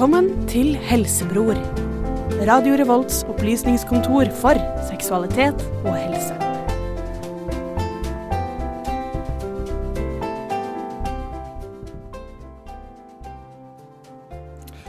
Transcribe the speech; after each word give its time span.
Velkommen 0.00 0.46
til 0.48 0.78
Helsebror. 0.80 1.58
Radio 2.48 2.72
Revolts 2.80 3.18
opplysningskontor 3.28 4.30
for 4.32 4.56
seksualitet 4.88 5.60
og 5.82 5.90
helse. 5.92 6.32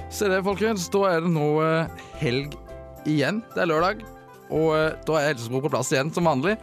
Se 0.07 0.29
det, 0.31 0.39
folkens. 0.47 0.87
Da 0.95 1.03
er 1.09 1.27
det 1.27 1.33
nå 1.35 1.49
eh, 1.59 2.07
helg 2.21 2.55
igjen. 3.03 3.43
Det 3.51 3.65
er 3.65 3.71
lørdag. 3.73 4.07
Og 4.47 4.71
eh, 4.77 4.95
da 4.95 5.19
er 5.19 5.33
Helsebror 5.33 5.67
på 5.67 5.73
plass 5.75 5.91
igjen, 5.91 6.13
som 6.15 6.31
vanlig. 6.31 6.55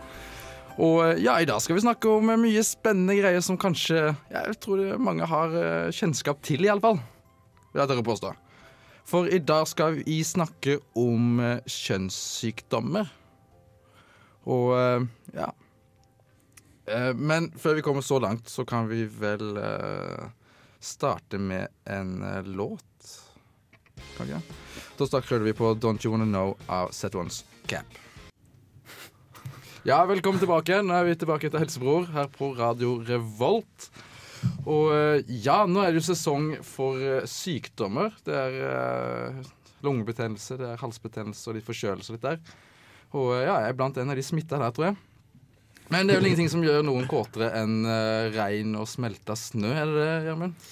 Og 0.80 1.05
eh, 1.05 1.21
ja, 1.21 1.37
i 1.37 1.51
dag 1.53 1.61
skal 1.61 1.77
vi 1.77 1.85
snakke 1.85 2.17
om 2.17 2.33
mye 2.33 2.64
spennende 2.64 3.21
greier 3.21 3.44
som 3.44 3.61
kanskje 3.61 4.08
Jeg 4.33 4.58
tror 4.64 4.96
mange 4.96 5.29
har 5.36 5.61
kjennskap 6.00 6.41
til, 6.49 6.64
iallfall. 6.64 7.03
Vil 7.72 7.85
jeg 7.85 7.91
tørre 7.93 8.03
påstå. 8.08 8.36
For 9.08 9.29
i 9.32 9.39
dag 9.40 9.64
skal 9.71 10.03
vi 10.03 10.18
snakke 10.26 10.79
om 10.98 11.39
eh, 11.40 11.62
kjønnssykdommer. 11.64 13.08
Og 14.49 14.75
eh, 14.76 15.08
ja 15.39 15.53
Eh, 16.89 17.13
Men 17.13 17.50
før 17.52 17.75
vi 17.76 17.82
kommer 17.85 18.00
så 18.00 18.16
langt, 18.16 18.49
så 18.49 18.64
kan 18.64 18.86
vi 18.89 19.02
vel 19.04 19.58
starte 20.80 21.36
med 21.36 21.68
en 21.85 22.14
låt. 22.57 23.11
Kan 24.16 24.30
ikke? 24.30 24.40
Da 24.96 25.07
starter 25.11 25.44
vi 25.44 25.52
på 25.52 25.75
Don't 25.77 26.00
You 26.00 26.14
Wanna 26.14 26.25
Know 26.25 26.54
av 26.64 26.94
Set 26.96 27.13
One's 27.13 27.43
Cap. 27.68 27.85
Ja, 29.85 30.00
velkommen 30.08 30.40
tilbake. 30.40 30.80
Nå 30.80 30.96
er 30.96 31.07
vi 31.11 31.18
tilbake 31.21 31.50
til 31.52 31.61
Helsebror 31.61 32.08
her 32.12 32.27
på 32.33 32.50
Radio 32.56 32.97
Revolt. 33.05 33.90
Og 34.69 34.91
eh, 34.92 35.34
ja, 35.44 35.62
nå 35.69 35.83
er 35.83 35.92
det 35.92 36.02
jo 36.02 36.08
sesong 36.11 36.50
for 36.66 37.00
eh, 37.00 37.27
sykdommer. 37.28 38.12
Det 38.27 38.34
er 38.36 38.56
uh, 38.69 39.52
lungebetennelse, 39.86 40.58
det 40.61 40.72
er 40.74 40.83
halsbetennelse 40.83 41.48
og 41.48 41.56
litt 41.56 41.69
forkjølelse 41.69 42.12
og 42.12 42.19
litt 42.19 42.27
der. 42.27 42.56
Og 43.16 43.30
ja, 43.39 43.62
jeg 43.62 43.70
er 43.72 43.78
blant 43.78 43.96
en 44.00 44.12
av 44.12 44.19
de 44.19 44.27
smitta 44.27 44.61
der, 44.61 44.74
tror 44.77 44.91
jeg. 44.91 44.98
Men 45.89 46.05
det 46.05 46.14
er 46.14 46.20
vel 46.20 46.28
ingenting 46.28 46.52
som 46.52 46.64
gjør 46.66 46.83
noen 46.84 47.08
kåtere 47.08 47.48
enn 47.62 47.80
uh, 47.89 48.28
regn 48.34 48.77
og 48.77 48.91
smelta 48.91 49.39
snø, 49.39 49.72
er 49.72 49.89
det 49.89 50.02
det, 50.02 50.12
Gjermund? 50.28 50.69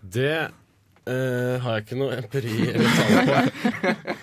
Det 0.00 0.36
uh, 0.48 1.56
har 1.60 1.76
jeg 1.76 1.84
ikke 1.84 2.00
noe 2.00 2.16
empiri 2.22 2.56
eller 2.72 2.96
tall 2.96 3.20
på. 3.28 4.16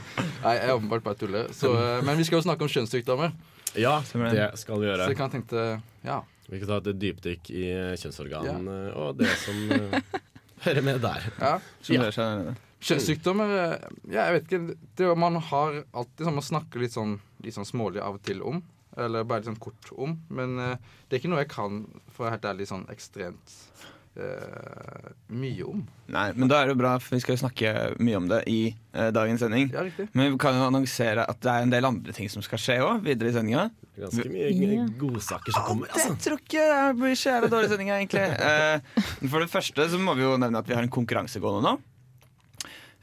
Nei, 0.48 0.54
jeg 0.56 0.70
er 0.70 0.74
åpenbart 0.78 1.04
bare 1.04 1.20
tuller. 1.20 1.52
Så, 1.56 1.74
eh, 1.76 2.02
men 2.06 2.18
vi 2.20 2.26
skal 2.28 2.40
jo 2.40 2.46
snakke 2.46 2.64
om 2.64 2.72
kjønnssykdommer. 2.72 3.34
Ja, 3.76 3.98
det. 4.00 4.30
det 4.32 4.48
skal 4.62 4.80
vi 4.80 4.88
gjøre. 4.88 5.04
Så 5.04 5.12
jeg 5.12 5.20
kan 5.20 5.34
tenkte, 5.34 5.66
ja. 6.06 6.22
Vi 6.48 6.60
kan 6.62 6.70
ta 6.70 6.78
et 6.80 7.00
dypdykk 7.02 7.50
i 7.52 7.66
kjønnsorganene 8.00 8.78
og 8.96 9.18
det 9.20 9.34
som 9.42 9.58
eh, 9.76 9.98
hører 10.68 10.86
med 10.86 11.02
der. 11.04 11.28
ja. 11.42 11.58
Nede. 11.90 12.56
Kjønnssykdommer 12.88 13.52
eh, 13.58 13.86
Ja, 14.14 14.28
jeg 14.30 14.36
vet 14.38 14.48
ikke. 14.48 14.78
Det 15.00 15.10
Man 15.18 15.40
har 15.50 15.80
alltid 15.98 16.28
sånn 16.28 16.38
Man 16.38 16.46
snakker 16.46 16.84
litt 16.84 16.94
sånn, 16.96 17.16
litt 17.44 17.58
sånn 17.58 17.68
smålig 17.68 18.04
av 18.04 18.20
og 18.20 18.24
til 18.28 18.44
om. 18.46 18.62
Eller 18.98 19.26
bare 19.28 19.42
litt 19.44 19.50
sånn 19.52 19.60
kort 19.62 19.92
om. 19.98 20.16
Men 20.30 20.56
eh, 20.62 20.76
det 21.08 21.18
er 21.18 21.22
ikke 21.24 21.32
noe 21.34 21.44
jeg 21.44 21.52
kan, 21.54 21.84
for 22.12 22.24
å 22.24 22.28
være 22.28 22.38
helt 22.38 22.50
ærlig, 22.54 22.70
sånn 22.70 22.88
ekstremt 22.94 23.56
eh, 23.56 23.94
mye 24.18 25.64
om. 25.68 25.82
Nei, 26.10 26.26
men 26.40 26.50
da 26.50 26.62
er 26.62 26.70
det 26.70 26.74
jo 26.76 26.80
bra, 26.80 26.94
for 27.04 27.16
vi 27.18 27.22
skal 27.24 27.36
jo 27.36 27.42
snakke 27.44 27.72
mye 28.02 28.18
om 28.18 28.28
det 28.32 28.40
i 28.50 28.60
eh, 28.96 29.10
dagens 29.14 29.44
sending. 29.44 29.70
Ja. 29.76 29.84
Men 30.18 30.32
vi 30.34 30.40
kan 30.42 30.58
jo 30.58 30.64
annonsere 30.68 31.26
at 31.30 31.40
det 31.44 31.52
er 31.54 31.66
en 31.68 31.74
del 31.74 31.88
andre 31.90 32.16
ting 32.16 32.30
som 32.32 32.42
skal 32.46 32.62
skje 32.64 32.78
òg, 32.86 33.02
videre 33.06 33.30
i 33.32 33.36
sendinga. 33.36 33.68
Ganske 33.98 34.28
mye 34.32 34.88
godsaker 35.02 35.56
som 35.56 35.66
kommer. 35.68 35.92
Jeg 35.92 36.00
Altså. 36.02 36.18
tror 36.28 36.42
ikke 36.42 36.66
det 36.72 36.98
blir 37.02 37.16
så 37.20 37.32
jævlig 37.36 37.52
dårlig 37.54 37.72
sending, 37.74 37.94
egentlig. 37.94 38.26
Eh, 38.42 39.02
for 39.30 39.40
det 39.44 39.50
første 39.54 39.90
så 39.94 40.00
må 40.02 40.16
vi 40.18 40.26
jo 40.26 40.36
nevne 40.42 40.62
at 40.64 40.70
vi 40.70 40.78
har 40.78 40.86
en 40.88 40.94
konkurranse 40.98 41.42
gående 41.44 41.66
nå. 41.68 41.76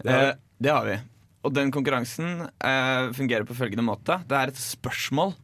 Det 0.05 0.11
har 0.11 0.23
vi. 0.25 0.31
Eh, 0.35 0.39
det 0.65 0.71
har 0.75 0.87
vi. 0.89 0.99
Og 1.45 1.53
den 1.53 1.71
konkurransen 1.75 2.47
eh, 2.49 3.11
fungerer 3.13 3.45
på 3.47 3.55
følgende 3.59 3.85
måte. 3.85 4.21
Det 4.27 4.39
er 4.39 4.49
et 4.55 4.61
spørsmål 4.61 5.35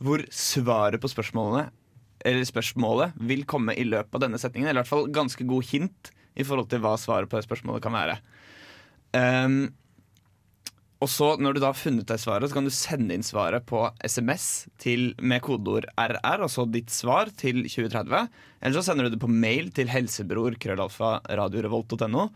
hvor 0.00 0.22
svaret 0.32 0.96
på 1.02 1.10
spørsmålene 1.12 1.66
eller 2.26 2.46
spørsmålet 2.48 3.16
vil 3.30 3.44
komme 3.48 3.74
i 3.78 3.84
løpet 3.86 4.16
av 4.16 4.24
denne 4.26 4.40
setningen. 4.40 4.68
Eller 4.68 4.80
i 4.80 4.84
hvert 4.84 4.92
fall 4.92 5.12
ganske 5.14 5.46
god 5.48 5.68
hint 5.70 6.10
i 6.38 6.46
forhold 6.46 6.70
til 6.70 6.82
hva 6.84 6.94
svaret 7.00 7.30
på 7.30 7.38
det 7.38 7.46
spørsmålet 7.48 7.84
kan 7.84 7.96
være. 7.96 8.16
Um, 9.16 9.62
og 11.00 11.08
så 11.08 11.30
Når 11.40 11.56
du 11.56 11.60
da 11.62 11.70
har 11.70 11.78
funnet 11.80 12.08
deg 12.10 12.20
svaret, 12.20 12.50
så 12.50 12.58
kan 12.58 12.66
du 12.68 12.74
sende 12.74 13.16
inn 13.16 13.24
svaret 13.24 13.64
på 13.68 13.86
SMS 14.04 14.68
til, 14.82 15.14
med 15.16 15.40
kodeord 15.46 15.86
RR, 15.96 16.44
altså 16.44 16.66
ditt 16.68 16.92
svar 16.92 17.32
til 17.40 17.62
2030. 17.64 18.28
Eller 18.60 18.76
så 18.76 18.84
sender 18.84 19.08
du 19.08 19.16
det 19.16 19.22
på 19.22 19.30
mail 19.32 19.70
til 19.72 19.88
helsebror 19.88 20.58
krøllalfa 20.60 21.22
radiorevolt.no. 21.40 22.26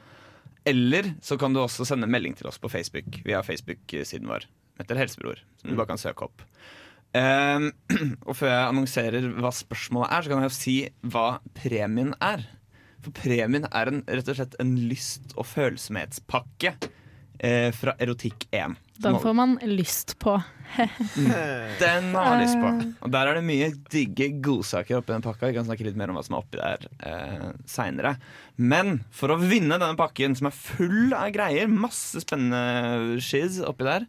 Eller 0.64 1.12
så 1.20 1.36
kan 1.36 1.52
du 1.52 1.60
også 1.60 1.84
sende 1.84 2.08
melding 2.08 2.38
til 2.38 2.48
oss 2.48 2.56
på 2.56 2.72
Facebook 2.72 3.20
via 3.26 3.44
Facebook-siden 3.44 4.32
vår. 4.32 4.48
Etter 4.80 4.98
Helsebror, 4.98 5.44
som 5.60 5.70
du 5.70 5.76
bare 5.76 5.92
kan 5.92 6.00
søke 6.00 6.24
opp. 6.26 6.40
Ehm, 7.14 7.70
og 8.28 8.34
før 8.38 8.50
jeg 8.50 8.72
annonserer 8.72 9.30
hva 9.38 9.52
spørsmålet 9.54 10.10
er, 10.10 10.24
så 10.24 10.32
kan 10.32 10.42
jeg 10.42 10.50
jo 10.50 10.56
si 10.58 10.76
hva 11.14 11.28
premien 11.56 12.14
er. 12.24 12.44
For 13.04 13.14
premien 13.14 13.68
er 13.70 13.90
en, 13.90 14.02
rett 14.08 14.30
og 14.32 14.38
slett 14.40 14.58
en 14.62 14.74
lyst- 14.88 15.36
og 15.36 15.46
følsomhetspakke 15.46 16.74
eh, 17.38 17.70
fra 17.76 17.94
Erotikk1. 18.00 18.80
Den 19.04 19.18
får 19.20 19.34
man 19.36 19.56
lyst 19.66 20.14
på. 20.22 20.36
Den 21.82 22.10
har 22.14 22.28
man 22.30 22.40
lyst 22.40 22.58
på. 22.58 22.70
Og 23.04 23.12
Der 23.12 23.30
er 23.30 23.38
det 23.38 23.46
mye 23.46 23.70
digge 23.92 24.30
godsaker 24.42 25.00
oppi 25.00 25.12
den 25.12 25.24
pakka. 25.24 25.50
Vi 25.50 25.56
kan 25.58 25.66
snakke 25.66 25.86
litt 25.86 25.98
mer 25.98 26.10
om 26.10 26.18
hva 26.18 26.22
som 26.26 26.38
er 26.38 26.44
oppi 26.44 26.60
der 26.60 26.86
eh, 27.10 27.48
seinere. 27.68 28.14
Men 28.56 29.00
for 29.14 29.34
å 29.34 29.38
vinne 29.42 29.76
denne 29.76 29.98
pakken, 29.98 30.38
som 30.38 30.48
er 30.50 30.56
full 30.56 31.14
av 31.14 31.28
greier, 31.34 31.70
masse 31.70 32.22
spennende 32.24 33.18
shiz 33.22 33.60
oppi 33.66 33.86
der 33.90 34.06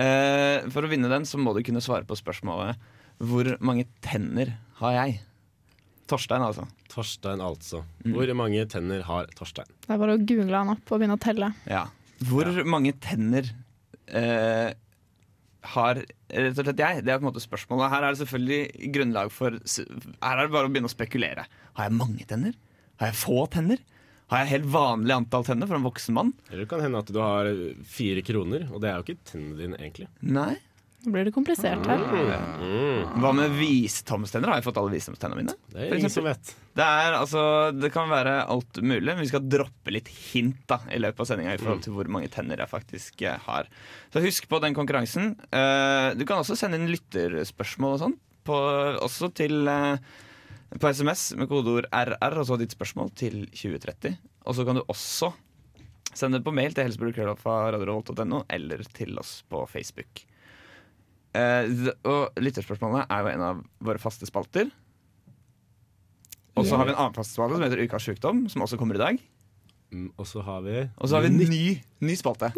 eh, 0.00 0.68
For 0.72 0.86
å 0.86 0.90
vinne 0.90 1.10
den 1.12 1.26
så 1.28 1.40
må 1.40 1.54
du 1.56 1.62
kunne 1.66 1.82
svare 1.84 2.08
på 2.08 2.18
spørsmålet 2.18 2.80
Hvor 3.20 3.52
mange 3.64 3.86
tenner 4.04 4.56
har 4.80 4.96
jeg? 4.96 5.20
Torstein, 6.10 6.42
altså. 6.42 6.66
Torstein, 6.90 7.42
altså. 7.44 7.84
Mm. 8.02 8.14
Hvor 8.16 8.30
mange 8.38 8.64
tenner 8.70 9.04
har 9.06 9.28
Torstein? 9.38 9.68
Det 9.84 9.94
er 9.94 10.00
bare 10.00 10.16
å 10.16 10.22
google 10.22 10.56
han 10.56 10.72
opp 10.72 10.90
og 10.90 10.98
begynne 10.98 11.18
å 11.18 11.22
telle. 11.22 11.52
Ja. 11.70 11.84
Hvor 12.26 12.48
mange 12.66 12.92
tenner 13.00 13.46
eh, 14.10 14.72
har 15.74 16.00
rett 16.00 16.58
og 16.58 16.66
slett 16.66 16.82
jeg? 16.82 17.04
Det 17.06 17.12
er 17.12 17.20
på 17.20 17.24
en 17.24 17.28
måte 17.28 17.44
spørsmålet. 17.44 17.92
Her 17.92 18.06
er 18.06 18.16
det 18.16 18.22
selvfølgelig 18.24 18.90
grunnlag 18.96 19.30
for 19.34 19.60
Her 19.60 20.34
er 20.34 20.42
det 20.42 20.54
bare 20.56 20.66
å 20.66 20.72
begynne 20.72 20.90
å 20.90 20.96
spekulere. 20.96 21.46
Har 21.78 21.88
jeg 21.88 21.98
mange 22.00 22.26
tenner? 22.28 22.58
Har 23.00 23.12
jeg 23.12 23.20
få 23.20 23.44
tenner? 23.54 23.80
Har 24.30 24.44
jeg 24.44 24.52
helt 24.52 24.70
vanlig 24.70 25.14
antall 25.16 25.44
tenner 25.46 25.66
for 25.66 25.80
en 25.80 25.86
voksen 25.88 26.14
mann? 26.14 26.32
Eller 26.48 26.64
det 26.64 26.70
kan 26.70 26.82
hende 26.84 27.02
at 27.02 27.08
du 27.10 27.18
har 27.18 27.48
fire 27.90 28.22
kroner, 28.22 28.68
og 28.70 28.82
det 28.82 28.90
er 28.90 29.00
jo 29.00 29.06
ikke 29.08 29.30
tennene 29.32 29.58
dine, 29.58 29.78
egentlig. 29.80 30.06
Nei. 30.22 30.52
Nå 31.00 31.14
blir 31.14 31.24
det 31.24 31.32
komplisert 31.32 31.86
her. 31.88 32.02
Mm. 32.60 33.20
Hva 33.22 33.30
med 33.32 33.54
visdomstenner? 33.56 34.52
Har 34.52 34.60
jeg 34.60 34.66
fått 34.66 34.78
alle 34.82 34.92
visdomstennene 34.92 35.38
mine? 35.40 35.54
Det 35.72 35.86
er 35.86 35.96
ingen 35.96 36.12
som 36.12 36.26
vet. 36.28 36.52
Det, 36.76 36.84
er, 36.84 37.16
altså, 37.16 37.42
det 37.72 37.88
kan 37.94 38.10
være 38.12 38.34
alt 38.52 38.82
mulig, 38.84 39.08
men 39.08 39.22
vi 39.24 39.30
skal 39.30 39.46
droppe 39.48 39.94
litt 39.96 40.10
hint 40.12 40.60
da, 40.68 40.82
i 40.92 41.00
løpet 41.00 41.24
av 41.24 41.30
sendinga 41.30 41.56
i 41.56 41.62
forhold 41.62 41.86
til 41.86 41.96
hvor 41.96 42.10
mange 42.12 42.28
tenner 42.32 42.60
jeg 42.60 42.70
faktisk 42.70 43.24
eh, 43.24 43.40
har. 43.48 43.70
Så 44.12 44.22
husk 44.22 44.46
på 44.50 44.60
den 44.60 44.76
konkurransen. 44.76 45.32
Eh, 45.48 46.10
du 46.20 46.26
kan 46.28 46.44
også 46.44 46.58
sende 46.60 46.76
inn 46.76 46.92
lytterspørsmål 46.92 47.96
og 47.96 48.02
sånn, 48.04 48.18
også 49.00 49.32
til 49.40 49.72
eh, 49.72 50.20
på 50.78 50.90
SMS 50.94 51.32
med 51.40 51.48
kodeord 51.50 51.88
RR 51.90 52.36
og 52.38 52.46
så 52.46 52.58
ditt 52.60 52.74
spørsmål 52.76 53.10
til 53.18 53.42
2030. 53.50 54.14
Og 54.46 54.54
så 54.54 54.66
kan 54.66 54.78
du 54.78 54.84
også 54.86 55.32
sende 56.14 56.38
det 56.38 56.46
på 56.46 56.54
mail 56.54 56.74
til 56.74 56.86
helsebror.no 56.86 58.42
eller 58.50 58.84
til 58.94 59.18
oss 59.18 59.40
på 59.50 59.64
Facebook. 59.70 60.22
Eh, 61.34 61.90
og 62.06 62.38
lytterspørsmålene 62.42 63.06
er 63.10 63.22
jo 63.22 63.32
en 63.34 63.44
av 63.46 63.60
våre 63.86 64.02
faste 64.02 64.26
spalter. 64.26 64.70
Og 66.58 66.66
så 66.66 66.76
har 66.76 66.88
vi 66.88 66.92
en 66.94 66.98
annen 66.98 67.14
fast 67.16 67.36
spalte 67.36 67.56
som 67.56 67.62
heter 67.64 67.80
Ukas 67.86 68.04
sjukdom, 68.04 68.44
som 68.50 68.62
også 68.66 68.78
kommer 68.78 68.98
i 68.98 69.02
dag. 69.02 69.20
Mm, 69.90 70.10
Og 70.18 70.26
så 70.26 70.42
har 70.46 70.60
vi 70.62 70.88
Og 70.98 71.08
så 71.08 71.16
har 71.16 71.22
vi 71.22 71.30
en 71.32 71.38
ny, 71.50 71.80
ny 72.00 72.14
spalte. 72.18 72.52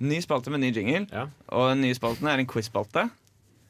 Ny 0.00 0.20
spalte 0.24 0.52
med 0.52 0.60
ny 0.62 0.70
jingle. 0.72 1.06
Ja. 1.12 1.26
Og 1.48 1.72
den 1.74 1.82
nye 1.84 1.96
spalten 1.96 2.28
er 2.28 2.38
en 2.40 2.46
quiz-spalte. 2.48 3.10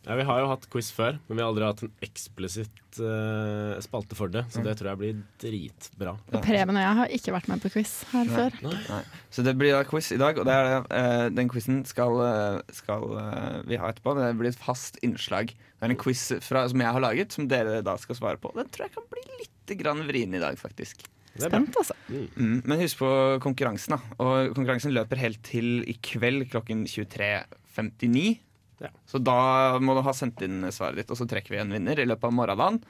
Ja, 0.07 0.15
Vi 0.17 0.25
har 0.25 0.39
jo 0.41 0.49
hatt 0.49 0.65
quiz 0.73 0.89
før, 0.97 1.19
men 1.29 1.37
vi 1.37 1.43
har 1.43 1.51
aldri 1.51 1.67
hatt 1.67 1.83
en 1.85 1.91
eksplisitt 2.05 3.01
uh, 3.03 3.77
spalte 3.85 4.17
for 4.17 4.33
det. 4.33 4.47
Så 4.53 4.63
det 4.65 4.79
tror 4.79 4.91
jeg 4.93 5.01
blir 5.03 5.19
dritbra. 5.43 6.15
og 6.33 6.45
Preben 6.47 6.79
og 6.79 6.85
jeg 6.87 6.99
har 7.01 7.13
ikke 7.19 7.35
vært 7.37 7.51
med 7.53 7.61
på 7.61 7.73
quiz 7.75 7.93
her 8.15 8.33
før. 8.33 8.57
Nei. 8.65 9.03
Så 9.29 9.45
det 9.45 9.55
blir 9.61 9.77
da 9.77 9.85
quiz 9.89 10.09
i 10.17 10.21
dag, 10.21 10.41
og 10.41 10.49
det 10.49 10.57
er, 10.57 10.71
det, 10.71 10.81
uh, 10.89 11.27
den 11.37 11.53
quizen 11.53 11.85
skal, 11.89 12.17
eh, 12.25 12.59
skal 12.81 13.07
uh, 13.13 13.61
vi 13.69 13.81
ha 13.81 13.93
etterpå. 13.93 14.17
Det 14.17 14.33
blir 14.41 14.53
et 14.55 14.65
fast 14.65 14.97
innslag. 15.07 15.53
Det 15.53 15.89
er 15.89 15.93
en 15.93 16.01
quiz 16.01 16.27
fra, 16.49 16.65
som 16.73 16.81
jeg 16.81 16.97
har 16.97 17.05
laget, 17.05 17.37
som 17.37 17.49
dere 17.51 17.81
da 17.85 17.97
skal 18.01 18.19
svare 18.19 18.41
på. 18.41 18.55
Den 18.57 18.73
tror 18.73 18.89
jeg 18.89 18.97
kan 18.97 19.09
bli 19.13 19.25
litt 19.45 19.79
grann 19.81 20.05
vrien 20.09 20.33
i 20.35 20.43
dag, 20.43 20.57
faktisk. 20.59 21.05
Spent, 21.39 21.77
altså. 21.79 21.95
Mm, 22.11 22.63
men 22.67 22.81
husk 22.81 22.99
på 23.05 23.11
konkurransen. 23.45 23.95
da 23.95 24.25
Og 24.25 24.55
Konkurransen 24.57 24.97
løper 24.97 25.21
helt 25.21 25.45
til 25.47 25.85
i 25.89 25.95
kveld 26.03 26.49
klokken 26.51 26.83
23.59. 26.91 28.41
Ja. 28.81 28.89
Så 29.07 29.21
da 29.23 29.79
må 29.83 29.95
du 29.95 30.03
ha 30.07 30.13
sendt 30.17 30.41
inn 30.47 30.63
svaret 30.73 30.97
ditt, 31.03 31.11
og 31.13 31.19
så 31.21 31.27
trekker 31.29 31.53
vi 31.55 31.61
en 31.63 31.73
vinner 31.75 31.99
i 32.01 32.07
løpet 32.09 32.25
av 32.31 32.33
morgendagen. 32.37 32.81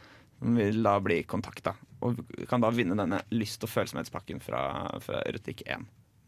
Som 0.40 0.54
vil 0.56 0.78
da 0.86 0.94
bli 1.04 1.18
kontakta. 1.28 1.74
Og 2.06 2.20
kan 2.48 2.62
da 2.64 2.70
vinne 2.72 2.96
denne 2.96 3.18
lyst- 3.34 3.66
og 3.66 3.68
følsomhetspakken 3.68 4.38
fra, 4.40 4.62
fra 5.04 5.20
Erotikk1. 5.28 5.82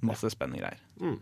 Masse 0.04 0.28
spennende 0.34 0.60
greier. 0.60 0.82
Mm. 1.00 1.20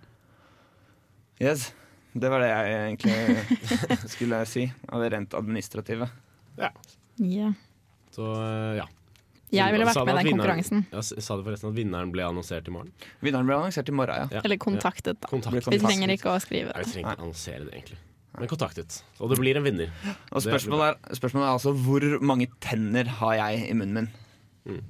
Yes. 1.40 1.68
Det 2.12 2.30
var 2.32 2.42
det 2.42 2.48
jeg 2.50 2.78
egentlig 2.88 4.08
skulle 4.16 4.40
si 4.50 4.64
av 4.90 5.04
det 5.04 5.12
rent 5.14 5.36
administrative. 5.38 6.08
Yeah. 6.58 7.52
Så 8.10 8.26
eh, 8.34 8.80
ja. 8.80 8.88
Jeg 9.50 9.74
ville 9.74 9.86
vært 9.86 9.98
med 10.06 10.10
i 10.10 10.16
den 10.16 10.26
vinneren- 10.26 10.36
konkurransen. 10.38 10.82
Ja, 10.90 11.00
sa 11.02 11.36
du 11.38 11.42
forresten 11.46 11.70
at 11.72 11.78
vinneren 11.78 12.10
ble 12.14 12.22
annonsert 12.26 12.66
i 12.70 12.74
morgen? 12.74 12.90
Vinneren 13.22 13.46
ble 13.48 13.56
annonsert 13.60 13.88
i 13.90 13.94
morgen, 13.94 14.26
ja. 14.26 14.38
Ja. 14.38 14.42
Eller 14.46 14.58
kontaktet, 14.62 15.18
da. 15.22 15.30
Kontakt. 15.30 15.70
Vi 15.70 15.78
trenger 15.82 16.12
ikke 16.14 16.30
å 16.34 16.38
skrive 16.42 16.74
Nei, 16.74 16.84
vi 16.86 16.92
trenger 16.96 17.14
ikke 17.16 17.24
annonsere 17.28 17.64
det, 17.66 17.72
egentlig. 17.78 17.98
Men 18.40 18.48
kontaktet. 18.50 19.02
Og 19.20 19.30
det 19.32 19.38
blir 19.40 19.58
en 19.60 19.66
vinner. 19.66 19.92
Og 20.32 20.42
spørsmålet 20.44 20.94
er, 20.94 21.18
spørsmålet 21.18 21.46
er 21.46 21.58
altså 21.58 21.74
hvor 21.76 22.06
mange 22.24 22.48
tenner 22.64 23.10
har 23.20 23.36
jeg 23.36 23.68
i 23.68 23.76
munnen 23.76 24.08
min? 24.64 24.80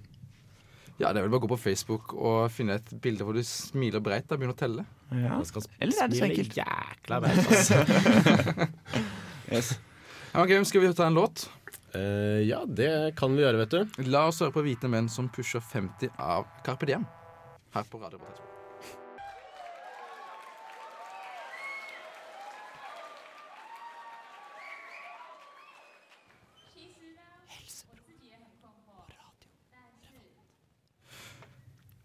Ja, 1.00 1.10
Det 1.14 1.20
er 1.20 1.24
vel 1.24 1.32
bare 1.32 1.40
å 1.40 1.44
gå 1.46 1.52
på 1.54 1.60
Facebook 1.62 2.12
og 2.12 2.50
finne 2.52 2.76
et 2.76 2.90
bilde 3.02 3.24
hvor 3.24 3.36
du 3.36 3.40
smiler 3.46 4.02
breit 4.04 4.28
og 4.28 4.40
begynner 4.40 4.56
å 4.56 4.60
telle. 4.60 4.84
Ja. 5.16 5.38
Skal 5.48 5.64
Eller 5.80 6.04
er 6.04 6.12
det 6.12 6.18
så 6.20 6.26
enkelt? 6.28 6.58
Jækla 6.60 7.22
breit, 7.24 7.40
altså. 7.48 7.80
Yes. 9.50 9.72
Ja, 10.30 10.44
ok, 10.44 10.52
Skal 10.68 10.84
vi 10.84 10.92
ta 10.94 11.08
en 11.08 11.16
låt? 11.18 11.48
Uh, 11.94 12.38
ja, 12.46 12.60
det 12.66 13.16
kan 13.18 13.34
vi 13.34 13.42
gjøre, 13.42 13.64
vet 13.64 13.74
du. 13.74 14.04
La 14.12 14.28
oss 14.30 14.38
høre 14.44 14.54
på 14.54 14.62
Hvite 14.62 14.92
menn 14.92 15.10
som 15.10 15.26
pusher 15.32 15.64
50 15.72 16.14
av 16.22 16.46
Carpe 16.66 16.86
Diem. 16.86 17.08
Her 17.74 17.90
på 17.90 17.98
Radio 17.98 18.20
Revolt. 18.20 18.49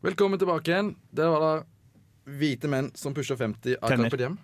Velkommen 0.06 0.38
tilbake 0.38 0.70
igjen. 0.70 0.92
Det 1.10 1.26
var 1.26 1.42
da 1.42 1.54
Hvite 2.38 2.70
menn 2.70 2.92
som 2.98 3.14
pusher 3.14 3.38
50 3.40 3.80
av. 3.82 3.90
Carpe 3.90 4.18
Diem. 4.20 4.36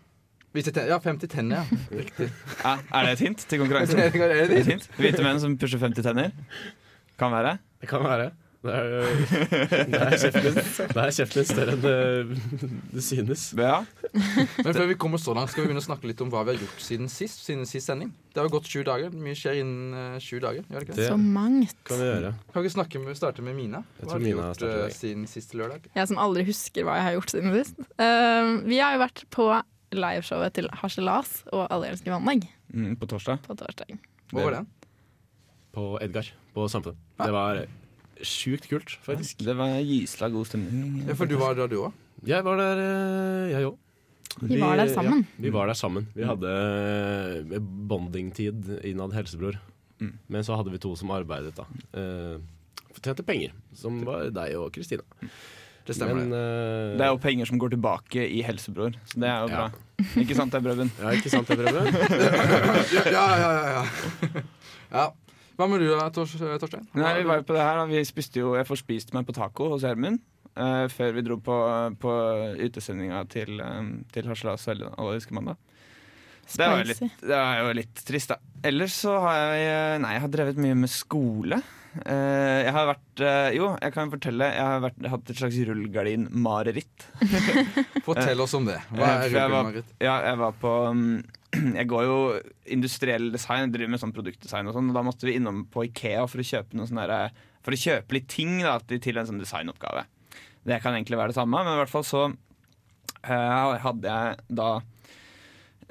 Ja, 0.90 0.98
50 1.00 1.30
tenner, 1.30 1.62
ja. 1.62 1.78
Riktig. 2.00 2.30
Ja, 2.64 2.72
er 2.82 3.06
det 3.06 3.12
et 3.14 3.22
hint 3.28 3.44
til 3.46 3.60
konkurransen? 3.62 4.02
Er 4.02 4.48
det 4.50 4.58
et 4.58 4.72
hint? 4.72 4.88
Hvite 4.98 5.22
menn 5.26 5.42
som 5.44 5.54
pusher 5.62 5.78
50 5.82 6.08
tenner? 6.08 6.34
Kan 7.22 7.34
være. 7.36 7.60
Det 7.78 7.90
kan 7.92 8.02
være. 8.02 8.32
Det 8.62 8.74
er, 8.78 8.90
det 9.92 10.00
er 10.00 10.14
kjeften 10.22 10.44
din 10.46 10.58
Det 10.62 11.02
er 11.02 11.14
kjeften 11.16 11.40
din 11.42 11.48
større 11.50 11.74
enn 11.74 11.82
det, 11.82 12.74
det 12.94 13.02
synes. 13.06 13.46
Ja. 13.58 13.80
Men 14.62 14.76
før 14.78 14.86
vi 14.92 14.98
kommer 15.02 15.18
så 15.22 15.34
langt, 15.34 15.50
skal 15.50 15.64
vi 15.64 15.72
begynne 15.72 15.82
å 15.82 15.86
snakke 15.88 16.06
litt 16.12 16.22
om 16.22 16.30
hva 16.30 16.44
vi 16.46 16.54
har 16.54 16.62
gjort 16.62 16.84
siden 16.86 17.10
sist, 17.10 17.42
siden 17.48 17.66
sist 17.70 17.90
sending. 17.90 18.12
Det 18.30 18.38
har 18.38 18.46
jo 18.50 18.54
gått 18.60 18.70
sju 18.70 18.84
dager. 18.86 19.10
Mye 19.18 19.34
skjer 19.40 19.64
innen 19.64 19.98
eh, 19.98 20.20
sju 20.22 20.38
dager. 20.44 20.62
gjør 20.70 20.78
det 20.78 20.88
ikke 20.92 21.00
det? 21.00 21.08
Så 21.10 21.18
mangt. 21.18 21.74
kan 21.90 22.00
vi 22.04 22.06
gjøre. 22.12 22.34
Kan 22.54 22.66
vi 22.68 22.74
snakke 22.78 23.02
med, 23.02 23.18
starte 23.18 23.42
med 23.48 23.58
Mina? 23.58 23.82
Hva 24.04 24.14
har 24.14 24.22
du 24.22 24.28
Mina 24.30 24.52
gjort 24.52 24.68
eh, 24.70 24.94
siden 24.94 25.26
sist 25.32 25.58
lørdag? 25.58 25.90
Jeg 25.98 26.12
som 26.14 26.22
aldri 26.22 26.46
husker 26.52 26.86
hva 26.86 27.00
jeg 27.02 27.08
har 27.10 27.18
gjort 27.18 27.34
siden 27.34 27.58
sist. 27.58 27.82
Uh, 27.98 28.62
vi 28.70 28.78
har 28.84 28.94
jo 28.96 29.02
vært 29.08 29.26
på 29.34 29.50
liveshowet 29.92 30.54
til 30.56 30.70
Harselas 30.80 31.42
og 31.52 31.66
Alle 31.74 31.90
elsker 31.96 32.14
mandag 32.14 32.46
Mm, 32.72 32.94
på 32.96 33.10
torsdag. 33.12 33.42
på 33.44 33.58
torsdag. 33.60 33.98
Hvor 34.32 34.46
var 34.48 34.54
den? 34.62 34.68
På 35.76 35.90
Edgar 36.00 36.30
på 36.56 36.70
Samfunnet. 36.72 37.02
Ja. 37.20 37.26
Det 37.26 37.34
var 37.36 37.58
sjukt 38.28 38.68
kult, 38.72 38.94
faktisk. 39.06 39.42
Det 39.46 39.56
var 39.58 39.78
gysla 39.86 40.30
god 40.34 40.48
stemning. 40.50 41.02
Ja, 41.08 41.16
for 41.18 41.30
du 41.30 41.38
var 41.42 41.56
der, 41.58 41.68
du 41.72 41.78
òg. 41.86 41.94
Jeg 42.28 42.44
var 42.46 42.58
der, 42.62 42.82
eh, 42.86 43.52
jeg 43.56 43.70
òg. 43.70 43.78
Vi 44.42 44.60
var 44.62 44.78
der 44.80 44.88
sammen. 44.94 45.26
Ja, 45.26 45.42
vi 45.44 45.50
var 45.52 45.68
der 45.68 45.76
sammen. 45.76 46.08
Vi 46.16 46.24
hadde 46.24 46.52
eh, 47.52 47.60
bondingtid 47.60 48.70
innad 48.88 49.14
helsebror. 49.14 49.58
Mm. 50.00 50.14
Men 50.32 50.44
så 50.48 50.56
hadde 50.58 50.72
vi 50.74 50.80
to 50.82 50.96
som 50.96 51.12
arbeidet, 51.12 51.56
da. 51.58 51.66
Eh, 51.94 52.38
Tjente 53.02 53.24
penger, 53.26 53.54
som 53.74 54.02
var 54.06 54.28
deg 54.36 54.56
og 54.60 54.70
Kristina. 54.76 55.02
Det 55.88 55.96
stemmer. 55.98 56.20
Men, 56.20 56.34
uh, 56.36 56.98
Det 57.00 57.02
er 57.02 57.10
jo 57.10 57.18
penger 57.24 57.48
som 57.50 57.58
går 57.58 57.72
tilbake 57.74 58.26
i 58.30 58.44
Helsebror, 58.46 58.94
så 59.10 59.18
det 59.24 59.30
er 59.32 59.40
jo 59.42 59.48
Ja. 59.50 59.56
bra. 59.58 60.12
Ikke 60.22 60.36
sant 60.38 60.52
det, 60.54 60.62
Brøven? 60.62 60.92
Ja, 61.00 61.10
ikke 61.18 61.30
sant 61.32 61.48
det, 61.48 61.58
Preben? 61.58 61.88
ja, 63.16 63.26
ja, 63.42 63.50
ja, 63.56 63.66
ja, 63.72 64.44
ja. 64.92 65.06
Hva 65.62 65.68
med 65.70 65.84
du 65.84 65.92
da, 65.94 66.08
Tors 66.10 66.32
Torstein? 66.34 66.88
Nei, 66.98 67.20
vi 67.20 67.26
var 67.30 67.38
jo 67.38 67.44
på 67.46 67.54
det 67.54 67.62
her 67.62 67.76
da. 67.78 67.86
Vi 67.86 68.00
spiste 68.08 68.42
jo, 68.42 68.56
Jeg 68.58 68.66
forspiste 68.66 69.14
meg 69.14 69.28
på 69.28 69.36
taco 69.38 69.68
hos 69.76 69.84
Gjermund. 69.86 70.24
Uh, 70.58 70.88
før 70.90 71.14
vi 71.14 71.22
dro 71.24 71.38
på, 71.40 71.58
på 72.02 72.14
utesendinga 72.60 73.22
til, 73.30 73.62
um, 73.62 73.92
til 74.12 74.26
Harselas 74.28 74.66
allergiske 74.68 75.38
mandag. 75.38 75.60
Det 76.50 76.66
var, 76.66 76.82
jo 76.82 76.88
litt, 76.90 77.20
det 77.22 77.38
var 77.38 77.60
jo 77.62 77.76
litt 77.78 78.02
trist, 78.08 78.34
da. 78.34 78.56
Ellers 78.68 78.96
så 79.04 79.14
har 79.24 79.38
jeg 79.38 79.68
eh, 79.70 80.00
Nei, 80.04 80.16
jeg 80.18 80.24
har 80.26 80.32
drevet 80.34 80.60
mye 80.66 80.80
med 80.82 80.92
skole. 80.92 81.62
Uh, 81.94 82.58
jeg 82.66 82.74
har 82.74 82.90
vært 82.90 83.22
uh, 83.24 83.50
Jo, 83.54 83.70
jeg 83.78 83.96
kan 83.96 84.12
fortelle. 84.16 84.50
Jeg 84.58 84.66
har 84.66 84.82
vært, 84.88 84.98
hatt 85.14 85.30
et 85.32 85.44
slags 85.44 85.60
rullegardinmareritt. 85.70 87.06
Fortell 88.08 88.44
oss 88.44 88.58
om 88.58 88.66
det. 88.68 88.80
Hva 88.90 89.14
er 89.14 89.24
rullegardinmareritt? 89.28 89.94
Ja, 90.02 90.18
jeg 90.26 90.42
var 90.42 90.58
på 90.66 90.74
um, 90.90 91.06
Jeg 91.80 91.88
går 91.92 92.06
jo 92.08 92.18
industriell 92.72 93.32
design, 93.34 93.66
jeg 93.66 93.74
driver 93.74 93.92
med 93.92 94.02
sånn 94.02 94.14
produktdesign 94.16 94.70
og 94.70 94.76
sånn, 94.78 94.92
og 94.92 94.96
da 94.96 95.04
måtte 95.04 95.28
vi 95.28 95.36
innom 95.36 95.66
på 95.72 95.84
Ikea 95.90 96.24
for 96.32 96.40
å 96.40 96.46
kjøpe 96.48 96.80
sånn 96.80 97.02
derre 97.02 97.26
For 97.66 97.76
å 97.76 97.82
kjøpe 97.82 98.16
litt 98.16 98.30
ting 98.32 98.62
da, 98.64 98.78
til, 98.88 99.20
en 99.20 99.28
sånn 99.28 99.42
designoppgave. 99.42 100.06
Det 100.64 100.80
kan 100.82 100.96
egentlig 100.96 101.20
være 101.20 101.34
det 101.34 101.40
samme, 101.40 101.60
men 101.60 101.76
i 101.76 101.82
hvert 101.82 101.92
fall 101.92 102.08
så 102.08 102.24
uh, 102.32 103.76
hadde 103.84 104.16
jeg 104.16 104.42
da 104.62 104.72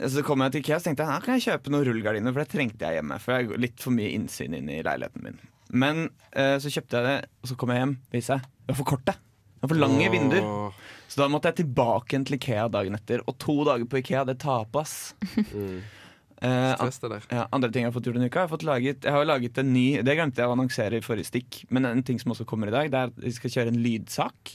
så 0.00 0.22
kom 0.24 0.40
jeg 0.40 0.54
til 0.54 0.62
Ikea 0.62 0.78
og 0.78 0.84
tenkte 0.86 1.04
her 1.04 1.20
kan 1.20 1.36
jeg 1.36 1.44
kjøpe 1.50 1.72
noen 1.74 1.84
rullegardiner, 1.90 2.32
for 2.32 2.40
det 2.40 2.52
trengte 2.54 2.88
jeg 2.88 2.96
hjemme. 2.96 3.18
For 3.20 3.36
jeg 3.36 3.50
har 3.50 3.60
litt 3.60 3.82
for 3.84 3.92
mye 3.92 4.14
innsyn 4.16 4.56
inn 4.56 4.70
i 4.72 4.78
leiligheten 4.86 5.26
min. 5.26 5.42
Men 5.70 6.06
uh, 6.32 6.56
så 6.62 6.72
kjøpte 6.72 6.96
jeg 6.96 7.06
det, 7.10 7.32
og 7.42 7.52
så 7.52 7.58
kom 7.60 7.74
jeg 7.74 7.84
hjem, 7.84 7.98
viser 8.14 8.38
jeg. 8.38 8.54
Det 8.64 8.72
var 8.72 8.80
for 8.80 8.90
korte. 8.94 9.20
Det 9.60 9.66
var 9.68 9.74
for 9.74 9.80
lange 9.82 10.08
vinduer. 10.10 10.72
Så 11.10 11.20
da 11.20 11.26
måtte 11.28 11.50
jeg 11.50 11.60
tilbake 11.66 12.14
igjen 12.14 12.24
til 12.24 12.36
Ikea 12.38 12.68
dagen 12.72 12.94
etter. 12.96 13.20
Og 13.28 13.36
to 13.42 13.58
dager 13.68 13.84
på 13.90 13.98
Ikea, 14.00 14.24
det 14.24 14.38
tapas 14.40 15.14
ass. 15.20 15.48
Mm. 15.54 15.80
Eh, 16.40 16.70
an- 16.72 16.78
Stress 16.88 16.98
det 17.02 17.08
der. 17.12 17.24
ja, 17.36 17.42
andre 17.52 17.68
ting 17.68 17.82
jeg 17.84 17.90
har 17.90 17.92
fått 17.92 18.06
gjort 18.08 18.14
denne 18.16 18.30
uka, 18.30 18.38
jeg 18.40 18.46
har, 18.48 18.48
fått 18.48 18.62
laget, 18.64 19.02
jeg 19.04 19.12
har 19.12 19.26
laget 19.28 19.58
en 19.60 19.74
ny 19.74 19.82
Det 20.00 20.14
glemte 20.16 20.40
jeg 20.40 20.48
å 20.48 20.54
annonsere 20.54 20.96
i 20.96 21.02
forrige 21.04 21.28
stikk, 21.28 21.58
men 21.68 21.84
en 21.84 22.00
ting 22.02 22.16
som 22.22 22.32
også 22.32 22.46
kommer 22.48 22.70
i 22.70 22.72
dag, 22.72 22.88
det 22.88 22.96
er 22.96 23.10
at 23.10 23.18
vi 23.20 23.32
skal 23.36 23.52
kjøre 23.52 23.68
en 23.74 23.76
lydsak. 23.84 24.54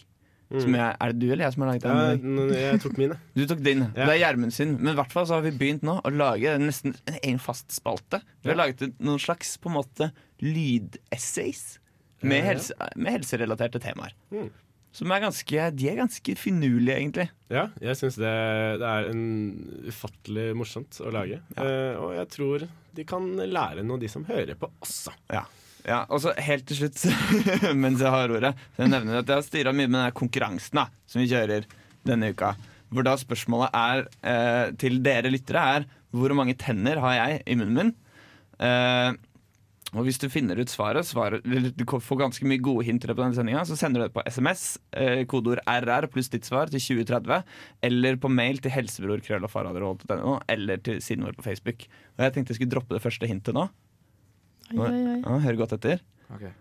Som 0.49 0.73
jeg, 0.73 0.95
er 0.97 1.13
det 1.13 1.19
du 1.21 1.27
eller 1.29 1.45
jeg 1.45 1.53
som 1.53 1.61
har 1.61 1.69
laget 1.75 1.85
den? 1.85 2.49
Ja, 2.49 2.63
jeg 2.71 2.81
tok 2.81 2.97
mine. 2.97 3.19
Du 3.37 3.43
tok 3.45 3.61
din. 3.61 3.85
Ja. 3.85 3.93
Det 4.09 4.15
er 4.15 4.19
Gjermund 4.23 4.53
sin. 4.57 4.73
Men 4.79 4.95
i 4.95 4.97
hvert 4.97 5.13
fall 5.13 5.27
så 5.29 5.37
har 5.37 5.45
vi 5.45 5.53
begynt 5.61 5.85
nå 5.85 5.99
å 6.01 6.09
lage 6.15 6.57
nesten 6.57 6.97
en 7.21 7.37
fast 7.45 7.69
spalte. 7.77 8.23
Vi 8.41 8.49
har 8.49 8.57
Ja. 8.57 8.63
laget 8.65 8.97
noen 8.97 9.21
slags 9.21 9.53
på 9.61 9.69
en 9.69 9.77
måte 9.77 10.09
lydessays 10.41 11.79
med, 12.25 12.41
helse, 12.49 12.73
med 12.95 13.13
helserelaterte 13.19 13.79
temaer. 13.83 14.13
Mm. 14.33 14.49
Som 14.95 15.11
er 15.11 15.25
ganske, 15.25 15.65
de 15.75 15.89
er 15.91 15.97
ganske 15.99 16.35
finurlige, 16.39 16.95
egentlig. 16.95 17.25
Ja, 17.51 17.67
jeg 17.83 17.97
syns 17.99 18.15
det, 18.21 18.31
det 18.79 18.87
er 18.87 19.09
en 19.11 19.25
ufattelig 19.89 20.45
morsomt 20.55 20.99
å 21.03 21.11
lage. 21.11 21.41
Eh, 21.59 21.99
og 21.99 22.13
jeg 22.15 22.29
tror 22.31 22.65
de 22.95 23.05
kan 23.07 23.27
lære 23.35 23.83
noe, 23.83 23.99
de 23.99 24.09
som 24.11 24.23
hører 24.29 24.55
på 24.59 24.69
også. 24.85 25.11
Ja. 25.35 25.43
ja 25.83 25.99
og 26.07 26.23
så 26.23 26.31
helt 26.47 26.63
til 26.69 26.79
slutt, 26.79 27.03
mens 27.83 28.03
jeg 28.03 28.13
har 28.13 28.31
ordet, 28.31 28.53
så 28.77 28.85
jeg 28.85 28.93
nevner 28.93 29.19
at 29.19 29.33
jeg 29.33 29.41
har 29.41 29.49
styra 29.49 29.75
mye 29.75 29.91
med 29.91 29.99
den 29.99 30.15
konkurransen 30.21 30.79
da, 30.79 30.87
som 31.11 31.23
vi 31.23 31.27
kjører 31.33 31.67
denne 32.07 32.31
uka. 32.31 32.53
Hvor 32.95 33.03
da 33.03 33.17
spørsmålet 33.19 33.75
er 33.75 34.07
eh, 34.31 34.65
til 34.79 35.01
dere 35.03 35.33
lyttere 35.33 35.67
er 35.75 35.91
hvor 36.15 36.31
mange 36.39 36.55
tenner 36.55 37.03
har 37.03 37.17
jeg 37.17 37.43
i 37.51 37.59
munnen 37.59 37.75
min? 37.81 37.95
Eh, 38.63 39.11
og 39.95 40.03
hvis 40.07 40.17
du 40.19 40.27
finner 40.29 40.59
ut 40.59 40.67
svaret, 40.71 41.05
svaret 41.07 41.45
eller 41.47 41.71
du 41.71 41.83
får 41.87 42.17
ganske 42.19 42.45
mye 42.47 42.59
gode 42.63 42.83
hint 42.87 43.05
på 43.05 43.13
denne 43.15 43.35
sendinga, 43.37 43.61
så 43.65 43.77
sender 43.79 44.01
du 44.01 44.07
det 44.09 44.13
på 44.17 44.23
SMS, 44.27 44.77
eh, 44.91 45.23
kodeord 45.25 45.61
RR 45.65 46.07
pluss 46.11 46.27
ditt 46.33 46.43
svar 46.47 46.67
til 46.71 46.79
2030, 46.83 47.43
eller 47.81 48.17
på 48.19 48.29
mail 48.33 48.59
til 48.59 48.71
helsebror.krøllofaraderolt.no, 48.75 50.39
eller 50.51 50.77
til 50.83 50.99
siden 51.01 51.23
vår 51.25 51.37
på 51.39 51.45
Facebook. 51.47 51.87
Og 52.17 52.25
jeg 52.25 52.33
tenkte 52.35 52.53
jeg 52.53 52.59
skulle 52.61 52.73
droppe 52.75 52.95
det 52.97 53.03
første 53.05 53.29
hintet 53.29 53.55
nå. 53.55 53.67
Oi, 54.75 54.79
oi, 54.89 54.91
oi. 55.15 55.17
Ja, 55.21 55.39
hør 55.45 55.59
godt 55.63 55.75
etter. 55.77 56.01
Okay. 56.33 56.51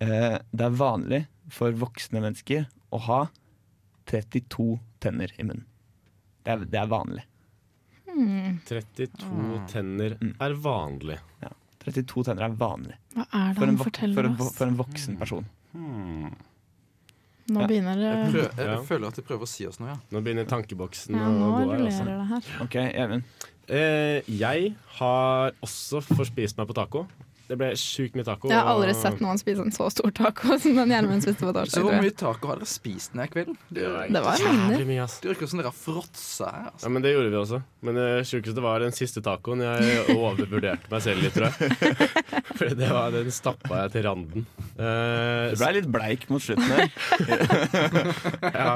Eh, 0.00 0.38
det 0.52 0.64
er 0.68 0.76
vanlig 0.78 1.22
for 1.52 1.72
voksne 1.76 2.22
mennesker 2.24 2.66
å 2.94 3.00
ha 3.08 3.20
32 4.08 4.78
tenner 5.04 5.32
i 5.38 5.44
munnen. 5.44 5.66
Det 6.46 6.54
er, 6.54 6.62
det 6.64 6.78
er 6.80 6.88
vanlig. 6.88 7.24
Hmm, 8.08 8.58
32 8.66 9.58
Ah. 9.60 9.66
tenner 9.70 10.16
Mm. 10.18 10.34
er 10.40 10.54
vanlig. 10.64 11.18
32 11.84 12.24
tenner 12.26 12.42
er 12.48 12.56
vanlig 12.58 12.96
hva 13.14 13.24
er 13.32 13.48
det 13.54 13.58
for 13.58 13.66
han 13.66 13.78
forteller 13.78 14.14
for 14.36 14.44
oss? 14.46 14.56
for 14.58 14.66
en 14.66 14.76
voksen 14.78 15.18
person. 15.18 15.46
Nå 17.48 17.60
Ja. 17.62 17.66
begynner 17.66 17.96
det 17.96 18.08
Jeg, 18.08 18.32
prøver, 18.32 18.66
jeg, 18.68 18.80
føler 18.86 19.08
at 19.08 19.14
de 19.16 19.22
prøver 19.22 19.42
å 19.46 19.48
si 19.48 19.66
oss 19.66 19.78
noe, 19.80 19.88
ja. 19.88 19.96
Nå 20.12 20.20
begynner 20.24 20.44
tankeboksen 20.44 21.14
Ja, 21.16 21.24
å 21.24 21.32
nå 21.32 21.46
gå 21.48 21.58
her. 21.58 21.78
rullerer 21.78 21.86
Altså. 21.86 22.04
det 22.04 22.26
her. 22.28 22.64
Ok, 22.64 22.74
Even. 22.92 23.24
Eh, 23.68 24.22
jeg 24.28 24.74
har 24.98 25.52
også 25.62 26.02
forspist 26.04 26.58
meg 26.58 26.68
på 26.68 26.74
taco. 26.76 27.06
Det 27.48 27.56
ble 27.56 27.70
sjukt 27.80 28.16
mye 28.18 28.26
taco. 28.28 28.50
Jeg 28.52 28.58
har 28.60 28.68
aldri 28.74 28.90
og- 28.92 28.98
sett 29.00 29.20
noen 29.24 29.38
spise 29.40 29.62
en 29.64 29.72
så 29.72 29.86
stor 29.90 30.10
taco 30.12 30.58
som 30.62 30.74
den 30.76 30.90
Gjermund 30.92 31.24
spiste 31.24 31.46
på 31.48 31.64
Så 31.72 31.80
hvor 31.84 31.96
mye 32.02 32.12
taco 32.12 32.50
har 32.50 32.60
dere 32.60 32.68
spist 32.68 33.14
denne 33.14 33.24
kvelden? 33.32 33.56
Det, 33.72 33.86
Det 34.12 34.22
var 34.24 34.36
Jævlig 34.42 34.86
mye, 34.90 35.02
ass. 35.06 35.18
det 35.24 35.30
virker 35.32 35.48
som 35.48 35.62
dere 35.62 35.70
har 35.72 35.78
fråtsa 35.78 36.50
her. 36.52 36.66
Ja, 36.68 36.72
Altså. 36.74 36.90
men 36.92 37.02
Det 37.02 37.14
gjorde 37.14 37.30
vi 37.32 37.40
også. 37.40 37.62
Men 37.88 37.94
det 37.94 38.08
sjukeste 38.28 38.60
var 38.62 38.80
den 38.84 38.92
siste 38.92 39.22
tacoen. 39.24 39.62
Jeg 39.64 40.04
overvurderte 40.16 40.90
meg 40.92 41.02
selv 41.02 41.22
litt, 41.24 41.34
tror 41.34 41.48
jeg. 41.48 41.72
For 42.58 42.74
det 42.74 42.88
var, 42.90 43.10
den 43.14 43.30
stappa 43.32 43.82
jeg 43.84 43.92
til 43.96 44.02
randen. 44.08 44.46
Uh, 44.76 45.54
Du 45.54 45.60
ble 45.62 45.72
litt 45.78 45.88
bleik 45.94 46.28
mot 46.28 46.42
slutten 46.42 46.68
her. 46.68 46.90
ja. 48.54 48.72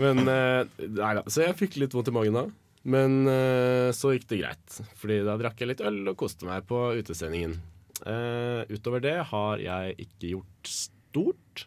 Men 0.00 0.22
uh, 0.28 0.64
Nei 0.78 1.12
da. 1.18 1.24
Så 1.30 1.44
jeg 1.46 1.56
fikk 1.58 1.76
litt 1.80 1.94
vondt 1.96 2.10
i 2.12 2.14
magen 2.14 2.36
da. 2.36 2.44
Men 2.90 3.18
uh, 3.28 3.90
så 3.96 4.14
gikk 4.14 4.28
det 4.30 4.40
greit. 4.42 4.78
Fordi 5.00 5.20
da 5.26 5.36
drakk 5.40 5.60
jeg 5.60 5.72
litt 5.74 5.82
øl 5.84 6.00
og 6.12 6.16
koste 6.20 6.48
meg 6.48 6.64
på 6.68 6.78
utesendingen. 7.00 7.58
Eh, 8.06 8.62
utover 8.72 9.02
det 9.04 9.16
har 9.32 9.58
jeg 9.64 9.96
ikke 10.06 10.30
gjort 10.34 10.70
stort. 10.70 11.66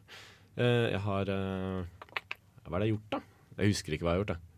Uh, 0.57 0.89
jeg 0.93 0.99
har 1.01 1.29
eh, 1.33 2.07
Hva 2.63 2.77
er 2.77 2.83
det 2.83 2.87
jeg 2.87 2.93
har 2.93 2.93
gjort, 2.93 3.09
da? 3.15 3.19
Jeg 3.57 3.71
husker 3.73 3.95
ikke 3.95 4.05
hva 4.05 4.13
jeg 4.13 4.19
har 4.19 4.23
gjort. 4.23 4.33
Jeg. 4.37 4.49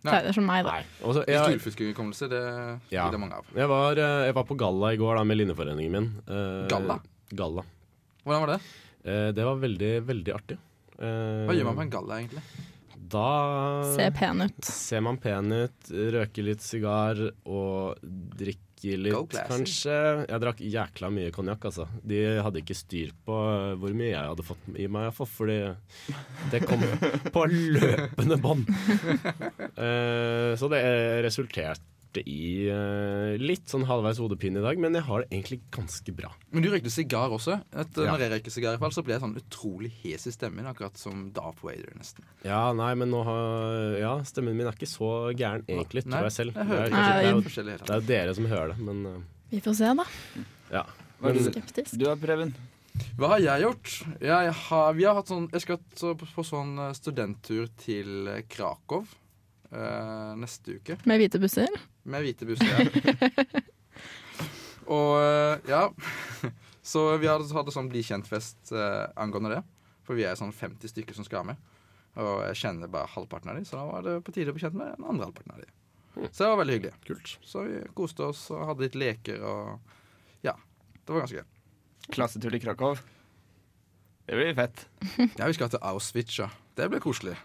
Det 0.00 0.30
er 0.30 0.32
som 0.32 0.46
meg, 0.48 0.64
da. 0.64 0.70
Nei. 0.78 0.84
Og 1.04 1.14
så- 1.14 1.24
Litt 1.26 1.34
jeg, 1.36 1.58
ufuskhukommelse, 1.60 2.28
det 2.30 2.42
Ja. 2.90 3.04
blir 3.08 3.12
det 3.18 3.20
mange 3.20 3.34
av. 3.36 3.44
jeg, 3.54 3.68
var, 3.68 3.94
jeg 3.96 4.34
var 4.34 4.44
på 4.44 4.56
galla 4.56 4.92
i 4.94 4.96
går 4.96 5.16
da 5.16 5.24
med 5.24 5.36
Linjeforeningen 5.38 5.92
min. 5.92 6.08
Uh, 6.26 6.66
Galla? 6.68 7.00
Galla. 7.34 7.62
Hvordan 8.24 8.40
var 8.46 8.52
det? 8.54 8.60
Uh, 9.04 9.32
det 9.32 9.44
var 9.44 9.56
veldig, 9.60 9.92
veldig 10.06 10.34
artig. 10.34 10.58
Uh, 10.98 11.46
Hva 11.46 11.54
gjør 11.58 11.64
man 11.68 11.76
på 11.76 11.82
en 11.82 11.90
galla, 11.90 12.18
egentlig? 12.22 12.42
Da 13.10 13.82
ser 13.96 14.10
pen 14.14 14.42
ut. 14.46 14.64
ser 14.64 15.00
man 15.02 15.16
pen 15.18 15.50
ut, 15.52 15.90
røker 15.90 16.44
litt 16.46 16.62
sigar 16.62 17.18
og 17.44 17.98
drikker 18.38 18.69
litt, 19.00 19.36
kanskje. 19.50 19.96
Jeg 20.28 20.42
drakk 20.42 20.62
jækla 20.64 21.10
mye 21.12 21.32
konjakk, 21.34 21.68
altså. 21.70 21.86
De 22.06 22.20
hadde 22.40 22.62
ikke 22.62 22.76
styr 22.78 23.12
på 23.26 23.36
hvor 23.80 23.96
mye 23.96 24.12
jeg 24.12 24.32
hadde 24.32 24.46
fått 24.46 24.66
i 24.74 24.88
meg, 24.90 25.08
iallfall, 25.08 25.30
fordi 25.30 25.58
det 26.52 26.62
kom 26.66 26.84
på 27.34 27.46
løpende 27.50 28.40
bånd. 28.40 28.70
uh, 29.76 30.56
så 30.58 30.72
det 30.72 30.82
resulterte 31.26 31.89
i 32.18 32.66
uh, 32.66 33.36
litt 33.38 33.70
sånn 33.70 33.84
halvveis 33.86 34.18
hodepine 34.18 34.58
i 34.58 34.64
dag, 34.64 34.78
men 34.82 34.96
jeg 34.98 35.04
har 35.06 35.22
det 35.22 35.28
egentlig 35.30 35.60
ganske 35.70 36.14
bra. 36.16 36.32
Men 36.50 36.64
du 36.64 36.70
røykte 36.72 36.90
sigar 36.90 37.30
også. 37.30 37.60
Et, 37.70 38.00
Ja. 38.00 38.10
Når 38.10 38.24
jeg 38.24 38.32
røyker 38.32 38.50
sigar, 38.50 38.74
i 38.74 38.78
fall, 38.82 38.90
så 38.96 39.04
blir 39.06 39.14
jeg 39.14 39.22
sånn 39.22 39.36
utrolig 39.38 39.92
hes 40.02 40.26
i 40.26 40.32
stemmen. 40.34 40.66
Akkurat 40.66 40.96
som 40.98 41.28
Darth 41.36 41.62
Vader, 41.62 41.92
nesten. 41.98 42.24
Ja, 42.42 42.72
nei, 42.72 42.94
men 42.98 43.10
nå 43.14 43.22
har 43.24 43.98
Ja, 44.00 44.14
stemmen 44.24 44.56
min 44.56 44.66
er 44.66 44.72
ikke 44.74 44.88
så 44.90 45.30
gæren 45.36 45.62
egentlig, 45.68 46.06
Nei, 46.06 46.18
tror 46.18 46.30
jeg 46.30 46.32
selv. 46.32 46.56
jeg 46.56 46.66
hører 46.66 46.90
det, 46.90 46.96
er. 46.96 47.44
Det, 47.44 47.68
er 47.68 47.86
det 47.86 47.94
er 48.00 48.08
dere 48.10 48.34
som 48.34 48.46
hører 48.50 48.74
det, 48.74 48.78
men 48.90 49.06
uh, 49.06 49.22
Vi 49.52 49.60
får 49.60 49.78
se, 49.78 49.94
da. 50.00 50.06
ja. 50.72 50.84
Er 51.20 51.34
Men, 51.34 51.44
Skeptisk. 51.52 51.98
du 52.00 52.06
er 52.08 52.16
Preben? 52.16 52.54
Hva 53.16 53.28
har 53.34 53.40
jeg 53.40 53.62
gjort? 53.62 53.90
Jeg 54.20 54.52
har, 54.66 54.92
vi 54.96 55.04
har 55.04 55.14
hatt 55.14 55.28
sånn 55.30 55.48
Jeg 55.52 55.62
skal 55.62 55.78
så 55.96 56.14
på, 56.18 56.26
på 56.34 56.44
sånn 56.44 56.72
eh, 56.78 56.92
studenttur 56.96 57.68
til 57.80 58.26
eh, 58.28 58.40
Krakow 58.50 59.04
eh, 59.72 60.32
neste 60.40 60.78
uke. 60.78 60.96
Med 61.08 61.22
hvite 61.22 61.40
busser. 61.42 61.74
Med 62.04 62.24
hvite 62.26 62.48
busser. 62.48 62.90
Ja. 62.90 63.64
Og 64.90 65.12
eh, 65.22 65.70
ja 65.70 65.84
Så 66.90 67.04
vi 67.22 67.28
hadde, 67.30 67.46
hadde 67.54 67.72
sånn 67.74 67.90
bli 67.92 68.00
kjent-fest 68.02 68.72
uh, 68.74 69.06
angående 69.20 69.52
det. 69.52 69.60
For 70.06 70.18
vi 70.18 70.24
er 70.26 70.38
sånn 70.38 70.50
50 70.56 70.90
stykker 70.90 71.14
som 71.14 71.26
skal 71.26 71.44
med. 71.46 71.60
Og 72.18 72.40
jeg 72.48 72.56
kjenner 72.64 72.90
bare 72.90 73.10
halvparten 73.12 73.52
av 73.52 73.58
dem, 73.60 73.66
så 73.68 73.76
da 73.78 73.84
var 73.86 74.02
det 74.02 74.16
på 74.26 74.34
tide 74.34 74.50
å 74.50 74.56
bli 74.56 74.64
kjent 74.64 74.78
med 74.80 74.96
den 74.96 75.06
andre 75.06 75.28
halvparten 75.28 75.54
av 75.54 75.60
de. 75.62 75.68
Så 76.32 76.42
det 76.42 76.48
var 76.50 76.58
veldig 76.64 76.76
hyggelig. 76.78 76.96
kult. 77.06 77.36
Så 77.46 77.62
vi 77.68 77.84
koste 77.94 78.26
oss 78.26 78.42
og 78.50 78.64
hadde 78.72 78.88
litt 78.88 78.98
leker 78.98 79.44
og 79.46 79.94
Ja. 80.42 80.56
Det 81.04 81.14
var 81.14 81.22
ganske 81.22 81.44
gøy. 81.44 81.46
Klassetur 82.10 82.50
til 82.50 82.64
Krakow. 82.64 82.98
Det 84.26 84.38
blir 84.38 84.54
fett. 84.54 84.88
Ja, 85.38 85.46
vi 85.46 85.54
skal 85.54 85.70
til 85.70 85.82
Auschwitz, 85.82 86.38
ja. 86.38 86.50
Det 86.74 86.90
ble 86.90 87.00
koselig. 87.02 87.36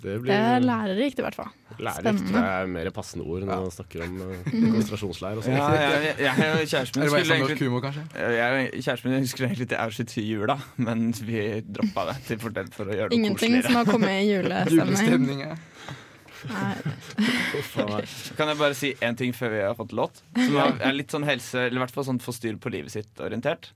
Det 0.00 0.16
Det 0.26 0.36
er 0.36 0.64
lærerikt, 0.64 1.20
i 1.20 1.24
hvert 1.26 1.38
fall. 1.38 1.50
lærerikt. 1.78 2.24
tror 2.28 2.38
jeg 2.40 2.62
er 2.62 2.70
mer 2.74 2.90
passende 2.96 3.24
ord 3.24 3.44
når 3.44 3.64
man 3.64 3.74
snakker 3.74 4.04
om 4.06 4.16
uh, 4.20 4.50
konsentrasjonsleir 4.74 5.40
og 5.40 5.46
sånn. 5.46 5.58
Ja, 5.58 5.68
jeg, 5.76 6.14
jeg, 6.18 6.18
jeg 6.24 6.70
kjæresten 6.74 7.00
min 7.00 7.08
jeg 7.08 7.24
skulle 7.26 7.38
egentlig 7.38 8.82
kjæresten 8.84 9.14
min 9.14 9.30
skulle 9.30 9.50
egentlig 9.50 9.70
til 9.72 9.80
Auschwitz 9.80 10.18
i 10.20 10.26
jula, 10.26 10.58
men 10.76 11.10
vi 11.20 11.46
droppa 11.64 12.10
det 12.10 12.18
til 12.28 12.42
fordel 12.42 12.72
for 12.74 12.90
å 12.90 12.96
gjøre 12.96 13.12
det 13.12 13.20
Ingenting 13.20 13.60
som 13.66 13.80
har 13.80 13.88
kommet 13.88 14.16
i 14.20 14.30
julestemning. 14.32 15.46
Nei. 16.48 16.74
Kan 18.38 18.48
jeg 18.48 18.58
bare 18.60 18.76
si 18.78 18.94
én 19.04 19.18
ting 19.18 19.34
før 19.36 19.52
vi 19.52 19.60
har 19.64 19.76
fått 19.78 19.92
låt? 19.96 20.22
Som 20.38 20.56
er 20.62 20.78
er 20.88 20.96
litt 20.96 21.12
sånn 21.12 21.26
helse, 21.28 21.66
eller 21.66 21.80
i 21.80 21.84
hvert 21.84 21.94
fall 21.94 22.06
sånn 22.08 22.22
få 22.22 22.34
styr 22.36 22.56
på 22.60 22.72
livet 22.72 22.94
sitt-orientert. 22.94 23.72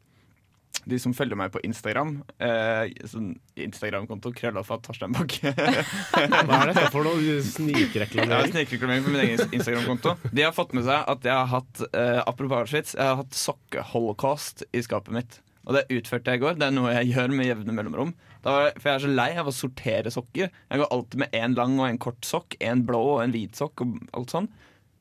De 0.84 0.98
som 1.00 1.14
følger 1.16 1.38
meg 1.38 1.52
på 1.54 1.60
Instagram, 1.64 2.10
eh, 2.44 2.90
sånn 3.08 3.30
Instagram-konto, 3.56 4.32
krøllalfa 4.36 4.76
Torstein 4.84 5.14
Bakke. 5.16 5.52
Hva 6.44 6.58
er 6.60 6.72
dette 6.74 6.90
for 6.92 7.06
noe 7.06 7.38
snikreklamering? 7.46 8.50
snikreklamering 8.52 9.06
på 9.06 9.14
min 9.14 9.22
egen 9.22 9.54
Instagram-konto. 9.56 10.16
De 10.34 10.44
har 10.44 10.52
fått 10.52 10.74
med 10.76 10.84
seg 10.84 11.08
at 11.14 11.24
jeg 11.24 11.32
har 11.32 11.48
hatt 11.54 11.80
eh, 11.88 12.20
apropos 12.26 12.60
Auschwitz, 12.66 12.92
jeg 12.98 13.06
har 13.06 13.16
hatt 13.22 13.32
sokkeholocaust 13.38 14.66
i 14.76 14.82
skapet 14.84 15.14
mitt. 15.16 15.38
Og 15.64 15.72
det 15.78 15.86
utførte 15.96 16.28
jeg 16.34 16.42
i 16.42 16.44
går. 16.44 16.58
Det 16.60 16.66
er 16.68 16.74
noe 16.76 16.92
jeg 16.92 17.14
gjør 17.14 17.32
med 17.32 17.48
jevne 17.48 17.72
mellomrom. 17.78 18.10
Da 18.44 18.52
var, 18.52 18.66
jeg- 18.68 18.76
for 18.82 18.90
jeg 18.90 18.98
er 18.98 19.04
så 19.06 19.14
lei 19.14 19.30
av 19.40 19.48
å 19.48 19.54
sortere 19.56 20.12
sokker. 20.12 20.50
Jeg 20.52 20.82
går 20.82 20.92
alltid 20.92 21.22
med 21.24 21.32
én 21.40 21.56
lang 21.56 21.78
og 21.80 21.88
en 21.88 21.96
kort 22.04 22.20
sokk, 22.28 22.58
en 22.60 22.84
blå 22.84 23.00
og 23.14 23.22
en 23.24 23.32
hvit 23.32 23.56
sokk 23.56 23.80
og 23.86 23.96
alt 24.12 24.34
sånn. 24.36 24.50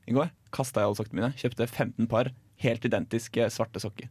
I 0.08 0.16
går 0.16 0.30
kasta 0.54 0.80
jeg 0.80 0.88
alle 0.88 0.96
sokkene 1.02 1.20
mine. 1.20 1.34
Kjøpte 1.36 1.68
15 1.68 2.08
par 2.08 2.32
helt 2.64 2.88
identiske 2.88 3.50
svarte 3.52 3.82
sokker. 3.84 4.08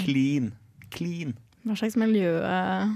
Clean. 0.00 0.54
Clean. 0.94 1.36
Hva 1.66 1.76
slags 1.76 1.96
miljø 2.00 2.30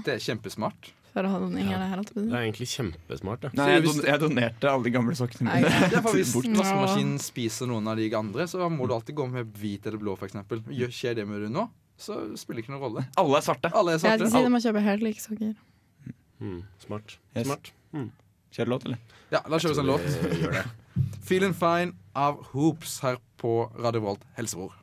Det 0.05 0.15
er 0.15 0.21
kjempesmart. 0.23 0.91
er 1.15 1.23
det 1.23 1.31
her? 1.31 2.01
Det 2.03 2.23
er 2.25 2.41
egentlig 2.41 2.67
kjempesmart. 2.71 3.45
Ja. 3.45 3.51
Nei, 3.53 3.67
jeg, 3.75 3.83
don 3.85 4.01
jeg 4.03 4.19
donerte 4.23 4.71
alle 4.71 4.83
de 4.83 4.91
gamle 4.95 5.15
sokkene 5.15 5.47
mine. 5.53 5.69
Ja, 5.93 6.01
for 6.01 6.17
Hvis 6.17 6.33
Bort. 6.33 6.49
vaskemaskinen 6.57 7.19
spiser 7.23 7.69
noen 7.69 7.87
av 7.87 7.97
de 8.01 8.09
andre, 8.17 8.47
så 8.51 8.67
må 8.69 8.87
du 8.89 8.95
alltid 8.97 9.15
gå 9.15 9.29
med 9.31 9.53
hvit 9.61 9.85
eller 9.87 10.01
blå, 10.01 10.17
f.eks. 10.19 10.35
Skjer 10.91 11.15
det 11.21 11.27
med 11.29 11.45
du 11.45 11.49
nå, 11.53 11.69
så 11.97 12.19
spiller 12.35 12.61
det 12.61 12.65
ikke 12.65 12.75
noen 12.75 12.83
rolle. 12.87 13.05
Alle 13.21 13.39
er 13.39 13.45
svarte. 13.47 13.71
Alle 13.71 13.95
er 13.95 14.01
Jeg 14.01 14.19
skal 14.19 14.31
si 14.33 14.43
de 14.43 14.51
må 14.51 14.63
kjøpe 14.65 14.83
helt 14.89 15.05
like 15.07 15.23
sokker. 15.23 15.55
Mm, 16.43 16.61
smart. 16.83 17.17
Yes. 17.35 17.47
smart. 17.47 17.71
Kjør 18.55 18.69
låt, 18.71 18.85
eller? 18.87 18.99
Ja, 19.33 19.41
La 19.51 19.57
oss 19.57 19.65
kjøre 19.65 19.75
oss 19.75 19.81
en 19.83 19.89
låt. 19.89 20.05
Eh. 20.55 20.65
Feeling 21.27 21.55
Fine 21.57 21.95
av 22.15 22.39
Hoops 22.53 22.99
her 23.03 23.17
på 23.41 23.57
Radio 23.75 24.03
Volt 24.05 24.23
Helsebror. 24.37 24.75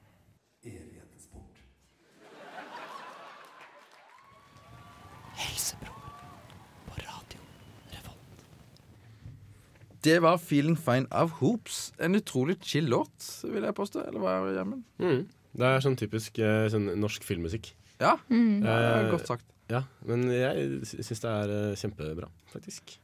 Det 10.03 10.17
var 10.23 10.39
Feeling 10.43 10.75
Fine 10.79 11.07
av 11.15 11.31
Hoops. 11.39 11.93
En 12.03 12.15
utrolig 12.19 12.57
chill 12.67 12.89
låt, 12.91 13.29
vil 13.47 13.63
jeg 13.63 13.75
påstå. 13.79 14.03
Eller 14.09 14.19
hva 14.23 14.33
er? 14.51 14.73
Mm. 14.99 15.21
Det 15.53 15.69
er 15.69 15.85
sånn 15.85 15.95
typisk 16.01 16.41
eh, 16.43 16.67
sånn 16.73 16.89
norsk 16.99 17.23
filmmusikk. 17.27 17.73
Ja, 18.01 18.17
Mm. 18.29 18.63
det 18.65 18.69
er 18.73 19.05
Eh, 19.07 19.11
godt 19.13 19.27
sagt. 19.29 19.45
Ja, 19.71 19.85
men 20.05 20.25
jeg 20.29 20.81
syns 20.83 21.21
det 21.23 21.31
er 21.31 21.49
eh, 21.71 21.77
kjempebra, 21.79 22.29
faktisk. 22.53 22.99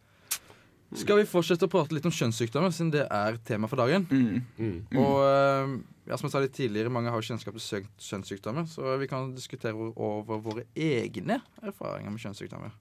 Skal 0.96 1.20
vi 1.20 1.28
fortsette 1.28 1.68
å 1.68 1.70
prate 1.70 1.92
litt 1.92 2.06
om 2.08 2.14
kjønnssykdommer, 2.14 2.72
siden 2.72 2.92
det 2.94 3.04
er 3.12 3.36
tema 3.44 3.68
for 3.68 3.80
dagen? 3.80 4.06
Mm. 4.08 4.40
Mm. 4.56 4.78
Og 4.96 5.20
eh, 5.26 5.76
ja, 6.08 6.16
som 6.16 6.28
jeg 6.28 6.32
sa 6.32 6.40
litt 6.40 6.56
tidligere, 6.56 6.92
mange 6.92 7.12
har 7.12 7.20
jo 7.20 7.28
kjennskap 7.28 7.56
til 7.60 7.88
kjønnssykdommer, 8.08 8.68
så 8.72 8.96
vi 9.00 9.08
kan 9.10 9.34
diskutere 9.36 9.76
over 9.76 10.40
våre 10.44 10.64
egne 10.72 11.42
erfaringer 11.60 12.14
med 12.14 12.22
kjønnssykdommer. 12.22 12.72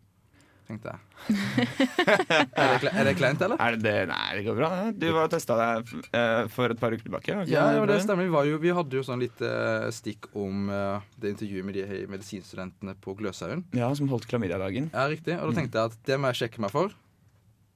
Tenkte 0.67 0.91
jeg. 0.91 1.35
er, 2.59 2.73
det, 2.83 2.89
er 2.91 3.07
det 3.07 3.13
kleint, 3.15 3.43
eller? 3.43 3.59
Er 3.63 3.75
det 3.75 3.83
det? 3.85 3.93
Nei, 4.09 4.29
det 4.35 4.43
går 4.43 4.57
bra. 4.57 4.69
Du 4.91 5.05
var 5.15 5.27
og 5.27 5.31
testa 5.31 5.55
deg 5.59 5.91
eh, 6.15 6.43
for 6.51 6.71
et 6.71 6.79
par 6.79 6.95
uker 6.95 7.05
tilbake. 7.07 7.35
Ja, 7.47 7.69
ja, 7.75 7.85
det 7.87 8.01
stemmer. 8.03 8.27
Vi, 8.27 8.33
var 8.35 8.47
jo, 8.47 8.59
vi 8.63 8.71
hadde 8.75 8.99
jo 8.99 9.03
sånn 9.07 9.23
lite 9.23 9.47
eh, 9.47 9.87
stikk 9.95 10.29
om 10.35 10.67
det 11.19 11.35
intervjuet 11.35 11.67
med 11.67 11.79
de 11.79 12.05
medisinstudentene 12.11 12.95
på 13.03 13.15
Gløshaugen. 13.19 13.67
Ja, 13.75 13.91
som 13.95 14.11
holdt 14.11 14.27
klamydia-dagen. 14.31 14.91
Ja, 14.95 15.07
riktig. 15.11 15.35
Og 15.39 15.51
da 15.51 15.59
tenkte 15.59 15.83
jeg 15.83 15.93
at 15.93 15.99
det 16.11 16.19
må 16.19 16.31
jeg 16.31 16.43
sjekke 16.43 16.63
meg 16.63 16.75
for. 16.75 16.95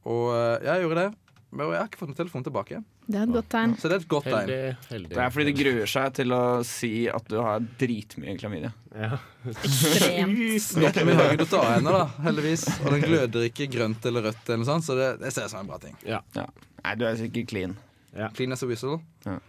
Og 0.09 0.31
eh, 0.35 0.63
jeg 0.65 0.85
gjorde 0.85 1.03
det. 1.05 1.11
Men 1.51 1.67
jeg 1.67 1.81
har 1.81 1.87
ikke 1.89 1.99
fått 1.99 2.11
noen 2.13 2.17
telefon 2.21 2.43
tilbake. 2.45 2.77
Det 3.11 3.17
er 3.19 3.25
et 3.25 3.33
godt 3.35 3.47
tegn. 3.51 3.73
Så 3.75 3.89
det 3.91 3.95
er 3.97 4.03
et 4.05 4.11
godt 4.13 4.27
tegn. 4.29 4.37
Heldig, 4.37 4.85
heldig. 4.93 5.09
Det 5.11 5.19
er 5.19 5.33
fordi 5.35 5.45
de 5.49 5.53
gruer 5.57 5.89
seg 5.91 6.13
til 6.15 6.35
å 6.35 6.43
si 6.67 6.91
at 7.11 7.27
du 7.27 7.35
har 7.43 7.65
dritmye 7.81 8.35
klamydia. 8.39 8.71
Ja. 8.95 9.19
Ekstremt. 9.51 10.69
Nå 10.79 10.85
har 10.87 11.11
har 11.19 11.33
ikke 11.33 11.43
noe 11.43 11.51
ta 11.51 11.61
henne, 11.73 11.95
da, 11.97 12.05
heldigvis. 12.23 12.63
Og 12.77 12.95
den 12.95 13.03
gløder 13.03 13.47
ikke 13.49 13.67
grønt 13.73 14.07
eller 14.07 14.29
rødt, 14.29 14.43
eller 14.47 14.63
noe 14.63 14.69
sånt, 14.71 14.87
så 14.87 14.95
det, 14.95 15.09
det 15.25 15.33
ser 15.35 15.49
ut 15.49 15.55
som 15.57 15.65
en 15.65 15.73
bra 15.73 15.81
ting. 15.83 15.99
Ja. 16.07 16.21
Nei, 16.39 16.95
du 16.95 17.07
er 17.09 17.19
sikkert 17.19 17.51
clean. 17.51 17.75
Clean 18.37 18.55
as 18.55 18.63
a 18.63 18.71
whistle. 18.71 19.01
Ja. 19.27 19.41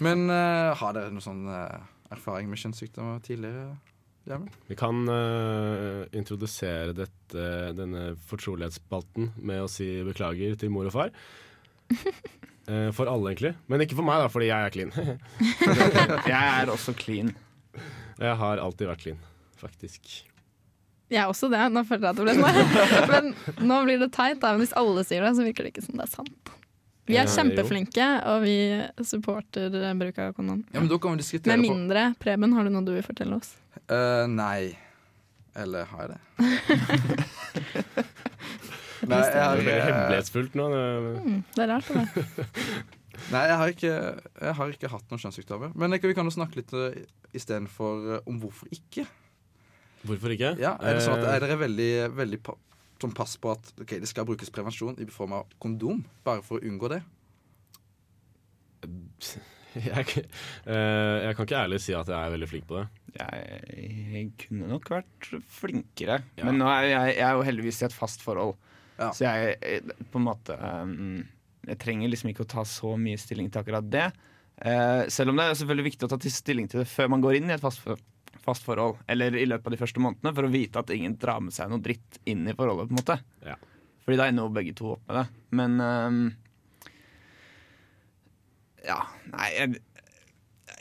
Men 0.00 0.28
uh, 0.32 0.72
har 0.80 0.96
dere 0.96 1.12
noen 1.12 1.24
sånn 1.24 1.44
uh, 1.52 1.84
erfaring 2.12 2.48
med 2.48 2.64
kjønnssykdommer 2.64 3.20
tidligere? 3.28 3.74
Vi 4.68 4.76
kan 4.78 5.02
uh, 5.10 6.04
introdusere 6.14 6.94
dette, 6.94 7.46
denne 7.74 8.12
fortrolighetsspalten 8.28 9.32
med 9.42 9.64
å 9.64 9.70
si 9.70 9.88
beklager 10.06 10.54
til 10.60 10.70
mor 10.74 10.86
og 10.86 10.94
far. 10.94 11.14
Uh, 11.90 12.90
for 12.96 13.10
alle, 13.10 13.32
egentlig. 13.32 13.54
Men 13.66 13.82
ikke 13.82 13.98
for 13.98 14.06
meg, 14.06 14.22
da, 14.22 14.30
fordi 14.32 14.50
jeg 14.52 14.68
er 14.68 14.76
clean. 14.76 14.92
Jeg 16.32 16.42
er 16.42 16.70
også 16.72 16.94
clean. 16.98 17.34
Jeg 18.22 18.38
har 18.38 18.62
alltid 18.62 18.92
vært 18.92 19.02
clean, 19.02 19.22
faktisk. 19.58 20.20
Jeg 21.12 21.20
er 21.20 21.28
også 21.28 21.50
det. 21.52 21.60
Nå 21.74 21.82
føler 21.84 22.08
jeg 22.08 22.14
at 22.14 22.20
det 22.20 22.24
ble 22.24 22.34
sånn. 22.38 23.10
Men 23.10 23.68
nå 23.68 23.82
blir 23.84 24.00
det 24.00 24.12
teit. 24.14 24.38
Da. 24.40 24.54
Men 24.54 24.62
hvis 24.62 24.76
alle 24.78 25.02
sier 25.04 25.26
det, 25.26 25.34
så 25.36 25.44
virker 25.44 25.66
det 25.66 25.74
ikke 25.74 25.84
som 25.84 25.98
det 25.98 26.06
er 26.06 26.12
sant. 26.14 26.52
Vi 27.10 27.16
er 27.18 27.26
kjempeflinke, 27.26 28.04
og 28.30 28.44
vi 28.44 28.54
supporter 29.04 29.74
eh, 29.74 29.94
bruk 29.98 30.18
av 30.22 30.32
kondom. 30.36 30.60
Ja, 30.70 30.78
men 30.80 30.88
da 30.90 30.98
kan 31.02 31.16
vi 31.16 31.22
diskutere 31.24 31.56
Med 31.56 31.64
mindre 31.66 32.04
Preben, 32.22 32.52
har 32.54 32.64
du 32.68 32.70
noe 32.70 32.84
du 32.86 32.92
vil 32.94 33.02
fortelle 33.06 33.34
oss? 33.40 33.54
Uh, 33.90 34.24
Nei. 34.30 34.76
Eller 35.58 35.84
har 35.90 36.06
jeg 36.06 36.14
det? 36.14 36.20
nei, 39.10 39.18
jeg 39.18 39.32
Det 39.34 39.42
har, 39.42 39.58
er 39.58 39.68
eh, 39.68 39.84
hemmelighetsfullt 39.88 40.54
nå. 40.56 40.68
det- 40.72 41.22
Mm, 41.26 41.40
det 41.56 41.62
er 41.64 41.68
rart, 41.68 41.88
det 41.88 41.96
nei, 43.34 43.42
jeg 43.50 43.56
har 43.60 43.68
ikke, 43.74 43.92
jeg 44.40 44.54
har 44.58 44.72
ikke 44.72 44.88
hatt 44.94 45.10
noen 45.10 45.20
kjønnssykdommer. 45.22 45.74
Men 45.76 45.92
jeg, 45.92 46.02
vi 46.08 46.14
kan 46.16 46.24
jo 46.24 46.32
snakke 46.34 46.56
litt 46.62 46.72
uh, 46.72 46.94
istedenfor 47.36 48.06
uh, 48.16 48.18
om 48.26 48.38
hvorfor 48.40 48.66
ikke. 48.72 49.04
Hvorfor 50.06 50.32
ikke? 50.34 50.54
Ja, 50.58 50.76
er, 50.80 50.96
det 50.96 51.04
sånn 51.04 51.18
at, 51.20 51.26
Eh, 51.28 51.34
er 51.36 51.44
dere 51.44 51.58
veldig, 51.60 51.90
veldig 52.18 52.40
sånn 53.02 53.16
pass 53.16 53.36
på 53.40 53.52
at 53.52 53.72
okay, 53.80 54.00
det 54.02 54.10
skal 54.10 54.26
brukes 54.28 54.52
prevensjon 54.54 54.98
i 55.02 55.08
form 55.12 55.36
av 55.40 55.50
kondom, 55.62 56.04
bare 56.26 56.44
for 56.46 56.58
å 56.60 56.68
unngå 56.68 56.90
det? 56.94 57.02
jeg, 59.78 60.24
eh, 60.66 61.16
jeg 61.26 61.36
kan 61.36 61.46
ikke 61.46 61.60
ærlig 61.60 61.80
si 61.82 61.94
at 61.96 62.10
jeg 62.10 62.18
er 62.18 62.34
veldig 62.34 62.48
flink 62.50 62.66
på 62.68 62.80
det. 62.80 62.86
Jeg, 63.16 63.60
jeg 64.16 64.26
kunne 64.46 64.68
nok 64.72 64.90
vært 64.92 65.30
flinkere. 65.60 66.20
Ja. 66.38 66.48
Men 66.48 66.60
nå 66.60 66.68
er 66.72 66.88
jeg, 66.90 67.14
jeg 67.18 67.26
er 67.28 67.38
jo 67.38 67.46
heldigvis 67.46 67.82
i 67.82 67.88
et 67.88 67.96
fast 67.96 68.24
forhold. 68.24 68.56
Ja. 68.98 69.10
Så 69.14 69.26
jeg 69.26 69.56
eh, 69.64 69.94
på 70.12 70.20
en 70.20 70.26
måte 70.26 70.54
um, 70.60 71.22
Jeg 71.64 71.78
trenger 71.80 72.10
liksom 72.12 72.28
ikke 72.30 72.44
å 72.44 72.50
ta 72.52 72.62
så 72.68 72.92
mye 73.00 73.18
stilling 73.20 73.48
til 73.50 73.62
akkurat 73.62 73.88
det. 73.88 74.10
Eh, 74.62 75.08
selv 75.10 75.32
om 75.32 75.38
det 75.38 75.46
er 75.48 75.58
selvfølgelig 75.58 75.88
viktig 75.90 76.06
å 76.06 76.12
ta 76.12 76.18
til 76.22 76.34
stilling 76.34 76.68
til 76.70 76.82
det 76.82 76.90
før 76.90 77.08
man 77.14 77.22
går 77.24 77.38
inn 77.38 77.50
i 77.50 77.56
et 77.56 77.62
fast, 77.62 77.80
for- 77.82 78.00
fast 78.44 78.64
forhold. 78.66 78.98
Eller 79.10 79.36
i 79.36 79.46
løpet 79.46 79.66
av 79.68 79.74
de 79.76 79.80
første 79.80 80.00
månedene, 80.02 80.32
for 80.34 80.48
å 80.48 80.52
vite 80.52 80.80
at 80.80 80.90
ingen 80.94 81.16
drar 81.20 81.40
med 81.44 81.54
seg 81.54 81.70
noe 81.70 81.82
dritt 81.84 82.18
inn 82.28 82.46
i 82.48 82.54
forholdet. 82.56 82.88
på 82.88 82.96
en 82.96 83.02
måte 83.02 83.18
Ja. 83.46 83.56
Fordi 84.02 84.18
da 84.18 84.26
ender 84.26 84.48
jo 84.48 84.54
begge 84.56 84.74
to 84.74 84.88
opp 84.96 85.02
med 85.06 85.16
det. 85.20 85.26
Men 85.54 85.76
um, 85.80 86.22
Ja, 88.82 88.98
nei 89.30 89.50
jeg, 89.54 89.82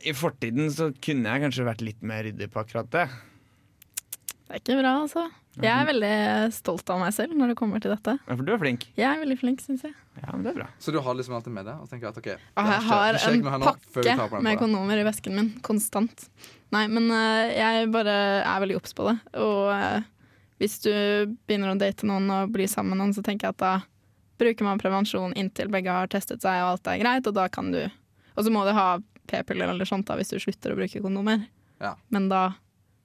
I 0.09 0.13
fortiden 0.17 0.71
så 0.73 0.89
kunne 0.97 1.29
jeg 1.29 1.43
kanskje 1.43 1.67
vært 1.67 1.83
litt 1.85 2.01
mer 2.01 2.23
ryddig 2.25 2.47
på 2.49 2.63
akkurat 2.63 2.89
det. 2.95 3.05
Det 4.47 4.55
er 4.57 4.63
ikke 4.63 4.79
bra, 4.81 4.95
altså. 5.03 5.27
Jeg 5.59 5.71
er 5.71 5.87
veldig 5.89 6.13
stolt 6.55 6.87
av 6.93 7.01
meg 7.01 7.11
selv 7.15 7.35
når 7.35 7.51
det 7.51 7.55
kommer 7.59 7.81
til 7.83 7.91
dette. 7.91 8.13
Ja, 8.23 8.35
For 8.37 8.47
du 8.47 8.53
er 8.55 8.61
flink. 8.61 8.85
Jeg 8.95 9.07
er 9.09 9.19
veldig 9.19 9.35
flink, 9.41 9.59
syns 9.65 9.83
jeg. 9.83 9.91
Ja, 10.21 10.29
men 10.31 10.45
det 10.45 10.53
er 10.53 10.59
bra. 10.61 10.67
Så 10.79 10.93
du 10.95 10.99
har 11.03 11.17
liksom 11.17 11.35
alltid 11.35 11.55
med 11.57 11.67
deg 11.67 11.81
og 11.83 11.91
tenker 11.91 12.11
at 12.11 12.19
ok, 12.21 12.29
det 12.31 12.37
jeg 12.39 12.85
har 12.87 13.19
ikke 13.19 13.33
en 13.35 13.43
før 13.43 14.05
vi 14.07 14.15
tar 14.15 14.31
på 14.31 14.31
pakke 14.31 14.37
den 14.37 14.47
med 14.47 14.57
på 14.57 14.63
kondomer 14.63 15.01
i 15.01 15.05
vesken 15.07 15.35
min 15.35 15.51
konstant. 15.65 16.25
Nei, 16.71 16.85
men 16.87 17.11
eh, 17.11 17.51
jeg 17.57 17.91
bare 17.91 18.15
er 18.47 18.63
veldig 18.63 18.79
obs 18.79 18.95
på 18.95 19.09
det. 19.09 19.17
Og 19.43 19.73
eh, 19.75 20.07
hvis 20.63 20.79
du 20.85 20.91
begynner 21.49 21.73
å 21.73 21.79
date 21.79 22.07
noen 22.07 22.31
og 22.31 22.55
blir 22.55 22.71
sammen 22.71 22.95
med 22.95 23.03
noen, 23.03 23.15
så 23.17 23.23
tenker 23.25 23.49
jeg 23.49 23.57
at 23.57 23.63
da 23.63 23.73
bruker 24.41 24.65
man 24.65 24.79
prevensjon 24.81 25.35
inntil 25.37 25.69
begge 25.73 25.93
har 25.93 26.09
testet 26.09 26.41
seg 26.41 26.63
og 26.63 26.75
alt 26.77 26.89
er 26.89 27.01
greit, 27.03 27.27
og 27.27 27.35
da 27.37 27.47
kan 27.51 27.73
du 27.73 27.83
Og 27.83 28.45
så 28.45 28.51
må 28.53 28.63
du 28.63 28.71
ha 28.71 28.95
p-piller 29.27 29.67
eller 29.67 29.85
sånt 29.85 30.07
da 30.07 30.15
hvis 30.15 30.31
du 30.31 30.39
slutter 30.39 30.71
å 30.71 30.77
bruke 30.79 31.01
kondomer. 31.03 31.43
Ja. 31.83 31.95
Men 32.13 32.29
da, 32.31 32.53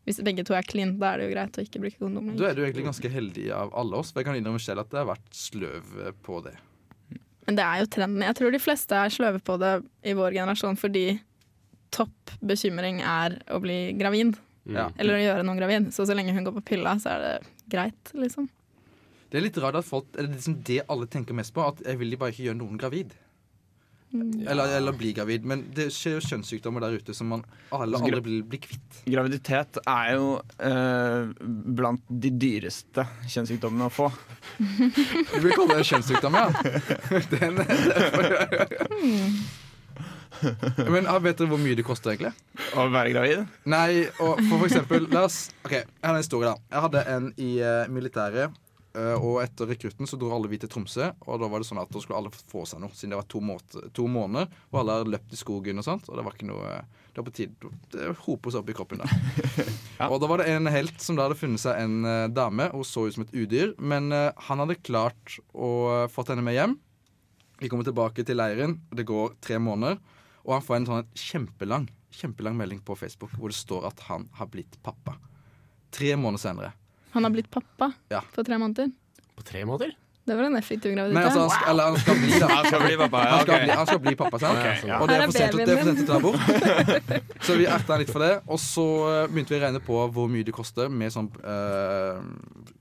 hvis 0.07 0.23
begge 0.23 0.45
to 0.47 0.55
er 0.55 0.67
clean, 0.67 0.95
da 1.01 1.13
er 1.13 1.19
det 1.19 1.27
jo 1.27 1.35
greit 1.35 1.57
å 1.59 1.67
ikke 1.67 1.83
bruke 1.83 1.99
kondom. 1.99 2.31
Da 2.39 2.53
er 2.53 2.55
du 2.55 2.63
egentlig 2.63 2.87
ganske 2.87 3.11
heldig 3.11 3.49
av 3.57 3.73
alle 3.75 3.99
oss. 3.99 4.13
For 4.13 4.23
jeg 4.23 4.29
kan 4.29 4.39
innrømme 4.39 4.63
selv 4.63 4.85
at 4.85 4.93
det 4.93 5.01
har 5.01 5.09
vært 5.09 5.35
sløv 5.35 5.97
eh, 6.05 6.13
på 6.23 6.39
det. 6.47 6.55
Men 7.47 7.59
det 7.59 7.65
er 7.67 7.83
jo 7.83 7.89
trenden. 7.91 8.23
Jeg 8.27 8.39
tror 8.39 8.55
de 8.55 8.63
fleste 8.63 8.99
er 8.99 9.15
sløve 9.15 9.43
på 9.43 9.57
det 9.63 9.73
i 10.07 10.15
vår 10.19 10.39
generasjon 10.39 10.79
fordi 10.79 11.07
topp 11.95 12.37
bekymring 12.39 13.01
er 13.03 13.41
å 13.51 13.59
bli 13.63 13.81
gravid. 13.99 14.39
Ja. 14.67 14.89
Eller 14.99 15.19
å 15.19 15.23
gjøre 15.25 15.47
noen 15.47 15.59
gravid. 15.59 15.91
Så 15.95 16.07
så 16.07 16.15
lenge 16.15 16.35
hun 16.35 16.47
går 16.47 16.55
på 16.61 16.65
pilla, 16.75 16.97
så 17.03 17.17
er 17.17 17.25
det 17.25 17.35
greit, 17.71 18.15
liksom. 18.15 18.49
Det 19.31 19.41
er 19.41 19.47
litt 19.49 19.59
rart 19.59 19.79
at 19.79 19.87
folk 19.87 20.07
eller 20.15 20.31
det 20.31 20.39
liksom 20.39 20.61
det 20.67 20.81
alle 20.91 21.11
tenker 21.11 21.35
mest 21.35 21.55
på? 21.55 21.67
At 21.67 21.83
jeg 21.83 21.99
vil 21.99 22.15
bare 22.19 22.35
ikke 22.35 22.47
gjøre 22.47 22.61
noen 22.61 22.79
gravid. 22.79 23.15
Eller, 24.47 24.77
eller 24.79 24.97
bli 24.97 25.13
gravid. 25.17 25.47
Men 25.49 25.65
det 25.75 25.89
skjer 25.95 26.19
jo 26.19 26.25
kjønnssykdommer 26.27 26.85
der 26.85 26.97
ute 27.01 27.15
som 27.17 27.31
man 27.35 27.45
alle 27.75 27.99
aldri 27.99 28.23
blir, 28.25 28.47
blir 28.47 28.63
kvitt. 28.63 29.03
Graviditet 29.07 29.81
er 29.83 30.15
jo 30.17 30.33
eh, 30.59 31.29
blant 31.81 32.03
de 32.09 32.33
dyreste 32.33 33.07
kjønnssykdommene 33.27 33.91
å 33.91 33.93
få. 33.93 34.11
Du 34.59 35.39
vil 35.43 35.55
kalle 35.55 35.79
det 35.79 35.87
kjønnssykdom, 35.91 36.41
ja? 36.41 36.49
Den, 37.37 37.61
men 40.93 41.07
ah, 41.09 41.19
vet 41.23 41.39
dere 41.39 41.49
hvor 41.49 41.61
mye 41.61 41.77
det 41.79 41.85
koster, 41.87 42.13
egentlig? 42.13 42.33
Å 42.77 42.87
være 42.93 43.13
gravid? 43.15 43.45
Nei, 43.73 44.07
og 44.21 44.37
for, 44.43 44.59
for 44.59 44.67
eksempel 44.69 45.09
La 45.13 45.27
oss 45.29 45.39
okay, 45.65 45.87
jeg 45.87 46.05
har 46.05 46.15
en 46.15 46.21
historie, 46.23 46.53
da. 46.53 46.57
Jeg 46.75 46.85
hadde 46.87 47.05
en 47.15 47.29
i 47.41 47.51
uh, 47.63 47.89
militæret. 47.93 48.63
Eh, 48.97 49.15
og 49.17 49.41
etter 49.43 49.69
rekrutten 49.71 50.09
så 50.09 50.19
dro 50.21 50.33
alle 50.35 50.51
vi 50.51 50.59
til 50.63 50.71
Tromsø. 50.73 51.11
Og 51.27 51.41
da 51.43 51.49
var 51.53 51.63
det 51.63 51.69
sånn 51.69 51.81
at 51.83 51.93
da 51.93 52.03
skulle 52.03 52.19
alle 52.21 52.33
få 52.35 52.65
seg 52.69 52.83
noe, 52.83 52.95
siden 52.97 53.15
det 53.15 53.21
var 53.21 53.29
to, 53.31 53.43
måte, 53.45 53.83
to 53.97 54.07
måneder. 54.11 54.49
Og 54.73 54.81
alle 54.81 54.97
hadde 54.99 55.13
løpt 55.15 55.35
i 55.37 55.41
skogen 55.41 55.83
og 55.83 55.87
sånt. 55.87 56.09
Og 56.11 56.19
det 56.19 56.25
var 56.27 56.37
ikke 56.37 56.49
noe 56.51 56.79
Det 57.17 57.23
var 57.23 57.27
på 57.31 57.37
tide 57.39 57.71
Det 57.95 58.11
hopet 58.27 58.53
seg 58.53 58.61
opp 58.61 58.73
i 58.73 58.77
kroppen 58.77 59.05
da. 59.05 59.11
Ja. 59.97 60.11
Og 60.13 60.19
da 60.21 60.29
var 60.29 60.43
det 60.43 60.51
en 60.53 60.69
helt 60.69 60.99
som 61.01 61.17
da 61.17 61.25
hadde 61.25 61.39
funnet 61.41 61.63
seg 61.63 61.79
en 61.81 62.05
eh, 62.05 62.27
dame. 62.29 62.67
Hun 62.75 62.85
så 62.85 63.07
ut 63.07 63.15
som 63.15 63.25
et 63.25 63.33
udyr, 63.33 63.71
men 63.81 64.11
eh, 64.13 64.29
han 64.49 64.61
hadde 64.61 64.77
klart 64.85 65.39
å 65.57 65.71
få 66.13 66.19
fått 66.19 66.35
henne 66.35 66.45
med 66.45 66.57
hjem. 66.59 66.75
Vi 67.63 67.71
kommer 67.73 67.87
tilbake 67.89 68.25
til 68.29 68.37
leiren. 68.37 68.77
Det 68.93 69.07
går 69.09 69.39
tre 69.41 69.57
måneder. 69.63 69.97
Og 70.45 70.53
han 70.59 70.67
får 70.67 70.77
en 70.77 70.91
sånn 70.91 71.09
kjempelang 71.17 71.89
Kjempelang 72.17 72.55
melding 72.57 72.79
på 72.81 72.95
Facebook 72.97 73.35
hvor 73.37 73.53
det 73.53 73.59
står 73.59 73.91
at 73.91 73.99
han 74.09 74.29
har 74.39 74.49
blitt 74.49 74.79
pappa. 74.85 75.17
Tre 75.93 76.15
måneder 76.17 76.41
senere. 76.41 76.71
Han 77.15 77.25
har 77.25 77.31
blitt 77.35 77.51
pappa 77.51 77.93
Ja. 78.13 78.23
på 78.35 78.45
tre 78.45 78.59
måneder. 78.59 78.91
På 79.37 79.43
tre 79.43 79.65
måneder? 79.65 79.95
Det 80.27 80.35
var 80.35 80.43
en 80.43 80.57
effektiv 80.57 80.91
Nei, 80.91 81.05
graviditet. 81.05 81.25
altså, 81.25 81.41
han, 81.41 81.51
skal, 81.51 81.69
eller, 81.71 81.85
han 81.85 81.99
skal 82.03 82.17
bli 82.19 82.39
da. 82.41 82.47
Han 82.57 82.65
skal 82.67 82.81
bli 82.83 82.97
pappa, 82.99 83.19
ja, 83.19 83.31
Han 83.31 83.43
skal, 83.45 83.61
bli, 83.61 83.71
han 83.71 83.87
skal 83.87 84.01
bli 84.03 84.15
pappa, 84.17 84.39
sant? 84.43 84.59
Okay, 84.59 84.89
ja. 84.89 84.97
Og 84.99 85.09
det 85.09 85.17
er 85.17 85.23
for 85.23 85.37
sent, 85.37 85.59
det 85.61 85.69
er 85.69 85.79
for 85.79 85.91
sent 85.91 86.01
å 86.03 86.07
ta 86.09 86.19
bort. 86.25 87.45
Så 87.47 87.59
vi 87.61 87.69
erta 87.71 87.93
han 87.95 88.03
litt 88.03 88.11
for 88.11 88.25
det. 88.25 88.33
Og 88.51 88.59
så 88.59 88.87
eh, 89.13 89.29
begynte 89.31 89.55
vi 89.55 89.61
å 89.61 89.63
regne 89.63 89.83
på 89.87 90.01
hvor 90.17 90.33
mye 90.33 90.47
det 90.49 90.55
koster 90.57 90.91
med 90.91 91.15
sånn 91.15 91.29
uh, 91.47 92.19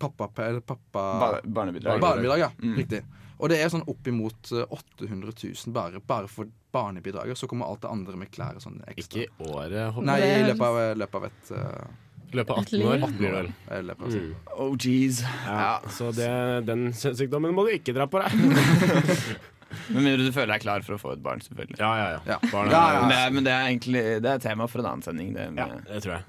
pappa... 0.02 0.32
Eller 0.48 0.66
pappa 0.66 1.04
Ba 1.22 1.30
barnebidrag. 1.46 2.02
Barnebidrag, 2.02 2.42
ja. 2.48 2.50
Mm. 2.64 2.74
Riktig. 2.82 3.04
Og 3.38 3.52
det 3.52 3.60
er 3.62 3.70
sånn 3.70 3.86
oppimot 3.94 4.50
eh, 4.56 4.66
800 4.66 5.36
000 5.44 5.76
bare, 5.76 6.02
bare 6.02 6.32
for 6.32 6.50
barnebidraget. 6.74 7.38
Så 7.38 7.52
kommer 7.52 7.70
alt 7.70 7.84
det 7.86 7.94
andre 7.94 8.18
med 8.24 8.34
klær 8.34 8.58
og 8.58 8.66
sånn 8.66 8.82
ekstra. 8.90 9.22
Ikke 9.22 9.28
i 9.28 9.54
året, 9.54 9.94
håper 9.94 10.10
Nei, 10.10 10.18
i 10.24 10.50
løpet 10.50 10.66
av, 10.66 10.82
løpet 11.04 11.22
av 11.22 11.30
et 11.30 11.54
uh, 11.54 12.02
I 12.32 12.38
løpet 12.40 12.50
av 12.52 12.58
18 12.64 12.82
år 12.86 12.98
liv. 13.00 13.18
blir 13.18 13.32
det 13.32 13.38
vel. 13.40 13.50
i 13.80 13.82
løpet 13.90 14.06
av, 14.06 14.16
Mm. 14.16 14.36
Oh, 14.58 14.76
jeez. 14.78 15.22
Ja, 15.46 15.56
Ja. 15.60 15.80
Så 15.90 16.12
det, 16.16 16.30
den 16.68 16.88
kjønnssykdommen 16.94 17.54
må 17.54 17.66
du 17.68 17.72
ikke 17.78 17.94
dra 17.96 18.08
på 18.08 18.22
deg. 18.24 18.32
Med 19.92 20.04
mindre 20.06 20.24
du 20.24 20.32
føler 20.32 20.54
deg 20.56 20.62
klar 20.64 20.84
for 20.86 20.96
å 20.96 21.00
få 21.02 21.12
et 21.16 21.22
barn, 21.26 21.42
selvfølgelig. 21.44 21.78
Ja, 21.82 21.90
ja, 22.00 22.06
ja. 22.16 22.20
Ja. 22.36 22.38
Barn 22.52 22.68
er- 22.70 22.72
Ja, 22.72 22.84
ja. 22.94 23.02
Men 23.02 23.10
det 23.10 23.18
er, 23.18 23.32
men 23.36 23.44
det 23.44 23.52
er 23.54 23.66
egentlig 23.68 24.04
Det 24.24 24.32
er 24.32 24.40
tema 24.40 24.68
for 24.72 24.80
en 24.80 24.86
annen 24.86 25.04
sending. 25.04 25.34
Det 25.36 25.50
Ja, 25.58 25.66
med, 25.68 25.84
det 25.90 26.04
tror 26.06 26.14
jeg. 26.16 26.24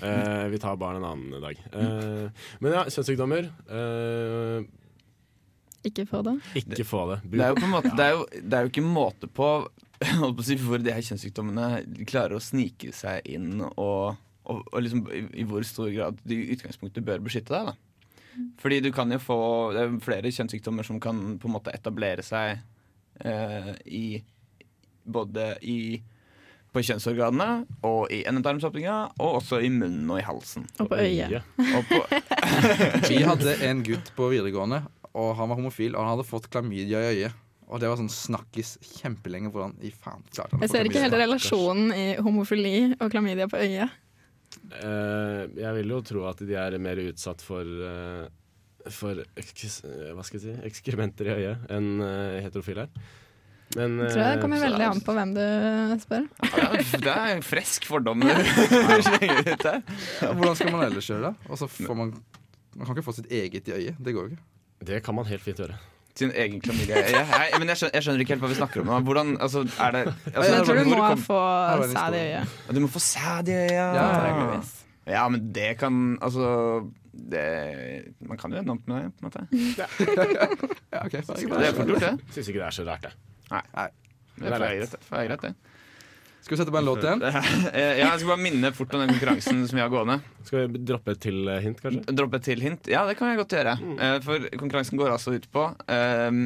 Eh, 0.00 0.48
vi 0.48 0.58
tar 0.62 0.76
barn 0.80 0.96
en 0.96 1.04
annen 1.04 1.40
dag. 1.42 1.56
Eh, 1.74 2.28
men 2.60 2.72
ja, 2.72 2.84
kjønnssykdommer. 2.84 3.50
eh, 3.68 4.64
Ikke 5.86 6.06
få 6.08 6.22
det. 6.24 6.36
ikke 6.54 6.84
få 6.86 7.02
det. 7.12 7.20
det 7.30 7.40
er 7.44 7.48
jo 7.52 7.54
på 7.60 7.64
en 7.68 7.74
måte 7.74 7.92
Det 7.96 8.04
er 8.06 8.10
jo, 8.16 8.24
det 8.32 8.54
er 8.54 8.62
jo 8.66 8.70
ikke 8.72 8.86
måte 8.86 9.28
på 9.28 9.50
på 9.96 10.36
å 10.36 10.44
si, 10.44 10.56
hvor 10.60 10.78
de 10.82 10.92
her 10.92 11.00
kjønnssykdommene 11.00 12.04
klarer 12.06 12.36
å 12.36 12.40
snike 12.42 12.90
seg 12.92 13.22
inn, 13.32 13.62
og, 13.76 14.16
og, 14.46 14.62
og 14.72 14.82
liksom 14.82 15.04
i, 15.10 15.24
i 15.42 15.46
hvor 15.48 15.66
stor 15.66 15.90
grad 15.94 16.18
de 16.24 16.38
i 16.38 16.56
utgangspunktet 16.56 17.04
bør 17.06 17.24
beskytte 17.26 17.54
deg. 17.54 17.70
da 17.70 18.50
Fordi 18.62 18.80
du 18.84 18.90
kan 18.92 19.12
jo 19.12 19.18
få 19.22 19.38
Det 19.74 19.84
er 19.84 19.94
flere 20.04 20.32
kjønnssykdommer 20.32 20.86
som 20.86 21.00
kan 21.02 21.38
på 21.40 21.48
en 21.48 21.56
måte 21.56 21.74
etablere 21.74 22.24
seg 22.26 22.58
eh, 23.24 23.72
i 23.86 24.06
Både 25.06 25.54
i 25.62 26.02
på 26.76 26.82
kjønnsorganene 26.84 27.64
og 27.88 28.10
i 28.12 28.18
endetarmsåpninga, 28.28 28.96
og 29.22 29.38
også 29.38 29.62
i 29.64 29.70
munnen 29.72 30.10
og 30.12 30.20
i 30.20 30.26
halsen. 30.26 30.66
Og 30.82 30.90
på 30.90 30.98
øyet. 31.00 31.46
Og 31.62 31.86
på, 31.88 32.00
Vi 33.08 33.22
hadde 33.24 33.54
en 33.64 33.80
gutt 33.86 34.10
på 34.18 34.28
videregående, 34.34 34.82
og 35.16 35.30
han 35.38 35.48
var 35.48 35.56
homofil, 35.56 35.94
og 35.94 36.02
han 36.02 36.12
hadde 36.12 36.28
fått 36.28 36.50
klamydia 36.52 37.00
i 37.00 37.12
øyet. 37.14 37.42
Og 37.66 37.80
det 37.82 37.88
var 37.90 37.98
sånn 37.98 38.12
snakkis 38.12 38.76
kjempelenge. 39.00 39.50
Hvordan 39.50 39.74
i 39.82 39.90
faen 39.90 40.22
klarte 40.28 40.54
han 40.54 40.62
Jeg 40.62 40.74
ser 40.74 40.90
ikke 40.90 41.02
helt 41.02 41.16
relasjonen 41.18 41.94
i 41.96 42.04
homofili 42.22 42.76
og 42.94 43.08
klamydia 43.14 43.48
på 43.50 43.62
øyet. 43.64 43.96
Eh, 44.72 45.42
jeg 45.60 45.76
vil 45.78 45.94
jo 45.94 46.00
tro 46.04 46.24
at 46.30 46.40
de 46.42 46.56
er 46.58 46.78
mer 46.82 46.98
utsatt 47.04 47.44
for 47.44 47.62
eh, 47.62 48.24
For 48.90 49.20
eks, 49.38 49.78
eh, 49.86 50.10
hva 50.16 50.24
skal 50.26 50.40
jeg 50.40 50.44
si 50.46 50.66
ekskrementer 50.70 51.30
i 51.30 51.36
øyet 51.36 51.70
enn 51.74 52.02
uh, 52.02 52.38
heterofile 52.42 52.86
er. 52.86 53.06
Men 53.74 53.96
Jeg 54.04 54.12
tror 54.14 54.22
det 54.22 54.42
kommer 54.42 54.60
eh, 54.60 54.64
veldig 54.68 54.86
an 54.86 55.00
på 55.02 55.14
hvem 55.16 55.32
du 55.34 55.42
spør. 56.02 56.28
ja, 56.46 56.68
det 57.02 57.14
er 57.14 57.32
en 57.34 57.42
fresk 57.46 57.88
fordom 57.88 58.22
du 58.22 58.30
slenger 59.08 59.42
ut 59.42 59.64
der. 59.64 59.80
Hvordan 60.22 60.58
skal 60.58 60.70
man 60.74 60.86
ellers 60.86 61.10
gjøre 61.10 61.32
det? 61.32 61.58
Får 61.66 61.98
man 61.98 62.14
Man 62.76 62.86
kan 62.86 62.94
ikke 62.94 63.06
få 63.08 63.16
sitt 63.16 63.30
eget 63.32 63.68
i 63.70 63.74
øyet. 63.74 63.98
Det 63.98 64.14
går 64.14 64.28
jo 64.28 64.36
ikke. 64.36 64.46
Det 64.86 65.02
kan 65.02 65.16
man 65.16 65.26
helt 65.26 65.42
fint 65.42 65.58
gjøre. 65.62 65.78
Sin 66.16 66.30
egen 66.32 66.60
klamydia. 66.64 66.96
Jeg, 66.96 67.12
jeg, 67.12 67.58
men 67.60 67.68
jeg 67.68 67.76
skjønner, 67.76 67.94
jeg 67.98 68.04
skjønner 68.06 68.22
ikke 68.24 68.32
helt 68.34 68.44
hva 68.46 68.48
vi 68.48 68.56
snakker 68.56 68.80
om. 68.84 68.92
Hvordan, 69.04 69.34
altså, 69.44 69.64
er 69.84 69.90
det 69.92 70.02
altså, 70.32 70.46
jeg 70.54 70.64
tror 70.64 70.78
du 70.80 70.88
må 70.88 71.00
kom- 71.02 71.24
få 71.26 71.40
sæd 71.92 72.16
i 72.16 72.22
øyet. 72.22 72.54
Du 72.72 72.80
må 72.80 72.88
få 72.94 73.02
sæd 73.04 73.48
i 73.52 73.58
øyet! 73.66 74.72
Ja, 75.06 75.28
men 75.30 75.52
det 75.54 75.76
kan 75.78 76.18
Altså 76.22 76.46
det, 77.12 77.44
Man 78.28 78.36
kan 78.38 78.52
jo 78.52 78.58
ende 78.58 78.72
opp 78.74 78.88
med 78.88 78.96
det, 78.96 79.12
på 79.12 79.22
en 79.22 79.28
måte. 79.28 79.46
Ja, 79.80 79.86
ja, 80.96 81.04
okay, 81.06 81.20
det 81.22 81.68
er 81.68 81.76
fort 81.76 81.86
gjort, 81.92 82.00
det. 82.00 82.18
Syns 82.34 82.48
ikke 82.50 82.60
det 82.60 82.66
er 82.66 82.74
så 82.76 82.84
rart, 82.88 83.06
det. 83.06 83.12
Nei. 83.50 83.62
Nei. 83.76 83.86
det. 84.36 84.42
Det 84.42 84.52
er 84.52 85.28
greit, 85.28 85.42
det. 85.42 85.54
Skal 86.46 86.54
vi 86.54 86.58
sette 86.60 86.70
på 86.70 86.78
en 86.78 86.86
låt 86.86 87.02
igjen? 87.02 87.22
Eh, 87.74 87.96
Ja, 87.98 88.12
jeg 88.12 88.20
skal 88.22 88.30
bare 88.30 88.42
minne 88.44 88.70
fort 88.76 88.92
om 88.94 89.02
den 89.02 89.10
konkurransen 89.16 89.64
som 89.66 89.78
vi 89.78 89.82
har 89.82 89.90
gående. 89.90 90.20
Skal 90.46 90.68
vi 90.70 90.82
droppe 90.86 91.16
et 91.16 91.22
til 91.24 91.40
eh, 91.50 91.58
hint, 91.64 91.80
kanskje? 91.82 92.04
Droppe 92.14 92.38
et 92.38 92.46
til 92.46 92.62
hint? 92.62 92.86
Ja, 92.92 93.02
det 93.08 93.16
kan 93.18 93.32
jeg 93.32 93.40
godt 93.40 93.56
gjøre. 93.56 93.72
Eh, 93.98 94.14
For 94.22 94.46
konkurransen 94.60 95.00
går 95.00 95.10
altså 95.16 95.34
ut 95.34 95.48
på 95.50 95.64
um, 95.90 96.38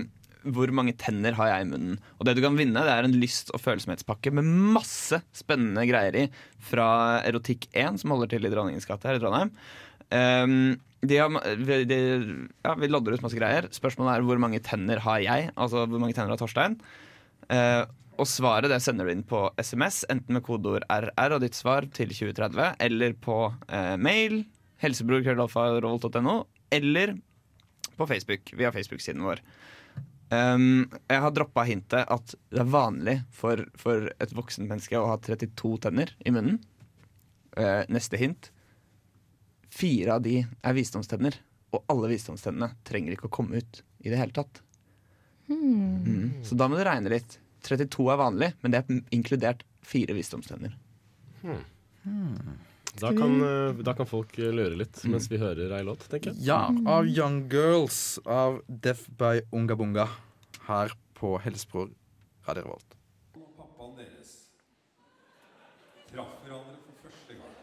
hvor 0.57 0.73
mange 0.73 0.95
tenner 0.97 1.37
har 1.37 1.51
jeg 1.51 1.67
i 1.67 1.69
munnen. 1.69 1.99
Og 2.17 2.25
det 2.25 2.33
du 2.39 2.41
kan 2.41 2.57
vinne, 2.57 2.81
det 2.87 2.95
er 2.95 3.05
en 3.11 3.19
lyst- 3.21 3.53
og 3.53 3.61
følsomhetspakke 3.61 4.33
med 4.33 4.49
masse 4.79 5.21
spennende 5.37 5.85
greier 5.91 6.17
i 6.17 6.25
fra 6.65 6.87
Erotikk1, 7.29 8.01
som 8.01 8.15
holder 8.17 8.33
til 8.33 8.49
i 8.49 8.53
Dronningens 8.55 8.89
gate 8.89 9.05
her 9.11 9.21
i 9.21 9.21
Trondheim. 9.21 9.53
Um, 10.17 10.57
de 11.05 11.17
har, 11.21 11.37
de, 11.61 12.01
ja, 12.65 12.73
vi 12.81 12.89
lodder 12.89 13.19
ut 13.21 13.23
masse 13.29 13.37
greier. 13.37 13.69
Spørsmålet 13.77 14.17
er 14.17 14.25
hvor 14.25 14.41
mange 14.41 14.65
tenner 14.65 15.05
har 15.05 15.21
jeg? 15.29 15.53
Altså 15.61 15.85
hvor 15.85 16.01
mange 16.01 16.17
tenner 16.17 16.33
har 16.33 16.41
Torstein? 16.41 16.81
Eh, 17.51 17.85
og 18.21 18.29
svaret 18.29 18.71
det 18.73 18.81
sender 18.85 19.09
du 19.09 19.15
inn 19.15 19.25
på 19.27 19.47
SMS, 19.57 20.03
enten 20.13 20.37
med 20.37 20.45
kodeord 20.45 20.85
RR 20.93 21.37
og 21.37 21.43
ditt 21.45 21.57
svar 21.57 21.87
til 21.97 22.13
2030, 22.13 22.77
eller 22.85 23.17
på 23.17 23.39
eh, 23.73 23.97
mail, 23.97 24.43
helsebror.krøllalfa.no, 24.85 26.37
eller 26.77 27.17
på 27.97 28.09
Facebook, 28.09 28.53
via 28.57 28.73
Facebook-siden 28.73 29.25
vår. 29.25 29.41
Um, 30.31 30.87
jeg 31.11 31.23
har 31.25 31.33
droppa 31.35 31.65
hintet 31.67 32.07
at 32.07 32.37
det 32.53 32.61
er 32.63 32.71
vanlig 32.71 33.17
for, 33.35 33.65
for 33.75 34.07
et 34.23 34.35
voksen 34.37 34.69
menneske 34.71 34.95
å 35.01 35.09
ha 35.11 35.17
32 35.19 35.73
tenner 35.87 36.13
i 36.23 36.33
munnen. 36.35 36.61
Uh, 37.57 37.83
neste 37.91 38.21
hint. 38.21 38.53
Fire 39.75 40.19
av 40.19 40.23
de 40.23 40.43
er 40.45 40.77
visdomstenner, 40.77 41.35
og 41.75 41.83
alle 41.91 42.13
visdomstennene 42.13 42.77
trenger 42.87 43.17
ikke 43.17 43.31
å 43.31 43.37
komme 43.41 43.59
ut 43.59 43.83
i 44.05 44.13
det 44.13 44.21
hele 44.21 44.35
tatt. 44.37 44.63
Mm. 45.51 46.45
Så 46.47 46.55
da 46.55 46.69
må 46.71 46.79
du 46.79 46.85
regne 46.87 47.11
litt. 47.11 47.41
32 47.66 48.09
er 48.12 48.18
vanlig, 48.20 48.53
men 48.62 48.73
det 48.75 48.81
er 48.83 49.01
inkludert 49.14 49.64
fire 49.87 50.14
visdomstenner. 50.16 50.75
Da 53.01 53.12
kan, 53.14 53.37
eh, 53.44 53.73
da 53.87 53.94
kan 53.94 54.07
folk 54.09 54.35
eh, 54.38 54.51
lure 54.53 54.75
litt 54.77 54.99
mens 55.07 55.29
vi 55.31 55.38
hører 55.38 55.70
ei 55.77 55.83
låt, 55.87 56.09
tenker 56.11 56.33
jeg. 56.33 56.42
Ja, 56.49 56.73
av 56.90 57.07
Young 57.07 57.44
Girls 57.53 58.18
av 58.27 58.61
Deaf 58.66 59.05
by 59.20 59.40
Ungabunga 59.55 60.09
her 60.66 60.90
på 61.14 61.37
Helsebror 61.44 61.92
Radio 62.49 62.64
Revolt. 62.66 62.96
Pappaen 63.57 63.94
deres 64.01 64.33
traff 66.11 66.35
hverandre 66.42 66.77
for 66.83 67.07
første 67.07 67.38
gang. 67.38 67.55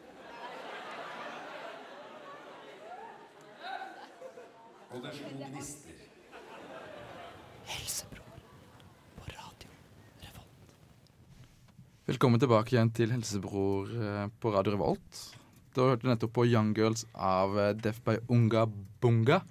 Og 4.95 5.03
det 5.03 5.15
slo 5.19 5.33
gnister. 5.43 6.03
Velkommen 12.07 12.39
tilbake 12.39 12.71
igjen 12.71 12.87
til 12.95 13.11
Helsebror 13.11 13.89
eh, 13.91 14.27
på 14.39 14.51
Radio 14.53 14.77
Revolt. 14.77 15.17
Da 15.75 15.89
hørte 15.89 16.05
du 16.05 16.07
nettopp 16.07 16.31
på 16.37 16.45
Young 16.47 16.69
Girls 16.77 17.01
av 17.11 17.57
eh, 17.59 17.73
Deaf 17.75 17.97
by 18.05 18.13
Unga 18.31 18.61
Bunga. 19.03 19.41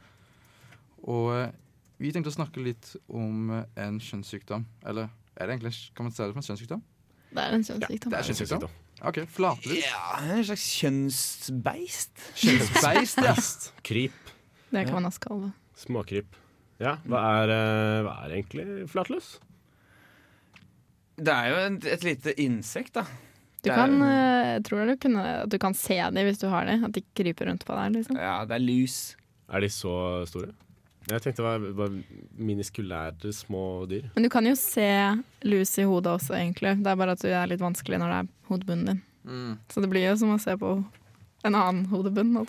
Og 1.05 1.35
eh, 1.35 1.51
vi 2.01 2.15
tenkte 2.15 2.33
å 2.33 2.37
snakke 2.39 2.65
litt 2.65 2.95
om 3.13 3.53
en 3.53 3.99
kjønnssykdom. 4.01 4.65
Eller 4.89 5.11
er 5.37 5.51
det 5.51 5.59
egentlig, 5.59 5.75
kan 5.93 6.09
man 6.09 6.17
se 6.17 6.25
det 6.25 6.33
som 6.33 6.41
en 6.41 6.49
kjønnssykdom? 6.49 6.85
Det 7.37 7.45
er 7.45 7.59
en 7.59 7.67
kjønnssykdom. 7.69 7.93
Ja, 7.93 8.09
Det 8.17 8.21
er 8.23 8.31
kjønnssykdom. 8.31 8.81
OK, 9.13 9.21
flatlus. 9.37 9.77
Ja, 9.83 10.03
en 10.25 10.45
slags 10.49 10.67
kjønnsbeist. 10.81 12.27
Kjønnsbeist, 12.41 13.21
ja. 13.21 13.37
Kryp. 13.85 14.37
Det 14.73 14.89
kan 14.89 14.97
man 14.97 15.11
også 15.13 15.27
kalle 15.29 15.51
det. 15.51 15.57
Småkryp. 15.85 16.41
Ja, 16.81 16.97
hva 17.05 17.21
er, 17.43 17.53
hva 18.09 18.17
er 18.25 18.39
egentlig 18.41 18.89
flatlus? 18.89 19.35
Det 21.17 21.33
er 21.33 21.49
jo 21.51 21.61
et, 21.63 21.89
et 21.97 22.05
lite 22.05 22.35
insekt, 22.43 22.95
da. 22.99 23.07
Du 23.67 23.73
kan, 23.73 23.97
eh, 24.05 24.53
jeg 24.57 24.67
tror 24.69 24.87
du, 24.87 24.95
kunne, 25.01 25.23
at 25.43 25.51
du 25.51 25.57
kan 25.59 25.75
se 25.75 25.97
dem 25.99 26.29
hvis 26.29 26.39
du 26.39 26.47
har 26.53 26.69
dem. 26.69 26.85
At 26.87 26.95
de 26.95 27.03
kryper 27.19 27.51
rundt 27.51 27.65
på 27.67 27.75
deg. 27.75 27.97
Liksom. 27.97 28.19
Ja, 28.21 28.39
det 28.47 28.59
er 28.59 28.63
lus. 28.63 29.17
Er 29.51 29.65
de 29.65 29.71
så 29.73 29.97
store? 30.31 30.53
Jeg 31.07 31.23
tenkte 31.23 31.43
det 31.43 31.47
var, 31.47 31.67
var 31.79 31.97
miniskulære 32.35 33.33
små 33.35 33.87
dyr. 33.91 34.09
Men 34.17 34.27
du 34.27 34.31
kan 34.31 34.47
jo 34.47 34.57
se 34.59 34.87
lus 35.47 35.77
i 35.79 35.87
hodet 35.87 36.17
også, 36.19 36.35
egentlig. 36.39 36.77
Det 36.83 36.91
er 36.91 36.99
bare 36.99 37.15
at 37.15 37.23
du 37.23 37.29
er 37.31 37.51
litt 37.51 37.63
vanskelig 37.63 38.01
når 38.03 38.13
det 38.13 38.23
er 38.23 38.31
hodebunnen 38.51 38.89
din. 38.91 39.03
Mm. 39.27 39.53
Så 39.71 39.83
det 39.83 39.91
blir 39.91 40.09
jo 40.09 40.17
som 40.19 40.35
å 40.35 40.41
se 40.43 40.57
på 40.59 40.73
en 41.47 41.59
annen 41.59 41.87
hodebunn. 41.93 42.35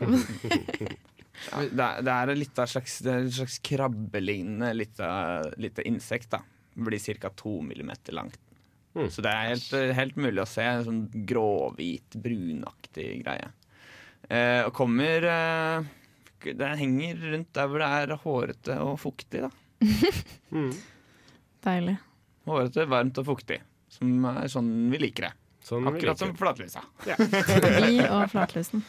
Ja. 1.51 1.60
Det 1.62 1.84
er, 1.86 1.99
det 2.01 2.10
er, 2.10 2.32
litt 2.34 2.58
av 2.58 2.65
slags, 2.65 2.95
et 3.06 3.27
slags 3.36 3.60
krabbelignende 3.62 4.71
lite, 4.73 5.08
lite 5.62 5.84
insekt. 5.86 6.32
da 6.34 6.39
Blir 6.73 6.97
ca. 7.21 7.30
to 7.30 7.60
millimeter 7.62 8.15
langt. 8.17 8.39
Mm. 8.97 9.10
Så 9.13 9.21
det 9.21 9.29
er 9.31 9.51
helt, 9.51 9.71
helt 9.99 10.17
mulig 10.17 10.41
å 10.41 10.49
se. 10.49 10.65
En 10.65 10.86
sånn 10.88 11.01
gråhvit, 11.29 12.17
brunaktig 12.23 13.10
greie. 13.21 13.51
Eh, 14.27 14.65
og 14.65 14.73
kommer 14.75 15.23
eh, 15.23 15.86
Det 16.43 16.69
henger 16.81 17.21
rundt 17.31 17.51
der 17.55 17.69
hvor 17.69 17.79
det 17.83 17.89
er 18.01 18.15
hårete 18.23 18.77
og 18.83 18.97
fuktig. 18.99 19.45
da 19.45 19.51
Mm. 20.57 20.71
Deilig. 21.67 21.97
Hårete, 22.47 22.88
varmt 22.89 23.19
og 23.21 23.27
fuktig. 23.29 23.60
Som 23.91 24.25
er 24.29 24.49
sånn 24.51 24.71
vi 24.91 24.99
liker 25.01 25.29
det. 25.29 25.33
Sånn 25.67 25.88
Akkurat 25.89 26.15
liker 26.15 26.21
som 26.21 26.33
det. 26.33 26.39
Ja. 27.07 27.15
Vi 27.88 27.97
og 28.07 28.29
flatlusen. 28.31 28.83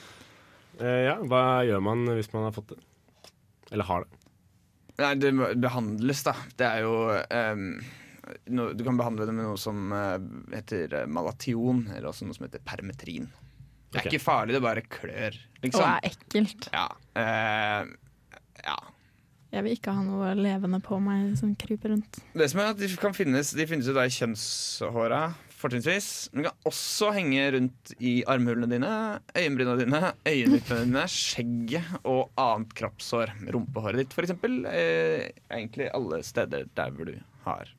Eh, 0.78 1.00
ja, 1.08 1.16
hva 1.26 1.64
gjør 1.66 1.82
man 1.82 2.04
hvis 2.14 2.30
man 2.32 2.46
har 2.46 2.54
fått 2.54 2.70
det? 2.74 2.78
Eller 3.74 3.88
har 3.88 4.04
det? 4.06 4.18
Nei, 4.98 5.12
det 5.22 5.32
behandles, 5.62 6.22
da. 6.26 6.34
Det 6.58 6.66
er 6.66 6.84
jo 6.86 6.94
ehm, 7.14 7.66
no, 8.52 8.70
Du 8.76 8.84
kan 8.86 8.98
behandle 9.00 9.26
det 9.28 9.34
med 9.36 9.46
noe 9.48 9.58
som 9.60 9.92
eh, 9.94 10.18
heter 10.56 11.00
eh, 11.02 11.08
malation, 11.10 11.84
eller 11.94 12.10
også 12.10 12.28
noe 12.28 12.36
som 12.36 12.48
heter 12.48 12.64
permetrin. 12.66 13.28
Det 13.88 14.02
er 14.02 14.10
ikke 14.10 14.20
farlig, 14.20 14.52
det 14.56 14.60
bare 14.64 14.84
klør, 14.84 15.36
Og 15.58 15.64
liksom. 15.64 15.84
er 15.88 16.08
ekkelt. 16.10 16.68
Ja. 16.74 16.86
Uh, 17.16 17.88
ja. 18.66 18.76
Jeg 19.48 19.64
vil 19.64 19.78
ikke 19.78 19.94
ha 19.96 20.02
noe 20.04 20.34
levende 20.36 20.80
på 20.84 20.98
meg 21.00 21.32
som 21.40 21.54
kryper 21.56 21.94
rundt. 21.94 22.18
Det 22.36 22.48
som 22.52 22.60
er 22.60 22.74
at 22.74 22.80
De 22.80 22.88
kan 23.00 23.14
finnes 23.16 23.54
De 23.56 23.64
finnes 23.68 23.86
jo 23.88 23.94
da 23.96 24.04
i 24.04 24.12
kjønnshåra, 24.12 25.22
fortrinnsvis. 25.58 26.10
Men 26.32 26.44
de 26.44 26.50
kan 26.50 26.68
også 26.68 27.14
henge 27.16 27.46
rundt 27.56 27.94
i 27.96 28.12
armhulene 28.28 28.68
dine, 28.70 28.92
øyenbryna 29.32 29.78
dine, 29.80 30.02
øyenvippene 30.28 30.84
dine, 30.84 31.06
skjegget 31.08 31.96
og 32.04 32.28
annet 32.38 32.76
kroppshår. 32.78 33.32
Rumpehåret 33.56 34.04
ditt, 34.04 34.14
for 34.16 34.28
eksempel. 34.28 34.60
Eh, 34.68 35.30
egentlig 35.48 35.88
alle 35.96 36.20
steder 36.28 36.68
der 36.76 36.92
hvor 36.92 37.08
du 37.08 37.16
har 37.48 37.72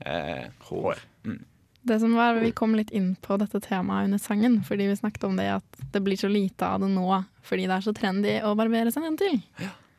eh, 0.00 0.48
hår. 0.68 1.00
Mm. 1.26 1.44
Det 1.86 2.00
som 2.00 2.14
var, 2.18 2.34
Vi 2.34 2.50
kom 2.52 2.74
litt 2.74 2.90
inn 2.90 3.14
på 3.22 3.36
dette 3.38 3.60
temaet 3.62 4.08
under 4.08 4.18
sangen, 4.18 4.58
fordi 4.66 4.88
vi 4.90 4.96
snakket 4.98 5.24
om 5.24 5.36
det 5.38 5.46
at 5.54 5.82
det 5.92 6.02
blir 6.02 6.18
så 6.18 6.28
lite 6.28 6.66
av 6.66 6.80
det 6.82 6.90
nå 6.90 7.08
fordi 7.46 7.68
det 7.68 7.76
er 7.76 7.84
så 7.84 7.92
trendy 7.94 8.32
å 8.42 8.56
barbere 8.58 8.90
seg 8.90 9.06
en 9.06 9.18
til 9.20 9.36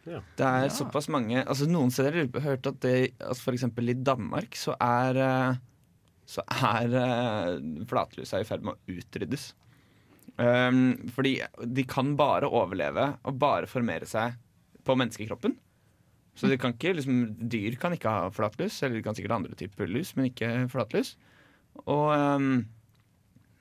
Det 0.03 0.47
er 0.47 0.67
såpass 0.73 1.07
mange 1.12 1.39
altså 1.45 1.67
Noen 1.69 1.93
steder 1.95 2.17
har 2.17 2.25
jeg 2.25 2.43
hørt 2.43 2.67
at, 2.67 2.81
det, 2.83 3.13
at 3.23 3.39
for 3.39 3.55
eksempel 3.55 3.93
i 3.93 3.95
Danmark 3.95 4.57
så 4.60 4.75
er 4.83 5.21
eh, 5.23 5.62
Så 6.27 6.43
er 6.43 6.97
eh, 6.99 7.53
flatlusa 7.88 8.41
i 8.43 8.47
ferd 8.47 8.67
med 8.67 8.75
å 8.75 8.97
utryddes. 8.97 9.53
Um, 10.38 11.07
fordi 11.15 11.39
de 11.65 11.86
kan 11.88 12.12
bare 12.19 12.49
overleve 12.51 13.07
og 13.25 13.39
bare 13.39 13.69
formere 13.71 14.05
seg 14.05 14.36
på 14.86 14.95
menneskekroppen. 14.99 15.55
Så 16.38 16.50
det 16.52 16.60
kan 16.62 16.76
ikke, 16.76 16.93
liksom, 17.00 17.21
dyr 17.50 17.76
kan 17.82 17.95
ikke 17.95 18.12
ha 18.13 18.32
flatlus, 18.34 18.78
eller 18.86 19.00
de 19.00 19.04
kan 19.06 19.17
sikkert 19.17 19.34
ha 19.34 19.39
andre 19.41 19.58
typer 19.58 19.89
lus, 19.89 20.13
men 20.17 20.30
ikke 20.30 20.52
flatlus. 20.69 21.15
Og 21.89 22.12
um, 22.13 22.60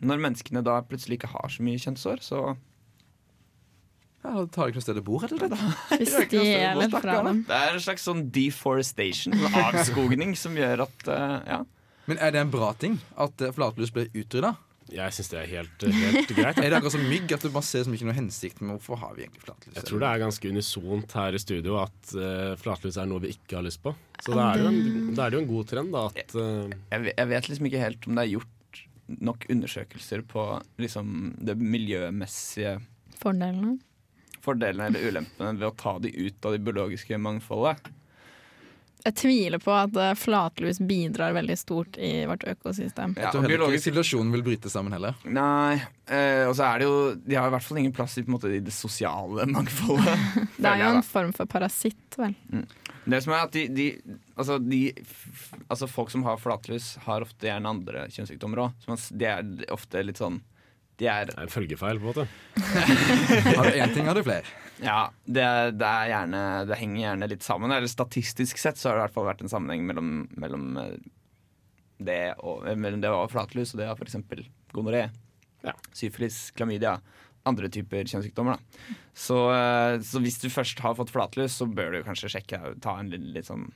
når 0.05 0.21
menneskene 0.27 0.61
da 0.65 0.83
plutselig 0.85 1.21
ikke 1.21 1.33
har 1.33 1.53
så 1.53 1.65
mye 1.65 1.81
kjønnshår, 1.81 2.25
så 2.25 2.43
Ja, 4.27 4.33
da 4.35 4.45
tar 4.51 4.69
ikke 4.69 4.81
noe 4.81 4.85
sted 4.85 5.01
å 5.01 5.07
bo, 5.07 5.21
rett 5.23 5.33
og 5.33 5.41
slett. 5.41 5.57
Vi 5.97 6.11
stjeler 6.11 6.93
fra 6.93 7.21
dem. 7.29 7.45
det 7.49 7.63
er 7.63 7.77
en 7.79 7.85
slags 7.85 8.05
sånn 8.09 8.25
deforestation, 8.35 9.37
en 9.39 9.59
avskogning, 9.63 10.37
som 10.37 10.57
gjør 10.59 10.85
at 10.89 11.09
uh, 11.09 11.39
ja. 11.47 11.61
Men 12.11 12.21
er 12.23 12.35
det 12.35 12.45
en 12.45 12.53
bra 12.53 12.73
ting 12.79 13.01
at 13.19 13.41
flatlus 13.57 13.93
ble 13.95 14.09
utrydda? 14.13 14.53
Jeg 14.93 15.15
syns 15.17 15.31
det 15.33 15.39
er 15.41 15.49
helt, 15.51 15.85
helt 15.97 16.31
greit. 16.31 16.59
Er 16.63 16.71
det 16.71 16.79
akkurat 16.79 16.95
som 16.95 17.07
mygg, 17.11 17.33
at 17.35 17.47
man 17.51 17.65
ser 17.67 17.87
som 17.87 17.95
ikke 17.97 18.07
noe 18.07 18.17
hensikt 18.17 18.61
med 18.63 18.77
hvorfor 18.77 19.01
har 19.03 19.17
vi 19.17 19.25
egentlig 19.25 19.43
flatlus? 19.43 19.75
Jeg 19.75 19.89
tror 19.89 20.03
det 20.03 20.11
er 20.11 20.23
ganske 20.23 20.53
unisont 20.55 21.17
her 21.19 21.39
i 21.39 21.41
studio 21.43 21.79
at 21.83 22.13
uh, 22.15 22.53
flatlus 22.61 22.99
er 23.03 23.09
noe 23.11 23.25
vi 23.25 23.33
ikke 23.35 23.59
har 23.59 23.67
lyst 23.67 23.83
på. 23.83 23.95
Så 24.23 24.37
da 24.37 24.53
er 24.53 24.61
det 24.61 24.67
jo 24.67 24.71
en, 24.71 25.11
er 25.17 25.33
det 25.33 25.39
jo 25.39 25.43
en 25.43 25.51
god 25.51 25.73
trend, 25.73 25.97
da. 25.97 26.05
At, 26.13 26.37
uh, 26.39 26.77
jeg, 26.95 27.11
jeg 27.11 27.33
vet 27.33 27.51
liksom 27.51 27.71
ikke 27.71 27.83
helt 27.83 28.07
om 28.07 28.21
det 28.21 28.27
er 28.27 28.33
gjort 28.37 28.83
nok 29.27 29.47
undersøkelser 29.55 30.23
på 30.27 30.47
liksom, 30.83 31.11
det 31.47 31.55
miljømessige 31.61 32.79
Fordelene. 33.21 33.77
fordelene 34.45 34.91
eller 34.91 35.07
ulempene 35.09 35.55
ved 35.57 35.69
å 35.69 35.77
ta 35.79 35.97
de 36.03 36.11
ut 36.15 36.47
av 36.47 36.55
det 36.55 36.63
biologiske 36.67 37.19
mangfoldet. 37.23 37.87
Jeg 39.07 39.15
tviler 39.21 39.63
på 39.63 39.71
at 39.71 39.95
eh, 40.03 40.15
flatlus 40.19 40.81
bidrar 40.83 41.35
veldig 41.37 41.57
stort 41.59 41.99
i 42.03 42.25
vårt 42.27 42.43
økosystem. 42.51 43.15
Ja, 43.21 43.31
og 43.31 43.47
biologisk 43.47 43.87
situasjon 43.87 44.33
vil 44.35 44.43
bryte 44.47 44.73
sammen 44.73 44.97
heller. 44.97 45.15
Nei, 45.31 45.77
eh, 46.11 46.43
og 46.49 46.57
så 46.59 46.67
er 46.67 46.83
det 46.83 46.89
jo 46.89 46.97
De 47.23 47.39
har 47.39 47.47
i 47.47 47.55
hvert 47.55 47.67
fall 47.69 47.81
ingen 47.85 47.95
plass 47.95 48.17
i, 48.19 48.25
på 48.27 48.33
en 48.33 48.37
måte, 48.39 48.51
i 48.51 48.63
det 48.67 48.75
sosiale 48.75 49.47
mangfoldet. 49.55 50.27
Det 50.59 50.73
er 50.73 50.83
jo 50.83 50.91
en 50.97 51.07
form 51.07 51.31
for 51.37 51.47
parasitt, 51.51 52.19
vel. 52.19 52.35
Det 53.07 53.23
som 53.23 53.37
er 53.37 53.45
at 53.47 53.55
de, 53.55 53.69
de, 53.71 54.17
altså 54.35 54.59
de 54.59 54.81
altså 55.69 55.87
Folk 55.87 56.11
som 56.11 56.25
har 56.27 56.41
flatlus, 56.43 56.97
har 57.07 57.23
ofte 57.23 57.47
gjerne 57.47 57.71
andre 57.71 58.09
kjønnssykdommer 58.11 58.65
òg. 58.67 58.87
Det 59.15 59.31
er 59.31 59.73
ofte 59.75 60.03
litt 60.03 60.19
sånn 60.19 60.41
De 60.97 61.09
er 61.13 61.27
Det 61.29 61.35
er 61.37 61.43
en 61.45 61.53
følgefeil, 61.53 61.99
på 62.01 62.07
en 62.07 62.13
måte. 62.13 62.25
Har 63.57 63.69
du 63.69 63.77
én 63.77 63.93
ting, 63.93 64.07
har 64.09 64.17
du 64.17 64.23
flere. 64.25 64.45
Ja, 64.81 65.11
det, 65.25 65.45
det 65.81 65.89
er 65.89 66.09
gjerne 66.13 66.41
Det 66.69 66.79
henger 66.81 67.01
gjerne 67.03 67.29
litt 67.33 67.45
sammen. 67.45 67.73
Eller 67.73 67.91
statistisk 67.91 68.61
sett 68.61 68.81
så 68.81 68.91
har 68.91 68.97
det 68.97 69.03
i 69.03 69.05
hvert 69.07 69.17
fall 69.17 69.29
vært 69.29 69.45
en 69.45 69.53
sammenheng 69.53 69.85
mellom, 69.89 70.11
mellom 70.41 70.67
eh, 70.81 70.97
det 72.07 72.19
og, 72.41 72.65
eh, 72.69 72.77
mellom 72.81 73.01
det 73.05 73.13
å 73.13 73.23
flatlus 73.33 73.75
og 73.75 73.81
det 73.83 73.91
av 73.93 74.01
f.eks. 74.01 74.19
gonoré, 74.77 75.07
Ja. 75.65 75.73
syfilis, 75.97 76.51
klamydia. 76.57 76.99
Andre 77.47 77.69
typer 77.71 78.09
kjønnssykdommer. 78.09 78.57
Da. 78.59 78.97
Så, 79.15 79.37
eh, 79.55 80.01
så 80.03 80.21
hvis 80.25 80.41
du 80.43 80.49
først 80.51 80.81
har 80.83 80.97
fått 80.99 81.13
flatlus, 81.15 81.55
så 81.61 81.69
bør 81.71 81.93
du 81.95 82.03
kanskje 82.09 82.33
sjekke 82.33 82.61
ta 82.83 82.97
en 82.99 83.13
litt, 83.13 83.23
litt 83.37 83.47
sånn 83.49 83.69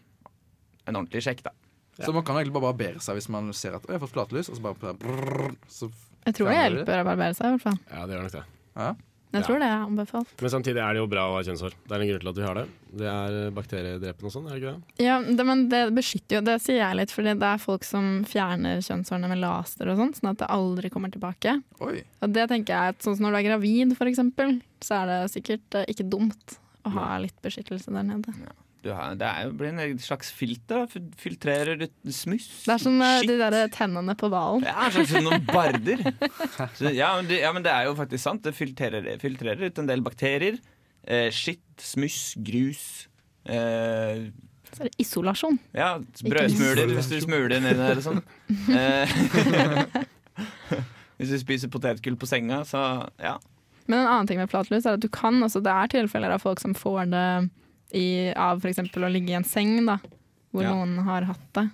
en 0.89 0.97
ordentlig 0.97 1.23
sjekk, 1.23 1.45
da. 1.47 1.53
Så 2.01 2.13
man 2.17 2.25
kan 2.25 2.39
egentlig 2.41 2.55
bare 2.57 2.73
barbere 2.73 3.01
seg 3.05 3.19
hvis 3.19 3.29
man 3.29 3.51
ser 3.53 3.75
at 3.77 3.85
«Å, 3.85 3.91
'jeg 3.93 4.01
har 4.01 4.07
fått 4.07 4.15
flatlus', 4.17 4.49
og 4.49 4.57
så 4.57 4.63
bare 4.65 4.95
brrr, 4.97 5.53
så 5.69 5.91
Jeg 6.27 6.35
tror 6.37 6.51
det 6.51 6.59
hjelper 6.61 7.01
å 7.01 7.07
barbere 7.09 7.35
seg, 7.37 7.47
i 7.47 7.55
hvert 7.57 7.63
fall. 7.69 7.79
Ja, 7.91 8.07
det 8.07 8.17
gjør 8.19 8.27
nok 8.29 8.33
det. 8.41 8.45
ja. 8.77 8.91
Jeg 9.31 9.43
Ja. 9.43 9.47
tror 9.47 9.59
det 9.63 9.67
er 9.71 9.83
anbefalt. 9.87 10.31
Men 10.43 10.51
samtidig 10.51 10.81
er 10.83 10.93
det 10.93 10.99
jo 10.99 11.07
bra 11.07 11.23
å 11.31 11.35
ha 11.37 11.43
kjønnshår. 11.47 11.75
Det 11.87 11.93
er 11.95 12.01
en 12.03 12.09
grunn 12.11 12.19
til 12.21 12.29
at 12.33 12.35
vi 12.41 12.43
har 12.43 12.55
det. 12.59 12.65
Det 12.99 13.07
er 13.07 13.51
bakteriedrepende 13.55 14.27
og 14.27 14.33
sånn, 14.35 14.47
er 14.51 14.59
det 14.59 14.59
ikke 14.59 14.73
det? 14.75 15.05
Ja, 15.07 15.19
det, 15.23 15.45
men 15.47 15.69
det 15.71 15.83
beskytter 15.95 16.35
jo, 16.35 16.41
det 16.49 16.57
sier 16.65 16.81
jeg 16.83 16.97
litt, 16.99 17.13
fordi 17.15 17.35
det 17.39 17.47
er 17.47 17.63
folk 17.63 17.85
som 17.87 18.25
fjerner 18.27 18.83
kjønnshårene 18.83 19.29
med 19.31 19.39
laser 19.39 19.87
og 19.93 19.97
sånn, 20.03 20.11
sånn 20.19 20.31
at 20.33 20.39
det 20.43 20.49
aldri 20.51 20.91
kommer 20.91 21.13
tilbake. 21.15 21.63
Oi. 21.81 22.03
Og 22.27 22.33
det 22.35 22.49
tenker 22.51 22.75
jeg 22.75 22.97
at 22.97 22.99
sånn 23.07 23.15
som 23.21 23.27
når 23.29 23.31
du 23.31 23.39
er 23.39 23.49
gravid, 23.53 23.95
for 23.97 24.11
eksempel, 24.11 24.57
så 24.83 24.99
er 25.05 25.07
det 25.07 25.31
sikkert 25.31 25.79
eh, 25.79 25.87
ikke 25.95 26.11
dumt 26.11 26.59
å 26.85 26.91
ha 26.99 27.19
litt 27.23 27.39
beskyttelse 27.41 27.87
der 27.95 28.03
nede. 28.03 28.35
Du 28.35 28.51
har, 28.89 29.15
det 29.21 29.27
er 29.29 29.45
jo, 29.45 29.51
blir 29.61 29.69
en 29.75 29.99
slags 30.01 30.31
filter. 30.33 30.87
da. 30.87 31.01
Filtrerer 31.21 31.83
ut 31.85 31.93
smuss. 32.17 32.47
Det 32.65 32.73
er 32.73 32.81
som 32.81 32.97
eh, 33.05 33.21
de 33.29 33.37
der 33.37 33.57
tennene 33.75 34.15
på 34.17 34.31
hvalen. 34.33 34.65
Ja, 34.65 34.89
slags 34.95 35.13
noen 35.21 35.45
barder. 35.51 36.01
Så, 36.79 36.89
ja, 36.97 37.11
men 37.19 37.29
det, 37.29 37.43
ja, 37.43 37.51
men 37.53 37.63
det 37.67 37.75
er 37.75 37.91
jo 37.91 37.97
faktisk 37.99 38.25
sant. 38.25 38.43
Det 38.47 38.55
filtrerer, 38.57 39.11
filtrerer 39.21 39.69
ut 39.69 39.83
en 39.83 39.91
del 39.91 40.01
bakterier. 40.07 40.57
Eh, 41.05 41.29
skitt, 41.35 41.67
smuss, 41.85 42.33
grus. 42.41 42.87
Eh, 43.45 44.31
Så 44.71 44.85
er 44.85 44.89
det 44.89 44.97
isolasjon. 45.03 45.59
ja, 45.75 45.95
brødsmuler 46.25 46.93
hvis 46.95 47.09
du 47.11 47.17
smuler 47.25 47.61
nedi 47.61 47.77
der 47.81 48.01
og 48.01 48.05
sånn. 48.07 48.21
Eh, 48.71 49.15
hvis 51.21 51.33
du 51.35 51.39
spiser 51.41 51.69
potetgull 51.73 52.17
på 52.21 52.29
senga, 52.29 52.63
så 52.69 52.81
ja. 53.21 53.37
Men 53.91 54.05
en 54.05 54.11
annen 54.13 54.29
ting 54.31 54.39
med 54.39 54.51
flatlus 54.53 54.87
er 54.87 54.97
at 54.97 55.03
du 55.03 55.09
kan 55.13 55.41
også, 55.43 55.61
det 55.65 55.73
er 55.73 55.91
tilfeller 55.91 56.37
av 56.37 56.45
folk 56.45 56.61
som 56.63 56.77
får 56.79 57.09
det 57.11 57.25
i, 57.97 58.33
av 58.37 58.61
f.eks. 58.65 58.79
å 58.97 59.11
ligge 59.13 59.33
i 59.35 59.39
en 59.39 59.45
seng, 59.45 59.77
da, 59.87 59.99
hvor 60.53 60.63
Ja. 60.67 60.73
noen 60.75 60.99
har 61.07 61.23
hatt 61.31 61.47
det. 61.57 61.67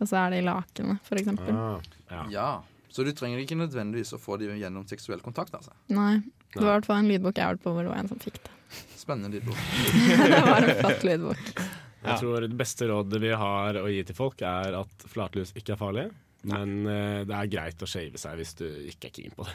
Og 0.00 0.08
så 0.10 0.16
er 0.26 0.30
det 0.34 0.38
i 0.42 0.46
lakenet, 0.46 0.98
f.eks. 1.06 1.28
Ah, 1.50 1.80
ja. 2.10 2.24
Ja. 2.30 2.48
Så 2.94 3.04
du 3.06 3.10
trenger 3.12 3.40
ikke 3.42 3.56
nødvendigvis 3.58 4.12
å 4.14 4.18
få 4.22 4.36
dem 4.38 4.56
gjennom 4.58 4.84
seksuell 4.86 5.20
kontakt. 5.24 5.54
altså. 5.54 5.72
Nei. 5.88 6.20
Det 6.54 6.60
var 6.62 6.76
i 6.76 6.78
hvert 6.78 6.86
fall 6.86 7.00
en 7.02 7.08
lydbok 7.10 7.34
jeg 7.40 7.48
hørte 7.50 7.62
på 7.64 7.72
hvor 7.74 7.82
det 7.82 7.90
var 7.90 7.98
en 8.04 8.08
som 8.12 8.20
fikk 8.22 8.36
det. 8.44 8.50
Spennende 9.04 9.34
lydbok. 9.34 9.58
det 10.30 10.42
var 10.46 10.62
en 10.68 10.76
flott 10.82 11.02
lydbok. 11.08 11.62
Jeg 12.04 12.20
tror 12.20 12.44
det 12.44 12.56
beste 12.60 12.86
rådet 12.90 13.20
vi 13.22 13.30
har 13.34 13.78
å 13.80 13.86
gi 13.90 14.02
til 14.04 14.14
folk, 14.18 14.42
er 14.44 14.76
at 14.78 15.06
flatlus 15.10 15.54
ikke 15.56 15.72
er 15.74 15.80
farlig. 15.80 16.04
Men 16.44 16.74
uh, 16.84 17.22
det 17.24 17.34
er 17.38 17.48
greit 17.48 17.80
å 17.82 17.88
shave 17.88 18.20
seg 18.20 18.36
hvis 18.36 18.52
du 18.58 18.66
ikke 18.92 19.08
er 19.08 19.14
keen 19.16 19.32
på 19.34 19.46
det. 19.48 19.54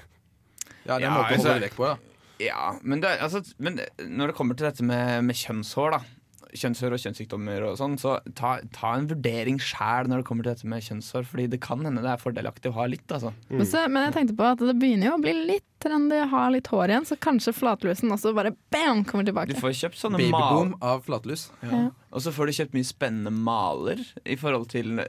Ja, 0.87 0.95
det 0.97 0.97
er 0.97 0.97
en 0.97 1.03
Ja, 1.05 1.11
måte 1.19 1.35
å 1.35 1.37
holde 1.43 1.53
deg 1.59 1.65
vekk 1.69 1.75
på. 1.77 1.85
da. 1.85 2.18
Ja, 2.39 2.75
men, 2.81 3.01
det, 3.03 3.17
altså, 3.19 3.43
men 3.59 3.81
når 4.07 4.31
det 4.31 4.37
kommer 4.39 4.55
til 4.59 4.69
dette 4.69 4.85
med, 4.87 5.25
med 5.27 5.35
kjønnshår, 5.35 5.97
da 5.97 6.03
kjønnshår 6.49 6.93
og 6.95 7.01
kjønnssykdommer 7.03 7.61
og 7.67 7.75
sånn, 7.77 7.93
så 8.01 8.15
ta, 8.33 8.55
ta 8.73 8.95
en 8.97 9.05
vurdering 9.11 9.59
sjæl 9.61 10.07
når 10.09 10.23
det 10.23 10.25
kommer 10.25 10.47
til 10.47 10.55
dette 10.55 10.69
med 10.71 10.81
kjønnshår, 10.81 11.27
fordi 11.29 11.43
det 11.51 11.59
kan 11.61 11.83
hende 11.85 12.01
det 12.01 12.09
er 12.09 12.17
fordelaktig 12.23 12.71
å 12.71 12.77
ha 12.79 12.87
litt, 12.89 13.05
altså. 13.13 13.29
Men, 13.51 13.67
så, 13.69 13.83
men 13.85 14.07
jeg 14.07 14.15
tenkte 14.15 14.35
på 14.39 14.47
at 14.55 14.63
det 14.65 14.73
begynner 14.81 15.11
jo 15.11 15.17
å 15.19 15.21
bli 15.21 15.35
litt 15.51 15.67
trendy 15.83 16.17
å 16.23 16.25
ha 16.31 16.47
litt 16.49 16.71
hår 16.73 16.89
igjen, 16.95 17.05
så 17.05 17.19
kanskje 17.21 17.53
flatlusen 17.53 18.09
også 18.15 18.33
bare 18.33 18.55
bam, 18.73 19.03
kommer 19.05 19.29
tilbake. 19.29 19.53
Du 19.53 19.61
får 19.61 19.77
kjøpt 19.83 20.01
sånne. 20.01 20.23
Babyboom 20.23 20.73
av 20.89 21.05
flatlus. 21.05 21.45
Ja. 21.61 21.83
Og 22.09 22.25
så 22.25 22.33
får 22.33 22.49
du 22.49 22.57
kjøpt 22.57 22.73
mye 22.79 22.89
spennende 22.89 23.35
maler 23.45 24.01
i 24.25 24.39
forhold 24.41 24.71
til, 24.73 25.03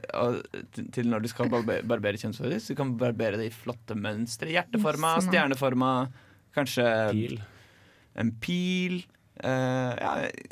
til- 0.93 1.09
når 1.09 1.25
du 1.25 1.31
skal 1.33 1.49
barbe- 1.49 1.81
barbere 1.89 2.21
kjønnshåret 2.21 2.53
ditt. 2.59 2.69
Du 2.69 2.77
kan 2.77 2.93
barbere 3.01 3.41
det 3.41 3.49
i 3.49 3.55
flotte 3.55 3.97
mønstre. 3.97 4.53
Hjerteforma, 4.53 5.15
Sånn, 5.17 5.31
stjerneforma, 5.33 5.91
kanskje 6.55 6.85
Pil. 7.11 7.41
en 8.21 8.31
pil. 8.43 9.01
Uh, 9.41 9.93
ja, 9.97 10.09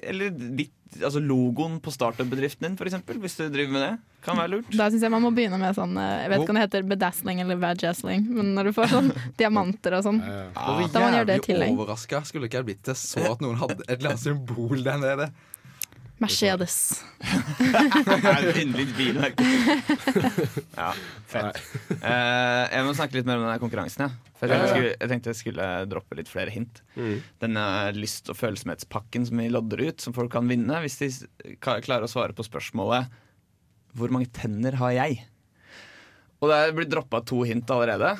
eller 0.09 0.33
litt, 0.57 0.73
altså 0.97 1.21
logoen 1.21 1.77
på 1.83 1.91
startup-bedriften 1.93 2.65
din, 2.65 2.77
f.eks. 2.79 2.95
Hvis 3.21 3.37
du 3.37 3.43
driver 3.51 3.75
med 3.75 3.83
det. 3.85 3.91
Kan 4.25 4.39
være 4.39 4.51
lurt. 4.55 4.71
Da 4.75 4.89
syns 4.91 5.05
jeg 5.05 5.13
man 5.13 5.23
må 5.23 5.29
begynne 5.31 5.55
med 5.61 5.75
sånn 5.77 5.93
eh, 5.95 6.25
Jeg 6.25 6.31
vet 6.33 6.41
ikke 6.43 6.51
om 6.51 6.57
det 6.57 6.63
heter 6.65 6.87
bedazzling 6.89 7.37
eller 7.43 7.59
vajazzling, 7.61 8.25
men 8.35 8.49
når 8.57 8.67
du 8.67 8.73
får 8.75 8.89
sånn 8.91 9.11
diamanter 9.39 9.95
og 9.95 10.03
sånn. 10.09 10.19
ja, 10.25 10.39
ja. 10.49 10.49
Da 10.57 10.73
må 10.73 11.05
man 11.05 11.15
gjøre 11.19 11.29
det 11.29 11.37
i 11.37 11.37
jævlig 11.37 11.45
tillegg. 11.45 11.77
overraska 11.77 12.23
skulle 12.27 12.49
ikke 12.49 12.59
jeg 12.59 12.67
blitt 12.71 12.81
til 12.89 12.97
så 12.99 13.23
at 13.29 13.45
noen 13.45 13.61
hadde 13.61 13.79
et 13.85 13.93
eller 13.95 14.15
annet 14.15 14.25
symbol 14.25 14.83
der 14.83 14.99
nede. 15.05 15.29
Mercedes. 16.19 16.75
Yndlingsbilmerke. 18.59 19.45
ja, 20.75 20.89
fett. 21.31 21.59
Uh, 22.01 22.65
jeg 22.67 22.83
må 22.85 22.95
snakke 22.97 23.19
litt 23.19 23.29
mer 23.29 23.39
om 23.39 23.45
denne 23.47 23.61
konkurransen. 23.61 24.07
Ja. 24.07 24.33
For 24.39 24.47
jeg, 24.47 24.55
tenkte 24.55 24.67
jeg, 24.67 24.75
skulle, 24.75 24.91
jeg 24.93 25.11
tenkte 25.11 25.31
jeg 25.31 25.39
skulle 25.39 25.69
droppe 25.91 26.19
litt 26.19 26.31
flere 26.31 26.53
hint. 26.53 26.81
mm. 26.95 27.15
Denne 27.43 27.63
lyst- 27.95 28.31
og 28.31 28.39
følsomhetspakken 28.39 29.27
som 29.27 29.41
vi 29.41 29.49
lodder 29.51 29.83
ut, 29.89 30.03
som 30.03 30.15
folk 30.15 30.31
kan 30.35 30.47
vinne 30.51 30.79
hvis 30.83 30.99
de 31.01 31.09
klarer 31.59 32.07
å 32.07 32.11
svare 32.11 32.35
på 32.35 32.45
spørsmålet 32.47 33.09
Hvor 33.99 34.13
mange 34.13 34.31
tenner 34.35 34.77
har 34.79 34.95
jeg? 34.95 35.23
Og 36.39 36.51
det 36.51 36.59
er 36.59 36.75
blitt 36.77 36.91
droppa 36.91 37.19
to 37.27 37.41
hint 37.47 37.71
allerede. 37.73 38.13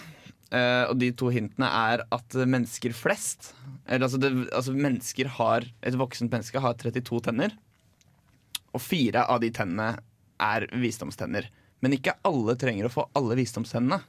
Uh, 0.50 0.90
og 0.90 0.98
de 1.00 1.12
to 1.16 1.30
hintene 1.32 1.68
er 1.70 2.02
at 2.10 2.36
mennesker 2.50 2.90
flest 2.98 3.52
Eller 3.86 4.08
altså, 4.08 4.18
det, 4.18 4.32
altså 4.50 4.74
mennesker 4.74 5.28
har 5.36 5.68
Et 5.86 5.94
voksent 5.94 6.34
menneske 6.34 6.64
har 6.64 6.74
32 6.74 7.20
tenner. 7.28 7.54
Og 8.76 8.84
fire 8.84 9.26
av 9.30 9.42
de 9.44 9.50
tennene 9.56 9.92
er 10.40 10.68
visdomstenner. 10.80 11.50
Men 11.84 11.96
ikke 11.96 12.18
alle 12.28 12.56
trenger 12.60 12.88
å 12.88 12.94
få 12.94 13.06
alle 13.18 13.38
visdomstennene. 13.40 14.02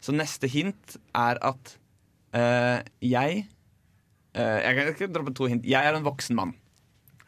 Så 0.00 0.14
neste 0.16 0.48
hint 0.48 0.96
er 1.16 1.38
at 1.44 1.74
uh, 2.32 2.78
jeg 3.04 3.42
uh, 4.32 4.58
Jeg 4.64 4.76
kan 4.78 4.92
ikke 4.94 5.10
droppe 5.12 5.34
to 5.36 5.48
hint. 5.50 5.66
Jeg 5.68 5.84
er 5.86 5.96
en 5.96 6.06
voksen 6.06 6.38
mann, 6.38 6.54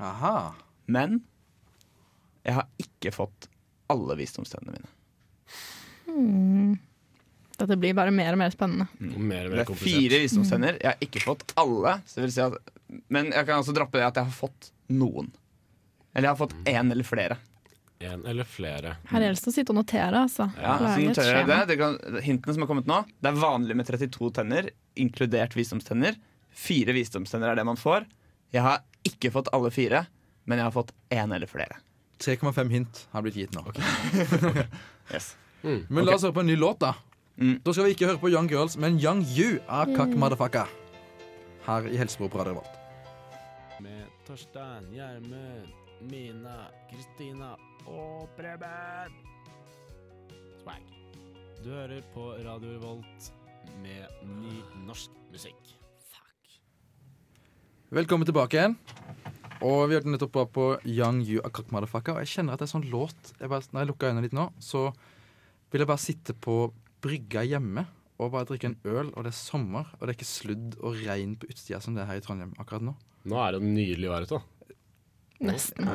Aha. 0.00 0.54
men 0.88 1.20
jeg 2.42 2.56
har 2.56 2.70
ikke 2.80 3.12
fått 3.14 3.50
alle 3.92 4.16
visdomstennene 4.18 4.78
mine. 4.78 4.88
Mm. 6.08 6.72
Dette 7.60 7.76
blir 7.78 7.94
bare 7.94 8.10
mer 8.14 8.32
og 8.34 8.40
mer 8.40 8.54
spennende. 8.54 8.88
Mm. 8.98 9.12
mer 9.28 9.46
og 9.46 9.54
Det 9.54 9.66
er 9.66 9.78
fire 9.78 10.22
visdomstenner. 10.24 10.80
Jeg 10.80 10.88
har 10.88 11.04
ikke 11.04 11.22
fått 11.22 11.52
alle. 11.60 11.98
Så 12.08 12.18
det 12.18 12.24
vil 12.26 12.34
si 12.34 12.42
at, 12.42 12.72
men 13.12 13.30
jeg 13.30 13.46
kan 13.46 13.60
også 13.60 13.74
droppe 13.76 14.00
det 14.00 14.08
at 14.08 14.18
jeg 14.18 14.30
har 14.30 14.34
fått 14.34 14.72
noen. 14.90 15.28
Eller 16.12 16.28
jeg 16.28 16.32
har 16.32 16.40
fått 16.40 16.54
én 16.68 16.92
eller 16.92 17.06
flere. 17.08 17.38
En 18.02 18.24
eller 18.26 18.44
flere. 18.48 18.96
Her 19.12 19.22
gjelder 19.22 19.44
det 19.44 19.50
å 19.52 19.54
sitte 19.54 19.72
og 19.72 19.78
notere, 19.78 20.24
altså. 20.24 20.48
Ja, 20.58 20.74
skjema. 21.14 21.46
det. 21.46 21.58
det 21.70 21.76
kan, 21.78 21.98
hintene 22.24 22.56
som 22.56 22.64
har 22.64 22.70
kommet 22.70 22.88
nå, 22.90 22.98
det 23.22 23.30
er 23.30 23.38
vanlig 23.38 23.76
med 23.78 23.86
32 23.86 24.32
tenner, 24.38 24.72
inkludert 24.98 25.54
visdomstenner. 25.56 26.18
Fire 26.50 26.96
visdomstenner 26.96 27.52
er 27.52 27.60
det 27.60 27.66
man 27.68 27.78
får. 27.80 28.08
Jeg 28.52 28.64
har 28.66 28.82
ikke 29.06 29.30
fått 29.34 29.52
alle 29.54 29.70
fire, 29.74 30.04
men 30.44 30.58
jeg 30.58 30.68
har 30.68 30.74
fått 30.74 30.92
én 31.14 31.32
eller 31.34 31.50
flere. 31.50 31.78
3,5 32.22 32.74
hint 32.74 33.06
har 33.14 33.24
blitt 33.24 33.38
gitt 33.38 33.56
nå. 33.56 33.64
Yes. 35.12 35.32
Mm. 35.62 35.82
Men 35.90 36.06
la 36.06 36.14
oss 36.14 36.22
høre 36.24 36.32
på 36.36 36.40
en 36.44 36.48
ny 36.48 36.54
låt, 36.56 36.78
da. 36.80 36.94
Mm. 37.36 37.56
Da 37.64 37.72
skal 37.74 37.88
vi 37.88 37.94
ikke 37.96 38.06
høre 38.06 38.20
på 38.22 38.30
Young 38.32 38.48
Girls, 38.48 38.78
men 38.80 39.00
Young 39.02 39.24
You 39.34 39.58
av 39.66 39.90
Kak 39.96 40.14
Madafaka. 40.16 40.62
Her 41.66 41.88
i 41.90 41.98
Helsebro 41.98 42.30
på 42.30 42.38
Radio 42.40 42.54
Revolt. 42.54 42.78
Med 43.82 44.06
Torstein, 44.26 44.86
Gjermund, 44.94 45.81
Mina, 46.10 46.66
Kristina 46.90 47.52
og 47.86 48.26
Preben. 48.34 49.14
Swag. 50.62 50.82
Du 51.62 51.70
hører 51.70 52.02
på 52.14 52.32
Radio 52.42 52.72
Revolt 52.74 53.28
med 53.82 54.24
ny 54.40 54.56
norsk 54.86 55.14
musikk. 55.30 55.72
Fuck. 56.10 56.56
Velkommen 57.94 58.26
tilbake 58.26 58.58
igjen. 58.58 58.76
Og 59.62 59.86
Vi 59.88 59.94
hørte 59.94 60.10
nettopp 60.10 60.40
på 60.50 60.66
Young 60.90 61.22
You 61.22 61.42
Akak 61.46 61.70
Motherfucker. 61.70 62.16
Og 62.16 62.24
jeg 62.24 62.32
kjenner 62.34 62.56
at 62.56 62.62
det 62.62 62.66
er 62.66 62.74
sånn 62.74 62.90
låt 62.90 63.34
jeg 63.38 63.52
bare, 63.52 63.62
Når 63.70 63.84
jeg 63.84 63.90
lukker 63.92 64.10
øynene 64.10 64.26
litt 64.26 64.34
nå, 64.34 64.48
så 64.58 64.88
vil 65.70 65.84
jeg 65.84 65.90
bare 65.92 66.02
sitte 66.02 66.34
på 66.34 66.72
brygga 67.02 67.46
hjemme 67.46 67.86
og 68.18 68.34
bare 68.34 68.46
drikke 68.50 68.70
en 68.70 68.80
øl, 68.86 69.08
og 69.14 69.24
det 69.24 69.32
er 69.32 69.38
sommer, 69.38 69.88
og 69.98 70.02
det 70.02 70.12
er 70.12 70.18
ikke 70.18 70.28
sludd 70.28 70.76
og 70.82 70.98
regn 71.02 71.32
på 71.38 71.48
utsida 71.50 71.80
som 71.82 71.96
det 71.96 72.04
er 72.04 72.10
her 72.10 72.20
i 72.20 72.22
Trondheim 72.22 72.52
akkurat 72.60 72.84
nå. 72.86 72.92
Nå 73.26 73.38
er 73.38 73.56
det 73.56 73.62
nydelig 73.66 74.10
vær 74.10 74.26
ute. 74.28 74.42
Nesten. 75.42 75.88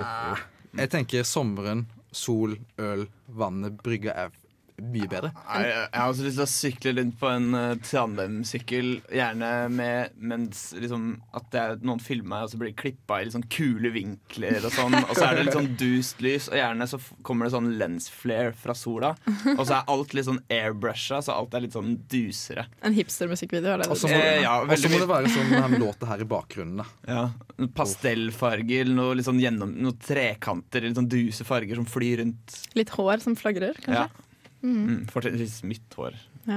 Jeg 0.77 0.91
tenker 0.93 1.23
sommeren, 1.27 1.85
sol, 2.11 2.57
øl, 2.81 3.07
vannet, 3.27 3.79
brygga 3.83 4.13
er 4.25 4.35
mye 4.77 5.09
bedre. 5.09 5.31
Jeg 5.33 5.73
jeg 5.77 6.01
har 6.01 6.11
også 6.11 6.25
lyst 6.25 6.37
til 6.37 6.45
å 6.45 6.51
sykle 6.51 6.91
rundt 6.99 7.15
på 7.17 7.29
en 7.31 7.47
uh, 7.57 7.79
tandemsykkel, 7.81 8.89
gjerne 9.17 9.51
med 9.73 10.17
mens 10.17 10.67
liksom 10.77 11.07
at 11.37 11.47
det 11.53 11.61
er 11.61 11.79
noen 11.87 12.01
filmer 12.03 12.27
meg, 12.27 12.45
og 12.45 12.51
så 12.51 12.59
blir 12.59 12.71
det 12.71 12.79
klippa 12.81 13.19
i 13.19 13.27
litt 13.27 13.35
sånn 13.35 13.47
kule 13.51 13.91
vinkler 13.95 14.67
og 14.67 14.73
sånn. 14.75 14.97
Og 14.99 15.13
så 15.15 15.29
er 15.29 15.37
det 15.37 15.47
litt 15.47 15.57
sånn 15.57 15.71
dust 15.79 16.21
lys, 16.23 16.49
og 16.51 16.59
gjerne 16.59 16.87
så 16.91 16.99
kommer 17.25 17.47
det 17.47 17.55
sånn 17.55 17.71
lens 17.79 18.09
flare 18.13 18.53
fra 18.57 18.75
sola. 18.77 19.13
Og 19.55 19.63
så 19.63 19.79
er 19.79 19.91
alt 19.93 20.13
litt 20.17 20.27
sånn 20.27 20.41
airbrusha, 20.53 21.21
så 21.25 21.37
alt 21.37 21.57
er 21.57 21.65
litt 21.65 21.77
sånn 21.77 21.95
dusere. 22.11 22.67
En 22.85 22.95
hipstermusikkvideo 22.97 23.73
er 23.73 23.83
det 23.83 23.89
Og 23.89 23.97
du 23.97 24.03
så 24.03 24.11
må, 24.11 24.13
sier. 24.13 24.29
Eh, 24.35 24.43
ja, 24.45 24.55
og 24.61 24.75
så 24.77 24.91
må 24.91 25.01
det 25.01 25.09
være 25.09 25.33
sånn 25.33 25.55
den 25.55 25.81
låta 25.81 26.11
her 26.11 26.23
i 26.23 26.29
bakgrunnen. 26.29 26.83
da 26.83 26.87
Ja, 27.07 27.67
Pastellfarger, 27.77 28.93
noe 28.93 29.17
litt 29.17 29.27
sånn 29.27 29.41
gjennom, 29.41 29.73
noen 29.81 29.97
trekanter, 30.03 30.85
litt 30.85 30.99
sånn 30.99 31.09
duse 31.11 31.47
farger 31.47 31.79
som 31.79 31.89
flyr 31.89 32.21
rundt. 32.21 32.61
Litt 32.77 32.93
hår 32.97 33.23
som 33.23 33.37
flagrer, 33.39 33.79
kanskje. 33.81 34.05
Ja. 34.05 34.26
Mm, 34.63 35.05
Fortrinnsvis 35.11 35.63
mitt 35.67 35.93
hår. 35.99 36.17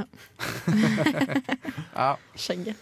Ja. 2.00 2.14
Skjegget. 2.38 2.78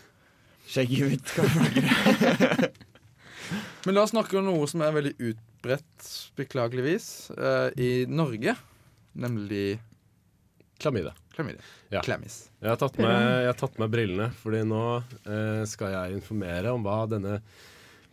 Skjegget 0.68 1.10
mitt 1.10 1.32
flagre. 1.32 2.68
Men 3.86 3.96
la 3.96 4.02
oss 4.04 4.12
snakke 4.12 4.36
om 4.38 4.44
noe 4.44 4.66
som 4.68 4.82
er 4.84 4.92
veldig 4.92 5.14
utbredt, 5.30 6.08
beklageligvis, 6.36 7.06
uh, 7.32 7.70
i 7.80 8.04
Norge. 8.10 8.52
Nemlig 9.18 9.78
Klamydia. 10.78 11.14
klamydia. 11.34 11.64
Ja. 11.90 12.02
Klamis. 12.04 12.50
Jeg 12.60 12.70
har 12.70 12.78
tatt 12.78 12.98
med, 13.00 13.16
jeg 13.16 13.48
har 13.48 13.58
tatt 13.58 13.78
med 13.80 13.90
brillene, 13.90 14.28
fordi 14.42 14.60
nå 14.68 14.82
uh, 15.00 15.64
skal 15.66 15.94
jeg 15.96 16.18
informere 16.20 16.74
om 16.76 16.84
hva 16.84 17.00
denne 17.10 17.38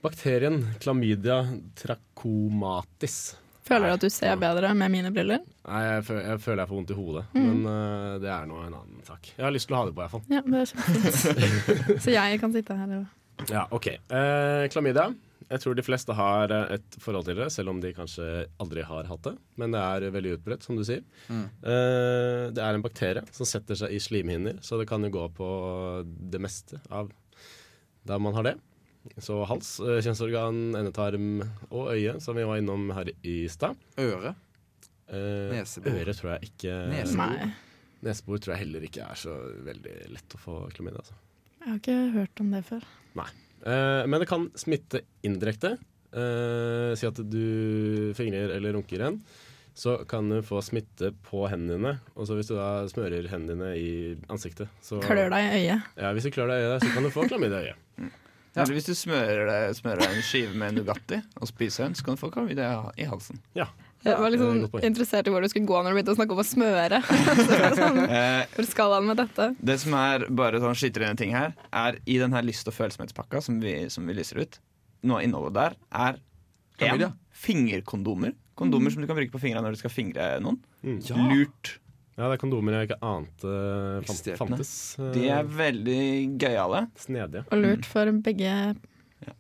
bakterien, 0.06 0.62
klamydia 0.82 1.42
trachomatis 1.78 3.36
Føler 3.66 3.90
du 3.90 3.94
at 3.96 4.04
du 4.06 4.10
ser 4.14 4.36
bedre 4.38 4.70
med 4.78 4.92
mine 4.94 5.10
briller? 5.14 5.42
Nei, 5.66 5.82
jeg, 5.88 6.04
føl 6.06 6.20
jeg 6.22 6.42
føler 6.44 6.62
jeg 6.64 6.70
får 6.70 6.78
vondt 6.80 6.92
i 6.94 6.98
hodet, 7.00 7.24
Mm. 7.34 7.46
men 7.48 7.64
uh, 7.66 8.16
det 8.22 8.30
er 8.30 8.46
nå 8.50 8.60
en 8.62 8.76
annen 8.78 9.06
sak. 9.08 9.32
Jeg 9.38 9.46
har 9.48 9.54
lyst 9.56 9.68
til 9.72 9.76
å 9.78 9.80
ha 9.82 9.86
det 9.90 9.96
på, 9.98 10.04
iallfall. 10.06 10.26
Ja, 10.30 10.42
det 10.46 10.60
er 10.62 10.70
kjempefint. 10.72 12.02
Så 12.06 12.14
jeg 12.14 12.42
kan 12.44 12.54
sitte 12.54 12.78
her 12.78 12.94
og 13.00 13.50
Ja, 13.52 13.64
OK. 13.74 13.88
Uh, 14.14 14.68
klamydia. 14.72 15.08
Jeg 15.50 15.62
tror 15.62 15.76
de 15.78 15.84
fleste 15.86 16.14
har 16.18 16.50
eh, 16.50 16.72
et 16.80 16.96
forhold 17.04 17.28
til 17.28 17.36
det, 17.38 17.52
selv 17.54 17.70
om 17.70 17.78
de 17.84 17.92
kanskje 17.94 18.24
aldri 18.64 18.82
har 18.88 19.06
hatt 19.06 19.28
det. 19.28 19.34
Men 19.62 19.76
det 19.76 19.82
er 19.84 20.06
veldig 20.16 20.32
utbredt, 20.40 20.64
som 20.66 20.78
du 20.80 20.82
sier. 20.88 21.04
Mm. 21.30 21.44
Uh, 21.62 22.46
det 22.56 22.64
er 22.66 22.74
en 22.80 22.86
bakterie 22.86 23.22
som 23.36 23.46
setter 23.50 23.78
seg 23.78 23.94
i 23.94 24.00
slimhinner, 24.02 24.58
så 24.66 24.80
det 24.82 24.88
kan 24.90 25.06
jo 25.06 25.12
gå 25.14 25.26
på 25.38 25.50
det 26.06 26.42
meste 26.42 26.80
av 26.90 27.12
der 28.10 28.22
man 28.22 28.34
har 28.38 28.48
det. 28.50 28.56
Så 29.22 29.38
hals, 29.50 29.76
eh, 29.80 30.00
kjønnsorgan, 30.06 30.60
endetarm 30.80 31.30
og 31.70 31.94
øye, 31.94 32.18
som 32.24 32.36
vi 32.38 32.44
var 32.48 32.60
innom 32.62 32.90
her 32.96 33.12
i 33.24 33.38
stad. 33.52 33.78
Øre. 34.02 34.36
Eh, 35.08 35.54
Nesebor. 35.54 36.00
Øre 36.02 36.16
tror 36.18 36.34
jeg 36.36 36.50
ikke 36.50 36.76
Nesebor. 36.92 37.54
Nesebor 38.06 38.42
tror 38.42 38.56
jeg 38.56 38.66
heller 38.66 38.86
ikke 38.86 39.06
er 39.06 39.18
så 39.20 39.34
veldig 39.66 39.96
lett 40.14 40.38
å 40.38 40.42
få 40.42 40.60
klamydia. 40.76 41.02
Altså. 41.02 41.18
Jeg 41.62 41.70
har 41.72 41.82
ikke 41.82 42.00
hørt 42.14 42.42
om 42.44 42.54
det 42.54 42.64
før. 42.68 42.88
Eh, 43.66 44.06
men 44.06 44.22
det 44.22 44.28
kan 44.30 44.50
smitte 44.58 45.02
indirekte. 45.26 45.76
Eh, 46.16 46.92
si 46.96 47.08
at 47.08 47.20
du 47.30 48.14
fingrer 48.18 48.54
eller 48.56 48.76
runker 48.78 49.02
en. 49.08 49.22
Så 49.76 49.98
kan 50.08 50.30
du 50.32 50.38
få 50.46 50.62
smitte 50.64 51.10
på 51.26 51.42
hendene 51.52 51.76
dine. 51.76 51.94
Og 52.16 52.30
så 52.30 52.38
hvis 52.38 52.48
du 52.48 52.56
da 52.56 52.86
smører 52.88 53.28
hendene 53.28 53.58
dine 53.58 53.72
i 53.76 53.90
ansiktet 54.32 54.70
så, 54.86 55.02
Klør 55.04 55.34
deg 55.34 55.50
i 55.50 55.58
øyet. 55.66 55.90
Ja, 56.00 56.14
Hvis 56.16 56.30
du 56.30 56.32
klør 56.32 56.54
deg 56.54 56.62
i 56.62 56.70
øyet, 56.70 56.86
så 56.86 56.94
kan 56.94 57.04
du 57.04 57.12
få 57.12 57.26
klamydia 57.28 57.60
i 57.60 57.72
øyet. 57.74 57.82
Eller 58.56 58.78
hvis 58.78 58.88
du 58.88 58.94
smører, 58.96 59.42
deg, 59.50 59.76
smører 59.76 60.04
deg 60.06 60.14
en 60.16 60.24
skive 60.26 60.54
med 60.56 60.78
Nugatti 60.78 61.18
og 61.42 61.50
spiser 61.50 61.86
den, 61.88 61.96
så 61.98 62.06
kan 62.06 62.16
du 62.16 62.22
få 62.22 62.30
klamydia 62.32 62.70
i 62.98 63.08
halsen. 63.10 63.42
Ja. 63.58 63.68
Jeg 64.06 64.20
var 64.22 64.30
liksom 64.30 64.68
interessert 64.86 65.26
i 65.26 65.32
hvor 65.34 65.42
du 65.42 65.50
skulle 65.50 65.66
gå 65.66 65.80
når 65.82 65.90
du 65.92 65.98
begynte 65.98 66.14
å 66.14 66.18
snakke 66.20 66.36
om 66.36 66.42
å 66.44 66.46
smøre. 66.46 67.00
Sånn, 67.80 68.00
Eh, 68.16 68.44
hvor 68.54 68.68
skal 68.70 68.94
han 68.94 69.08
med 69.10 69.18
dette? 69.18 69.48
det 69.66 69.80
som 69.82 69.96
er 69.98 70.28
bare 70.30 70.62
sånn 70.62 70.78
skyter 70.78 71.04
inn 71.08 71.16
en 71.16 71.22
ting 71.24 71.34
her, 71.34 71.56
er 71.74 71.98
i 72.06 72.20
den 72.22 72.36
her 72.38 72.46
lyst- 72.46 72.70
og 72.70 72.76
følsomhetspakka 72.78 73.42
som 73.42 73.58
vi, 73.64 73.74
som 73.90 74.06
vi 74.06 74.16
lyser 74.18 74.44
ut, 74.46 74.60
noe 75.06 75.20
av 75.24 75.26
innholdet 75.26 75.58
der 75.58 75.78
er 76.06 76.22
en 76.86 77.08
fingerkondomer. 77.36 78.36
Kondomer 78.56 78.94
som 78.94 79.02
du 79.04 79.08
kan 79.10 79.18
bruke 79.18 79.34
på 79.34 79.42
fingrene 79.42 79.66
når 79.66 79.76
du 79.76 79.82
skal 79.82 79.92
fingre 79.94 80.30
noen. 80.44 80.62
Mm. 80.86 81.02
Lurt. 81.32 81.76
Ja, 82.16 82.30
det 82.32 82.38
er 82.38 82.40
kondomer 82.40 82.78
jeg 82.78 82.90
ikke 82.90 83.02
ante 83.04 83.54
fant, 84.08 84.28
fantes. 84.40 84.74
Eh, 85.00 85.12
De 85.18 85.28
er 85.36 85.44
veldig 85.44 86.02
gøyale. 86.40 86.86
Snedige. 86.96 87.44
Og 87.52 87.60
lurt 87.60 87.88
for 87.92 88.12
begge 88.24 88.52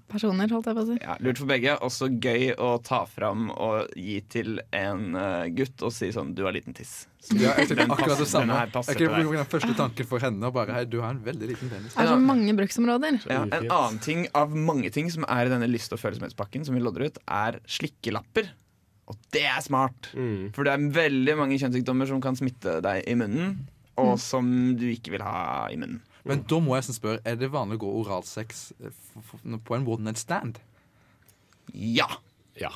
personer, 0.09 0.49
holdt 0.51 0.67
jeg 0.69 0.75
på 0.77 0.83
å 0.83 0.87
si. 0.87 0.95
Ja, 1.03 1.15
lurt 1.23 1.39
for 1.39 1.49
begge. 1.49 1.75
Også 1.85 2.07
gøy 2.09 2.49
å 2.61 2.73
ta 2.83 3.03
fram 3.09 3.47
og 3.53 3.93
gi 3.99 4.17
til 4.31 4.59
en 4.75 5.15
eh, 5.19 5.47
gutt 5.55 5.83
og 5.85 5.93
si 5.95 6.09
sånn 6.15 6.33
'du 6.35 6.43
har 6.47 6.55
liten 6.55 6.75
tiss'. 6.75 7.05
Ja, 7.31 7.55
jeg 7.57 7.69
tenkte 7.69 7.75
Den 7.83 7.91
akkurat 7.95 8.19
det 8.21 8.27
samme. 8.29 8.57
Jeg 8.59 8.97
kunne 8.99 9.15
på 9.15 9.21
bruke 9.23 9.39
den 9.39 9.49
første 9.55 9.73
tanken 9.77 10.05
for 10.05 10.19
henne 10.19 10.43
og 10.45 10.53
bare 10.53 10.75
Hei, 10.75 10.83
du 10.85 10.99
har 11.01 11.15
en 11.15 11.23
veldig 11.23 11.47
liten 11.53 11.69
penis. 11.71 11.95
Det 11.95 12.03
er 12.03 12.11
så 12.11 12.19
mange 12.21 12.53
bruksområder. 12.59 13.21
Ja, 13.29 13.43
en 13.43 13.71
annen 13.71 13.99
ting 13.99 14.27
av 14.35 14.53
mange 14.53 14.91
ting 14.91 15.09
som 15.09 15.25
er 15.27 15.45
i 15.47 15.49
denne 15.49 15.67
lyst- 15.71 15.93
og 15.95 15.99
følsomhetspakken, 15.99 16.65
som 16.65 16.75
vi 16.75 16.81
lodder 16.81 17.07
ut, 17.07 17.17
er 17.27 17.59
slikkelapper. 17.65 18.51
Og 19.11 19.17
det 19.35 19.43
er 19.45 19.61
smart! 19.61 20.09
Mm. 20.17 20.51
For 20.55 20.65
det 20.65 20.73
er 20.73 20.85
veldig 20.95 21.35
mange 21.37 21.59
kjønnssykdommer 21.61 22.09
som 22.09 22.21
kan 22.23 22.37
smitte 22.37 22.79
deg 22.85 23.03
i 23.09 23.15
munnen, 23.19 23.57
og 24.01 24.15
som 24.21 24.47
du 24.79 24.87
ikke 24.89 25.13
vil 25.15 25.25
ha 25.25 25.67
i 25.71 25.77
munnen. 25.79 26.01
Men 26.25 26.41
da 26.49 26.57
må 26.63 26.73
jeg 26.79 26.95
spørre, 26.95 27.21
er 27.21 27.37
det 27.37 27.51
vanlig 27.53 27.77
å 27.77 27.83
gå 27.83 27.91
oralsex 28.01 28.71
eh, 28.81 29.03
på 29.61 29.75
en 29.77 29.85
one 29.85 30.07
night 30.07 30.17
stand? 30.17 30.57
Ja! 31.69 32.07
Ja. 32.57 32.71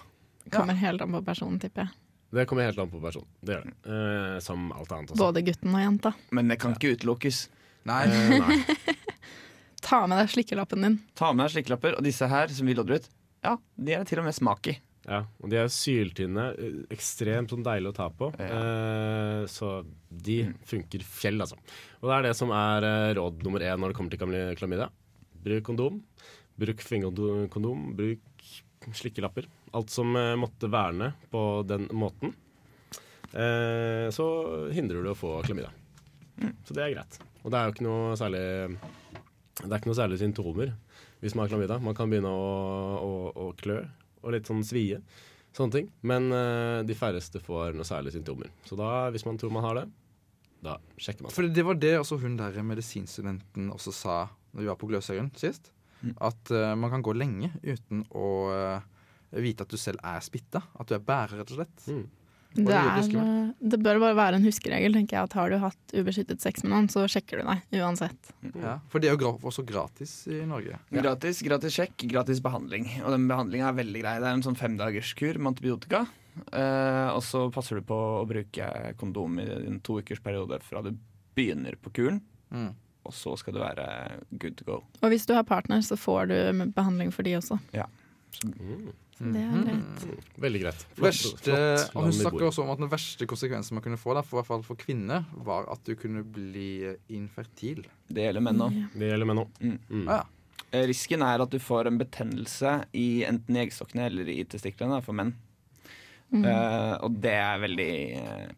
Kommer 0.54 0.78
helt 0.78 1.02
an 1.02 1.16
på 1.18 1.24
personen, 1.26 1.58
tipper 1.62 1.88
jeg. 1.88 1.96
Det 2.30 2.46
kommer 2.46 2.68
helt 2.68 2.78
an 2.78 2.92
på 2.92 3.02
personen. 3.02 3.30
Det 3.42 3.56
gjør 3.56 3.66
det. 3.66 3.74
Eh, 3.90 4.36
som 4.46 4.70
alt 4.76 4.92
annet 4.94 5.14
også. 5.16 5.22
Både 5.24 5.42
gutten 5.48 5.74
og 5.74 5.82
jenta. 5.82 6.14
Men 6.38 6.54
det 6.54 6.60
kan 6.62 6.76
ikke 6.78 6.94
utelukkes. 6.94 7.48
Nei. 7.90 8.04
Eh, 8.06 8.36
nei. 8.38 8.60
Ta 9.90 10.04
med 10.06 10.22
deg 10.22 10.30
slikkelappen 10.36 10.86
din. 10.86 11.00
Ta 11.18 11.32
med 11.34 11.48
deg 11.48 11.56
slikkelapper, 11.56 11.98
og 11.98 12.06
disse 12.06 12.30
her 12.30 12.54
som 12.54 12.70
vi 12.70 12.76
lodder 12.78 13.00
ut, 13.00 13.10
ja, 13.46 13.56
de 13.80 13.96
er 13.96 14.04
det 14.04 14.12
til 14.12 14.22
og 14.22 14.28
med 14.28 14.36
smak 14.36 14.70
i. 14.70 14.76
Ja, 15.08 15.22
og 15.42 15.50
de 15.50 15.58
er 15.62 15.70
syltynne. 15.72 16.50
eh, 16.60 16.80
Ekstremt 16.94 17.50
sånn 17.54 17.64
deilig 17.66 17.94
å 17.94 17.96
ta 17.96 18.10
på. 18.10 18.32
Eh, 18.36 19.46
så 19.48 19.84
de 20.12 20.40
funker 20.68 21.00
fjell, 21.06 21.40
altså. 21.42 21.56
Og 22.02 22.10
det 22.10 22.18
er 22.18 22.28
det 22.28 22.36
som 22.38 22.52
er 22.52 22.84
eh, 22.84 23.14
råd 23.18 23.44
nummer 23.46 23.64
én 23.64 23.80
når 23.80 23.94
det 23.94 23.98
kommer 23.98 24.12
til 24.12 24.20
klamy- 24.20 24.58
klamydia. 24.60 24.90
Bruk 25.44 25.64
kondom. 25.70 26.02
Bruk 26.60 26.84
fingerkondom. 26.84 27.96
Bruk 27.96 28.20
slikkelapper. 28.94 29.48
Alt 29.74 29.90
som 29.94 30.12
eh, 30.20 30.36
måtte 30.40 30.70
verne 30.70 31.14
på 31.32 31.46
den 31.70 31.88
måten. 31.96 32.36
Eh, 33.34 34.10
så 34.14 34.26
hindrer 34.74 35.04
du 35.06 35.12
å 35.14 35.18
få 35.18 35.40
klamydia. 35.46 35.72
Så 36.66 36.74
det 36.76 36.84
er 36.86 36.94
greit. 36.96 37.20
Og 37.44 37.52
det 37.52 37.60
er 37.60 37.68
jo 37.70 37.74
ikke 37.76 37.86
noe 37.88 38.16
særlig 38.20 38.42
Det 39.60 39.68
er 39.70 39.78
ikke 39.80 39.90
noe 39.92 39.98
særlig 40.00 40.20
symptomer 40.22 40.70
hvis 41.20 41.34
man 41.36 41.44
har 41.46 41.52
klamydia. 41.52 41.80
Man 41.84 41.96
kan 41.98 42.08
begynne 42.12 42.32
å, 42.32 42.52
å, 43.04 43.12
å 43.36 43.48
klø 43.60 43.82
og 44.24 44.36
litt 44.36 44.50
sånn 44.50 44.64
svie. 44.68 45.02
Sånne 45.56 45.76
ting. 45.76 45.90
Men 46.06 46.30
uh, 46.34 46.82
de 46.86 46.98
færreste 46.98 47.42
får 47.42 47.74
noe 47.78 47.88
særlig 47.88 48.14
symptomer. 48.14 48.52
Så 48.68 48.78
da, 48.80 49.10
hvis 49.14 49.26
man 49.26 49.40
tror 49.42 49.54
man 49.56 49.66
har 49.66 49.82
det, 49.82 49.88
da 50.66 50.76
sjekker 51.00 51.26
man. 51.26 51.34
For 51.34 51.48
det 51.48 51.66
var 51.66 51.80
det 51.80 51.96
også 52.02 52.20
hun 52.22 52.38
der 52.40 52.60
medisinstudenten 52.68 53.72
også 53.74 53.96
sa 53.96 54.22
når 54.52 54.64
vi 54.64 54.70
var 54.70 54.80
på 54.82 54.90
Gløshaugen 54.90 55.32
sist. 55.40 55.72
At 56.24 56.52
uh, 56.54 56.76
man 56.80 56.94
kan 56.94 57.04
gå 57.04 57.14
lenge 57.18 57.52
uten 57.64 58.06
å 58.16 58.28
uh, 58.54 58.86
vite 59.36 59.66
at 59.66 59.74
du 59.74 59.80
selv 59.80 60.02
er 60.06 60.24
smitta. 60.24 60.62
At 60.80 60.90
du 60.90 60.96
er 60.96 61.04
bærer, 61.06 61.42
rett 61.42 61.54
og 61.54 61.60
slett. 61.60 61.86
Mm. 61.90 62.06
Det, 62.50 62.66
det 62.66 62.76
er, 62.76 63.52
det 63.62 63.78
bør 63.86 64.00
bare 64.02 64.16
være 64.18 64.40
en 64.40 64.46
huskeregel, 64.48 64.96
tenker 64.98 65.20
jeg. 65.20 65.30
At 65.30 65.36
har 65.38 65.52
du 65.52 65.60
hatt 65.62 65.94
ubeskyttet 65.94 66.42
sex 66.42 66.64
med 66.66 66.74
noen, 66.74 66.88
så 66.90 67.04
sjekker 67.12 67.42
du 67.42 67.50
deg 67.50 67.82
uansett. 67.84 68.32
Ja, 68.58 68.80
for 68.90 69.04
det 69.04 69.12
er 69.12 69.20
jo 69.22 69.36
også 69.38 69.64
gratis 69.68 70.14
i 70.32 70.42
Norge. 70.50 70.80
Gratis, 70.90 71.44
gratis 71.46 71.78
sjekk, 71.78 72.08
gratis 72.10 72.42
behandling. 72.44 72.90
Og 73.04 73.14
den 73.14 73.28
behandlinga 73.30 73.70
er 73.70 73.78
veldig 73.84 74.02
grei. 74.02 74.16
Det 74.24 74.32
er 74.32 74.40
en 74.40 74.46
sånn 74.48 74.58
femdagerskur 74.60 75.38
med 75.38 75.54
antibiotika. 75.54 76.08
Eh, 76.50 77.10
og 77.14 77.22
så 77.26 77.46
passer 77.54 77.80
du 77.80 77.86
på 77.86 78.00
å 78.20 78.26
bruke 78.30 78.70
kondom 79.00 79.40
i 79.44 79.48
en 79.70 79.80
to 79.86 80.00
ukers 80.02 80.22
periode 80.24 80.62
fra 80.66 80.82
du 80.86 80.94
begynner 81.38 81.78
på 81.78 81.94
kuren. 82.00 82.22
Mm. 82.50 82.72
Og 83.08 83.16
så 83.16 83.36
skal 83.40 83.56
du 83.56 83.62
være 83.62 83.86
good 84.42 84.58
to 84.60 84.66
go. 84.68 84.82
Og 85.04 85.14
hvis 85.14 85.30
du 85.30 85.36
har 85.38 85.46
partner, 85.48 85.86
så 85.86 85.98
får 85.98 86.32
du 86.34 86.66
behandling 86.76 87.14
for 87.14 87.26
de 87.28 87.38
også. 87.40 87.60
Ja. 87.76 87.86
Så 88.36 88.50
det 89.20 89.42
er 89.44 89.64
greit. 89.68 90.04
Veldig 90.40 90.60
greit. 90.64 90.84
Flott, 90.96 91.06
Verste, 91.10 91.56
flott 91.92 92.06
hun 92.06 92.14
snakker 92.16 92.46
også 92.48 92.64
om 92.64 92.72
at 92.72 92.80
den 92.80 92.92
verste 92.92 93.28
konsekvensen 93.28 93.76
man 93.76 93.84
kunne 93.84 94.00
få, 94.00 94.14
da, 94.16 94.24
for, 94.24 94.48
fall 94.48 94.64
for 94.64 94.80
kvinner, 94.80 95.26
var 95.46 95.68
at 95.74 95.84
du 95.88 95.96
kunne 96.00 96.24
bli 96.24 96.88
infertil. 97.16 97.84
Det 98.08 98.30
gjelder 98.30 98.46
menn 98.48 98.64
òg. 98.64 98.78
Det 98.96 99.12
gjelder 99.12 99.30
menn 99.30 99.44
òg. 99.44 99.60
Mm. 99.60 99.76
Mm. 99.90 100.06
Ah, 100.08 100.22
ja. 100.22 100.66
Eh, 100.72 100.86
Risken 100.88 101.26
er 101.26 101.42
at 101.42 101.52
du 101.52 101.60
får 101.62 101.90
en 101.90 102.00
betennelse 102.00 102.76
i 102.98 103.24
enten 103.28 103.58
i 103.58 103.64
eggstokkene 103.64 104.08
eller 104.08 104.32
i 104.32 104.44
testiklene 104.48 105.02
for 105.06 105.18
menn. 105.18 105.34
Mm. 106.30 106.44
Uh, 106.46 106.96
og 107.08 107.16
det 107.24 107.34
er 107.34 107.62
veldig 107.64 107.94
uh, 108.22 108.50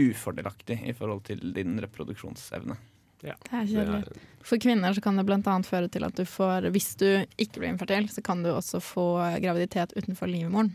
ufordelaktig 0.00 0.80
i 0.90 0.94
forhold 0.98 1.22
til 1.28 1.52
din 1.54 1.78
reproduksjonsevne. 1.80 2.74
Det 3.22 3.36
er 3.36 3.68
kjedelig. 3.70 4.20
For 4.46 4.60
kvinner 4.62 4.94
så 4.96 5.02
kan 5.04 5.18
det 5.20 5.26
bl.a. 5.28 5.56
føre 5.66 5.90
til 5.92 6.06
at 6.06 6.16
du 6.16 6.24
får 6.24 6.70
Hvis 6.72 6.94
du 7.00 7.06
ikke 7.36 7.60
blir 7.60 7.72
infertil, 7.74 8.08
så 8.08 8.22
kan 8.24 8.42
du 8.44 8.50
også 8.54 8.80
få 8.80 9.06
graviditet 9.42 9.92
utenfor 9.96 10.30
livmoren. 10.30 10.72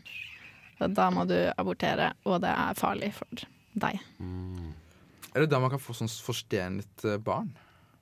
Da 0.80 1.10
må 1.14 1.24
du 1.26 1.38
abortere, 1.58 2.12
og 2.28 2.42
det 2.44 2.52
er 2.52 2.78
farlig 2.78 3.14
for 3.16 3.46
deg. 3.80 4.02
Er 5.36 5.44
det 5.44 5.52
da 5.52 5.60
man 5.64 5.72
kan 5.72 5.82
få 5.82 5.96
sånn 5.96 6.12
forstenet 6.12 7.06
eh, 7.08 7.18
barn? 7.24 7.50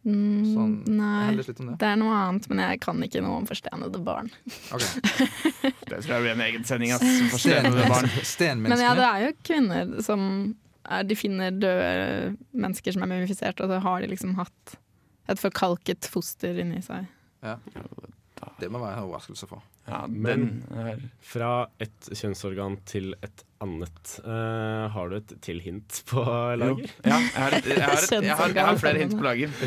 Mm, 0.04 0.42
Sånn, 0.52 0.74
nei, 0.98 1.32
det. 1.38 1.54
det 1.80 1.88
er 1.88 1.96
noe 1.96 2.12
annet, 2.12 2.50
men 2.52 2.60
jeg 2.60 2.82
kan 2.84 2.98
ikke 3.06 3.22
noe 3.24 3.38
om 3.40 3.46
forstenede 3.48 4.02
barn. 4.04 4.28
Okay. 4.76 5.30
Det 5.88 6.02
tror 6.02 6.10
jeg 6.18 6.24
blir 6.26 6.34
en 6.34 6.44
egen 6.44 6.66
sending. 6.68 6.92
ass, 6.92 7.06
som 7.40 7.78
barn. 7.88 8.10
Men 8.66 8.82
ja, 8.84 8.92
det 9.00 9.06
er 9.08 9.24
jo 9.24 9.32
kvinner 9.48 9.94
som 10.04 10.26
er, 10.84 11.06
De 11.08 11.16
finner 11.16 11.56
døde 11.56 12.34
mennesker 12.52 12.96
som 12.96 13.06
er 13.06 13.14
mumifisert, 13.14 13.62
og 13.64 13.72
så 13.72 13.80
har 13.86 14.04
de 14.04 14.10
liksom 14.12 14.36
hatt 14.42 14.76
et 15.30 15.40
forkalket 15.40 16.08
foster 16.12 16.60
inni 16.64 16.82
seg. 16.84 17.08
Ja. 17.44 17.58
Det 18.60 18.70
må 18.72 18.80
være 18.82 18.98
en 18.98 19.06
overraskelse 19.08 19.48
for. 19.48 19.64
Ja, 19.88 20.06
Men- 20.08 20.64
er 20.72 21.02
Fra 21.20 21.68
et 21.80 22.10
kjønnsorgan 22.12 22.78
til 22.86 23.16
et 23.22 23.44
annet. 23.64 24.12
Uh, 24.26 24.90
har 24.92 25.10
du 25.10 25.16
et 25.18 25.34
til 25.44 25.60
hint 25.64 26.02
på 26.10 26.24
lager? 26.60 26.90
Ja, 27.06 27.18
jeg 27.18 27.38
har, 27.38 27.56
et, 27.58 27.70
jeg, 27.72 27.80
har 27.84 28.00
et, 28.00 28.12
jeg, 28.12 28.36
har, 28.40 28.56
jeg 28.58 28.68
har 28.68 28.80
flere 28.82 29.02
hint 29.04 29.16
på 29.16 29.24
lager. 29.24 29.54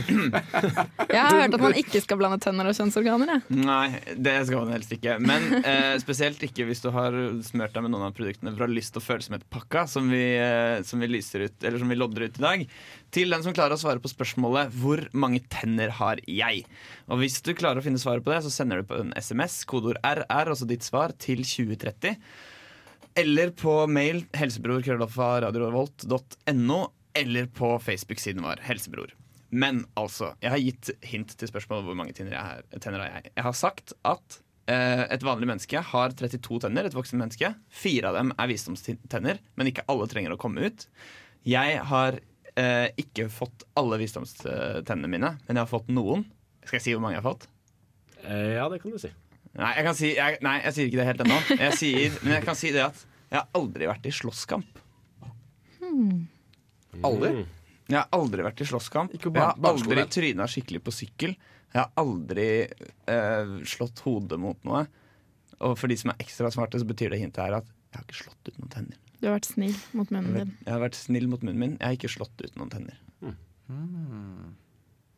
Jeg 1.06 1.22
har 1.22 1.38
hørt 1.38 1.54
at 1.56 1.62
man 1.62 1.76
ikke 1.78 2.00
skal 2.02 2.18
blande 2.20 2.36
tenner 2.42 2.68
og 2.68 2.76
kjønnsorganer. 2.76 3.30
Jeg. 3.30 3.60
Nei, 3.62 4.16
det 4.20 4.34
skal 4.48 4.66
man 4.66 4.74
helst 4.74 4.92
ikke. 4.92 5.14
Men 5.22 5.46
uh, 5.62 5.94
spesielt 6.02 6.42
ikke 6.44 6.66
hvis 6.68 6.82
du 6.84 6.90
har 6.92 7.16
smurt 7.46 7.72
deg 7.72 7.86
med 7.86 7.94
noen 7.94 8.08
av 8.10 8.16
produktene 8.16 8.52
fra 8.56 8.68
Lyst 8.68 8.98
og 9.00 9.04
følsomhetspakka 9.06 9.86
som, 9.88 10.10
vi, 10.12 10.24
eh, 10.36 10.82
som 10.84 11.00
vi 11.00 11.08
lyser 11.08 11.46
ut, 11.46 11.56
eller 11.62 11.80
som 11.80 11.92
vi 11.92 11.96
lodder 11.96 12.26
ut 12.26 12.40
i 12.40 12.44
dag. 12.44 12.66
Til 13.16 13.32
den 13.32 13.44
som 13.46 13.54
klarer 13.56 13.76
å 13.76 13.80
svare 13.80 14.02
på 14.02 14.10
spørsmålet 14.12 14.74
'Hvor 14.74 15.06
mange 15.14 15.40
tenner 15.48 15.94
har 16.00 16.20
jeg?' 16.26 16.66
Og 17.08 17.22
Hvis 17.22 17.40
du 17.40 17.54
klarer 17.54 17.78
å 17.80 17.84
finne 17.86 18.02
svaret 18.02 18.24
på 18.26 18.34
det, 18.34 18.42
så 18.44 18.50
sender 18.50 18.82
du 18.82 18.88
på 18.90 18.98
en 18.98 19.12
SMS, 19.16 19.64
kodeord 19.64 20.00
RR, 20.06 20.52
altså 20.52 20.68
ditt 20.68 20.84
svar, 20.86 21.14
til 21.18 21.42
2030. 21.46 22.14
Eller 23.16 23.48
på 23.56 23.86
mail 23.88 24.26
helsebror.radiorevolt.no, 24.36 26.80
eller 27.16 27.46
på 27.48 27.78
Facebook-siden 27.80 28.44
vår 28.44 28.60
Helsebror. 28.66 29.14
Men 29.48 29.86
altså, 29.96 30.34
jeg 30.42 30.50
har 30.52 30.58
gitt 30.60 30.90
hint 31.06 31.36
til 31.38 31.48
spørsmålet 31.48 31.84
hvor 31.86 31.94
mange 31.96 32.12
tenner, 32.16 32.32
jeg 32.34 32.42
har, 32.44 32.62
tenner 32.82 33.00
jeg. 33.06 33.22
Jeg 33.30 33.44
har 33.46 33.52
sagt 33.56 33.92
at 34.04 34.40
eh, 34.68 35.04
et 35.14 35.22
vanlig 35.24 35.48
menneske 35.48 35.80
har 35.92 36.10
32 36.18 36.60
tenner, 36.66 36.84
et 36.84 36.96
voksen 36.96 37.18
menneske. 37.20 37.54
Fire 37.72 38.08
av 38.10 38.14
dem 38.18 38.32
er 38.36 38.46
visdomstenner, 38.50 39.36
men 39.56 39.66
ikke 39.70 39.86
alle 39.92 40.06
trenger 40.12 40.32
å 40.34 40.40
komme 40.40 40.60
ut. 40.66 40.80
Jeg 41.46 41.68
har 41.88 42.12
eh, 42.58 42.88
ikke 43.00 43.28
fått 43.32 43.64
alle 43.78 43.98
visdomstennene 44.02 45.08
mine, 45.12 45.30
men 45.46 45.54
jeg 45.54 45.62
har 45.62 45.72
fått 45.72 45.88
noen. 45.94 46.26
Skal 46.66 46.76
jeg 46.80 46.84
si 46.88 46.94
hvor 46.96 47.04
mange 47.06 47.16
jeg 47.16 47.22
har 47.22 47.30
fått? 47.30 47.44
Eh, 48.26 48.52
ja, 48.58 48.66
det 48.72 48.78
kan 48.82 48.92
du 48.92 48.98
si. 49.00 49.10
Nei, 49.56 49.70
jeg, 49.78 49.84
kan 49.86 49.96
si, 49.96 50.08
jeg, 50.16 50.38
nei, 50.44 50.56
jeg 50.64 50.76
sier 50.76 50.88
ikke 50.90 51.00
det 51.00 51.06
helt 51.08 51.22
ennå. 51.24 51.38
Jeg 51.56 51.78
sier, 51.80 52.16
men 52.22 52.34
jeg 52.36 52.44
kan 52.44 52.58
si 52.58 52.72
det 52.74 52.82
at 52.84 53.04
jeg 53.30 53.38
har 53.38 53.46
aldri 53.58 53.88
vært 53.88 54.08
i 54.08 54.12
slåsskamp. 54.14 54.82
Aldri? 57.06 57.30
Mm. 57.32 57.54
Jeg 57.86 57.98
har 58.00 58.08
aldri 58.16 58.44
vært 58.46 58.60
i 58.62 58.66
slåsskamp. 58.68 59.14
Ikke 59.16 59.30
Jeg 59.32 59.42
har 59.42 59.70
aldri 59.70 60.04
tryna 60.10 60.48
skikkelig 60.50 60.82
på 60.86 60.94
sykkel. 60.94 61.34
Jeg 61.72 61.78
har 61.78 61.90
aldri 62.00 62.48
eh, 62.66 63.56
slått 63.68 64.02
hodet 64.06 64.38
mot 64.42 64.58
noe. 64.66 64.84
Og 65.64 65.76
for 65.80 65.90
de 65.90 65.96
som 66.00 66.12
er 66.12 66.20
ekstra 66.24 66.50
smarte, 66.52 66.80
så 66.82 66.88
betyr 66.88 67.14
det 67.14 67.22
hintet 67.22 67.42
her 67.44 67.58
at 67.60 67.68
jeg 67.92 68.00
har 68.00 68.06
ikke 68.08 68.20
slått 68.24 68.50
ut 68.50 68.60
noen 68.60 68.72
tenner. 68.74 69.00
Du 69.16 69.28
har 69.28 69.38
vært 69.38 69.48
snill 69.48 69.76
mot 69.96 70.10
munnen 70.12 70.36
din. 70.36 70.54
Jeg 70.66 70.72
har 70.74 70.82
vært 70.82 70.98
snill 70.98 71.30
mot 71.32 71.44
munnen 71.46 71.62
min. 71.62 71.76
Jeg 71.78 71.86
har 71.86 71.96
ikke 71.96 72.12
slått 72.12 72.42
ut 72.44 72.58
noen 72.60 72.72
tenner. 72.74 73.00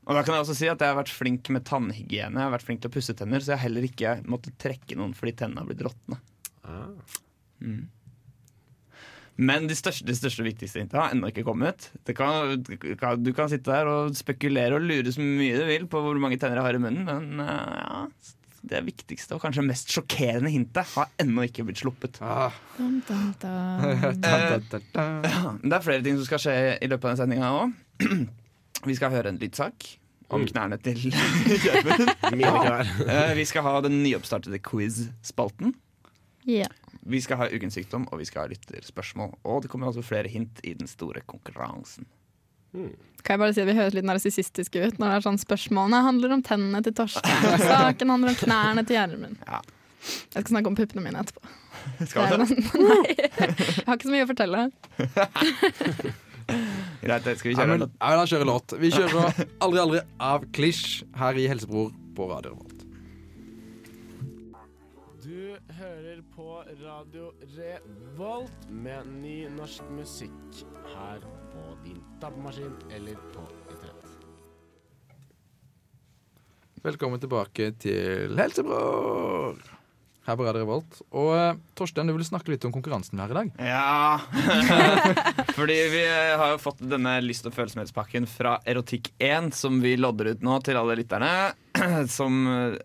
Og 0.09 0.17
da 0.17 0.23
kan 0.25 0.39
jeg 0.39 0.47
også 0.47 0.57
si 0.57 0.69
at 0.73 0.81
jeg 0.81 0.89
har 0.89 0.97
vært 0.97 1.13
flink 1.13 1.51
med 1.53 1.67
tannhygiene. 1.69 2.41
Jeg 2.41 2.47
har 2.47 2.55
vært 2.55 2.65
flink 2.65 2.81
til 2.81 2.89
å 2.89 2.95
pusse 2.95 3.13
tenner, 3.17 3.43
så 3.45 3.53
jeg 3.53 3.59
har 3.61 3.67
heller 3.67 3.85
ikke 3.85 4.15
måttet 4.25 4.57
trekke 4.63 4.97
noen 4.97 5.13
fordi 5.17 5.35
tennene 5.37 5.61
har 5.61 5.69
blitt 5.69 5.85
råtne. 5.85 6.17
Ah. 6.65 7.19
Mm. 7.61 7.83
Men 9.39 9.69
de 9.71 9.77
største, 9.79 10.03
de 10.09 10.17
største 10.19 10.43
og 10.43 10.49
viktigste 10.49 10.81
hintene 10.81 11.05
har 11.05 11.13
ennå 11.15 11.29
ikke 11.31 11.45
kommet. 11.47 11.91
Det 12.09 12.17
kan, 12.19 12.57
du 12.65 13.31
kan- 13.37 13.53
sitte 13.53 13.71
der 13.71 13.87
og 13.87 14.17
spekulere 14.19 14.81
og 14.81 14.89
lure 14.89 15.13
så 15.15 15.23
mye 15.23 15.61
du 15.61 15.69
vil 15.69 15.87
på 15.93 16.01
hvor 16.03 16.19
mange 16.19 16.41
tenner 16.41 16.59
jeg 16.59 16.67
har 16.67 16.75
i 16.81 16.83
munnen, 16.83 17.05
men 17.07 17.45
eh, 17.45 17.77
ja, 17.85 18.01
det 18.73 18.81
viktigste 18.89 19.37
og 19.37 19.45
kanskje 19.45 19.63
mest 19.69 19.93
sjokkerende 19.95 20.51
hintet 20.51 20.91
har 20.97 21.13
ennå 21.23 21.45
ikke 21.47 21.69
blitt 21.69 21.85
sluppet. 21.85 22.19
Ah. 22.25 22.51
Dun, 22.81 22.99
dun, 23.07 23.31
dun. 23.45 24.19
Det 25.69 25.77
er 25.79 25.87
flere 25.87 26.03
ting 26.03 26.19
som 26.19 26.27
skal 26.27 26.43
skje 26.49 26.59
i 26.81 26.91
løpet 26.91 27.05
av 27.05 27.13
denne 27.13 27.23
sendinga 27.23 27.53
òg. 27.61 28.39
Vi 28.87 28.95
skal 28.95 29.11
høre 29.11 29.29
en 29.33 29.39
lydsak 29.41 29.87
om 30.31 30.43
Mm. 30.43 30.49
knærne 30.53 30.77
til 30.83 30.99
Gjermund. 31.65 32.11
Knær. 32.29 32.85
Eh, 33.09 33.35
Vi 33.39 33.45
skal 33.49 33.63
ha 33.65 33.81
den 33.81 34.03
nyoppstartede 34.05 34.59
quiz-spalten. 34.61 35.75
Ja. 36.45 36.67
Vi 37.09 37.21
skal 37.25 37.37
ha 37.41 37.47
Ukens 37.49 37.75
sykdom, 37.79 38.05
og 38.13 38.19
vi 38.21 38.25
skal 38.29 38.43
ha 38.45 38.49
lytterspørsmål. 38.53 39.33
Og 39.45 39.63
det 39.65 39.71
kommer 39.73 39.89
også 39.89 40.03
flere 40.05 40.29
hint 40.29 40.61
i 40.65 40.75
den 40.75 40.87
store 40.89 41.21
konkurransen. 41.27 42.05
Kan 42.75 43.33
jeg 43.33 43.39
bare 43.41 43.55
si 43.57 43.61
at 43.63 43.67
Vi 43.67 43.75
høres 43.79 43.95
litt 43.97 44.05
narsissistiske 44.05 44.77
ut 44.85 44.99
når 45.01 45.09
det 45.09 45.17
er 45.17 45.25
sånn 45.25 45.41
spørsmålene 45.41 46.03
handler 46.05 46.35
om 46.37 46.43
tennene 46.45 46.83
til 46.85 46.93
Torstein. 46.93 47.47
og 47.49 47.65
Saken 47.73 48.13
handler 48.13 48.35
om 48.35 48.37
knærne 48.45 48.85
til 48.87 48.97
Gjermund. 48.99 49.37
Ja. 49.49 49.63
Jeg 50.05 50.45
skal 50.45 50.53
snakke 50.53 50.69
om 50.71 50.77
puppene 50.77 51.03
mine 51.09 51.25
etterpå. 51.25 51.41
Skal 52.07 52.29
vi 52.29 52.37
det? 52.37 52.49
Nei, 52.85 53.17
jeg 53.17 53.87
har 53.89 53.97
ikke 53.97 54.09
så 54.11 54.13
mye 54.13 54.27
å 54.29 54.33
fortelle. 54.35 54.69
Greit, 56.49 57.25
det 57.25 57.35
skal 57.39 57.51
vi 57.51 57.55
Ja, 57.55 57.63
kjøre. 57.65 57.69
men, 57.79 57.81
ja, 58.01 58.09
men 58.09 58.19
da 58.19 58.25
kjører 58.31 58.49
låt. 58.49 58.73
Vi 58.81 58.91
kjører 58.95 59.43
Aldri 59.65 59.81
aldri 59.83 60.01
av 60.21 60.45
Klisj 60.57 61.03
her 61.21 61.39
i 61.39 61.47
Helsebror 61.51 61.93
på 62.17 62.29
Radio 62.31 62.55
Revolt. 62.55 62.75
Du 65.23 65.57
hører 65.79 66.23
på 66.35 66.49
Radio 66.81 67.33
Revolt 67.57 68.69
med 68.71 69.07
ny 69.21 69.43
norsk 69.59 69.85
musikk 69.93 70.63
her 70.95 71.21
på 71.53 71.65
din 71.85 72.01
DAB-maskin 72.23 72.73
eller 72.97 73.19
på 73.35 73.45
internett. 73.69 74.07
Velkommen 76.83 77.21
tilbake 77.21 77.73
til 77.83 78.37
Helsebror 78.39 79.59
her 80.29 80.37
på 80.39 80.45
Radio 80.47 80.63
Revolt. 80.63 81.01
Og 81.17 81.31
eh, 81.37 81.59
Torstein, 81.79 82.11
du 82.11 82.15
vil 82.17 82.27
snakke 82.27 82.53
litt 82.53 82.65
om 82.69 82.75
konkurransen 82.75 83.17
vi 83.17 83.25
har 83.25 83.33
i 83.33 83.39
dag. 83.39 83.51
Ja 83.65 84.21
Fordi 85.59 85.79
vi 85.95 86.05
har 86.09 86.53
jo 86.53 86.61
fått 86.63 86.83
denne 86.85 87.17
lyst- 87.25 87.49
og 87.49 87.57
følsomhetspakken 87.57 88.29
fra 88.31 88.59
Erotikk1, 88.69 89.51
som 89.57 89.81
vi 89.85 89.97
lodder 89.99 90.35
ut 90.35 90.45
nå 90.45 90.61
til 90.67 90.79
alle 90.81 90.99
lytterne. 91.01 91.33
Som 92.19 92.45
eh, 92.51 92.79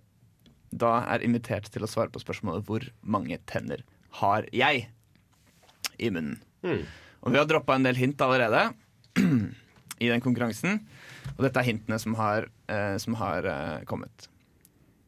da 0.74 0.96
er 1.14 1.26
invitert 1.26 1.70
til 1.74 1.86
å 1.86 1.89
svare 1.89 2.12
på 2.14 2.22
spørsmålet 2.22 2.66
'Hvor 2.66 2.88
mange 3.02 3.38
tenner 3.50 3.84
har 4.22 4.48
jeg?' 4.54 4.88
i 6.02 6.10
munnen. 6.10 6.39
Mm. 6.64 6.86
Og 7.24 7.32
vi 7.32 7.38
har 7.38 7.46
droppa 7.48 7.76
en 7.76 7.86
del 7.86 8.00
hint 8.00 8.22
allerede 8.22 8.74
i 10.04 10.10
den 10.10 10.24
konkurransen. 10.24 10.82
Og 11.38 11.44
dette 11.46 11.62
er 11.62 11.70
hintene 11.70 12.00
som 12.02 12.16
har, 12.20 12.50
eh, 12.68 12.98
som 12.98 13.16
har 13.20 13.46
eh, 13.48 13.84
kommet. 13.89 14.28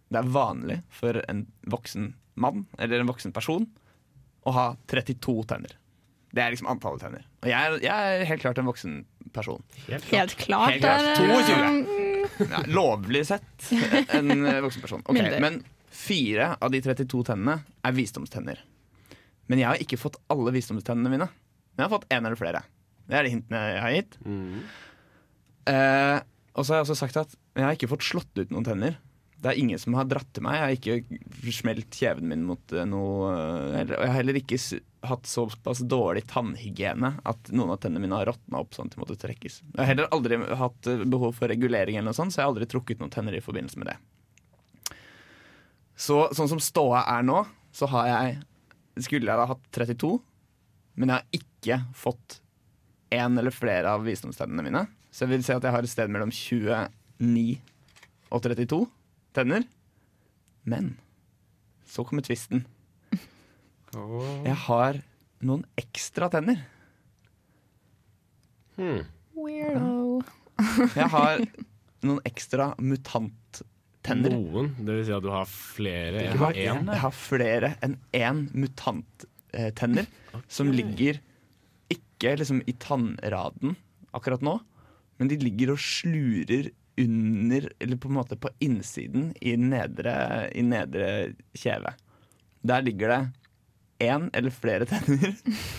Det 0.10 0.22
er 0.22 0.30
vanlig 0.32 0.80
for 0.94 1.18
en 1.28 1.46
voksen 1.72 2.14
mann 2.40 2.66
eller 2.78 3.02
en 3.02 3.10
voksen 3.10 3.34
person 3.36 3.66
å 4.46 4.54
ha 4.56 4.66
32 4.92 5.36
tenner. 5.50 5.74
Det 6.36 6.44
er 6.44 6.52
liksom 6.52 6.68
antallet 6.68 7.02
tenner. 7.06 7.24
Og 7.42 7.48
jeg 7.48 7.56
er, 7.70 7.78
jeg 7.86 8.16
er 8.20 8.26
helt 8.30 8.44
klart 8.44 8.60
en 8.60 8.68
voksen 8.68 8.96
person. 9.36 9.62
Helt 9.88 10.04
klart. 10.10 10.36
Helt 10.36 10.36
klart. 10.42 10.74
Helt 10.74 10.84
klart. 10.84 11.08
er, 11.08 11.24
22. 11.24 11.56
mm, 11.56 12.52
Ja, 12.52 12.62
lovlig 12.76 13.22
sett 13.30 13.70
en 14.18 14.34
eh, 14.36 14.60
voksen 14.66 14.84
person. 14.84 15.04
Okay, 15.08 15.38
Men 15.40 15.62
fire 15.96 16.52
av 16.60 16.74
de 16.74 16.82
32 16.84 17.24
tennene 17.32 17.62
er 17.88 17.96
visdomstenner. 17.96 18.60
Men 19.48 19.62
jeg 19.62 19.70
har 19.70 19.82
ikke 19.82 20.00
fått 20.02 20.20
alle 20.34 20.52
visdomstennene 20.56 21.14
mine. 21.14 21.30
Men 21.30 21.86
jeg 21.86 21.88
har 21.88 21.96
fått 21.96 22.10
én 22.12 22.26
eller 22.28 22.40
flere. 22.40 22.64
Det 23.06 23.16
er 23.20 23.28
de 23.28 23.34
hintene 23.36 23.64
jeg 23.70 23.82
har 23.86 23.96
gitt. 23.96 24.20
Mm. 24.26 24.60
Eh, 25.72 26.20
og 26.56 26.66
så 26.66 26.74
har 26.74 26.82
jeg 26.82 26.88
også 26.88 27.00
sagt 27.00 27.20
at 27.22 27.36
jeg 27.56 27.64
har 27.66 27.78
ikke 27.78 27.92
fått 27.92 28.06
slått 28.08 28.42
ut 28.42 28.52
noen 28.52 28.66
tenner. 28.68 29.00
Det 29.46 29.52
er 29.52 29.60
ingen 29.62 29.78
som 29.78 29.94
har 29.94 30.08
dratt 30.10 30.32
til 30.34 30.42
meg. 30.42 30.56
Jeg 30.58 30.64
har 30.66 31.04
ikke 31.06 31.52
smelt 31.54 31.94
kjeven 31.94 32.26
min 32.32 32.46
mot 32.48 32.72
eh, 32.74 32.86
noe 32.90 33.28
eh, 33.78 33.84
Og 33.84 33.92
jeg 33.94 34.10
har 34.10 34.16
heller 34.16 34.40
ikke 34.40 34.58
hatt 35.06 35.30
såpass 35.30 35.84
dårlig 35.86 36.24
tannhygiene 36.32 37.12
at 37.30 37.52
noen 37.54 37.76
av 37.76 37.78
tennene 37.84 38.02
mine 38.02 38.18
har 38.18 38.26
råtna 38.32 38.64
opp 38.64 38.74
sånn 38.74 38.90
at 38.90 38.96
de 38.96 39.04
måtte 39.04 39.20
trekkes. 39.22 39.60
Jeg 39.68 39.78
har 39.78 39.92
heller 39.92 40.10
aldri 40.18 40.40
hatt 40.58 40.90
eh, 40.90 41.06
behov 41.06 41.38
for 41.38 41.54
regulering, 41.54 42.00
eller 42.00 42.10
noe 42.10 42.18
sånt, 42.18 42.34
så 42.34 42.42
jeg 42.42 42.48
har 42.48 42.56
aldri 42.56 42.70
trukket 42.74 43.04
noen 43.04 43.14
tenner 43.14 43.38
i 43.38 43.44
forbindelse 43.46 43.84
med 43.84 43.92
det. 43.92 44.98
Så 46.08 46.24
sånn 46.34 46.50
som 46.56 46.66
ståa 46.72 47.06
er 47.14 47.30
nå, 47.30 47.46
så 47.76 47.88
har 47.94 48.10
jeg 48.10 48.36
Skulle 49.06 49.30
jeg 49.30 49.38
da 49.44 49.46
hatt 49.52 49.64
32, 49.76 50.14
men 50.96 51.12
jeg 51.12 51.22
har 51.22 51.40
ikke 51.44 51.82
fått 52.02 52.40
én 53.14 53.38
eller 53.38 53.54
flere 53.54 53.94
av 53.94 54.08
visdomstennene 54.08 54.66
mine. 54.66 54.88
Så 55.14 55.28
jeg 55.28 55.36
vil 55.36 55.46
si 55.46 55.54
at 55.54 55.62
jeg 55.68 55.76
har 55.76 55.86
et 55.86 55.92
sted 55.92 56.10
mellom 56.10 56.32
29 56.34 57.60
og 58.32 58.42
32 58.42 58.86
tenner. 59.36 59.66
Men 60.66 60.96
så 61.86 62.06
kommer 62.08 62.26
tvisten. 62.26 62.66
Jeg 63.96 64.56
har 64.66 65.00
noen 65.46 65.64
ekstra 65.80 66.28
tenner. 66.34 66.64
Hmm. 68.76 69.06
Weirdo. 69.36 70.24
Jeg 70.96 71.08
har 71.14 71.44
noen 72.06 72.20
ekstra 72.28 72.72
mutanttenner. 72.82 74.36
Noen, 74.36 74.74
det 74.80 74.98
vil 74.98 75.06
si 75.08 75.16
at 75.16 75.24
du 75.24 75.32
har 75.34 75.48
flere 75.50 76.26
enn 76.26 76.44
én. 76.50 76.82
En. 76.82 76.92
Jeg 76.92 77.04
har 77.06 77.16
flere 77.16 77.72
enn 77.86 77.98
én 78.16 78.44
mutant 78.56 79.28
tenner 79.80 80.10
som 80.52 80.72
ligger 80.74 81.22
ikke 81.94 82.36
liksom 82.42 82.62
i 82.68 82.74
tannraden 82.82 83.76
akkurat 84.16 84.44
nå, 84.44 84.58
men 85.20 85.32
de 85.32 85.38
ligger 85.40 85.74
og 85.76 85.80
slurer 85.82 86.72
under, 87.02 87.70
eller 87.80 87.98
på 88.00 88.10
en 88.10 88.18
måte 88.18 88.38
på 88.40 88.50
innsiden 88.64 89.34
i 89.42 89.56
nedre, 89.60 90.14
i 90.56 90.62
nedre 90.64 91.34
kjeve. 91.58 91.96
Der 92.66 92.86
ligger 92.86 93.12
det 93.12 93.22
én 94.06 94.30
eller 94.36 94.52
flere 94.52 94.86
tenner 94.90 95.36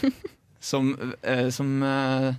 som, 0.61 0.93
eh, 1.23 1.49
som 1.53 1.83
eh, 1.83 2.35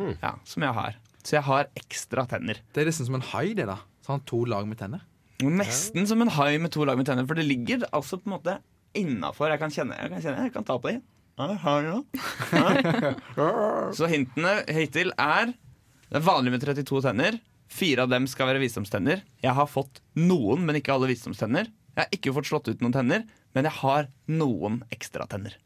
Hmm. 0.00 0.14
Ja, 0.22 0.30
som 0.48 0.64
jeg 0.64 0.72
har. 0.72 0.94
Så 1.20 1.34
jeg 1.36 1.44
har 1.44 1.66
ekstra 1.76 2.22
tenner. 2.30 2.56
Det 2.72 2.80
er 2.80 2.86
nesten 2.88 3.04
som 3.04 3.18
en 3.18 3.24
hai, 3.34 3.50
det, 3.52 3.66
da. 3.68 3.74
Så 4.00 4.14
han 4.14 4.22
har 4.22 4.28
to 4.30 4.38
lag 4.48 4.64
med 4.68 4.78
tenner. 4.80 5.02
Nesten 5.44 6.08
som 6.08 6.22
en 6.24 6.30
hai 6.32 6.54
med 6.60 6.72
to 6.72 6.86
lag 6.88 6.96
med 6.96 7.04
tenner, 7.08 7.26
for 7.28 7.36
det 7.36 7.44
ligger 7.44 7.84
altså 7.92 8.16
på 8.16 8.30
en 8.30 8.36
måte 8.38 8.54
innafor. 8.96 9.50
Jeg 9.52 9.60
kan 9.60 9.74
kjenne, 9.74 9.98
jeg 10.00 10.14
kan 10.14 10.24
kjenne, 10.24 10.46
jeg 10.48 10.54
kan 10.56 10.68
ta 10.68 10.78
på 10.80 10.94
dem. 10.94 11.02
Så 13.96 14.08
hintene 14.10 14.50
hittil 14.68 15.12
er 15.16 15.52
Det 15.52 16.18
er 16.18 16.24
vanlig 16.26 16.52
med 16.52 16.64
32 16.64 17.00
tenner. 17.04 17.38
Fire 17.70 18.04
av 18.04 18.12
dem 18.12 18.26
skal 18.30 18.50
være 18.50 18.62
visdomstenner. 18.62 19.22
Jeg 19.44 19.54
har 19.56 19.68
fått 19.70 20.02
noen, 20.18 20.64
men 20.66 20.80
ikke 20.80 20.94
alle 20.96 21.10
visdomstenner. 21.12 21.70
Jeg 21.94 22.02
har 22.02 22.14
ikke 22.16 22.34
fått 22.34 22.50
slått 22.50 22.70
ut 22.70 22.82
noen 22.82 22.94
tenner, 22.94 23.26
men 23.54 23.66
jeg 23.68 23.78
har 23.80 24.08
noen 24.30 24.82
ekstra 24.94 25.26
tenner. 25.30 25.58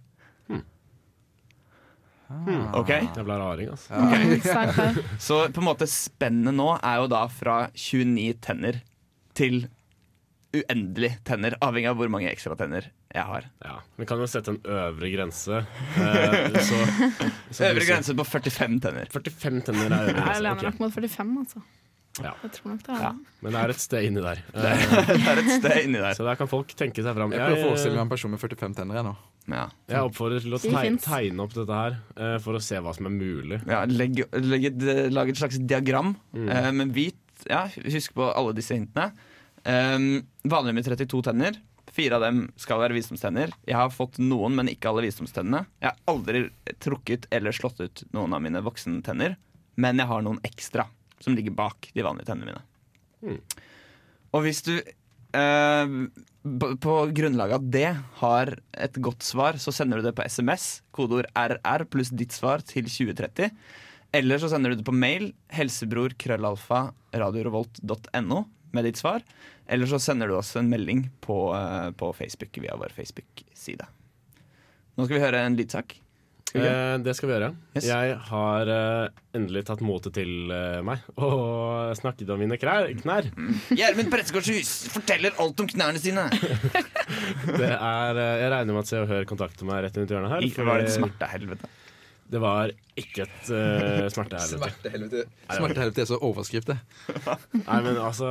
OK? 2.74 2.90
ble 3.14 3.36
raring, 3.38 3.70
altså. 3.74 3.94
Okay. 3.94 5.04
Så 5.26 5.44
på 5.52 5.62
en 5.62 5.68
måte 5.68 5.86
spennet 5.90 6.56
nå 6.56 6.70
er 6.80 7.02
jo 7.02 7.08
da 7.12 7.24
fra 7.32 7.58
29 7.76 8.34
tenner 8.44 8.80
til 9.36 9.66
uendelig 10.54 11.16
tenner, 11.26 11.56
avhengig 11.64 11.90
av 11.90 11.98
hvor 11.98 12.10
mange 12.12 12.30
ekstra 12.30 12.54
tenner 12.58 12.86
jeg 13.14 13.26
har. 13.26 13.46
Ja. 13.62 13.76
Vi 13.98 14.06
kan 14.06 14.22
jo 14.22 14.28
sette 14.30 14.54
en 14.54 14.60
øvre 14.62 15.10
grense. 15.10 15.62
Eh, 15.98 16.58
så, 16.68 16.78
så 17.50 17.70
Øvre 17.70 17.86
grense 17.86 18.14
på 18.18 18.26
45 18.26 18.78
tenner. 18.82 19.10
45 19.14 19.64
tenner 19.68 19.88
er 19.90 20.12
øvre 20.12 20.28
Jeg 20.30 20.44
lener 20.46 20.68
nok 20.70 20.82
mot 20.82 20.94
45, 20.94 21.34
altså. 21.42 21.64
Ja. 22.22 22.30
Jeg 22.44 22.52
tror 22.54 22.70
nok 22.74 22.82
det 22.86 22.92
er 22.94 23.00
Ja. 23.02 23.12
Men 23.42 23.52
det 23.56 23.60
er 23.64 23.72
et 23.74 23.80
sted 23.82 24.04
inni 24.06 24.22
der. 24.22 24.42
Det 24.54 24.68
er 25.32 25.40
et 25.42 25.48
sted 25.56 25.78
inni 25.82 25.98
der. 25.98 26.14
så 26.18 26.26
der 26.28 26.36
kan 26.38 26.50
folk 26.50 26.70
tenke 26.78 27.02
seg 27.02 27.16
fram. 27.16 27.32
Jeg 27.34 27.42
prøver 27.42 27.58
å 27.64 27.70
forestille 27.72 27.96
meg 27.98 28.04
en 28.06 28.12
person 28.12 28.30
med 28.34 28.42
45 28.44 28.76
tenner 28.78 29.00
jeg 29.00 29.06
nå. 29.08 29.14
Ja. 29.52 29.64
jeg 29.90 30.06
oppfordrer 30.08 30.40
til 30.40 30.54
å 30.56 30.60
tegne, 30.62 31.00
tegne 31.04 31.44
opp 31.44 31.52
dette 31.52 31.76
her 31.76 31.98
uh, 32.16 32.38
for 32.40 32.56
å 32.56 32.62
se 32.64 32.78
hva 32.80 32.94
som 32.96 33.10
er 33.10 33.12
mulig. 33.12 33.58
Ja, 33.68 33.82
legg, 33.90 34.22
legg 34.40 34.70
et, 34.70 34.86
lag 35.12 35.28
et 35.28 35.36
slags 35.42 35.58
diagram, 35.60 36.14
Mm. 36.32 36.48
uh, 36.48 36.70
men 36.72 36.92
hvit 36.96 37.18
ja, 37.50 37.66
Husk 37.82 38.14
på 38.16 38.30
alle 38.30 38.54
disse 38.56 38.72
hintene. 38.78 39.10
Um, 39.66 40.22
vanlig 40.48 40.74
med 40.78 40.86
32 40.86 41.20
tenner. 41.26 41.58
Fire 41.94 42.16
av 42.16 42.24
dem 42.24 42.46
skal 42.58 42.80
være 42.80 42.96
visdomstenner. 42.96 43.52
Jeg 43.68 43.76
har 43.76 43.90
fått 43.92 44.16
noen, 44.22 44.54
men 44.56 44.70
ikke 44.72 44.88
alle 44.90 45.04
visdomstennene. 45.04 45.64
Jeg 45.82 45.90
har 45.92 45.98
aldri 46.10 46.46
trukket 46.82 47.28
eller 47.34 47.52
slått 47.54 47.82
ut 47.84 48.02
noen 48.16 48.32
av 48.34 48.40
mine 48.42 48.62
voksne 48.64 49.02
tenner, 49.06 49.36
men 49.76 50.00
jeg 50.00 50.08
har 50.10 50.24
noen 50.24 50.40
ekstra 50.46 50.88
som 51.22 51.36
ligger 51.36 51.54
bak 51.56 51.90
de 51.94 52.04
vanlige 52.04 52.30
tennene 52.30 52.52
mine. 52.52 52.62
Mm. 53.24 53.40
Og 54.34 54.44
hvis 54.44 54.62
du 54.66 54.74
eh, 54.76 55.94
på 56.84 56.96
grunnlag 57.16 57.54
av 57.56 57.70
det 57.72 57.88
har 58.20 58.52
et 58.72 58.98
godt 59.00 59.24
svar, 59.24 59.58
så 59.62 59.72
sender 59.72 60.00
du 60.00 60.08
det 60.08 60.16
på 60.18 60.26
SMS, 60.26 60.82
kodeord 60.94 61.30
RR 61.32 61.86
pluss 61.88 62.12
ditt 62.12 62.34
svar 62.36 62.64
til 62.66 62.88
2030. 62.90 63.54
Eller 64.14 64.38
så 64.38 64.50
sender 64.52 64.70
du 64.70 64.78
det 64.78 64.86
på 64.86 64.94
mail, 64.94 65.32
helsebror 65.54 66.14
krøllalfa 66.20 66.86
radiorevolt.no 67.14 68.44
med 68.74 68.86
ditt 68.86 69.00
svar. 69.00 69.24
Eller 69.66 69.88
så 69.90 69.98
sender 70.02 70.28
du 70.28 70.36
oss 70.36 70.52
en 70.60 70.68
melding 70.70 71.08
på, 71.24 71.38
eh, 71.56 71.90
på 71.96 72.12
Facebook 72.12 72.58
via 72.60 72.76
vår 72.76 72.92
Facebook-side. 72.94 73.86
Nå 74.94 75.06
skal 75.06 75.16
vi 75.16 75.24
høre 75.24 75.40
en 75.46 75.56
lydsak. 75.58 75.96
Skal 76.54 76.62
vi? 76.62 76.68
Eh, 76.70 76.96
det 77.02 77.12
skal 77.18 77.26
vi 77.28 77.34
gjøre. 77.34 77.48
Yes. 77.74 77.86
Jeg 77.88 78.12
har 78.28 78.68
eh, 78.70 79.08
endelig 79.34 79.64
tatt 79.66 79.80
motet 79.82 80.14
til 80.14 80.52
eh, 80.54 80.78
meg 80.86 81.02
og 81.18 81.90
snakket 81.98 82.30
om 82.30 82.38
mine 82.38 82.54
knær. 82.62 82.86
knær. 83.00 83.26
Gjermund 83.74 84.12
Prettsgårdshus 84.12 84.70
forteller 84.94 85.34
alt 85.42 85.58
om 85.64 85.70
knærne 85.72 85.98
sine. 85.98 86.28
Det 87.58 87.72
er, 87.74 88.20
eh, 88.22 88.36
jeg 88.44 88.52
regner 88.54 88.70
med 88.70 88.84
at 88.84 88.92
Se 88.92 89.02
og 89.02 89.10
Hør 89.10 89.26
kontakter 89.26 89.66
meg 89.66 89.82
rett 89.88 89.98
rundt 89.98 90.14
hjørnet 90.14 90.30
her. 90.36 90.46
Ikke 90.46 90.68
var 90.68 90.84
det 90.84 90.94
smertehelvete. 90.94 91.72
Det 92.30 92.40
var 92.40 92.70
ikke 92.98 93.24
et 93.26 93.50
uh, 93.52 94.06
smertehelvete. 94.10 94.58
Smertehelvete 94.58 95.24
Smertehelvete 95.50 96.02
er 96.04 96.08
så 96.08 96.18
overskrift, 96.24 96.70
det. 96.70 96.78
Nei, 97.66 97.78
men 97.84 97.98
altså 98.00 98.30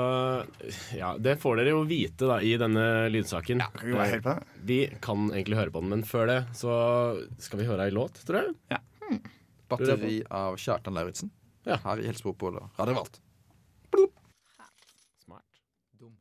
Ja, 0.98 1.14
det 1.22 1.38
får 1.44 1.62
dere 1.62 1.76
jo 1.76 1.84
vite 1.88 2.30
da 2.30 2.40
i 2.44 2.56
denne 2.60 2.86
lydsaken. 3.14 3.62
Ja, 3.64 3.70
kan 3.76 3.90
vi 3.92 3.98
bare 3.98 4.10
høre 4.16 4.26
på? 4.26 4.36
Vi 4.70 4.80
kan 5.04 5.30
egentlig 5.32 5.60
høre 5.62 5.76
på 5.76 5.84
den, 5.84 5.94
men 5.94 6.08
før 6.08 6.32
det 6.32 6.40
så 6.58 6.74
skal 7.44 7.62
vi 7.62 7.70
høre 7.70 7.88
ei 7.88 7.94
låt, 7.96 8.24
tror 8.28 8.50
jeg. 8.50 9.22
Batteri 9.72 10.18
av 10.34 10.58
Kjartan 10.62 10.98
Lauritzen. 10.98 11.32
Ja. 11.68 11.78
Her 11.86 12.02
i 12.02 12.10
Helsebro 12.10 12.34
på 12.36 12.52
Radio 12.52 12.90
Revolt. 12.90 13.22
Smart. 15.24 15.64
Dum. 16.02 16.18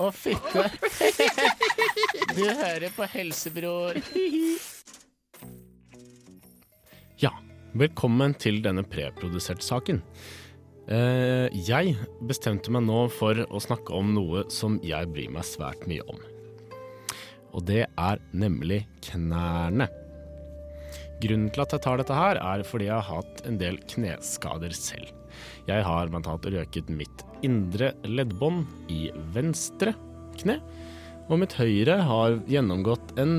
Å, 0.00 0.10
fitte. 0.16 0.70
Du 2.30 2.44
hører 2.46 2.92
på 2.94 3.04
Helsebror. 3.10 3.98
Velkommen 7.70 8.32
til 8.34 8.56
denne 8.64 8.82
preproduserte 8.82 9.62
saken. 9.62 10.00
Eh, 10.90 11.46
jeg 11.54 11.92
bestemte 12.26 12.72
meg 12.74 12.82
nå 12.82 13.04
for 13.14 13.38
å 13.46 13.60
snakke 13.62 13.94
om 13.94 14.10
noe 14.16 14.42
som 14.50 14.80
jeg 14.82 15.06
bryr 15.12 15.30
meg 15.30 15.46
svært 15.46 15.84
mye 15.86 16.02
om. 16.10 16.18
Og 17.54 17.62
det 17.68 17.84
er 17.86 18.22
nemlig 18.34 18.80
knærne. 19.06 19.86
Grunnen 21.22 21.52
til 21.54 21.62
at 21.62 21.76
jeg 21.76 21.84
tar 21.86 22.02
dette 22.02 22.18
her, 22.18 22.42
er 22.42 22.66
fordi 22.66 22.88
jeg 22.88 22.96
har 22.96 23.22
hatt 23.22 23.46
en 23.46 23.60
del 23.60 23.78
kneskader 23.92 24.74
selv. 24.74 25.14
Jeg 25.70 25.86
har 25.86 26.10
blant 26.10 26.26
annet 26.26 26.50
røket 26.56 26.90
mitt 26.90 27.22
indre 27.46 27.92
leddbånd 28.02 28.66
i 28.90 29.12
venstre 29.30 29.94
kne, 30.40 30.58
og 31.30 31.38
mitt 31.38 31.54
høyre 31.54 32.00
har 32.08 32.40
gjennomgått 32.50 33.12
en 33.22 33.34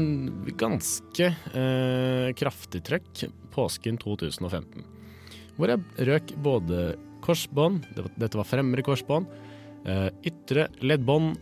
ganske 0.59 1.27
eh, 1.27 2.29
kraftig 2.39 2.83
trøkk 2.87 3.25
påsken 3.51 3.97
2015. 3.99 4.85
Hvor 5.57 5.73
jeg 5.73 6.07
røk 6.07 6.31
både 6.39 6.93
korsbånd, 7.21 7.83
dette 8.15 8.39
var 8.39 8.47
fremre 8.47 8.85
korsbånd, 8.87 9.27
eh, 9.83 10.07
ytre 10.31 10.69
leddbånd, 10.79 11.35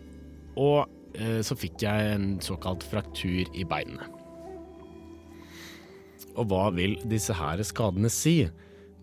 og 0.58 0.90
eh, 1.14 1.40
så 1.46 1.58
fikk 1.58 1.86
jeg 1.86 2.16
en 2.16 2.32
såkalt 2.44 2.84
fraktur 2.88 3.46
i 3.54 3.68
beinene. 3.70 4.10
Og 6.34 6.50
hva 6.50 6.70
vil 6.74 6.98
disse 7.10 7.36
her 7.36 7.62
skadene 7.68 8.10
si? 8.10 8.42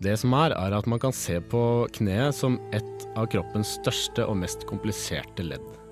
Det 0.03 0.19
som 0.19 0.35
er, 0.35 0.51
er 0.51 0.75
at 0.75 0.87
man 0.89 0.99
kan 1.01 1.15
se 1.15 1.39
på 1.39 1.61
kneet 1.95 2.35
som 2.35 2.59
et 2.75 3.09
av 3.17 3.31
kroppens 3.31 3.77
største 3.79 4.27
og 4.27 4.41
mest 4.43 4.67
kompliserte 4.69 5.47
ledd. 5.47 5.86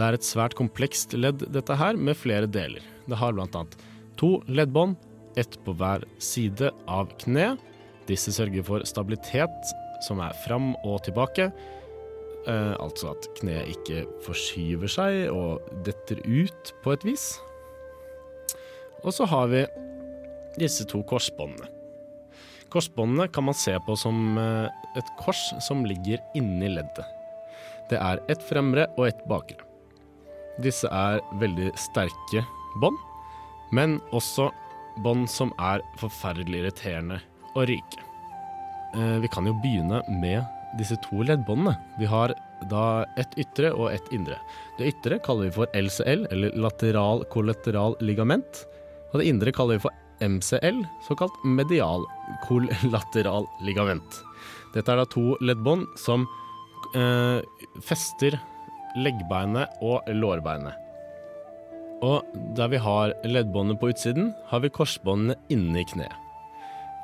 Det 0.00 0.06
er 0.08 0.16
et 0.16 0.24
svært 0.24 0.54
komplekst 0.56 1.12
ledd, 1.12 1.42
dette 1.52 1.74
her, 1.76 1.92
med 1.92 2.16
flere 2.16 2.46
deler. 2.48 2.80
Det 3.04 3.18
har 3.20 3.36
annet 3.36 3.74
to 4.16 4.38
leddbånd, 4.48 4.94
ett 5.36 5.58
på 5.66 5.74
hver 5.76 6.06
side 6.16 6.70
av 6.88 7.12
kneet. 7.20 7.60
Disse 8.08 8.32
sørger 8.32 8.64
for 8.64 8.86
stabilitet, 8.88 9.74
som 10.08 10.24
er 10.24 10.32
fram 10.46 10.72
og 10.88 11.02
tilbake. 11.04 11.50
Eh, 12.48 12.72
altså 12.80 13.12
at 13.12 13.28
kneet 13.42 13.74
ikke 13.74 14.06
forskyver 14.24 14.88
seg 14.88 15.20
og 15.34 15.68
detter 15.84 16.24
ut 16.24 16.72
på 16.80 16.96
et 16.96 17.04
vis. 17.04 17.28
Og 19.04 19.12
så 19.12 19.28
har 19.28 19.52
vi 19.52 19.66
disse 20.56 20.88
to 20.88 21.04
korsbåndene. 21.04 21.68
Korsbåndene 22.72 23.28
kan 23.28 23.50
man 23.52 23.56
se 23.58 23.76
på 23.84 24.00
som 24.00 24.38
eh, 24.40 24.84
et 24.96 25.16
kors 25.20 25.50
som 25.60 25.84
ligger 25.84 26.24
inni 26.32 26.72
leddet. 26.72 27.04
Det 27.92 28.00
er 28.00 28.24
ett 28.32 28.48
fremre 28.48 28.88
og 28.96 29.10
ett 29.12 29.28
bakre. 29.28 29.66
Disse 30.60 30.88
er 30.92 31.20
veldig 31.40 31.70
sterke 31.78 32.44
bånd, 32.82 32.98
men 33.72 33.98
også 34.12 34.50
bånd 35.04 35.28
som 35.30 35.52
er 35.62 35.82
forferdelig 36.00 36.64
irriterende 36.64 37.20
og 37.54 37.68
ryke. 37.70 38.02
Eh, 38.94 39.18
Vi 39.22 39.28
kan 39.28 39.46
jo 39.46 39.54
begynne 39.62 40.02
med 40.20 40.44
disse 40.78 40.96
to 41.06 41.22
leddbåndene. 41.26 41.76
Vi 41.98 42.06
har 42.06 42.34
da 42.70 43.04
ett 43.18 43.32
ytre 43.40 43.72
og 43.72 43.92
ett 43.92 44.12
indre. 44.12 44.36
Det 44.78 44.90
ytre 44.92 45.18
kaller 45.24 45.48
vi 45.48 45.54
for 45.56 45.66
LCL, 45.74 46.26
eller 46.30 46.54
lateral 46.60 47.24
kollateral 47.32 47.96
ligament. 48.00 48.64
Og 49.12 49.20
det 49.20 49.26
indre 49.30 49.52
kaller 49.52 49.78
vi 49.78 49.86
for 49.86 49.96
MCL, 50.20 50.82
såkalt 51.08 51.32
medial 51.44 52.04
kollateral 52.46 53.46
ligament. 53.64 54.20
Dette 54.74 54.92
er 54.92 55.00
da 55.00 55.06
to 55.10 55.32
leddbånd 55.40 55.86
som 55.98 56.26
eh, 56.94 57.40
fester 57.82 58.36
leggbeinet 58.98 59.82
og 59.84 60.08
lårbeinet. 60.14 60.76
Og 62.00 62.24
der 62.56 62.70
vi 62.72 62.80
har 62.80 63.12
leddbåndet 63.28 63.80
på 63.80 63.90
utsiden, 63.92 64.32
har 64.48 64.62
vi 64.64 64.72
korsbåndene 64.72 65.36
inni 65.52 65.84
kneet. 65.84 66.16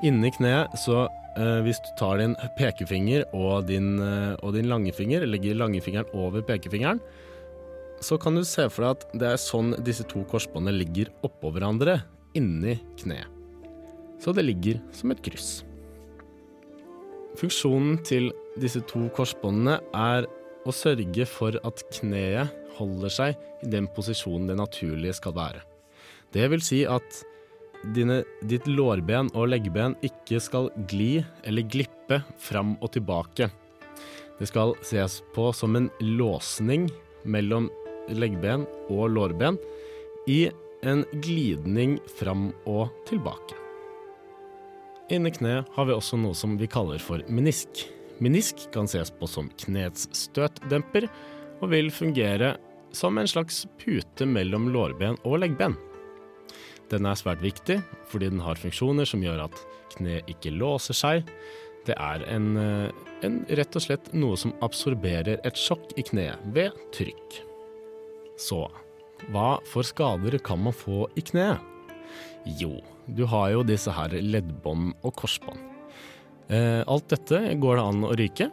Inni 0.05 0.30
kneet, 0.32 0.72
så 0.80 1.05
eh, 1.37 1.61
hvis 1.64 1.80
du 1.84 1.91
tar 2.01 2.20
din 2.20 2.37
pekefinger 2.57 3.26
og 3.37 3.68
din, 3.68 3.97
eh, 4.01 4.34
og 4.43 4.57
din 4.57 4.68
langefinger, 4.72 5.24
legger 5.28 5.57
langefingeren 5.57 6.09
over 6.16 6.45
pekefingeren, 6.45 7.01
så 8.01 8.18
kan 8.20 8.37
du 8.37 8.45
se 8.45 8.66
for 8.72 8.84
deg 8.84 8.97
at 8.97 9.20
det 9.20 9.30
er 9.30 9.41
sånn 9.41 9.72
disse 9.84 10.05
to 10.09 10.24
korsbåndene 10.28 10.76
ligger 10.76 11.12
oppå 11.24 11.53
hverandre 11.55 12.01
inni 12.37 12.76
kneet. 13.01 13.32
Så 14.20 14.32
det 14.32 14.47
ligger 14.47 14.80
som 14.97 15.12
et 15.12 15.20
kryss. 15.24 15.61
Funksjonen 17.37 17.99
til 18.05 18.30
disse 18.61 18.80
to 18.89 19.11
korsbåndene 19.16 19.76
er 19.93 20.28
å 20.67 20.75
sørge 20.75 21.27
for 21.31 21.57
at 21.67 21.85
kneet 21.99 22.53
holder 22.77 23.12
seg 23.12 23.64
i 23.64 23.71
den 23.73 23.89
posisjonen 23.97 24.51
det 24.51 24.59
naturlige 24.59 25.17
skal 25.19 25.37
være. 25.37 25.62
Det 26.35 26.47
vil 26.53 26.64
si 26.64 26.83
at 26.89 27.23
dine, 27.95 28.23
ditt 28.43 28.67
lårben 28.69 29.31
og 29.35 29.51
leggben 29.53 29.97
ikke 30.05 30.41
skal 30.43 30.71
gli 30.91 31.23
eller 31.47 31.67
glippe 31.71 32.21
fram 32.43 32.75
og 32.81 32.93
tilbake. 32.97 33.49
Det 34.37 34.51
skal 34.51 34.75
ses 34.85 35.23
på 35.35 35.49
som 35.57 35.79
en 35.79 35.89
låsning 36.03 36.91
mellom 37.25 37.71
leggben 38.12 38.67
og 38.93 39.09
lårben 39.14 39.57
i 40.29 40.47
en 40.87 41.05
glidning 41.23 41.97
fram 42.19 42.51
og 42.69 42.91
tilbake. 43.09 43.57
Inni 45.11 45.31
kneet 45.31 45.71
har 45.77 45.87
vi 45.87 45.95
også 45.95 46.19
noe 46.19 46.35
som 46.35 46.57
vi 46.59 46.69
kaller 46.71 46.99
for 47.03 47.23
menisk. 47.31 47.87
Menisk 48.23 48.69
kan 48.73 48.89
ses 48.89 49.11
på 49.12 49.29
som 49.29 49.51
knets 49.64 50.09
støtdemper, 50.17 51.09
og 51.61 51.71
vil 51.73 51.91
fungere 51.93 52.55
som 52.97 53.19
en 53.19 53.29
slags 53.29 53.64
pute 53.81 54.27
mellom 54.29 54.71
lårben 54.73 55.19
og 55.25 55.41
leggben. 55.43 55.77
Den 56.91 57.09
er 57.09 57.19
svært 57.19 57.43
viktig 57.43 57.81
fordi 58.11 58.31
den 58.31 58.43
har 58.45 58.61
funksjoner 58.61 59.09
som 59.09 59.25
gjør 59.25 59.47
at 59.49 59.61
kneet 59.97 60.29
ikke 60.31 60.55
låser 60.55 60.97
seg. 60.97 61.31
Det 61.87 61.97
er 61.99 62.25
en, 62.31 62.49
eh, 62.57 62.91
en, 63.27 63.41
rett 63.49 63.79
og 63.79 63.85
slett 63.85 64.12
noe 64.14 64.37
som 64.39 64.55
absorberer 64.62 65.41
et 65.45 65.59
sjokk 65.59 65.93
i 65.99 66.05
kneet 66.07 66.43
ved 66.55 66.75
trykk. 66.95 67.41
Så 68.39 68.67
hva 69.33 69.57
for 69.67 69.87
skader 69.87 70.39
kan 70.45 70.62
man 70.62 70.77
få 70.77 71.07
i 71.17 71.25
kneet? 71.25 71.59
Jo, 72.61 72.77
du 73.09 73.25
har 73.27 73.51
jo 73.55 73.64
disse 73.67 73.91
her 73.91 74.12
leddbånd 74.23 74.93
og 75.03 75.17
korsbånd. 75.19 75.66
Eh, 76.49 76.82
alt 76.86 77.09
dette 77.11 77.40
går 77.59 77.78
det 77.78 77.84
an 77.90 78.07
å 78.07 78.14
ryke. 78.18 78.51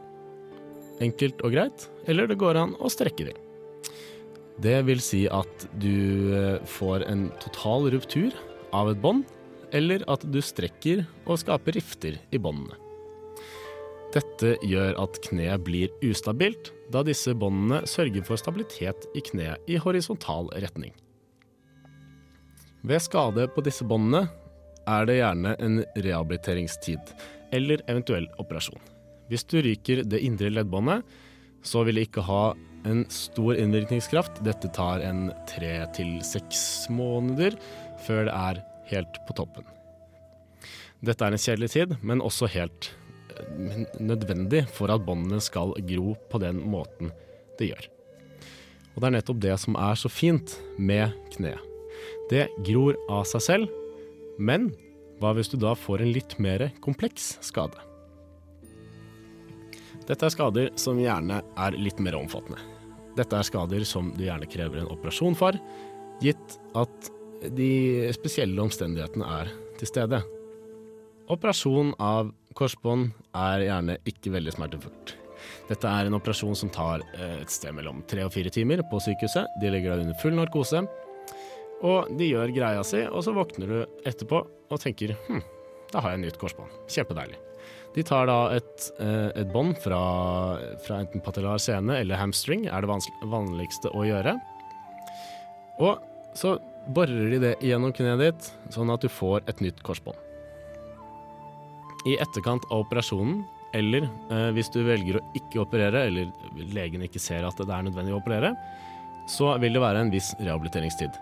Enkelt 1.04 1.42
og 1.46 1.54
greit. 1.54 1.88
Eller 2.10 2.30
det 2.30 2.40
går 2.42 2.60
an 2.60 2.76
å 2.82 2.92
strekke 2.92 3.30
det. 3.30 3.38
Det 4.64 4.80
vil 4.86 5.02
si 5.02 5.24
at 5.30 5.68
du 5.82 6.34
eh, 6.38 6.62
får 6.70 7.06
en 7.10 7.28
total 7.42 7.90
ruptur 7.94 8.34
av 8.74 8.92
et 8.92 9.02
bånd, 9.02 9.26
eller 9.74 10.06
at 10.10 10.26
du 10.30 10.40
strekker 10.42 11.06
og 11.26 11.40
skaper 11.42 11.78
rifter 11.78 12.20
i 12.34 12.42
båndene. 12.42 12.78
Dette 14.14 14.54
gjør 14.62 15.00
at 15.02 15.18
kneet 15.26 15.64
blir 15.66 15.94
ustabilt, 16.06 16.70
da 16.94 17.02
disse 17.06 17.34
båndene 17.34 17.82
sørger 17.90 18.26
for 18.28 18.38
stabilitet 18.38 19.08
i 19.18 19.24
kneet 19.26 19.66
i 19.66 19.80
horisontal 19.82 20.52
retning. 20.62 20.94
Ved 22.86 23.02
skade 23.02 23.48
på 23.56 23.64
disse 23.66 23.86
båndene 23.88 24.28
er 24.86 25.08
det 25.10 25.18
gjerne 25.18 25.56
en 25.64 25.82
rehabiliteringstid, 25.96 27.14
eller 27.54 27.84
eventuell 27.92 28.28
operasjon. 28.42 28.82
Hvis 29.32 29.46
du 29.50 29.60
ryker 29.64 30.04
det 30.08 30.22
indre 30.26 30.52
leddbåndet, 30.52 31.04
så 31.64 31.86
vil 31.88 32.00
det 32.00 32.10
ikke 32.10 32.26
ha 32.28 32.44
en 32.90 33.06
stor 33.14 33.56
innvirkningskraft. 33.56 34.42
Dette 34.44 34.72
tar 34.76 35.04
en 35.06 35.30
tre 35.50 35.78
til 35.96 36.18
seks 36.28 36.90
måneder 36.92 37.56
før 38.04 38.28
det 38.28 38.36
er 38.36 38.62
helt 38.92 39.22
på 39.28 39.38
toppen. 39.40 39.68
Dette 41.04 41.26
er 41.26 41.36
en 41.36 41.42
kjedelig 41.42 41.72
tid, 41.74 41.96
men 42.04 42.24
også 42.24 42.48
helt 42.52 42.92
eh, 43.36 43.84
nødvendig 44.00 44.66
for 44.72 44.92
at 44.92 45.04
båndene 45.08 45.42
skal 45.44 45.76
gro 45.88 46.16
på 46.32 46.40
den 46.44 46.62
måten 46.72 47.12
det 47.60 47.74
gjør. 47.74 47.90
Og 48.94 49.02
det 49.02 49.10
er 49.10 49.16
nettopp 49.18 49.42
det 49.44 49.56
som 49.60 49.78
er 49.80 50.00
så 50.00 50.12
fint 50.12 50.58
med 50.78 51.16
kneet. 51.34 51.60
Det 52.32 52.48
gror 52.66 52.98
av 53.12 53.26
seg 53.30 53.44
selv, 53.44 53.72
men 54.40 54.72
hva 55.24 55.32
hvis 55.38 55.52
du 55.54 55.56
da 55.62 55.72
får 55.78 56.04
en 56.04 56.12
litt 56.12 56.36
mer 56.44 56.68
kompleks 56.84 57.38
skade? 57.46 57.80
Dette 60.04 60.28
er 60.28 60.34
skader 60.34 60.72
som 60.76 61.00
gjerne 61.00 61.40
er 61.40 61.78
litt 61.80 62.02
mer 62.04 62.18
omfattende. 62.20 62.60
Dette 63.16 63.38
er 63.38 63.48
skader 63.48 63.86
som 63.88 64.10
du 64.18 64.26
gjerne 64.26 64.50
krever 64.52 64.82
en 64.82 64.92
operasjon 64.92 65.38
for, 65.40 65.56
gitt 66.24 66.58
at 66.76 67.12
de 67.56 68.12
spesielle 68.16 68.60
omstendighetene 68.64 69.28
er 69.40 69.52
til 69.80 69.90
stede. 69.90 70.20
Operasjon 71.32 71.94
av 72.04 72.34
korsbånd 72.58 73.14
er 73.38 73.68
gjerne 73.70 74.00
ikke 74.10 74.34
veldig 74.34 74.56
smertefullt. 74.58 75.16
Dette 75.70 75.88
er 75.88 76.08
en 76.08 76.18
operasjon 76.18 76.58
som 76.58 76.72
tar 76.74 77.04
eh, 77.16 77.40
et 77.42 77.52
sted 77.52 77.72
mellom 77.76 78.04
tre 78.10 78.26
og 78.26 78.34
fire 78.36 78.52
timer 78.54 78.84
på 78.92 79.00
sykehuset. 79.04 79.56
De 79.62 79.72
legger 79.72 79.94
deg 79.94 80.06
under 80.06 80.20
full 80.20 80.36
narkose, 80.36 80.84
og 81.84 82.12
de 82.18 82.30
gjør 82.32 82.54
greia 82.56 82.84
si, 82.88 83.02
og 83.08 83.26
så 83.26 83.34
våkner 83.36 83.70
du 83.70 84.06
etterpå 84.08 84.40
og 84.44 84.80
tenker 84.82 85.16
hm, 85.28 85.42
da 85.94 86.02
har 86.02 86.16
jeg 86.16 86.24
nytt 86.24 86.40
korsbånd. 86.42 86.72
Kjempedeilig. 86.90 87.38
De 87.94 88.02
tar 88.08 88.26
da 88.26 88.38
et, 88.56 88.88
eh, 89.04 89.30
et 89.44 89.50
bånd 89.54 89.78
fra, 89.78 90.00
fra, 90.82 91.00
enten 91.04 91.22
patellar 91.22 91.62
sene 91.62 92.00
eller 92.02 92.18
hamstring, 92.18 92.66
er 92.66 92.82
det 92.82 92.90
vanligste 93.30 93.92
å 93.94 94.06
gjøre. 94.08 94.34
Og 95.84 96.02
så 96.38 96.56
borer 96.94 97.30
de 97.36 97.42
det 97.44 97.54
gjennom 97.62 97.94
kneet 97.94 98.22
ditt, 98.22 98.48
sånn 98.74 98.90
at 98.94 99.06
du 99.06 99.12
får 99.12 99.46
et 99.52 99.62
nytt 99.62 99.84
korsbånd. 99.86 100.18
I 102.10 102.18
etterkant 102.20 102.66
av 102.72 102.88
operasjonen, 102.88 103.44
eller 103.78 104.08
eh, 104.08 104.50
hvis 104.58 104.74
du 104.74 104.82
velger 104.86 105.20
å 105.20 105.26
ikke 105.38 105.62
operere, 105.62 106.08
eller 106.10 106.34
legen 106.74 107.06
ikke 107.06 107.22
ser 107.22 107.46
at 107.46 107.62
det 107.62 107.70
er 107.70 107.86
nødvendig 107.86 108.16
å 108.16 108.20
operere, 108.20 108.56
så 109.30 109.54
vil 109.62 109.78
det 109.78 109.86
være 109.86 110.02
en 110.04 110.12
viss 110.12 110.34
rehabiliteringstid. 110.42 111.14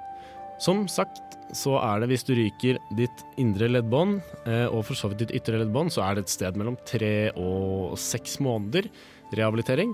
Som 0.62 0.86
sagt 0.91 1.39
så 1.57 1.74
er 1.82 2.03
det 2.03 2.12
hvis 2.12 2.24
du 2.28 2.36
ryker 2.38 2.78
ditt 2.95 3.24
indre 3.41 3.68
leddbånd, 3.72 4.20
eh, 4.45 4.68
og 4.70 4.86
for 4.88 4.97
så 4.97 5.09
vidt 5.12 5.26
ditt 5.26 5.34
ytre 5.41 5.59
leddbånd, 5.59 5.91
så 5.91 6.05
er 6.05 6.16
det 6.16 6.26
et 6.26 6.34
sted 6.36 6.59
mellom 6.59 6.78
tre 6.88 7.32
og 7.34 7.97
seks 7.99 8.38
måneder 8.43 8.88
rehabilitering. 9.36 9.91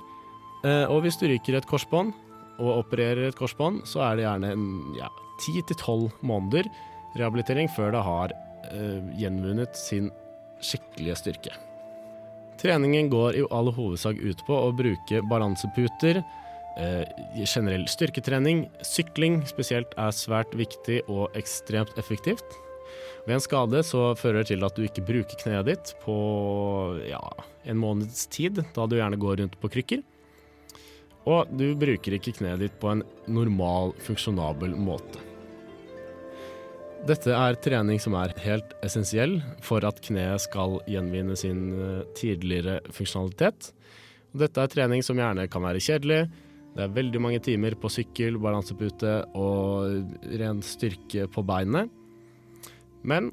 Eh, 0.67 0.85
og 0.91 1.05
hvis 1.05 1.17
du 1.21 1.25
ryker 1.31 1.57
et 1.57 1.69
korsbånd 1.69 2.11
og 2.57 2.73
opererer 2.81 3.29
et 3.29 3.37
korsbånd, 3.37 3.85
så 3.89 4.03
er 4.09 4.17
det 4.17 4.27
gjerne 4.27 5.09
ti 5.41 5.55
til 5.69 5.79
tolv 5.79 6.11
måneder 6.25 6.69
rehabilitering 7.17 7.71
før 7.73 7.95
det 7.95 8.03
har 8.05 8.35
eh, 8.67 8.99
gjenvunnet 9.21 9.77
sin 9.77 10.11
skikkelige 10.59 11.17
styrke. 11.21 11.55
Treningen 12.57 13.09
går 13.13 13.37
i 13.37 13.45
all 13.53 13.69
hovedsak 13.71 14.17
ut 14.17 14.43
på 14.47 14.57
å 14.57 14.73
bruke 14.75 15.21
balanseputer, 15.29 16.23
generell 16.77 17.87
styrketrening, 17.89 18.67
sykling 18.85 19.39
spesielt, 19.49 19.95
er 19.97 20.13
svært 20.13 20.51
viktig 20.57 20.99
og 21.09 21.33
ekstremt 21.39 21.97
effektivt. 21.97 22.45
Ved 23.27 23.35
en 23.35 23.43
skade 23.43 23.81
så 23.83 24.13
fører 24.15 24.43
det 24.43 24.53
til 24.53 24.63
at 24.63 24.77
du 24.77 24.85
ikke 24.87 25.03
bruker 25.03 25.39
kneet 25.41 25.67
ditt 25.67 25.89
på 26.03 26.15
ja, 27.09 27.19
en 27.67 27.79
måneds 27.81 28.27
tid, 28.31 28.61
da 28.75 28.85
du 28.87 28.95
gjerne 28.99 29.19
går 29.19 29.41
rundt 29.41 29.57
på 29.59 29.71
krykker. 29.73 30.03
Og 31.27 31.49
du 31.51 31.73
bruker 31.75 32.15
ikke 32.15 32.37
kneet 32.37 32.63
ditt 32.63 32.77
på 32.79 32.93
en 32.93 33.03
normal, 33.27 33.91
funksjonabel 34.05 34.77
måte. 34.79 35.19
Dette 37.07 37.35
er 37.35 37.59
trening 37.61 37.99
som 38.01 38.15
er 38.19 38.33
helt 38.41 38.71
essensiell 38.83 39.37
for 39.63 39.83
at 39.87 39.99
kneet 40.07 40.45
skal 40.47 40.79
gjenvinne 40.89 41.35
sin 41.39 41.67
eh, 41.75 42.01
tidligere 42.17 42.79
funksjonalitet. 42.95 43.73
Dette 44.37 44.63
er 44.63 44.71
trening 44.71 45.03
som 45.05 45.19
gjerne 45.19 45.45
kan 45.51 45.63
være 45.67 45.83
kjedelig, 45.83 46.25
det 46.77 46.85
er 46.85 46.93
veldig 46.93 47.19
mange 47.23 47.39
timer 47.41 47.73
på 47.81 47.89
sykkel, 47.89 48.35
balansepute 48.37 49.13
og 49.33 50.11
ren 50.37 50.59
styrke 50.61 51.25
på 51.33 51.41
beinet. 51.41 51.89
Men 53.01 53.31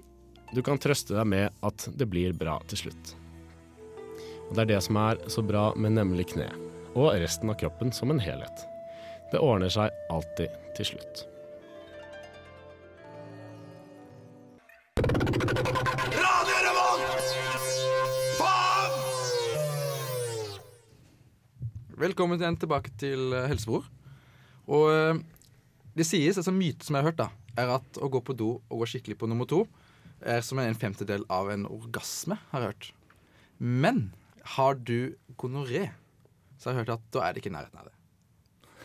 du 0.55 0.63
kan 0.65 0.81
trøste 0.81 1.13
deg 1.13 1.29
med 1.29 1.67
at 1.67 1.85
det 1.93 2.09
blir 2.09 2.33
bra 2.41 2.57
til 2.71 2.87
slutt. 2.87 3.13
Og 4.49 4.55
Det 4.57 4.65
er 4.65 4.73
det 4.73 4.81
som 4.87 4.97
er 4.97 5.21
så 5.29 5.45
bra 5.45 5.67
med 5.77 5.93
nemlig 5.99 6.31
kne, 6.33 6.49
og 6.97 7.13
resten 7.21 7.53
av 7.53 7.61
kroppen 7.61 7.93
som 7.93 8.15
en 8.15 8.23
helhet. 8.23 8.65
Det 9.33 9.45
ordner 9.45 9.69
seg 9.69 9.93
alltid 10.09 10.49
til 10.79 10.95
slutt. 10.95 11.27
Velkommen 21.95 22.41
igjen 22.41 22.57
tilbake 22.59 22.91
til 22.99 23.31
uh, 23.31 23.45
Helsebror. 23.47 23.85
Og 24.67 24.89
uh, 24.91 25.15
det 25.95 26.03
sies, 26.09 26.35
altså 26.41 26.51
myte 26.51 26.83
som 26.83 26.97
jeg 26.97 27.05
har 27.05 27.13
hørt, 27.13 27.21
da, 27.21 27.29
er 27.55 27.71
at 27.77 28.01
å 28.03 28.09
gå 28.11 28.19
på 28.19 28.35
do 28.35 28.49
og 28.59 28.81
gå 28.81 28.89
skikkelig 28.91 29.15
på 29.21 29.29
nummer 29.31 29.47
to 29.47 29.61
er 30.25 30.43
som 30.43 30.59
en 30.59 30.75
femtedel 30.75 31.23
av 31.31 31.53
en 31.55 31.69
orgasme, 31.71 32.41
har 32.51 32.65
jeg 32.65 32.73
hørt. 32.73 32.89
Men 33.63 34.09
har 34.57 34.75
du 34.75 35.15
gonoré, 35.39 35.93
så 36.59 36.73
har 36.73 36.75
jeg 36.75 36.83
hørt 36.83 36.97
at 36.97 37.07
da 37.15 37.29
er 37.29 37.37
det 37.37 37.45
ikke 37.45 37.53
i 37.53 37.57
nærheten 37.61 37.79
av 37.79 37.87
det. 37.87 37.95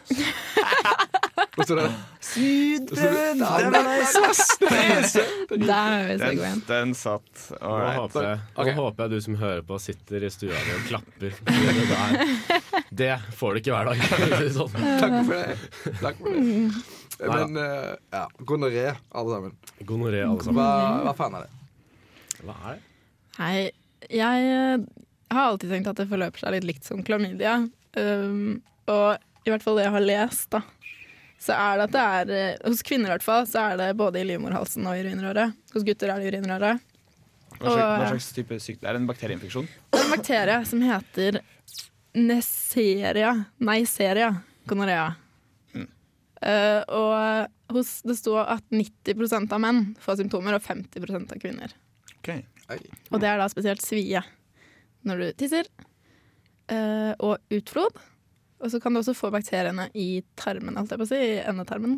Sydprøven! 1.60 3.39
Der 3.39 3.70
er 3.74 3.89
vi 3.99 4.05
så 5.10 5.26
Den, 5.49 6.64
den 6.68 6.93
satt. 6.95 7.49
Nå 7.49 7.57
Alright. 7.62 7.99
håper, 7.99 8.22
jeg, 8.28 8.39
nå 8.55 8.74
håper 8.78 9.03
jeg 9.03 9.12
du 9.12 9.22
som 9.26 9.36
hører 9.41 9.62
på, 9.66 9.80
sitter 9.82 10.24
i 10.24 10.32
stua 10.34 10.55
di 10.55 10.76
og 10.78 10.88
klapper. 10.88 11.32
Det 11.49 11.88
der 11.89 12.59
Det 12.90 13.12
får 13.38 13.54
du 13.54 13.60
ikke 13.62 13.76
hver 13.76 13.92
dag. 13.92 14.04
sånn. 14.56 14.74
Takk 15.04 15.18
for 15.28 15.36
det. 15.36 15.58
Takk 16.00 16.22
for 16.22 16.34
det. 16.34 17.30
Men 17.30 17.60
uh, 17.60 17.94
ja, 18.16 18.24
gonoré, 18.48 18.86
alle 19.12 19.36
sammen. 19.36 19.56
Gonoré, 19.84 20.24
alle 20.24 20.46
sammen. 20.46 20.62
Hva, 20.62 21.04
hva 21.06 21.14
faen 21.18 21.36
er 21.40 21.46
det? 21.46 22.44
Hva 22.46 22.56
er 22.56 22.78
det? 22.78 22.86
Hei, 23.40 23.60
jeg 24.12 24.48
eh, 24.52 24.86
har 25.32 25.52
alltid 25.52 25.72
tenkt 25.72 25.90
at 25.92 26.00
det 26.00 26.08
forløper 26.10 26.42
seg 26.42 26.56
litt 26.56 26.68
likt 26.68 26.88
som 26.88 27.04
klamydia. 27.06 27.58
Um, 27.96 28.60
og 28.92 29.20
i 29.48 29.52
hvert 29.52 29.64
fall 29.64 29.80
det 29.80 29.86
jeg 29.88 29.96
har 29.96 30.06
lest, 30.06 30.48
da, 30.56 30.64
så 31.40 31.56
er 31.56 31.80
det 31.80 31.86
at 31.88 31.94
det 31.96 32.02
er 32.04 32.32
eh, 32.36 32.68
Hos 32.68 32.84
kvinner 32.86 33.12
i 33.12 33.14
hvert 33.16 33.26
fall, 33.26 33.46
så 33.48 33.70
er 33.70 33.80
det 33.80 33.94
både 34.00 34.20
i 34.22 34.28
livmorhalsen 34.28 34.88
og 34.88 34.98
i 34.98 35.06
urinrøret. 35.06 35.56
Hos 35.76 35.86
gutter 35.88 36.12
er 36.12 36.20
det 36.20 36.28
i 36.28 36.34
urinrøret. 36.34 36.84
Hva 37.60 37.72
slags, 37.74 37.80
hva 37.80 37.94
Og- 37.94 38.12
slags 38.14 38.28
type 38.36 38.56
Er 38.56 38.78
Det 38.80 38.90
er 38.90 38.96
en 39.00 39.08
bakterieinfeksjon? 39.10 39.66
Det 39.92 40.00
er 40.00 40.06
en 40.06 40.14
bakterie 40.14 40.60
som 40.70 40.84
heter 40.86 41.40
Neisseria 42.20 43.34
Neisseria 43.64 44.32
gonorrhea. 44.70 45.14
Mm. 45.74 45.88
Uh, 46.44 46.82
og 47.00 47.76
hos, 47.78 48.00
det 48.06 48.18
står 48.20 48.44
at 48.58 48.66
90% 48.74 49.56
av 49.56 49.64
menn 49.64 49.84
får 50.02 50.20
symptomer, 50.22 50.58
og 50.58 50.66
50% 50.66 51.36
av 51.36 51.42
kvinner. 51.42 51.74
Okay. 52.20 52.44
Og 53.10 53.22
det 53.22 53.30
er 53.32 53.40
da 53.42 53.48
spesielt 53.50 53.82
svie 53.82 54.22
når 55.08 55.24
du 55.24 55.30
tisser, 55.40 55.70
Uh, 56.70 57.16
og 57.26 57.40
utflod. 57.50 57.96
Og 58.60 58.70
så 58.70 58.78
kan 58.78 58.94
du 58.94 59.00
også 59.00 59.16
få 59.18 59.32
bakteriene 59.34 59.88
i 59.98 60.22
tarmen, 60.38 60.76
alt 60.78 60.92
jeg 60.92 61.00
på 61.02 61.08
å 61.08 61.10
si, 61.10 61.18
i 61.18 61.40
endetarmen. 61.42 61.96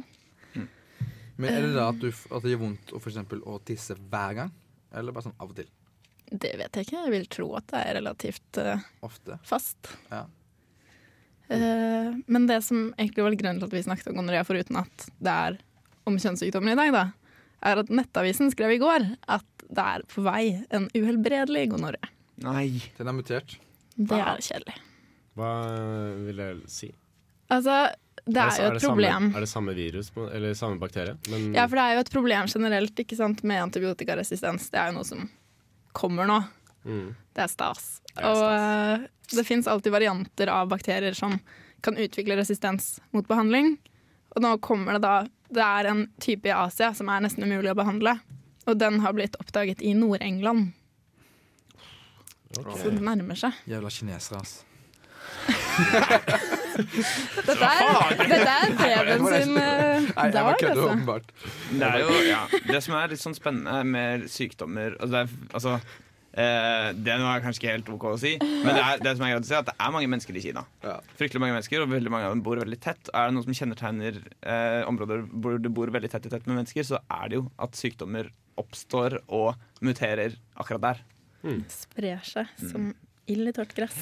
Men 1.41 1.49
er 1.49 1.65
det 1.65 1.73
da 1.73 1.87
at, 1.89 1.99
du, 1.99 2.11
at 2.11 2.43
det 2.43 2.53
gjør 2.53 2.61
vondt 2.67 2.93
å, 2.93 2.99
for 3.01 3.09
eksempel, 3.11 3.41
å 3.49 3.57
tisse 3.65 3.97
hver 3.97 4.37
gang? 4.37 4.51
Eller 4.93 5.15
bare 5.15 5.25
sånn 5.25 5.39
av 5.41 5.49
og 5.49 5.57
til? 5.57 5.67
Det 6.31 6.51
vet 6.55 6.77
jeg 6.77 6.87
ikke. 6.87 7.01
Jeg 7.05 7.11
vil 7.11 7.25
tro 7.31 7.47
at 7.59 7.67
det 7.71 7.81
er 7.81 7.97
relativt 7.99 8.59
eh, 8.61 8.83
Ofte? 9.03 9.37
fast. 9.47 9.91
Ja. 10.11 10.25
Uh, 11.51 12.15
men 12.31 12.45
det 12.47 12.61
som 12.63 12.93
egentlig 12.95 13.25
var 13.25 13.35
grunnen 13.35 13.59
til 13.59 13.67
at 13.67 13.73
vi 13.75 13.83
snakket 13.83 14.07
om 14.13 14.21
gonoré, 14.21 14.43
foruten 14.47 14.79
at 14.79 15.09
det 15.19 15.33
er 15.33 15.57
om 16.07 16.15
kjønnssykdommer 16.15 16.71
i 16.71 16.79
dag, 16.79 16.93
da, 16.95 17.03
er 17.67 17.81
at 17.83 17.91
Nettavisen 17.91 18.53
skrev 18.53 18.77
i 18.77 18.79
går 18.81 19.09
at 19.27 19.65
det 19.71 19.83
er 19.97 20.05
på 20.07 20.23
vei 20.23 20.45
en 20.71 20.87
uhelbredelig 20.95 21.67
gonoré. 21.73 21.99
Nei. 22.41 22.79
Den 22.97 23.11
er 23.11 23.15
mutert? 23.15 23.57
Det 23.95 24.17
er 24.17 24.39
kjedelig. 24.41 24.77
Hva 25.37 25.51
vil 26.25 26.41
jeg 26.41 26.71
si? 26.71 26.89
Altså, 27.51 27.75
det 28.23 28.41
er 28.41 28.57
jo 28.63 28.71
et 28.71 28.83
problem. 28.83 29.27
Samme, 29.27 29.35
er 29.35 29.45
det 29.45 29.51
samme 29.51 29.75
virus, 29.75 30.11
eller 30.15 30.55
samme 30.57 30.79
bakterie? 30.79 31.17
Men 31.31 31.51
Ja, 31.55 31.67
for 31.67 31.79
det 31.79 31.83
er 31.83 31.97
jo 31.97 32.03
et 32.05 32.13
problem 32.15 32.49
generelt 32.51 33.03
ikke 33.03 33.19
sant, 33.19 33.43
med 33.43 33.63
antibiotikaresistens. 33.67 34.69
Det 34.71 34.79
er 34.79 34.91
jo 34.91 34.99
noe 34.99 35.07
som 35.07 35.27
kommer 35.93 36.29
nå. 36.29 36.39
mm. 36.85 37.09
Det 37.33 37.45
er 37.45 37.51
stas. 37.51 38.01
Det 38.11 38.19
er 38.19 38.27
og 38.29 38.37
stas. 38.37 39.01
eh, 39.01 39.35
det 39.37 39.45
fins 39.47 39.67
alltid 39.71 39.93
varianter 39.93 40.51
av 40.51 40.67
bakterier 40.71 41.15
som 41.15 41.37
kan 41.81 41.97
utvikle 41.97 42.35
resistens 42.37 42.99
mot 43.15 43.27
behandling. 43.27 43.77
Og 44.35 44.43
nå 44.43 44.57
kommer 44.63 44.95
det 44.97 45.03
da 45.03 45.15
Det 45.51 45.63
er 45.63 45.87
en 45.91 46.05
type 46.23 46.47
i 46.47 46.53
Asia 46.55 46.93
som 46.95 47.09
er 47.11 47.23
nesten 47.25 47.43
umulig 47.43 47.73
å 47.73 47.75
behandle. 47.75 48.13
Og 48.69 48.77
den 48.79 49.01
har 49.03 49.11
blitt 49.17 49.35
oppdaget 49.35 49.81
i 49.83 49.91
Nord-England. 49.97 50.71
Okay. 52.59 52.77
Så 52.79 52.91
det 52.91 53.03
nærmer 53.03 53.35
seg. 53.35 53.57
Jævla 53.67 53.89
kinesere, 53.91 54.39
ass. 54.39 54.63
Dette 56.71 57.71
er, 57.71 58.21
dette 58.21 58.53
er 58.55 58.75
Preben 58.77 59.25
sin 59.27 59.57
eh, 59.59 60.05
Nei, 60.11 60.27
jeg 60.27 60.35
dag, 60.35 60.45
bare 60.45 60.59
kødder, 60.59 60.69
altså. 60.69 60.91
åpenbart. 60.91 61.33
Det 61.71 61.89
er 61.89 61.99
jo 62.03 62.21
ja, 62.27 62.39
Det 62.69 62.81
som 62.85 62.95
er 62.99 63.11
litt 63.11 63.21
sånn 63.23 63.35
spennende 63.37 63.81
med 63.87 64.25
sykdommer 64.31 64.95
altså, 64.97 65.11
det, 65.11 65.21
er, 65.21 65.51
altså 65.57 65.73
eh, 65.75 66.87
det 66.95 67.15
er 67.17 67.43
kanskje 67.45 67.61
ikke 67.61 67.75
helt 67.75 67.91
OK 67.95 68.07
å 68.11 68.13
si, 68.21 68.33
men 68.41 68.71
det, 68.71 68.81
er, 68.83 69.03
det 69.03 69.15
som 69.17 69.25
er 69.27 69.33
greit 69.35 69.45
å 69.45 69.49
si, 69.49 69.55
er 69.57 69.63
at 69.65 69.69
det 69.71 69.77
er 69.77 69.93
mange 69.97 70.11
mennesker 70.11 70.37
i 70.39 70.43
Kina. 70.45 70.65
Ja. 70.85 70.97
Fryktelig 71.19 71.43
mange 71.43 71.57
mennesker, 71.57 71.83
og 71.83 71.91
veldig 71.91 72.13
mange 72.13 72.29
av 72.29 72.35
dem 72.35 72.43
bor 72.45 72.61
veldig 72.61 72.79
tett. 72.83 73.11
Er 73.11 73.29
det 73.29 73.35
noe 73.37 73.47
som 73.47 73.57
kjennetegner 73.57 74.19
eh, 74.41 74.81
områder 74.89 75.25
hvor 75.31 75.59
du 75.61 75.69
bor 75.73 75.91
veldig 75.93 76.11
tett 76.13 76.27
i 76.29 76.33
tett 76.33 76.47
med 76.49 76.61
mennesker, 76.61 76.87
så 76.87 77.01
er 77.11 77.31
det 77.31 77.41
jo 77.41 77.47
at 77.61 77.77
sykdommer 77.79 78.31
oppstår 78.61 79.19
og 79.31 79.55
muterer 79.83 80.35
akkurat 80.59 80.83
der. 80.91 81.05
Sprer 81.73 82.19
seg 82.27 82.51
som 82.61 82.91
ild 83.31 83.51
i 83.51 83.55
tørt 83.55 83.73
gress. 83.77 83.97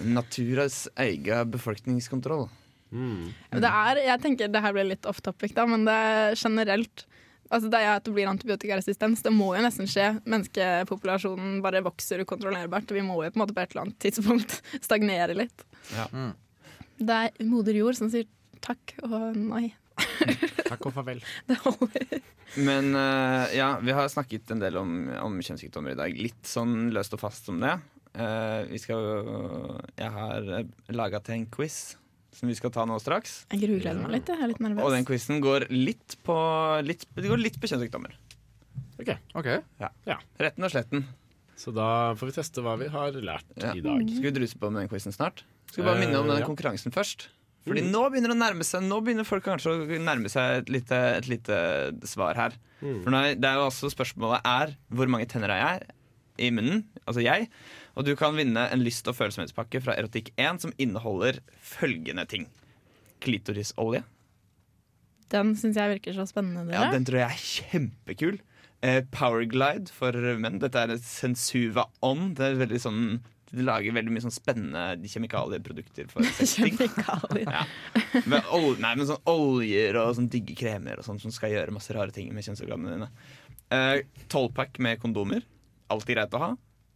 Naturas 0.00 0.84
egen 1.02 1.52
befolkningskontroll. 1.52 2.48
Mm. 2.90 3.30
Det 3.54 3.70
er, 3.70 4.02
jeg 4.08 4.22
tenker 4.22 4.50
det 4.50 4.62
her 4.64 4.74
blir 4.74 4.88
litt 4.88 5.06
off 5.06 5.20
topic, 5.22 5.54
da, 5.54 5.66
men 5.70 5.86
det 5.86 5.94
er 5.94 6.36
generelt 6.38 7.06
Altså 7.50 7.66
Det 7.66 7.80
er 7.82 7.96
at 7.96 8.04
det 8.06 8.12
blir 8.14 8.28
antibiotikaresistens. 8.30 9.24
Det 9.26 9.32
må 9.34 9.48
jo 9.56 9.62
nesten 9.64 9.88
skje. 9.90 10.04
Menneskepopulasjonen 10.22 11.56
bare 11.64 11.82
vokser 11.82 12.22
ukontrollerbart. 12.22 12.92
Vi 12.94 13.02
må 13.02 13.16
jo 13.24 13.32
på 13.32 13.40
en 13.40 13.42
måte 13.42 13.56
på 13.56 13.64
et 13.64 13.74
eller 13.74 13.88
annet 13.88 13.98
tidspunkt 14.04 14.60
stagnere 14.86 15.34
litt. 15.34 15.64
Ja. 15.90 16.06
Mm. 16.14 16.30
Det 17.00 17.16
er 17.16 17.50
moder 17.50 17.74
jord 17.74 17.98
som 17.98 18.06
sier 18.12 18.28
takk 18.62 18.94
og 19.02 19.34
nei. 19.34 19.72
Takk 20.68 20.86
og 20.86 20.94
farvel. 20.94 21.24
Det 21.50 21.58
holder. 21.64 22.20
Men 22.62 22.94
uh, 22.94 23.50
ja, 23.54 23.72
vi 23.82 23.98
har 23.98 24.06
snakket 24.14 24.54
en 24.54 24.62
del 24.62 24.78
om, 24.78 24.94
om 25.18 25.42
kjønnssykdommer 25.42 25.94
i 25.94 25.98
dag. 25.98 26.22
Litt 26.22 26.46
sånn 26.46 26.92
løst 26.94 27.18
og 27.18 27.24
fast 27.24 27.50
om 27.50 27.58
det. 27.62 27.74
Eh, 28.14 28.64
vi 28.72 28.78
skal 28.82 29.04
Jeg 29.98 30.10
har 30.10 30.48
laga 30.90 31.20
til 31.22 31.34
en 31.38 31.46
quiz 31.46 31.96
som 32.34 32.48
vi 32.48 32.54
skal 32.54 32.70
ta 32.74 32.84
nå 32.86 32.96
straks. 33.02 33.44
Jeg 33.50 33.60
grugleder 33.64 34.00
meg 34.02 34.10
litt. 34.16 34.26
Jeg 34.30 34.38
er 34.42 34.50
litt 34.52 34.60
Og 34.82 34.90
den 34.94 35.04
quizen 35.04 35.40
går 35.42 35.66
litt 35.70 36.16
på 36.24 36.36
litt, 36.86 37.04
Det 37.14 37.28
går 37.28 37.38
litt 37.42 37.58
på 37.60 37.66
kjønnssykdommer. 37.70 38.12
Ok, 39.00 39.10
OK. 39.34 39.48
Retten 40.38 40.64
og 40.66 40.70
sletten. 40.70 41.04
Så 41.60 41.74
da 41.76 42.14
får 42.16 42.30
vi 42.30 42.36
teste 42.38 42.62
hva 42.64 42.76
vi 42.80 42.86
har 42.88 43.12
lært 43.12 43.44
Ja. 43.56 43.72
i 43.74 43.80
dag. 43.84 44.00
Skal 44.08 44.22
vi 44.22 44.30
druse 44.38 44.56
på 44.58 44.70
med 44.72 44.82
den 44.82 44.88
quizen 44.88 45.12
snart? 45.12 45.42
Skal 45.70 45.84
vi 45.84 45.90
bare 45.90 46.00
minne 46.00 46.18
om 46.18 46.26
Eh, 46.30 46.34
den 46.36 46.40
ja. 46.42 46.46
konkurransen 46.46 46.90
først? 46.92 47.28
Fordi 47.66 47.82
Mm. 47.82 47.90
nå 47.92 48.10
begynner 48.10 48.28
det 48.32 48.38
å 48.38 48.40
nærme 48.40 48.64
seg 48.64 48.82
Nå 48.82 49.02
begynner 49.04 49.26
folk 49.26 49.44
kanskje 49.44 49.84
å 49.84 50.00
nærme 50.00 50.30
seg 50.30 50.62
et 50.62 50.68
lite, 50.70 50.92
et 51.18 51.28
lite 51.28 51.92
svar 52.06 52.34
her. 52.34 52.52
Mm. 52.80 53.02
For 53.04 53.10
nå 53.10 53.16
er, 53.20 53.34
det 53.34 53.44
er 53.44 53.54
jo 53.56 53.66
også 53.68 53.90
spørsmålet 53.92 54.40
er 54.44 54.76
hvor 54.90 55.06
mange 55.08 55.26
tenner 55.28 55.48
har 55.50 55.78
jeg 55.80 55.88
i 56.40 56.50
munnen, 56.54 56.84
altså 57.04 57.22
jeg. 57.24 57.48
Og 57.98 58.06
du 58.06 58.14
kan 58.18 58.36
vinne 58.38 58.66
en 58.72 58.84
lyst- 58.84 59.08
og 59.10 59.18
følsomhetspakke 59.18 59.82
fra 59.84 59.96
Erotikk1 60.00 60.62
som 60.64 60.74
inneholder 60.80 61.40
følgende 61.60 62.24
ting. 62.30 62.48
Klitorisolje. 63.20 64.04
Den 65.30 65.52
syns 65.58 65.78
jeg 65.78 65.96
virker 65.96 66.16
så 66.16 66.26
spennende. 66.26 66.72
Ja, 66.74 66.88
den 66.90 67.04
tror 67.06 67.22
jeg 67.22 67.30
er 67.30 67.42
kjempekul. 67.44 68.40
Eh, 68.82 69.02
Powerglide 69.12 69.92
for 69.92 70.16
menn. 70.40 70.58
Dette 70.62 70.80
er 70.80 70.94
et 70.94 71.04
Sensuva 71.04 71.84
On. 72.06 72.30
Det 72.34 72.46
er 72.46 72.58
veldig 72.62 72.80
sånn 72.80 73.04
De 73.50 73.64
lager 73.66 73.90
veldig 73.96 74.12
mye 74.14 74.22
sånn 74.22 74.32
spennende 74.32 75.10
kjemikalieprodukter 75.10 76.06
for. 76.12 76.22
Kjemikalier. 76.54 77.48
Ja. 77.50 77.64
Med, 78.30 78.46
ol 78.54 78.76
nei, 78.78 78.92
med 78.94 79.08
sånn 79.08 79.24
oljer 79.30 79.98
og 79.98 80.12
sånn 80.20 80.28
digge 80.30 80.54
kremer 80.58 81.02
og 81.02 81.06
sånn 81.06 81.18
som 81.18 81.34
skal 81.34 81.56
gjøre 81.56 81.74
masse 81.74 81.90
rare 81.96 82.14
ting 82.14 82.30
med 82.34 82.46
kjønnsorganene 82.46 82.94
dine. 82.94 83.08
Eh, 83.74 84.04
Tolvpack 84.30 84.78
med 84.82 85.02
kondomer. 85.02 85.42
Alltid 85.90 86.16
greit 86.16 86.36
å 86.36 86.42
ha. 86.42 86.50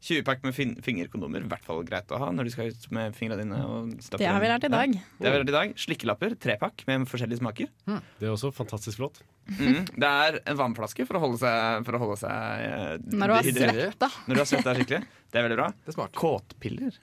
20-pack 0.05 0.43
med 0.45 0.53
fin 0.53 0.75
fingerkondomer. 0.85 1.45
I 1.47 1.49
hvert 1.49 1.65
fall 1.65 1.81
greit 1.89 2.11
å 2.13 2.19
ha 2.21 2.29
når 2.35 2.49
du 2.49 2.53
skal 2.53 2.73
ut 2.73 2.83
med 2.93 3.15
fingrene 3.17 3.41
dine. 3.41 3.61
Og 3.65 3.95
Det 4.21 4.29
har 4.29 4.43
vi 4.43 4.51
lært 4.51 4.67
i 4.69 4.73
dag. 4.73 4.93
Ja, 4.93 5.15
det 5.17 5.31
har 5.31 5.37
vi 5.37 5.41
lært 5.41 5.53
i 5.53 5.57
dag. 5.57 5.73
Slikkelapper. 5.81 6.35
Trepakk 6.45 6.85
med 6.91 7.07
forskjellige 7.09 7.41
smaker. 7.41 7.71
Det 7.89 8.29
er 8.29 8.35
også 8.35 8.53
fantastisk 8.53 9.01
flott. 9.01 9.23
Mm. 9.49 9.81
Det 9.89 10.11
er 10.11 10.39
en 10.43 10.59
vannflaske 10.61 11.07
for 11.09 11.19
å 11.19 11.23
holde 11.25 11.41
seg, 11.41 11.87
for 11.89 11.97
å 11.97 12.03
holde 12.03 12.19
seg 12.21 12.63
eh, 12.65 12.93
Når 13.13 13.33
du 13.33 13.35
har 13.37 13.49
svetta. 13.49 14.11
Når 14.25 14.37
du 14.39 14.43
har 14.43 14.49
svetta 14.49 14.77
skikkelig. 14.77 15.01
Det 15.33 15.41
er 15.41 15.49
veldig 15.49 15.59
bra. 15.61 15.71
Det 15.81 15.93
er 15.93 15.97
smart. 15.97 16.21
Kåtpiller. 16.21 17.01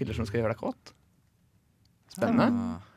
Piller 0.00 0.16
som 0.16 0.28
skal 0.28 0.42
gjøre 0.42 0.56
deg 0.56 0.64
kåt. 0.64 0.96
Spennende. 2.16 2.48
Ah. 2.48 2.88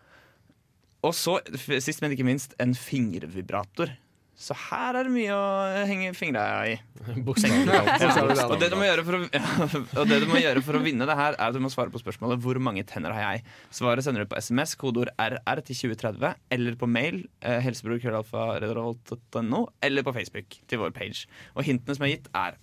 Og 1.06 1.14
så, 1.16 1.38
sist 1.84 2.02
men 2.02 2.16
ikke 2.16 2.26
minst, 2.28 2.56
en 2.64 2.74
fingervibrator. 2.76 3.92
Så 4.36 4.52
her 4.60 4.98
er 5.00 5.08
det 5.08 5.14
mye 5.14 5.32
å 5.32 5.86
henge 5.88 6.12
fingra 6.18 6.44
i. 6.68 6.76
Ja. 7.06 8.44
Og 8.50 8.58
det, 8.60 8.68
du 8.72 8.76
må 8.76 8.86
gjøre 8.88 9.04
for 9.06 9.16
å, 9.16 9.20
og 10.02 10.10
det 10.10 10.18
du 10.24 10.28
må 10.28 10.40
gjøre 10.42 10.62
for 10.66 10.76
å 10.76 10.82
vinne 10.84 11.06
det 11.08 11.16
her, 11.16 11.38
er 11.38 11.46
at 11.48 11.56
du 11.56 11.62
må 11.64 11.70
svare 11.72 11.92
på 11.94 12.02
spørsmålet 12.02 12.42
'Hvor 12.42 12.58
mange 12.60 12.84
tenner 12.88 13.14
har 13.16 13.38
jeg?' 13.38 13.46
Svaret 13.78 14.04
sender 14.04 14.26
du 14.26 14.30
på 14.32 14.40
SMS, 14.42 14.76
kodeord 14.80 15.12
RR 15.22 15.60
til 15.64 15.76
2030, 15.94 16.36
eller 16.58 16.74
på 16.82 16.90
mail, 16.90 17.22
eh, 17.42 17.60
helsebror.no, 17.64 19.62
eller 19.86 20.02
på 20.04 20.16
Facebook 20.18 20.50
til 20.68 20.82
vår 20.82 20.92
page. 20.98 21.28
Og 21.56 21.64
hintene 21.64 21.96
som 21.96 22.04
er 22.08 22.16
gitt, 22.16 22.28
er 22.34 22.58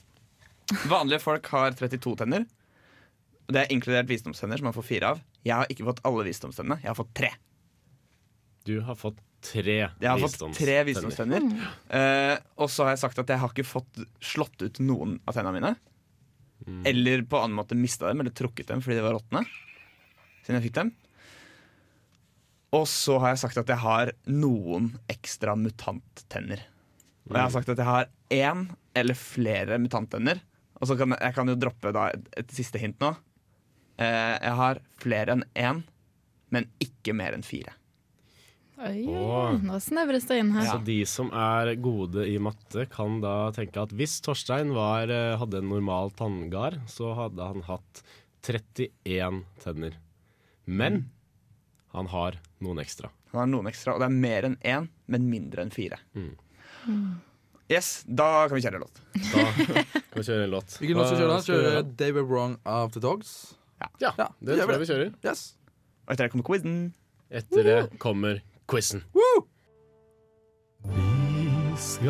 Vanlige 0.88 1.20
folk 1.20 1.46
har 1.52 1.74
32 1.76 2.16
tenner. 2.16 2.46
Det 3.52 3.60
er 3.64 3.72
inkludert 3.74 4.08
visdomstenner, 4.08 4.56
som 4.58 4.64
man 4.70 4.76
får 4.76 4.86
fire 4.86 5.10
av. 5.12 5.20
Jeg 5.44 5.54
har 5.58 5.66
ikke 5.72 5.84
fått 5.88 6.00
alle 6.08 6.24
visdomstennene. 6.24 6.80
Jeg 6.80 6.88
har 6.92 6.96
fått 6.96 7.14
tre. 7.18 7.30
Du 8.64 8.80
har 8.86 8.96
fått 8.96 9.18
tre 9.42 9.76
Jeg 9.78 10.08
har 10.08 10.20
fått 10.22 10.56
tre 10.56 10.76
visdomstenner. 10.88 11.44
Uh, 11.90 12.36
og 12.62 12.70
så 12.72 12.86
har 12.86 12.94
jeg 12.94 13.02
sagt 13.04 13.20
at 13.22 13.32
jeg 13.32 13.42
har 13.42 13.52
ikke 13.52 13.66
fått 13.66 14.02
slått 14.22 14.62
ut 14.62 14.80
noen 14.84 15.18
av 15.26 15.36
tennene 15.36 15.58
mine. 15.58 15.72
Mm. 16.66 16.82
Eller 16.88 17.24
på 17.26 17.40
annen 17.40 17.58
måte 17.58 17.78
mista 17.78 18.08
dem 18.08 18.22
eller 18.22 18.34
trukket 18.34 18.70
dem 18.70 18.82
fordi 18.84 19.00
de 19.00 19.06
var 19.06 19.16
råtne. 19.18 19.44
Siden 20.42 20.58
jeg 20.58 20.68
fikk 20.68 20.78
dem. 20.78 20.92
Og 22.72 22.86
så 22.88 23.18
har 23.20 23.34
jeg 23.34 23.42
sagt 23.42 23.60
at 23.60 23.68
jeg 23.68 23.82
har 23.82 24.14
noen 24.30 24.92
ekstra 25.12 25.56
mutanttenner. 25.58 26.62
Og 27.28 27.36
jeg 27.36 27.42
har 27.42 27.52
sagt 27.54 27.72
at 27.74 27.82
jeg 27.82 27.88
har 27.88 28.08
én 28.32 28.64
eller 28.98 29.18
flere 29.18 29.78
mutanttenner. 29.82 30.40
Og 30.80 30.88
så 30.90 30.96
kan 30.98 31.12
jeg, 31.14 31.20
jeg 31.22 31.36
kan 31.36 31.52
jo 31.52 31.58
droppe 31.60 31.92
da 31.94 32.08
et, 32.14 32.24
et 32.40 32.54
siste 32.54 32.80
hint 32.80 32.98
nå. 33.02 33.12
Uh, 34.00 34.34
jeg 34.38 34.54
har 34.58 34.80
flere 35.02 35.36
enn 35.36 35.44
én 35.52 35.82
men 36.52 36.68
ikke 36.84 37.14
mer 37.16 37.36
enn 37.36 37.44
fire. 37.46 37.72
Oi, 38.82 39.04
nå 39.62 39.76
snevres 39.82 40.24
det 40.26 40.38
inn 40.42 40.50
her. 40.56 40.66
Så 40.66 40.78
de 40.86 40.98
som 41.06 41.28
er 41.30 41.74
gode 41.82 42.24
i 42.26 42.34
matte, 42.42 42.86
kan 42.90 43.20
da 43.22 43.50
tenke 43.54 43.84
at 43.84 43.92
hvis 43.94 44.16
Torstein 44.24 44.72
var, 44.74 45.10
eh, 45.12 45.36
hadde 45.38 45.60
en 45.62 45.68
normal 45.70 46.10
tanngard, 46.18 46.80
så 46.90 47.12
hadde 47.18 47.46
han 47.52 47.62
hatt 47.68 48.02
31 48.42 49.44
tenner. 49.62 49.94
Men 50.66 51.04
han 51.94 52.08
har 52.10 52.40
noen 52.62 52.80
ekstra. 52.82 53.10
Han 53.32 53.40
har 53.44 53.50
noen 53.52 53.70
ekstra, 53.70 53.94
og 53.94 54.02
det 54.02 54.08
er 54.10 54.16
mer 54.26 54.48
enn 54.50 54.58
én, 54.66 54.88
men 55.06 55.28
mindre 55.30 55.62
enn 55.62 55.70
fire. 55.72 55.98
Mm. 56.18 56.34
Yes, 57.70 58.02
da 58.04 58.48
kan 58.50 58.58
vi 58.58 58.64
kjøre 58.66 58.80
en 58.80 58.84
låt. 58.84 58.98
Da 59.32 59.44
kan 59.56 60.18
vi 60.18 60.26
kjøre 60.26 60.44
en 60.44 60.52
låt. 60.52 60.74
Hvilken 60.82 60.98
låt 60.98 61.08
skal 61.08 61.16
vi 61.16 61.22
kjøre? 61.22 61.32
da? 61.32 61.42
Kjøre? 61.46 61.96
They 62.02 62.12
Were 62.12 62.26
Wrong 62.28 62.58
of 62.68 62.92
The 62.96 63.00
Dogs? 63.00 63.54
Ja, 63.80 64.10
Ja, 64.18 64.28
det 64.42 64.58
tror 64.58 64.74
jeg 64.74 64.82
vi 64.82 64.90
kjører. 64.90 65.14
Yes. 65.24 65.44
Og 66.06 66.12
etter 66.14 66.26
det 66.26 66.32
kommer 66.34 66.46
quizen. 66.50 66.76
Etter 67.32 67.64
det 67.66 67.78
kommer 68.02 68.42
quizen. 68.72 69.04
Vi 70.88 71.76
skal 71.76 72.06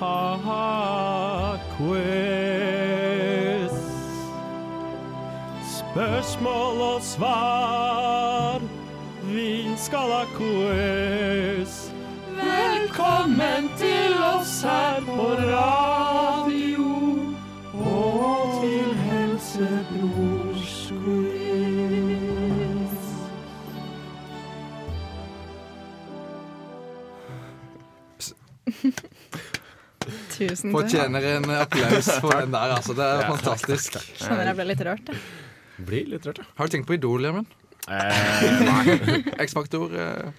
ha 0.00 1.56
quiz. 1.76 3.72
Spørsmål 5.78 6.80
og 6.80 7.02
svar. 7.02 8.60
Vi 9.24 9.76
skal 9.76 9.98
ha 10.16 10.24
quiz. 10.38 11.92
Velkommen 12.38 13.68
til 13.76 14.12
oss 14.34 14.62
her 14.62 15.00
på 15.04 15.28
radio 15.44 15.87
Tusen. 30.48 30.72
Fortjener 30.74 31.26
en 31.36 31.46
applaus 31.58 32.08
for 32.22 32.32
den 32.40 32.50
der, 32.54 32.74
altså. 32.78 32.96
Det 32.98 33.04
er 33.06 33.22
Ja, 33.22 33.28
fantastisk. 33.34 33.98
Skjønner 34.18 34.50
jeg 34.52 34.58
ble 34.60 34.68
litt 34.72 34.84
rørt. 34.88 35.12
jeg. 35.12 35.22
Blir 35.88 36.08
litt 36.14 36.26
rørt, 36.26 36.38
ja. 36.42 36.48
Har 36.58 36.66
du 36.66 36.74
tenkt 36.76 36.88
på 36.90 36.96
Idol, 36.98 37.22
Gjermund? 37.28 37.46
Eh, 37.88 39.18
X-Faktor? 39.46 39.92
eh, 39.94 40.30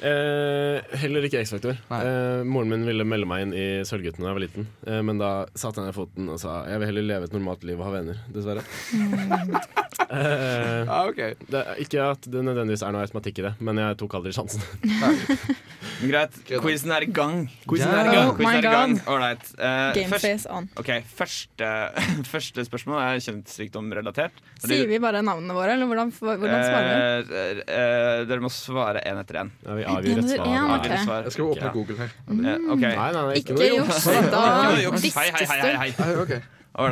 Eh, 0.00 0.80
heller 1.02 1.26
ikke 1.28 1.42
X-Faktor. 1.44 1.76
Eh, 1.92 2.42
moren 2.48 2.70
min 2.72 2.86
ville 2.88 3.04
melde 3.04 3.28
meg 3.28 3.42
inn 3.44 3.52
i 3.56 3.66
Sølvgutten 3.84 4.24
da 4.24 4.30
jeg 4.30 4.38
var 4.38 4.44
liten, 4.46 4.66
eh, 4.88 5.00
men 5.04 5.20
da 5.20 5.30
satte 5.54 5.82
jeg 5.82 5.90
ned 5.90 5.96
foten 5.98 6.30
og 6.32 6.40
sa 6.40 6.62
jeg 6.70 6.80
vil 6.80 6.88
heller 6.92 7.08
leve 7.10 7.28
et 7.28 7.36
normalt 7.36 7.66
liv 7.68 7.80
og 7.80 7.90
ha 7.90 7.94
venner, 7.98 8.22
dessverre. 8.32 8.64
Eh, 10.10 10.86
Ja, 10.88 11.04
ok. 11.06 11.18
det 11.52 11.60
ikke 11.84 12.00
at 12.02 12.24
det 12.32 12.40
nødvendigvis 12.42 12.80
er 12.82 12.90
noe 12.94 13.04
automatikk 13.04 13.36
i 13.38 13.44
det, 13.44 13.50
men 13.62 13.78
jeg 13.78 13.98
tok 14.00 14.14
aldri 14.18 14.32
sjansen. 14.34 14.62
Greit, 16.10 16.34
quizen 16.48 16.90
er 16.96 17.04
i 17.04 17.08
gang. 17.14 17.44
Quizen 17.68 17.92
er 17.94 18.08
i 18.08 18.14
gang. 18.16 18.30
Oh 18.32 18.34
Quizen 18.38 18.56
er 18.56 18.64
i 18.64 18.72
gang. 18.72 18.94
Ålreit. 19.04 19.44
Alright. 19.52 19.52
eh, 19.60 20.00
Gameface 20.00 20.48
on. 20.50 20.66
ok, 20.80 20.90
første, 21.14 21.68
første 22.32 22.64
spørsmål 22.66 22.98
er 23.04 23.22
kjønnssykdomrelatert. 23.22 24.40
Sier 24.64 24.88
vi 24.90 24.98
bare 25.04 25.22
navnene 25.22 25.54
våre, 25.54 25.76
eller 25.76 25.86
hvordan, 25.92 26.10
hvordan 26.16 26.64
svarer 26.66 26.90
vi? 26.90 27.36
Eh, 27.44 27.62
eh, 27.76 28.24
dere 28.32 28.42
må 28.42 28.50
svare 28.50 29.04
én 29.06 29.20
etter 29.22 29.42
én. 29.44 29.52
Ja, 29.68 29.89
vi 29.98 30.14
et 30.14 30.30
svar. 30.30 30.46
Ja, 30.46 30.62
en, 30.62 30.68
da. 30.68 30.74
ok. 30.74 30.84
Avgjør 30.84 31.04
svar. 31.04 31.22
Jeg 31.26 31.32
skal 31.36 31.44
åpne 31.44 31.70
Google 31.76 31.96
her. 32.00 32.14
Mm. 32.26 32.40
Okay. 32.76 32.96
Nei, 32.96 33.12
nei, 33.16 33.22
nei, 33.28 33.34
ikke, 33.40 33.56
Ikke 33.56 33.70
juks, 33.76 35.02
distes 35.04 35.20
Hei, 35.20 35.30
hei, 35.36 35.90
hei, 35.98 36.12
du. 36.24 36.40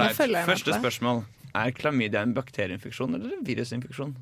hei. 0.05 0.44
Første 0.49 0.78
spørsmål. 0.78 1.22
Er 1.59 1.70
klamydia 1.74 2.22
en 2.26 2.34
bakterieinfeksjon 2.36 3.14
eller 3.16 3.38
en 3.38 3.46
virusinfeksjon? 3.46 4.16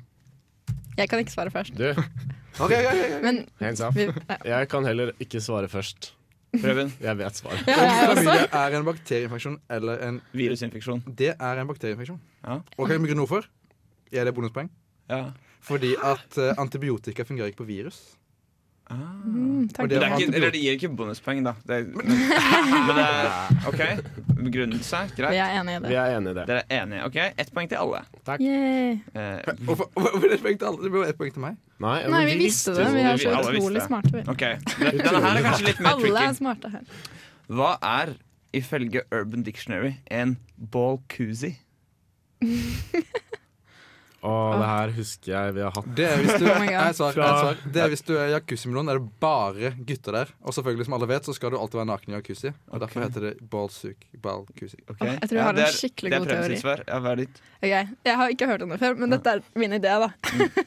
Jeg 0.97 1.09
kan 1.11 1.19
ikke 1.21 1.33
svare 1.35 1.51
først. 1.53 1.75
Du, 1.77 1.91
Ok, 2.63 2.71
ok, 2.73 2.87
ok. 2.89 3.17
Men 3.21 3.43
hands 3.59 3.81
off. 3.85 3.95
vi, 3.95 4.07
ja. 4.07 4.37
Jeg 4.57 4.69
kan 4.71 4.85
heller 4.87 5.11
ikke 5.21 5.41
svare 5.43 5.69
først. 5.69 6.13
Prøven. 6.57 6.89
Jeg 7.03 7.17
vet 7.19 7.37
svaret. 7.37 7.67
Ja. 7.67 7.75
Klamydia 8.07 8.47
er 8.49 8.77
en 8.79 8.85
bakterieinfeksjon 8.87 9.59
eller 9.77 10.01
en 10.07 10.21
Virusinfeksjon. 10.33 11.03
Det 11.19 11.33
er 11.35 11.61
en 11.61 11.69
bakterieinfeksjon. 11.69 12.17
Ja. 12.47 12.61
Og 12.77 12.87
hva 12.87 12.95
er 12.95 13.03
begrunne 13.03 13.25
hvorfor? 13.27 13.45
Er 14.11 14.25
det 14.25 14.33
bonuspoeng? 14.33 14.71
Ja. 15.11 15.19
Fordi 15.67 15.93
at 15.99 16.37
eh, 16.39 16.53
antibiotika 16.57 17.25
fungerer 17.27 17.51
ikke 17.51 17.61
på 17.65 17.69
virus. 17.69 17.99
Mm, 18.89 19.67
takk. 19.75 19.89
det 19.89 19.99
Det, 19.99 20.07
ikke, 20.15 20.35
eller 20.35 20.51
det 20.55 20.59
gir 20.63 20.75
ikke 20.77 20.89
bonuspoeng, 20.95 21.41
da. 21.43 21.53
Det, 21.67 21.79
men, 21.91 22.05
men 22.87 22.93
det 22.95 23.03
er 23.03 23.67
OK. 23.67 23.81
Begrunnelse. 24.37 25.01
Vi 25.09 25.21
Greit. 25.21 25.35
er 25.43 25.57
enige 25.59 25.75
i 25.81 25.87
Vi 25.89 25.97
er 25.99 26.13
enige 26.17 26.31
i 26.31 26.37
det. 26.37 26.45
Dere 26.47 26.61
er 26.69 26.83
enige. 26.85 27.01
OK, 27.09 27.17
ett 27.43 27.51
poeng 27.53 27.67
til 27.69 27.75
alle. 27.81 27.99
Takk. 28.29 28.41
Eh, 28.41 28.97
Hvorfor 29.67 29.89
hvorfor 29.93 30.27
er 30.29 30.37
et 30.37 30.45
poeng 30.45 30.59
til 30.61 30.65
alle? 30.69 30.83
Det 30.85 30.91
blir 30.93 31.03
jo 31.03 31.09
ett 31.11 31.17
poeng 31.19 31.33
til 31.35 31.43
meg. 31.43 31.57
Nei, 31.83 31.97
Nei, 32.09 32.23
vi 32.31 32.37
visste 32.45 32.71
det. 32.77 32.87
Vi 32.95 33.03
er 33.03 33.17
så 33.19 33.35
vi 33.51 33.57
utrolig 33.59 33.83
smarte. 33.85 34.13
Vi. 34.15 34.23
Okay. 34.33 34.55
Denne 34.79 35.21
her 35.25 35.35
er 35.41 35.43
kanskje 35.49 35.67
litt 35.67 35.83
mer 35.83 35.99
Alle 35.99 36.23
er 36.29 36.33
smarte 36.39 36.71
her. 36.77 36.87
Hva 37.47 37.73
er 37.83 38.15
ifølge 38.55 39.01
Urban 39.11 39.43
Dictionary 39.43 39.93
en 40.11 40.37
ball 40.71 41.01
koozie? 41.11 41.57
Og 44.25 44.55
det 44.57 44.67
her 44.67 44.93
husker 44.95 45.31
jeg 45.33 45.53
vi 45.57 45.61
har 45.61 45.75
hatt. 45.75 45.89
Det 45.97 46.05
er 46.09 46.21
hvis 46.23 46.39
du, 46.41 46.45
Oh 46.53 46.63
jeg 46.65 46.95
svar, 46.97 47.13
jeg 47.17 47.41
svar. 47.43 47.59
Det 47.73 47.81
er 47.83 47.91
hvis 47.93 48.01
du 48.07 48.13
er 48.17 48.31
jacuzzi-melon, 48.33 48.89
er 48.89 48.97
det 48.99 49.11
bare 49.21 49.71
gutter 49.77 50.17
der. 50.17 50.31
Og 50.41 50.55
selvfølgelig, 50.57 50.87
som 50.89 50.97
alle 50.97 51.09
vet, 51.11 51.29
så 51.29 51.35
skal 51.37 51.53
du 51.53 51.59
alltid 51.59 51.77
være 51.81 51.89
naken 51.91 52.13
i 52.13 52.17
jacuzzi. 52.17 52.53
Og 52.73 52.81
derfor 52.81 53.05
heter 53.05 53.27
det 53.27 53.33
ballsuk. 53.51 54.07
Ballkuzzi. 54.23 54.79
Okay. 54.89 55.13
Jeg 55.21 55.29
tror 55.29 55.37
jeg 55.41 55.47
har 55.49 55.61
en 55.61 55.61
skikkelig 55.61 55.67
god 55.67 55.77
skikkelig 55.77 56.11
det 56.11 56.17
er 56.17 56.25
god 56.25 56.33
teori. 56.33 56.47
premissvar. 56.47 56.83
Ja, 56.87 56.99
hva 57.03 57.13
er 57.13 57.23
ditt? 57.23 57.41
Okay. 57.61 57.85
Jeg 58.09 58.19
har 58.23 58.33
ikke 58.33 58.49
hørt 58.51 58.65
om 58.65 58.73
det 58.73 58.79
før, 58.81 58.97
men 59.03 59.13
dette 59.13 59.37
er 59.37 59.45
min 59.55 59.77
idé. 59.77 59.93
da 60.01 60.09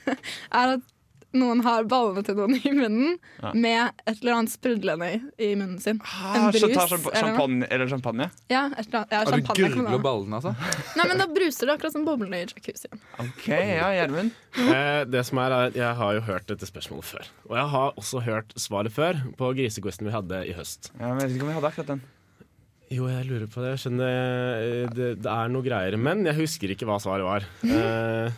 Er 0.61 0.77
at 0.77 0.89
noen 1.37 1.61
har 1.63 1.85
ballene 1.91 2.25
til 2.27 2.35
noen 2.39 2.57
i 2.59 2.73
munnen 2.75 3.13
Ja. 3.43 3.53
med 3.55 3.93
et 4.07 4.21
eller 4.21 4.35
annet 4.41 4.53
sprudlende 4.53 5.09
i, 5.15 5.21
i 5.47 5.51
munnen 5.55 5.79
sin. 5.83 6.01
Ah, 6.05 6.35
En 6.37 6.47
brus, 6.51 6.61
Så 6.61 6.69
noe? 6.99 7.13
champagne, 7.15 7.69
eller 7.71 7.89
champagne? 7.93 8.27
Ja, 8.51 8.65
et 8.77 8.87
eller 8.89 8.99
annet, 9.05 9.13
ja, 9.15 9.25
du 9.25 9.31
champagne. 9.31 9.65
Og 9.65 9.71
du 9.71 9.81
gurgler 9.81 10.03
ballene, 10.05 10.41
altså? 10.41 10.55
Nei, 10.99 11.07
men 11.13 11.23
da 11.23 11.27
bruser 11.31 11.67
det 11.71 11.77
akkurat 11.79 11.95
som 11.95 12.05
boblene 12.09 12.41
i 12.41 12.47
jacuzzien. 12.49 13.03
OK, 13.23 13.49
ja, 13.55 13.91
Gjermund. 14.01 14.35
Eh, 14.59 15.05
det 15.07 15.25
som 15.29 15.39
er, 15.39 15.55
er 15.55 15.69
at 15.71 15.77
Jeg 15.79 15.95
har 16.03 16.15
jo 16.19 16.23
hørt 16.27 16.47
dette 16.51 16.67
spørsmålet 16.67 17.05
før. 17.13 17.29
Og 17.49 17.57
jeg 17.61 17.69
har 17.77 17.93
også 18.01 18.25
hørt 18.27 18.57
svaret 18.59 18.93
før 18.93 19.21
på 19.39 19.53
grisequizen 19.55 20.09
vi 20.11 20.17
hadde 20.17 20.43
i 20.51 20.57
høst. 20.59 20.91
Ja, 20.99 21.13
men 21.15 21.21
jeg 21.23 21.29
vet 21.29 21.37
ikke 21.39 21.47
om 21.47 21.53
vi 21.55 21.59
hadde 21.61 21.71
akkurat 21.71 21.93
den. 21.95 22.03
Jo, 22.91 23.05
jeg 23.07 23.23
lurer 23.29 23.47
på 23.47 23.63
det. 23.63 23.77
Jeg 23.77 23.83
skjønner 23.85 24.09
eh, 24.11 24.87
det, 24.91 25.09
det 25.23 25.31
er 25.31 25.51
noe 25.55 25.63
greier. 25.63 25.95
Men 25.97 26.25
jeg 26.27 26.35
husker 26.43 26.73
ikke 26.75 26.89
hva 26.91 26.97
svaret 26.99 27.23
var. 27.23 27.47
Eh, 27.63 28.33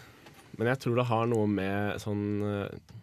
men 0.59 0.69
jeg 0.73 0.83
tror 0.83 0.99
det 0.99 1.09
har 1.09 1.31
noe 1.31 1.47
med 1.51 2.03
sånn 2.03 2.27
eh, 2.49 2.99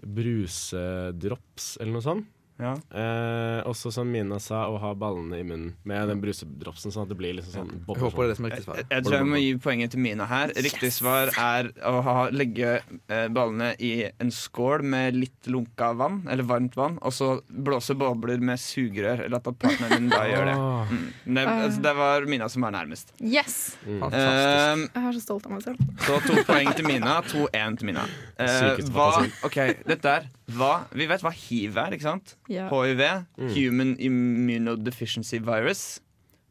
brusedrops 0.00 1.74
eller 1.80 1.96
noe 1.96 2.04
sånt. 2.04 2.28
Ja. 2.60 2.74
Eh, 2.92 3.60
også 3.70 3.90
som 3.94 4.10
Mina 4.12 4.38
sa, 4.42 4.66
å 4.68 4.76
ha 4.82 4.90
ballene 4.94 5.38
i 5.40 5.44
munnen 5.46 5.74
med 5.88 6.08
den 6.10 6.20
brusedropsen, 6.20 6.92
sånn 6.92 7.06
at 7.06 7.12
det 7.12 7.16
blir 7.16 7.34
liksom 7.38 7.54
sånn 7.56 7.70
Jeg 7.88 8.00
håper 8.02 8.20
det 8.20 8.24
er 8.26 8.28
det 8.32 8.36
som 8.36 8.44
er 8.48 8.50
riktig 8.52 8.60
Jeg, 8.60 8.66
svar. 8.66 8.82
jeg 8.90 9.04
tror 9.06 9.16
jeg 9.16 9.28
må 9.30 9.40
gi 9.40 9.52
poenget 9.64 9.94
til 9.94 10.02
Mina 10.04 10.26
her. 10.30 10.52
Riktig 10.56 10.90
svar 10.92 11.32
er 11.40 11.70
å 11.88 11.94
ha, 12.06 12.16
legge 12.34 12.74
eh, 13.08 13.26
ballene 13.32 13.70
i 13.80 13.92
en 14.20 14.30
skål 14.34 14.84
med 14.84 15.16
litt 15.16 15.48
lunka 15.50 15.92
vann, 15.96 16.20
eller 16.28 16.44
varmt 16.46 16.76
vann, 16.76 16.98
og 17.00 17.12
så 17.16 17.30
blåse 17.48 17.96
bobler 17.98 18.40
med 18.44 18.60
sugerør, 18.60 19.24
eller 19.26 19.40
at 19.40 19.48
partneren 19.60 19.96
din 20.04 20.10
da 20.12 20.22
gjør 20.28 20.50
det. 20.50 20.56
Ah. 20.60 20.90
Mm. 20.90 21.06
Det, 21.36 21.46
altså, 21.46 21.80
det 21.88 21.94
var 21.96 22.28
Mina 22.30 22.48
som 22.52 22.62
var 22.68 22.74
nærmest. 22.76 23.14
Yes! 23.20 23.56
Fantastisk. 23.86 24.20
Eh, 24.20 24.84
Jeg 25.00 25.08
er 25.08 25.16
så 25.16 25.24
stolt 25.24 25.46
av 25.48 25.52
meg 25.56 25.62
selv. 25.64 25.88
så 26.04 26.18
to 26.26 26.44
poeng 26.48 26.70
til 26.76 26.86
Mina, 26.90 27.16
to 27.30 27.46
én 27.56 27.76
til 27.80 27.90
Mina. 27.90 28.04
Eh, 28.40 28.84
hva, 28.92 29.08
ok, 29.46 29.58
dette 29.88 30.12
er 30.18 30.28
hva, 30.56 30.84
Vi 30.96 31.06
vet 31.10 31.22
hva 31.24 31.30
hiv 31.34 31.76
er, 31.80 31.94
ikke 31.96 32.06
sant? 32.06 32.36
Ja. 32.50 32.68
HIV, 32.72 33.02
Mm. 33.38 33.50
Human 33.54 33.96
Immunodeficiency 33.98 35.38
Virus. 35.44 36.00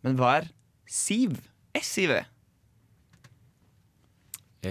Men 0.03 0.15
hva 0.19 0.35
er 0.39 0.49
SIV? 0.87 1.37
SIV? 1.79 2.13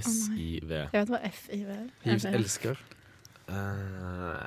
SIV. 0.04 0.70
Jeg 0.70 0.92
vet 0.92 1.08
hva 1.12 1.20
FIV 1.32 1.68
er. 1.72 1.86
Hivs 2.04 2.24
Er 2.28 2.34
elsker. 2.36 2.80
Uh, 3.48 4.44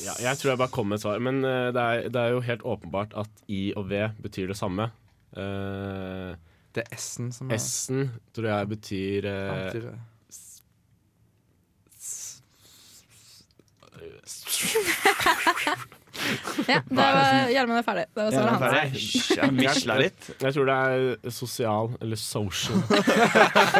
ja, 0.00 0.14
jeg 0.22 0.38
tror 0.40 0.50
jeg 0.54 0.58
bare 0.62 0.72
kom 0.72 0.88
med 0.88 0.96
et 0.96 1.02
svar. 1.04 1.18
Men 1.20 1.42
uh, 1.44 1.68
det, 1.74 1.82
er, 1.82 2.08
det 2.08 2.20
er 2.22 2.32
jo 2.32 2.40
helt 2.46 2.62
åpenbart 2.64 3.12
at 3.20 3.28
I 3.52 3.72
og 3.76 3.90
V 3.90 4.06
betyr 4.24 4.48
det 4.52 4.56
samme. 4.56 4.88
Uh, 5.36 6.32
Det 6.74 6.82
er 6.88 6.96
S-en 6.98 7.28
som 7.32 7.50
er 7.52 7.60
S-en 7.62 8.08
tror 8.34 8.48
jeg 8.50 8.68
betyr 8.72 9.26
eh, 9.30 9.50
betyr 9.68 9.84
det. 9.90 9.98
Ja, 16.68 16.78
det 16.88 16.96
var 16.96 17.48
Gjermund 17.50 17.78
er 17.80 17.84
ferdig. 17.84 18.04
Det 18.14 18.22
var 18.22 18.30
svaret 18.32 18.52
hans. 18.54 18.62
Ferdig? 18.62 19.38
Jeg 19.40 19.54
misla 19.56 19.96
litt. 19.98 20.28
Jeg 20.40 20.54
tror 20.56 20.68
det 20.70 20.76
er 20.76 21.32
sosial, 21.34 21.90
eller 22.00 22.20
social. 22.20 22.78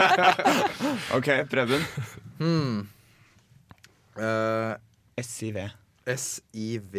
OK, 1.16 1.30
Preben. 1.52 1.86
Hmm. 2.40 2.82
Uh, 4.18 4.74
SIV. 5.22 5.60
SIV. 6.10 6.98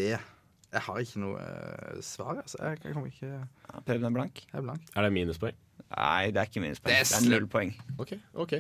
Jeg 0.76 0.84
har 0.88 1.04
ikke 1.04 1.22
noe 1.24 1.44
uh, 1.44 2.00
svar, 2.04 2.40
altså. 2.42 2.58
Jeg, 2.64 2.82
jeg 2.88 2.96
kommer 2.96 3.12
ikke 3.12 3.30
Ja, 3.36 3.84
Preben 3.86 4.08
er 4.10 4.16
blank. 4.16 4.42
er 4.54 4.66
blank. 4.66 4.90
Er 4.96 5.06
det 5.08 5.14
minuspoeng? 5.16 5.56
Nei, 5.96 6.32
det 6.34 6.42
er 6.42 6.50
ikke 6.50 6.64
minuspoeng. 6.64 6.96
Det 6.96 7.04
er 7.04 7.12
Det 7.12 7.20
er 7.22 7.30
null 7.36 7.46
poeng. 7.52 7.76
OK. 8.02 8.16
ok 8.34 8.54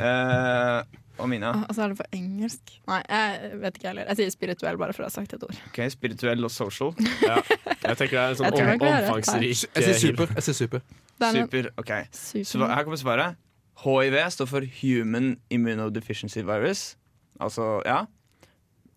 Eh, 0.00 0.82
og 1.20 1.28
Mina? 1.30 1.50
Og 1.68 1.76
så 1.76 1.84
er 1.84 1.92
det 1.92 1.98
på 2.00 2.06
engelsk. 2.16 2.72
Nei, 2.90 3.00
jeg 3.08 3.60
vet 3.62 3.78
ikke 3.78 3.88
heller. 3.90 4.08
Jeg 4.10 4.20
sier 4.20 4.32
spirituell 4.34 4.80
bare 4.80 4.96
for 4.96 5.04
å 5.04 5.08
ha 5.10 5.14
sagt 5.14 5.34
et 5.36 5.44
ord. 5.46 5.58
Ok, 5.70 5.80
Spirituell 5.92 6.48
og 6.48 6.52
social. 6.54 6.94
Ja. 7.22 7.38
Jeg 7.84 7.96
tenker 7.96 8.16
det 8.16 8.22
er 8.22 8.34
en 8.34 8.38
sånn 8.40 8.56
om, 8.56 8.84
omfangsrik 8.90 9.46
Jeg 9.50 9.60
sier 9.60 9.94
eh, 9.94 10.00
super. 10.02 10.32
Jeg 10.36 10.46
sier 10.48 10.58
super. 10.62 10.84
Er 11.20 11.36
Super. 11.36 11.68
ok 11.80 11.90
super. 12.16 12.44
Så 12.48 12.68
her 12.70 12.84
kommer 12.86 13.00
svaret. 13.00 13.40
HIV 13.80 14.16
står 14.36 14.48
for 14.48 14.66
Human 14.80 15.34
Immunodeficiency 15.52 16.42
Virus. 16.44 16.94
Altså, 17.40 17.80
ja. 17.88 18.02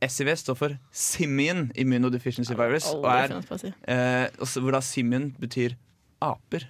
SIV 0.04 0.34
står 0.36 0.58
for 0.60 0.76
Simian 0.92 1.70
Immunodeficiency 1.80 2.56
Virus. 2.60 2.90
Og 2.92 3.06
er, 3.08 3.38
eh, 3.88 4.28
også, 4.40 4.60
hvor 4.64 4.76
da 4.76 4.82
Simian 4.84 5.32
betyr 5.40 5.78
aper. 6.22 6.68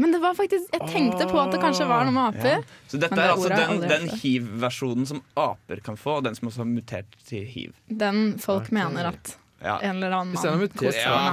Men 0.00 0.14
det 0.14 0.20
var 0.22 0.34
faktisk 0.38 0.72
Jeg 0.72 0.88
tenkte 0.94 1.26
på 1.30 1.38
at 1.42 1.52
det 1.54 1.60
kanskje 1.62 1.86
var 1.90 2.06
noe 2.08 2.14
med 2.16 2.38
aper. 2.40 2.64
Så 2.88 2.98
dette 3.02 3.18
det 3.18 3.26
er 3.26 3.34
altså 3.34 3.50
den, 3.52 3.84
den 3.90 4.08
hiv-versjonen 4.22 5.06
som 5.10 5.20
aper 5.38 5.82
kan 5.84 5.98
få, 6.00 6.18
og 6.20 6.24
den 6.28 6.34
som 6.38 6.48
også 6.50 6.64
har 6.64 6.70
mutert 6.70 7.20
til 7.28 7.44
hiv. 7.46 7.76
Den 7.90 8.38
folk 8.42 8.72
mener 8.74 9.12
at 9.12 9.36
Ja. 9.60 9.74
en 9.84 9.96
eller 9.98 10.14
annen 10.16 10.32
Hvis 10.32 10.40
det 10.40 10.50
mann 10.54 10.60
mutert 10.62 10.78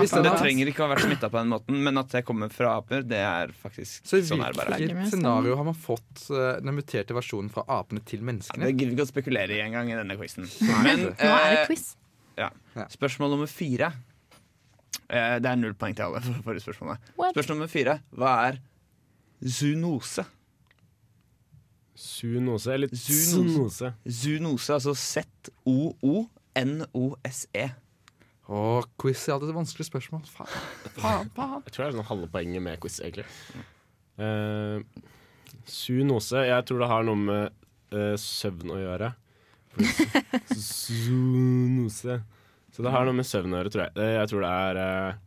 hvis 0.02 0.12
det 0.12 0.24
det 0.24 0.32
er- 0.34 0.42
trenger 0.42 0.68
ikke 0.68 0.84
å 0.84 0.88
ha 0.90 0.96
vært 0.96 1.06
smitta 1.08 1.30
på 1.32 1.38
den 1.40 1.48
måten, 1.48 1.78
men 1.86 1.98
at 1.98 2.10
det 2.12 2.26
kommer 2.28 2.50
fra 2.52 2.74
aper, 2.82 3.06
det 3.08 3.22
er 3.24 3.54
faktisk 3.56 4.04
Så 4.04 4.18
i 4.20 4.26
sånn 4.28 4.44
er 4.44 4.52
hvilket 4.52 5.12
scenario 5.14 5.56
har 5.56 5.64
man 5.64 5.74
fått 5.74 6.26
uh, 6.30 6.60
den 6.60 6.76
muterte 6.76 7.16
versjonen 7.16 7.50
fra 7.50 7.64
apene 7.70 8.04
til 8.04 8.20
Ja, 8.20 8.26
menneskene? 8.28 8.66
det 8.68 8.74
gidder 8.76 8.92
vi 8.92 8.98
ikke 8.98 9.08
å 9.08 9.14
spekulere 9.14 9.56
i 9.56 9.62
engang 9.64 9.88
i 9.94 9.96
denne 9.96 10.18
quizen. 10.20 10.44
Men 10.84 11.06
Nå 11.08 11.14
er 11.24 11.54
det 11.56 11.62
eh, 11.62 11.66
quiz. 11.72 11.96
ja. 12.38 12.50
Ja. 12.76 12.84
spørsmål 12.92 13.32
nummer 13.32 13.48
fire. 13.48 13.94
Eh, 15.08 15.38
det 15.40 15.48
er 15.50 15.56
null 15.60 15.76
poeng 15.80 15.96
til 15.96 16.04
alle. 16.08 16.22
for 16.24 16.34
forrige 16.44 16.64
spørsmålet. 16.66 16.98
What? 17.18 17.32
Spørsmål 17.36 17.56
nummer 17.58 17.72
fire. 17.72 18.00
Hva 18.12 18.32
er 18.50 18.54
zoonose? 19.42 20.24
Zoonose, 21.98 22.74
eller 22.74 22.88
Zoonose. 22.94 23.32
zoonose. 23.32 23.94
Zoonose, 24.06 24.74
altså 24.74 24.94
Z-o-o-n-o-s-e. 24.94 26.28
Å, 28.48 28.60
quiz 29.02 29.28
er 29.28 29.34
alltid 29.36 29.50
et 29.52 29.58
vanskelig 29.58 29.86
spørsmål. 29.88 30.22
Faen. 30.32 30.52
Faen, 31.00 31.30
faen. 31.38 31.64
Jeg 31.66 31.72
tror 31.74 31.84
det 31.84 31.90
er 31.90 31.98
sånn 31.98 32.12
halve 32.12 32.28
poenget 32.32 32.62
med 32.64 32.80
quiz, 32.84 33.00
egentlig. 33.04 33.26
Uh, 34.18 34.78
zoonose 35.70 36.40
Jeg 36.48 36.64
tror 36.66 36.80
det 36.82 36.88
har 36.90 37.04
noe 37.06 37.20
med 37.22 37.44
uh, 37.96 38.16
søvn 38.20 38.72
å 38.76 38.80
gjøre. 38.82 39.10
Zoonose 40.58 42.22
Så 42.78 42.84
det 42.86 42.92
har 42.94 43.08
noe 43.08 43.18
med 43.18 43.26
søvn 43.26 43.56
å 43.56 43.58
gjøre, 43.58 43.70
tror 43.74 43.88
jeg. 43.88 44.10
Jeg 44.14 44.30
tror 44.30 44.44
det 44.44 44.50
er 44.54 44.80
eh, 44.84 45.22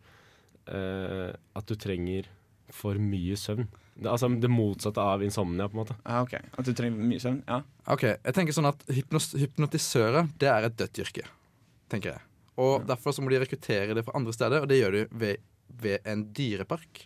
eh, 0.70 1.30
at 1.58 1.66
du 1.66 1.74
trenger 1.82 2.28
for 2.70 2.94
mye 3.02 3.34
søvn. 3.34 3.66
Det, 3.96 4.06
altså 4.06 4.28
det 4.38 4.52
motsatte 4.54 5.02
av 5.02 5.24
insomnia, 5.26 5.66
på 5.66 5.74
en 5.74 5.80
måte. 5.80 5.96
Ah, 6.04 6.20
ok. 6.22 6.36
At 6.38 6.68
du 6.68 6.70
trenger 6.78 7.10
mye 7.10 7.18
søvn? 7.18 7.40
Ja. 7.50 7.58
Ok, 7.90 8.06
jeg 8.12 8.36
tenker 8.36 8.54
sånn 8.54 8.70
at 8.70 8.86
hypnos 8.94 9.32
hypnotisører 9.34 10.30
Det 10.38 10.46
er 10.52 10.68
et 10.68 10.78
dødt 10.78 11.02
yrke, 11.02 11.26
tenker 11.90 12.14
jeg. 12.14 12.24
Og 12.62 12.86
derfor 12.86 13.18
så 13.18 13.26
må 13.26 13.34
de 13.34 13.42
rekruttere 13.42 13.98
det 13.98 14.06
fra 14.06 14.14
andre 14.20 14.36
steder, 14.36 14.62
og 14.62 14.70
det 14.70 14.78
gjør 14.78 15.00
de 15.00 15.04
ved, 15.24 15.44
ved 15.82 16.06
en 16.14 16.22
dyrepark. 16.38 17.02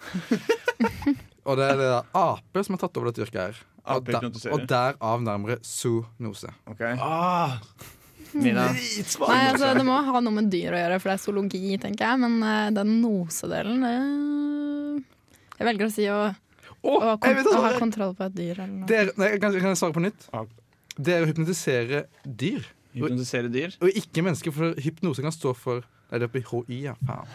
og 1.48 1.56
det 1.56 1.72
er 1.72 1.80
det 1.80 1.88
da 1.88 2.04
ape 2.20 2.68
som 2.68 2.76
har 2.76 2.84
tatt 2.84 3.00
over 3.00 3.08
dette 3.08 3.24
yrket 3.24 3.42
her. 3.46 3.66
Og, 3.96 4.12
der, 4.12 4.28
og 4.52 4.68
derav 4.68 5.24
nærmere 5.24 5.56
zoonose. 5.64 6.52
Ok. 6.68 6.84
Ah, 7.00 7.56
Mina? 8.34 8.68
Nei, 8.74 9.42
altså, 9.52 9.72
Det 9.78 9.84
må 9.86 9.96
ha 10.06 10.22
noe 10.24 10.34
med 10.34 10.50
dyr 10.52 10.74
å 10.74 10.80
gjøre, 10.80 11.00
for 11.02 11.10
det 11.10 11.16
er 11.16 11.22
zoologi, 11.22 11.62
tenker 11.82 12.06
jeg. 12.08 12.20
Men 12.24 12.36
uh, 12.42 12.68
den 12.74 12.96
nosedelen 13.02 13.86
uh, 13.86 15.00
Jeg 15.58 15.68
velger 15.70 15.88
å 15.88 15.94
si 15.94 16.06
å, 16.10 16.20
oh, 16.82 16.98
å, 16.98 17.00
ha 17.06 17.16
kont 17.22 17.40
vet 17.40 17.50
å 17.52 17.64
ha 17.64 17.72
kontroll 17.78 18.14
på 18.18 18.28
et 18.28 18.36
dyr 18.36 18.54
eller 18.58 18.74
noe. 18.74 18.90
Dere, 18.90 19.16
nei, 19.20 19.34
kan, 19.38 19.54
kan 19.56 19.72
jeg 19.72 19.80
svare 19.80 19.96
på 19.96 20.04
nytt? 20.04 20.28
Det 20.94 21.16
er 21.16 21.24
å 21.24 21.30
hypnotisere 21.30 22.06
dyr, 22.24 22.62
Hypnotisere 22.94 23.50
dyr? 23.50 23.74
og 23.82 23.98
ikke 24.02 24.22
mennesker. 24.22 24.54
For 24.54 24.78
hypnose 24.82 25.24
kan 25.24 25.34
stå 25.34 25.56
for 25.58 25.84
Nei, 26.12 26.18
det 26.20 26.26
er 26.28 26.30
på 26.34 26.60
HI, 26.68 26.76
ja. 26.84 26.92
Faen. 27.08 27.30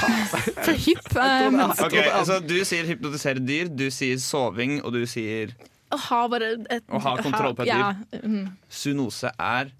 For 0.64 0.78
hypp 0.80 1.16
eh, 1.18 1.48
men 1.52 1.72
Ok, 1.74 1.96
altså 1.98 2.38
Du 2.40 2.54
sier 2.64 2.86
hypnotisere 2.88 3.42
dyr, 3.42 3.68
du 3.68 3.88
sier 3.92 4.20
soving, 4.22 4.78
og 4.86 4.94
du 4.94 5.02
sier 5.10 5.52
å 5.94 5.98
ha 6.08 6.20
bare 6.30 6.52
et 6.72 6.86
Å 6.88 7.00
ha 7.04 7.14
kontroll 7.20 7.56
på 7.56 7.64
et 7.66 7.70
dyr. 7.70 7.82
Ja, 7.82 8.20
mm. 8.24 8.46
Sunose 8.72 9.30
er 9.34 9.72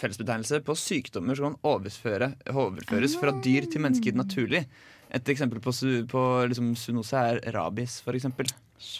fellesbetegnelse 0.00 0.62
på 0.66 0.76
sykdommer 0.78 1.38
som 1.38 1.50
kan 1.50 1.60
overføre, 1.74 2.32
overføres 2.52 3.18
fra 3.20 3.34
dyr 3.44 3.68
til 3.70 3.84
mennesker 3.84 4.16
naturlig. 4.16 4.64
Et 5.10 5.30
eksempel 5.32 5.58
på, 5.62 5.72
på 6.10 6.24
liksom, 6.50 6.74
zoonose 6.78 7.22
er 7.32 7.40
rabies, 7.56 7.98
for 8.04 8.16
eksempel. 8.16 8.50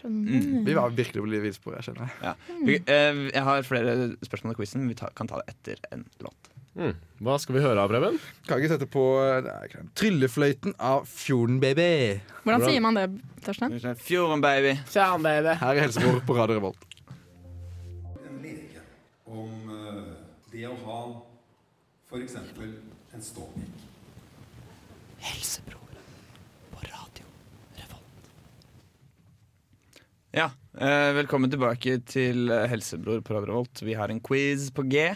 Mm. 0.05 0.65
Vi 0.67 0.75
var 0.75 0.91
virkelig 0.93 1.23
på 1.23 1.29
villspor, 1.41 1.77
jeg 1.79 1.87
skjønner. 1.89 2.11
Ja. 2.23 2.35
Vi, 2.67 2.77
eh, 2.85 3.21
jeg 3.31 3.45
har 3.47 3.63
flere 3.65 3.95
spørsmål 4.27 4.53
i 4.53 4.59
quizen. 4.59 4.89
Vi 4.91 4.97
ta, 4.99 5.09
kan 5.17 5.31
ta 5.31 5.41
det 5.41 5.55
etter 5.55 5.81
en 5.95 6.05
låt. 6.21 6.51
mm. 6.75 6.93
Hva 7.25 7.39
skal 7.41 7.57
vi 7.57 7.63
høre 7.65 7.81
av, 7.81 7.89
Preben? 7.93 8.19
Kan 8.49 8.61
ikke 8.61 8.75
sette 8.75 8.89
på 8.91 9.05
nei, 9.47 9.87
Tryllefløyten 9.97 10.77
av 10.77 11.09
Fjorden 11.09 11.61
Baby. 11.63 12.21
Hvordan 12.45 12.67
sier 12.67 12.85
man 12.85 12.99
det, 12.99 13.07
Torstein? 13.47 13.79
Fjorden, 14.05 14.45
baby. 14.45 14.77
Her 14.93 15.73
er 15.73 15.83
Helsemor 15.87 16.21
på 16.29 16.37
Radio 16.37 16.61
Revolt. 16.61 16.87
En 18.27 18.37
lege 18.45 18.85
om 19.27 19.73
eh, 19.73 19.80
det 20.51 20.67
å 20.67 20.75
ha 20.85 21.01
f.eks. 22.11 22.37
en 23.15 23.23
ståpikk. 23.23 23.87
Ja, 30.31 30.45
eh, 30.79 31.11
velkommen 31.17 31.51
tilbake 31.51 31.97
til 32.07 32.53
eh, 32.55 32.69
Helsebror 32.71 33.19
på 33.27 33.35
Radio 33.35 33.51
Revolt. 33.51 33.81
Vi 33.83 33.97
har 33.99 34.13
en 34.13 34.21
quiz 34.23 34.69
på 34.71 34.85
G. 34.87 35.09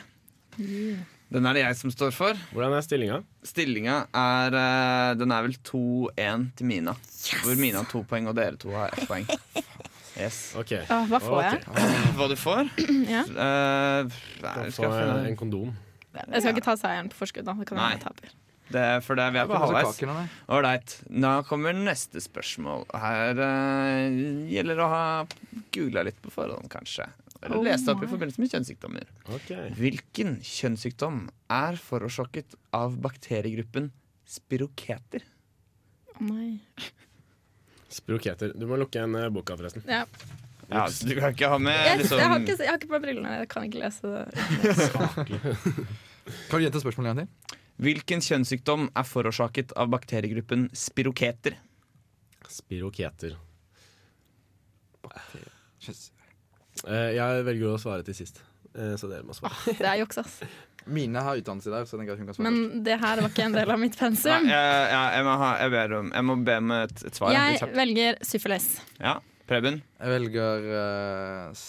Den 0.59 1.47
er 1.47 1.55
det 1.55 1.62
jeg 1.62 1.78
som 1.78 1.93
står 1.95 2.11
for. 2.14 2.41
Hvordan 2.51 2.74
er 2.74 2.87
stillinga? 2.87 3.20
Stillinga 3.47 4.01
er 4.11 4.59
eh, 4.59 5.12
Den 5.18 5.35
er 5.35 5.47
vel 5.47 5.55
2-1 5.70 6.49
til 6.59 6.70
Mina. 6.70 6.97
Hvor 7.45 7.62
Mina 7.62 7.85
har 7.85 7.91
to 7.91 8.03
poeng, 8.11 8.26
og 8.30 8.35
dere 8.39 8.59
to 8.59 8.74
har 8.74 8.91
ett 8.91 9.07
poeng. 9.11 9.26
Yes. 10.14 10.54
Okay. 10.58 10.84
Å, 10.86 11.00
hva 11.10 11.18
får 11.22 11.40
jeg? 11.42 11.60
Hva 12.14 12.28
du 12.30 12.36
får? 12.38 12.70
Ja. 13.14 13.24
uh, 13.26 14.06
nei, 14.06 14.54
får 14.54 14.70
skal 14.76 14.86
jeg 14.86 14.94
finne 15.02 15.28
en 15.32 15.38
kondom. 15.40 15.74
Jeg 16.14 16.44
skal 16.44 16.54
ikke 16.54 16.64
ta 16.68 16.74
seieren 16.78 17.10
på 17.10 17.18
forskudd. 17.18 17.46
da 17.48 17.54
Det 17.58 17.66
kan 17.68 17.80
Nei. 17.80 17.90
jeg 17.96 18.02
taper. 18.04 18.34
det, 18.70 18.84
for 19.04 19.18
det, 19.18 19.26
vi 19.34 19.40
er 19.42 19.48
på 19.50 19.58
halvveis. 19.58 19.98
Ålreit. 20.54 20.94
Da 21.10 21.32
kommer 21.48 21.74
neste 21.76 22.22
spørsmål. 22.22 22.86
Her 22.94 23.42
eh, 23.42 24.20
gjelder 24.54 24.78
det 24.78 24.86
å 24.86 24.92
ha 24.92 25.04
googla 25.74 26.06
litt 26.06 26.20
på 26.22 26.30
forhånd, 26.32 26.70
kanskje. 26.72 27.08
Eller 27.42 27.58
Oh 27.58 27.66
lest 27.66 27.90
opp 27.90 28.00
i 28.00 28.06
my. 28.06 28.12
forbindelse 28.14 28.40
med 28.40 28.54
kjønnssykdommer. 28.54 29.10
Ok. 29.36 29.50
Hvilken 29.76 30.38
kjønnssykdom 30.46 31.24
er 31.52 31.76
forårsaket 31.82 32.54
av 32.72 32.94
bakteriegruppen 33.04 33.90
spiroketer? 34.24 35.26
Å 36.14 36.24
nei. 36.30 36.54
Spiroketer. 37.95 38.53
Du 38.59 38.66
må 38.70 38.78
lukke 38.80 38.99
igjen 39.01 39.14
eh, 39.20 39.28
boka, 39.34 39.57
forresten. 39.61 39.84
Ja. 39.88 40.05
Ja, 40.70 40.86
så 40.90 41.05
Du 41.07 41.12
kan 41.20 41.34
ikke 41.34 41.49
ha 41.53 41.59
med 41.61 41.76
Yes, 41.76 41.99
liksom 42.01 42.18
jeg, 42.22 42.28
har 42.32 42.40
ikke, 42.40 42.55
jeg 42.64 42.70
har 42.72 42.78
ikke 42.80 42.88
på 42.95 43.01
brillene, 43.05 43.34
jeg 43.42 43.49
kan 43.53 43.66
ikke 43.68 43.82
lese 43.82 44.01
det. 44.09 44.22
Kan 46.49 46.57
du 46.57 46.64
gjenta 46.64 46.80
spørsmålet 46.80 47.11
igjen 47.11 47.26
til? 47.28 47.61
Hvilken 47.84 48.22
kjønnssykdom 48.24 48.86
er 48.97 49.05
forårsaket 49.07 49.74
av 49.76 49.90
bakteriegruppen 49.92 50.68
spiroketer? 50.78 51.59
Spiroketer. 52.49 53.36
Kjønns- 55.84 56.11
Eh, 56.88 57.12
jeg 57.14 57.45
velger 57.47 57.70
å 57.70 57.78
svare 57.78 58.03
til 58.05 58.14
sist, 58.18 58.40
eh, 58.74 58.97
så 58.99 59.07
dere 59.09 59.22
må 59.22 59.30
svare. 59.36 59.55
Det 59.78 59.86
er 59.86 60.01
juks, 60.01 60.18
ass. 60.18 60.40
Mine 60.87 61.22
har 61.24 61.39
utdannelse 61.41 61.70
der, 61.72 61.87
så 61.89 61.97
jeg 62.03 62.16
hun 62.18 62.26
kan 62.28 62.35
svare. 62.37 62.51
Men 62.51 62.82
det 62.85 62.99
her 63.01 63.20
var 63.22 63.30
ikke 63.30 63.47
en 63.47 63.55
del 63.57 63.70
av 63.72 63.80
mitt 63.80 63.95
Nei, 63.95 64.01
pensum. 64.03 64.49
jeg, 64.51 64.74
jeg, 64.93 65.14
jeg, 65.16 65.24
må 65.24 65.37
ha, 65.41 65.53
jeg, 65.62 65.72
ber 65.72 65.95
om, 66.01 66.11
jeg 66.12 66.26
må 66.28 66.37
be 66.45 66.57
om 66.61 66.74
et, 66.76 67.05
et 67.09 67.16
svar. 67.16 67.32
Jeg 67.32 67.70
velger 67.78 68.20
syfilis. 68.26 68.68
Ja, 69.01 69.14
Preben? 69.49 69.80
Jeg 70.01 70.12
velger 70.12 70.68
uh, 70.74 71.64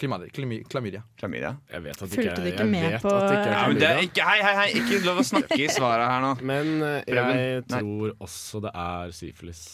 klamydia. 0.00 0.64
Klamydia. 0.70 1.02
Klamydia? 1.20 1.52
Jeg 1.72 1.84
vet 1.84 1.98
at 2.02 2.14
Fulgte 2.14 2.40
du 2.40 2.48
ikke 2.48 2.64
med 2.70 3.00
på- 3.02 3.12
Ja, 3.12 3.66
men 3.68 3.76
det 3.82 3.88
er 3.90 4.02
ikke, 4.06 4.24
hei, 4.24 4.38
hei, 4.46 4.54
hei, 4.60 4.68
ikke 4.80 5.02
lov 5.04 5.20
å 5.20 5.26
snakke 5.26 5.58
i 5.60 5.68
svaret 5.68 6.06
her 6.08 6.24
nå. 6.24 6.32
Men 6.46 6.72
jeg 6.80 7.04
Preben? 7.10 7.36
jeg 7.36 7.64
Nei. 7.68 7.80
tror 7.82 8.14
også 8.28 8.62
det 8.64 8.72
er 8.86 9.12
syfilis. 9.18 9.64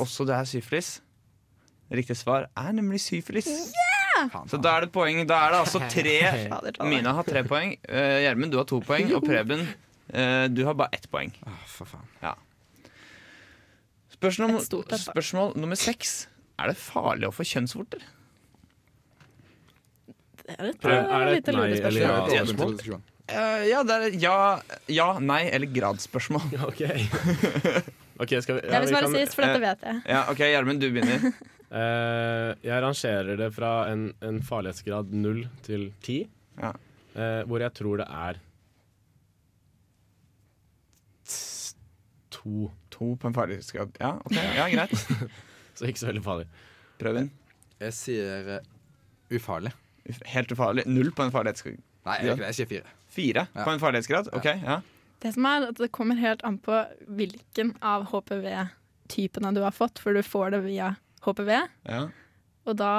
Også 0.00 0.26
det 0.26 0.34
er 0.40 0.44
syfilis. 0.50 0.94
Riktig 1.94 2.16
svar 2.16 2.48
er 2.56 2.72
nemlig 2.72 3.00
syfilis. 3.04 3.46
Faen, 3.46 3.93
Så 4.50 4.60
da 4.62 4.76
er 4.78 4.86
det 4.86 4.92
poeng. 4.94 5.22
Da 5.28 5.40
er 5.46 5.54
det 5.54 5.60
altså 5.64 5.80
tre. 5.94 6.16
Mina 6.88 7.14
har 7.16 7.26
tre 7.26 7.42
poeng. 7.48 7.76
Eh, 7.88 8.20
Gjermund, 8.24 8.52
du 8.54 8.58
har 8.60 8.68
to 8.70 8.80
poeng. 8.84 9.10
Og 9.16 9.24
Preben, 9.26 9.66
eh, 10.12 10.46
du 10.52 10.64
har 10.68 10.76
bare 10.78 10.94
ett 10.96 11.08
poeng. 11.12 11.32
Ah, 11.46 11.60
for 11.70 11.88
faen. 11.90 12.04
Spørsmål, 14.14 14.60
spørsmål 14.62 15.56
nummer 15.60 15.76
seks. 15.76 16.28
Er 16.58 16.70
det 16.70 16.78
farlig 16.78 17.26
å 17.28 17.32
få 17.34 17.44
kjønnsvorter? 17.44 18.04
Det 20.44 20.54
er 20.58 20.70
et, 20.70 20.84
Er- 20.84 21.24
det 21.24 21.32
et 21.32 21.48
lite 21.48 21.52
nei 21.56 21.66
eller 21.72 21.90
lurespørsmål. 21.90 22.00
ja? 22.04 22.14
Det 22.28 22.38
er 22.38 22.46
spørsmål? 22.46 22.70
en 22.70 22.76
diskusjon. 22.78 23.02
Eh, 23.26 23.62
ja, 23.70 23.82
det 23.88 23.94
er 23.96 24.16
ja, 24.20 24.38
ja, 24.92 25.06
nei 25.18 25.42
eller 25.48 25.70
gradsspørsmål. 25.72 26.42
Ok. 26.68 26.82
okay 28.20 28.40
skal 28.44 28.58
vi, 28.58 28.66
ja, 28.68 28.72
Jeg 28.74 28.80
vil 28.84 28.88
vi 28.88 28.94
svare 28.94 29.10
sist, 29.14 29.34
for 29.34 29.48
dette 29.48 29.60
vet 29.64 29.86
jeg. 29.88 30.02
Ja, 30.12 30.24
OK, 30.30 30.42
Gjermund, 30.44 30.80
du 30.84 30.90
begynner. 30.92 31.32
Eh, 31.74 32.50
jeg 32.62 32.82
rangerer 32.84 33.36
det 33.40 33.48
fra 33.56 33.70
en, 33.90 34.08
en 34.22 34.40
farlighetsgrad 34.46 35.10
null 35.16 35.44
til 35.66 35.88
ti, 36.06 36.20
Ja. 36.60 36.70
eh, 37.18 37.40
hvor 37.50 37.58
jeg 37.64 37.74
tror 37.74 37.98
det 37.98 38.06
er 38.08 38.38
to. 42.30 42.70
To 42.94 43.14
på 43.18 43.26
en 43.30 43.34
farlighetsgrad. 43.34 43.96
Ja, 44.00 44.12
ok, 44.24 44.36
ja, 44.36 44.68
greit. 44.70 44.94
Så 45.74 45.88
ikke 45.88 45.98
så 45.98 46.06
veldig 46.12 46.22
farlig. 46.22 46.44
Prøv 47.00 47.16
inn. 47.18 47.30
Jeg 47.82 47.94
sier 47.96 48.50
uh, 48.60 49.34
ufarlig. 49.34 49.72
Uf- 50.06 50.20
Helt 50.30 50.52
ufarlig. 50.54 50.84
Null 50.86 51.10
på 51.16 51.24
en 51.26 51.32
farlighetsgrad. 51.34 51.80
Nei, 52.06 52.18
jeg, 52.28 52.38
jeg 52.44 52.54
sier 52.60 52.68
fire. 52.70 52.92
Fire 53.14 53.46
Ja. 53.48 53.64
på 53.64 53.72
en 53.72 53.82
farlighetsgrad. 53.82 54.28
OK, 54.36 54.46
ja. 54.62 54.76
Det 55.24 55.32
som 55.34 55.46
er 55.50 55.66
at 55.72 55.80
det 55.80 55.88
kommer 55.96 56.20
helt 56.20 56.44
an 56.46 56.60
på 56.62 56.76
hvilken 57.18 57.72
av 57.82 58.04
HPV-typene 58.12 59.50
du 59.56 59.62
har 59.64 59.74
fått, 59.74 59.98
for 59.98 60.14
du 60.14 60.22
får 60.22 60.54
det 60.54 60.60
via 60.68 60.92
HPV. 61.24 61.50
ja. 61.90 62.04
Og 62.64 62.78
da 62.80 62.92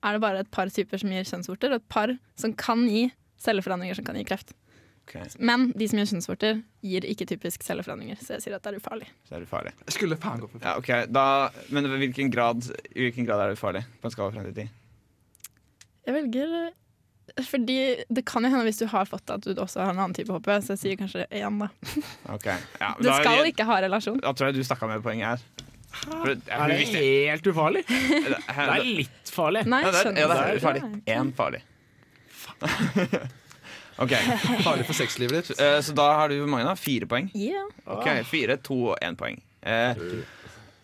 er 0.00 0.14
det 0.16 0.20
bare 0.22 0.40
et 0.40 0.48
par 0.50 0.70
typer 0.72 0.96
som 0.96 1.10
gir 1.12 1.26
kjønnsvorter, 1.28 1.74
og 1.74 1.82
et 1.82 1.88
par 1.92 2.14
som 2.40 2.54
kan 2.56 2.86
gi 2.88 3.10
celleforandringer 3.40 3.98
som 3.98 4.04
kan 4.06 4.16
gi 4.16 4.22
kreft. 4.24 4.54
Okay. 5.04 5.26
Men 5.42 5.72
de 5.76 5.88
som 5.90 5.98
gir 6.00 6.08
kjønnsvorter, 6.08 6.62
gir 6.86 7.04
ikke 7.04 7.26
typisk 7.28 7.64
celleforandringer, 7.66 8.16
så 8.22 8.36
jeg 8.38 8.44
sier 8.46 8.56
at 8.56 8.64
det 8.64 8.72
er 8.72 8.78
ufarlig. 8.80 9.08
så 9.28 9.34
er 9.36 9.42
det 9.42 9.48
ufarlig. 9.50 9.72
Jeg 9.84 9.96
skulle 9.98 10.16
faen 10.22 10.40
gå 10.40 10.48
for 10.48 10.64
Ja, 10.64 10.76
okay. 10.80 11.04
da, 11.10 11.50
Men 11.68 11.84
i 11.84 11.98
hvilken 12.06 12.30
grad, 12.32 12.64
i 12.94 13.08
hvilken 13.10 13.26
grad 13.28 13.42
er 13.44 13.52
det 13.52 13.58
ufarlig? 13.60 13.84
På 14.00 14.08
en 14.08 14.14
skala 14.16 14.32
fra 14.32 14.40
1 14.46 14.54
til 14.54 14.64
10? 14.64 14.70
Jeg 16.06 16.14
velger 16.16 16.54
fordi 17.46 17.78
det 18.10 18.24
kan 18.26 18.42
jo 18.42 18.48
hende 18.50 18.64
hvis 18.66 18.80
du 18.80 18.86
har 18.90 19.04
fått 19.06 19.22
det, 19.28 19.34
at 19.36 19.44
du 19.54 19.60
også 19.62 19.84
har 19.84 19.92
en 19.92 20.00
annen 20.02 20.14
type 20.16 20.32
HPV, 20.34 20.56
så 20.64 20.72
jeg 20.74 20.80
sier 20.80 20.96
kanskje 20.98 21.26
én, 21.30 21.60
da. 21.60 21.68
Ok, 22.34 22.46
ja, 22.80 22.88
Det 22.98 23.06
da, 23.06 23.18
skal 23.20 23.46
ikke 23.52 23.66
ha 23.68 23.76
relasjon. 23.84 24.18
Da 24.24 24.32
tror 24.34 24.48
jeg 24.50 24.56
du 24.58 24.64
stakk 24.66 24.82
av 24.82 24.90
med 24.96 25.04
poenget 25.04 25.28
her. 25.28 25.66
For, 25.90 26.30
Er 26.30 26.70
det 26.70 26.78
helt 26.94 27.46
ufarlig? 27.50 27.82
Det 27.88 28.38
er 28.54 28.84
litt 28.86 29.32
farlig. 29.34 29.64
Nei, 29.68 29.82
ja, 29.84 29.90
det 29.90 29.98
er, 29.98 30.06
skjønner 30.06 30.22
ja, 30.22 30.28
det 30.30 30.38
er 30.54 30.62
farlig. 30.64 30.82
Én 31.10 31.32
farlig. 31.36 31.62
OK, 34.00 34.14
Farlig 34.66 34.86
for 34.88 34.96
sexlivet 34.96 35.50
ditt. 35.50 35.60
eh, 35.60 35.78
så 35.84 35.92
da 35.96 36.06
har 36.22 36.32
du 36.32 36.38
hvor 36.40 36.48
mange, 36.48 36.64
da? 36.68 36.76
Fire 36.78 37.08
poeng? 37.10 37.28
Ja. 37.36 37.66
Ok, 37.90 38.08
Fire, 38.28 38.56
to 38.64 38.78
og 38.92 39.02
én 39.04 39.18
poeng. 39.18 39.36
Eh, 39.60 39.98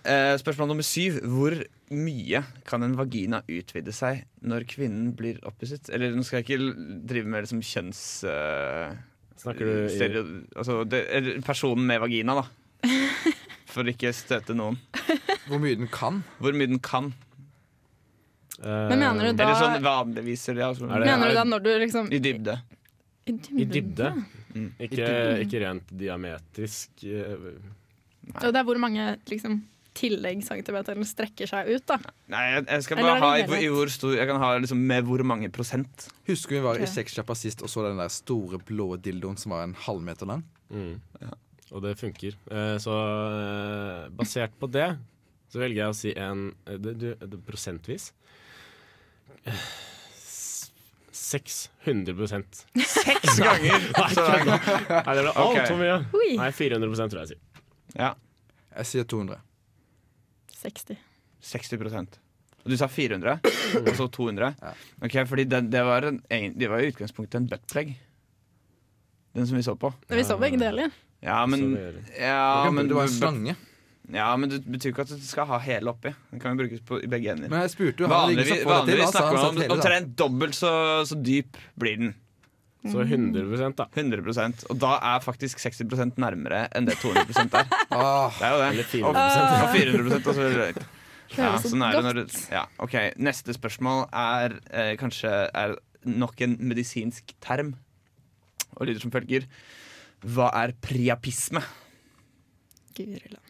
eh, 0.04 0.34
spørsmål 0.42 0.74
nummer 0.74 0.84
syv. 0.86 1.22
Hvor 1.24 1.56
mye 1.96 2.42
kan 2.66 2.82
en 2.84 2.98
vagina 2.98 3.40
utvide 3.46 3.94
seg 3.94 4.26
når 4.44 4.66
kvinnen 4.68 5.14
blir 5.16 5.40
opphisset? 5.48 5.88
Eller 5.94 6.12
nå 6.12 6.26
skal 6.26 6.42
jeg 6.42 6.48
ikke 6.50 6.88
drive 7.08 7.32
med 7.32 7.46
liksom 7.46 7.64
kjønns... 7.64 8.02
Snakker 9.36 9.68
du 9.68 9.72
i 9.84 9.92
stereo, 9.92 10.22
altså, 10.56 10.78
det, 10.88 11.02
personen 11.44 11.84
med 11.88 12.00
vagina, 12.00 12.38
da. 12.38 12.46
For 13.76 13.84
ikke 13.92 14.08
støte 14.16 14.56
noen. 14.56 14.78
Hvor 15.46 15.60
mye 15.62 15.76
den 15.76 15.88
kan. 15.92 16.22
Hvor 16.40 16.56
mye 16.56 16.70
den 16.72 16.80
kan. 16.82 17.12
eh, 18.62 18.88
Men 18.88 18.98
mener 19.04 19.28
du 19.28 19.36
da- 19.36 19.44
Eller 19.50 19.60
sånn 19.60 19.84
vanligvis. 19.84 20.48
Eller, 20.48 20.62
ja, 20.64 20.72
det- 20.72 21.06
Mener 21.06 21.28
du 21.28 21.34
da 21.34 21.44
når 21.44 21.62
du 21.62 21.70
liksom 21.84 22.08
I 22.12 22.18
dybde. 22.24 22.56
I 23.26 23.32
I 23.60 23.64
dybde? 23.68 24.10
Mm. 24.56 24.68
Ikke, 24.80 25.08
ikke 25.44 25.60
rent 25.60 25.88
diametrisk. 25.92 27.02
Nei. 27.04 28.42
Og 28.42 28.52
det 28.52 28.56
er 28.56 28.64
hvor 28.64 28.78
mange 28.80 29.18
liksom 29.28 29.58
tillegg 29.96 30.42
centimeterne 30.44 31.04
strekker 31.08 31.48
seg 31.48 31.68
ut, 31.72 31.84
da. 31.88 31.96
Nei, 32.28 32.42
jeg, 32.54 32.66
jeg 32.68 32.82
skal 32.84 32.96
bare 33.00 33.20
ha 33.20 33.30
i, 33.40 33.44
i 33.64 33.68
hvor 33.72 33.88
stor 33.92 34.12
Jeg 34.16 34.26
kan 34.28 34.36
ha 34.42 34.50
liksom 34.58 34.80
med 34.86 35.04
hvor 35.08 35.22
mange 35.24 35.48
prosent. 35.52 36.08
Husker 36.28 36.56
vi 36.58 36.60
var 36.64 36.74
okay. 36.76 36.84
i 36.84 36.90
sexsjappa 36.90 37.36
sist 37.36 37.62
og 37.64 37.68
så 37.72 37.86
den 37.88 37.96
der 38.00 38.08
store 38.12 38.58
blå 38.58 38.96
dildoen 39.00 39.38
som 39.40 39.52
var 39.52 39.64
en 39.64 39.74
halvmeter 39.86 40.26
lang? 40.28 40.44
Mm. 40.72 40.98
Og 41.74 41.82
det 41.82 41.96
funker. 41.98 42.36
Eh, 42.50 42.76
så 42.82 42.94
eh, 42.94 44.08
basert 44.14 44.52
på 44.60 44.68
det, 44.70 44.90
så 45.50 45.58
velger 45.62 45.80
jeg 45.82 45.90
å 45.92 45.96
si 45.98 46.12
en 46.18 46.44
eh, 46.66 46.76
det, 46.78 46.92
du, 47.00 47.08
det, 47.18 47.40
Prosentvis 47.46 48.12
eh, 49.44 49.64
s- 50.14 50.70
600 51.16 52.28
Seks 52.76 53.38
ganger! 53.46 53.88
Så, 54.14 54.26
Nei, 54.28 55.16
det 55.16 55.24
ble 55.24 55.32
altfor 55.34 55.80
mye. 55.80 55.98
Nei, 56.38 56.50
400 56.54 56.94
tror 57.10 57.22
jeg 57.22 57.26
jeg 57.26 57.32
sier. 57.34 57.64
ja, 57.98 58.12
Jeg 58.76 58.90
sier 58.92 59.08
200. 59.10 59.40
60. 60.56 60.96
60 61.46 61.82
Og 62.66 62.70
du 62.72 62.76
sa 62.78 62.86
400, 62.90 63.36
og 63.82 63.90
så 63.94 64.06
200? 64.10 64.54
Ja. 64.62 64.72
Ok, 65.06 65.14
fordi 65.30 65.44
det, 65.50 65.60
det, 65.70 65.82
var 65.86 66.06
en, 66.10 66.20
det 66.30 66.70
var 66.70 66.82
i 66.82 66.88
utgangspunktet 66.90 67.38
en 67.38 67.46
buttplug. 67.50 67.92
Den 69.36 69.46
som 69.46 69.56
vi 69.58 69.62
så 69.62 69.74
på. 69.78 69.92
Vi 70.10 70.24
så 70.26 70.38
begge 70.40 70.58
deler. 70.58 70.90
Ja, 71.24 71.40
men, 71.48 71.72
ja, 72.18 72.70
men, 72.70 72.88
det 72.88 72.94
var 72.94 73.08
en 73.08 73.14
slange. 73.14 73.56
ja, 74.12 74.28
men 74.36 74.50
det 74.52 74.60
betyr 74.68 74.92
ikke 74.92 75.06
at 75.06 75.14
du 75.14 75.24
skal 75.26 75.48
ha 75.48 75.58
hele 75.64 75.90
oppi. 75.90 76.12
Den 76.30 76.42
kan 76.42 76.54
jo 76.54 76.60
brukes 76.60 76.84
på, 76.86 77.00
i 77.02 77.08
begge 77.10 77.32
ender. 77.32 77.50
Men 77.50 77.64
jeg 77.64 77.74
spurte 77.74 78.04
jo 78.04 78.10
Vanligvis, 78.12 78.62
vanligvis 78.68 79.10
snakker 79.14 79.32
vi 79.32 79.42
man 79.42 79.64
om 79.64 79.78
omtrent 79.78 80.14
dobbelt 80.18 80.58
så, 80.58 80.70
så 81.08 81.18
dyp 81.18 81.58
blir 81.80 81.98
den. 82.04 82.14
Så 82.86 83.02
100 83.02 83.72
da. 83.74 83.88
100% 83.94 84.66
Og 84.70 84.78
da 84.78 84.92
er 85.02 85.24
faktisk 85.24 85.58
60% 85.58 86.20
nærmere 86.22 86.66
enn 86.76 86.86
det 86.86 86.94
200 87.02 87.48
er. 87.58 87.72
Åh, 87.90 88.36
Det 88.38 88.46
er 88.46 88.52
jo 88.52 88.60
det. 88.60 88.68
Eller 88.68 88.86
400 88.92 89.64
Og 89.64 89.74
400 89.74 90.20
og 90.20 90.36
så 90.36 91.40
ja, 91.42 91.56
sånn 91.58 91.82
er 91.82 91.96
det 91.96 92.02
når 92.06 92.18
du, 92.20 92.36
ja, 92.54 92.62
ok, 92.82 92.94
Neste 93.18 93.54
spørsmål 93.56 94.04
er 94.14 94.54
eh, 94.70 94.92
kanskje 95.00 95.32
er 95.50 95.74
nok 96.06 96.38
en 96.46 96.54
medisinsk 96.62 97.34
term. 97.42 97.74
Og 98.76 98.86
lyder 98.86 99.02
som 99.02 99.10
følger. 99.10 99.48
Hva 100.26 100.48
er 100.58 100.72
priapisme? 100.82 101.62
Guri 102.96 103.20
land. 103.30 103.42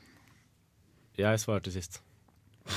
Jeg 1.16 1.40
svarte 1.40 1.72
sist. 1.72 2.02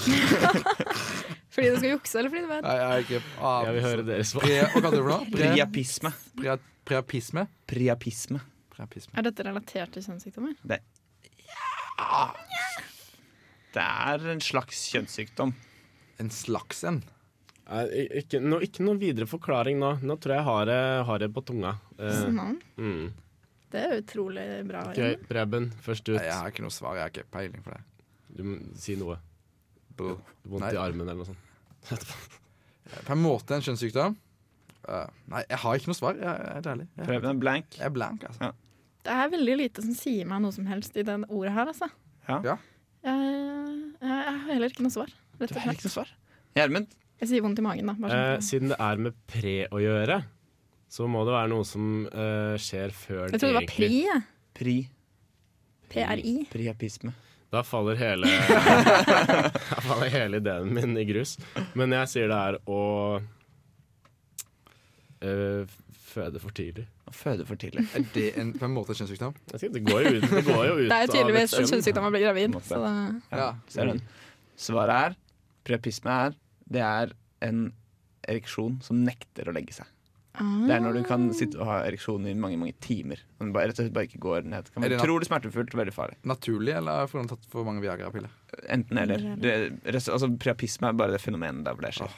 Fordi 1.49 1.71
du 1.73 1.77
skal 1.81 1.89
jukse, 1.95 2.13
eller 2.19 2.29
fordi 2.29 2.43
du 2.45 2.49
vet? 2.51 2.61
Nei, 2.63 2.75
jeg 2.77 2.89
er 2.93 3.03
ikke 3.03 3.19
ah, 3.41 3.63
Jeg 3.65 3.73
vil 3.73 3.83
høre 3.83 4.03
deres 4.05 4.31
svar. 4.31 4.43
Pre, 4.45 4.57
Hva 4.61 4.81
kaller 4.85 4.91
du 4.91 4.95
det 4.95 5.01
for 5.01 5.11
noe? 5.11 5.29
Pre, 5.33 5.47
Priapisme. 5.49 6.11
pre, 6.37 6.55
preapisme? 6.87 7.45
Priapisme. 7.67 8.41
Preapisme. 8.75 9.13
Er 9.17 9.25
dette 9.27 9.45
relatert 9.47 9.95
til 9.95 10.05
kjønnssykdommer? 10.05 10.53
Det 13.73 13.83
er 13.83 14.27
en 14.33 14.43
slags 14.45 14.85
kjønnssykdom. 14.93 15.55
En 16.21 16.31
slags 16.33 16.83
en. 16.87 17.01
Nei, 17.69 17.83
ikke, 18.21 18.39
no, 18.41 18.61
ikke 18.65 18.85
noen 18.85 19.01
videre 19.01 19.27
forklaring 19.29 19.81
nå. 19.81 19.95
Nå 20.05 20.15
tror 20.21 20.37
jeg 20.37 20.41
jeg 20.41 20.47
har 20.47 20.69
det, 20.69 20.79
har 21.09 21.25
det 21.25 21.29
på 21.35 21.43
tunga. 21.49 21.75
Eh, 21.99 22.21
Sånn. 22.23 22.55
mm. 22.79 23.09
Det 23.69 23.81
er 23.85 23.97
utrolig 24.01 24.45
bra. 24.65 24.83
OK, 24.89 25.25
Preben, 25.29 25.67
først 25.85 26.07
ut. 26.09 26.15
Nei, 26.17 26.25
jeg 26.25 26.37
har 26.39 26.49
ikke 26.53 26.63
noe 26.65 26.73
svar. 26.73 26.95
Jeg 26.97 27.03
har 27.05 27.11
ikke 27.13 27.27
peiling 27.35 27.61
for 27.65 27.75
det. 27.75 27.83
Du 28.39 28.41
må 28.47 28.55
si 28.81 28.95
noe. 28.97 29.19
Bro. 29.99 30.15
Vondt 30.47 30.63
Nei. 30.65 30.71
i 30.73 30.79
armen 30.81 31.05
eller 31.05 31.19
noe 31.21 31.29
sånt. 31.29 31.45
På 33.05 33.13
en 33.13 33.21
måte 33.21 33.53
en 33.57 33.61
kjønnssykdom. 33.65 34.15
Uh, 34.89 35.05
nei, 35.29 35.43
jeg 35.51 35.59
har 35.61 35.77
ikke 35.77 35.91
noe 35.91 35.97
svar. 35.99 36.17
Jeg, 36.17 36.25
jeg 36.47 36.63
er 36.63 36.69
ærlig. 36.73 36.87
Jeg, 36.97 37.05
Prøv 37.11 37.27
en 37.29 37.41
blank. 37.43 37.77
jeg 37.77 37.85
er 37.85 37.93
blank, 37.93 38.23
altså. 38.31 38.49
Det 39.05 39.13
er 39.15 39.29
veldig 39.35 39.55
lite 39.59 39.83
som 39.85 39.93
sier 39.95 40.25
meg 40.27 40.41
noe 40.43 40.55
som 40.55 40.65
helst 40.69 40.97
i 40.97 41.03
den 41.05 41.25
ordet 41.29 41.53
her, 41.55 41.69
altså. 41.71 41.89
Ja. 42.29 42.39
Ja. 42.47 42.55
Jeg, 43.05 43.19
jeg, 43.19 44.09
jeg 44.09 44.33
har 44.33 44.41
heller 44.49 44.73
ikke 44.73 44.85
noe 44.87 44.95
svar, 44.95 45.11
rett 45.39 45.53
Du 45.53 45.59
og 45.59 45.61
har 45.67 45.77
slett. 45.85 46.15
Gjermund? 46.57 46.97
Jeg 47.19 47.29
sier 47.31 47.43
vondt 47.45 47.59
i 47.61 47.65
magen, 47.65 47.91
da. 47.91 47.95
Bare 47.99 48.17
Eh, 48.17 48.33
sånn. 48.39 48.47
siden 48.49 48.73
det 48.73 48.79
er 48.87 49.01
med 49.05 49.17
pre 49.29 49.55
å 49.75 49.81
gjøre, 49.83 50.17
så 50.89 51.05
må 51.09 51.21
det 51.27 51.33
være 51.35 51.51
noe 51.51 51.65
som 51.67 51.89
uh, 52.09 52.55
skjer 52.59 52.93
før 52.95 53.27
Jeg 53.29 53.39
trodde 53.39 53.51
det 53.53 53.57
var 53.59 53.67
pri. 53.69 53.89
jeg. 54.07 54.21
Pri. 54.57 54.77
PRI. 55.89 56.35
Priapisme. 56.51 57.13
Da 57.49 57.63
faller 57.65 57.97
hele 57.97 58.29
Da 59.71 59.79
faller 59.81 60.11
hele 60.13 60.37
ideen 60.41 60.73
min 60.73 60.97
i 61.01 61.05
grus. 61.09 61.35
Men 61.77 61.93
jeg 61.97 62.11
sier 62.11 62.29
det 62.29 62.37
er 62.37 62.57
å 62.69 62.81
uh, 65.25 65.77
føde 66.09 66.41
for 66.41 66.53
tidlig. 66.57 66.85
Føde 67.13 67.45
for 67.49 67.57
tidlig. 67.59 67.85
Er 67.97 68.05
det 68.13 68.27
en, 68.41 68.53
på 68.57 68.65
en 68.67 68.75
måte 68.75 68.95
kjønnssykdom? 68.97 69.33
Det 69.53 69.81
går 69.85 70.05
jo 70.05 70.13
ut, 70.19 70.27
det 70.29 70.43
går 70.45 70.63
jo 70.67 70.75
ut 70.77 70.85
Det 70.89 70.97
er 70.97 71.05
jo 71.05 71.13
tydeligvis 71.15 71.55
en 71.57 71.69
kjønnssykdom 71.73 72.09
å 72.09 72.13
bli 72.13 72.23
gravid. 72.25 72.57
Så 72.69 72.81
det, 72.83 72.93
Ja, 73.33 73.49
ser 73.73 73.93
den. 73.93 74.01
Svaret 74.59 74.95
er 75.09 75.17
Priapisme 75.65 76.11
er 76.27 76.35
Det 76.69 76.81
er 76.85 77.13
en 77.45 77.69
ereksjon 78.29 78.77
som 78.85 79.01
nekter 79.05 79.49
å 79.49 79.53
legge 79.55 79.73
seg. 79.77 79.87
Det 80.39 80.71
er 80.75 80.79
når 80.85 80.93
du 80.95 81.03
kan 81.07 81.27
sitte 81.35 81.59
og 81.59 81.67
ha 81.67 81.77
ereksjon 81.87 82.25
i 82.31 82.33
mange 82.33 82.57
mange 82.61 82.73
timer. 82.79 83.19
Men 83.41 83.51
bare, 83.55 83.67
rett 83.69 83.79
og 83.79 83.85
slett 83.85 83.93
bare 83.97 84.07
ikke 84.09 84.21
går 84.23 84.47
ned. 84.47 84.65
Det 84.69 84.73
kan 84.73 84.83
Er 84.87 84.95
na- 84.95 85.03
utrolig 85.03 85.27
smertefullt 85.27 85.73
og 85.75 85.81
veldig 85.83 85.93
farlig. 85.95 86.17
Naturlig, 86.23 86.75
eller 86.79 87.07
får 87.11 87.19
han 87.25 87.31
tatt 87.35 87.47
for 87.51 87.67
mange 87.67 87.83
Viagra-piller? 87.83 88.31
Enten 88.71 88.97
eller. 89.03 89.25
Det, 89.39 89.55
rest- 89.93 90.09
altså, 90.15 90.31
priapisme 90.39 90.89
er 90.89 90.93
bare 90.99 91.11
det 91.17 91.21
fenomenet 91.21 91.63
der 91.67 91.75
hvor 91.75 91.83
det 91.87 91.93
skjer. 91.99 92.13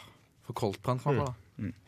For 0.45 0.53
koldtbrant, 0.53 1.03
kanskje? 1.03 1.25
da. 1.25 1.37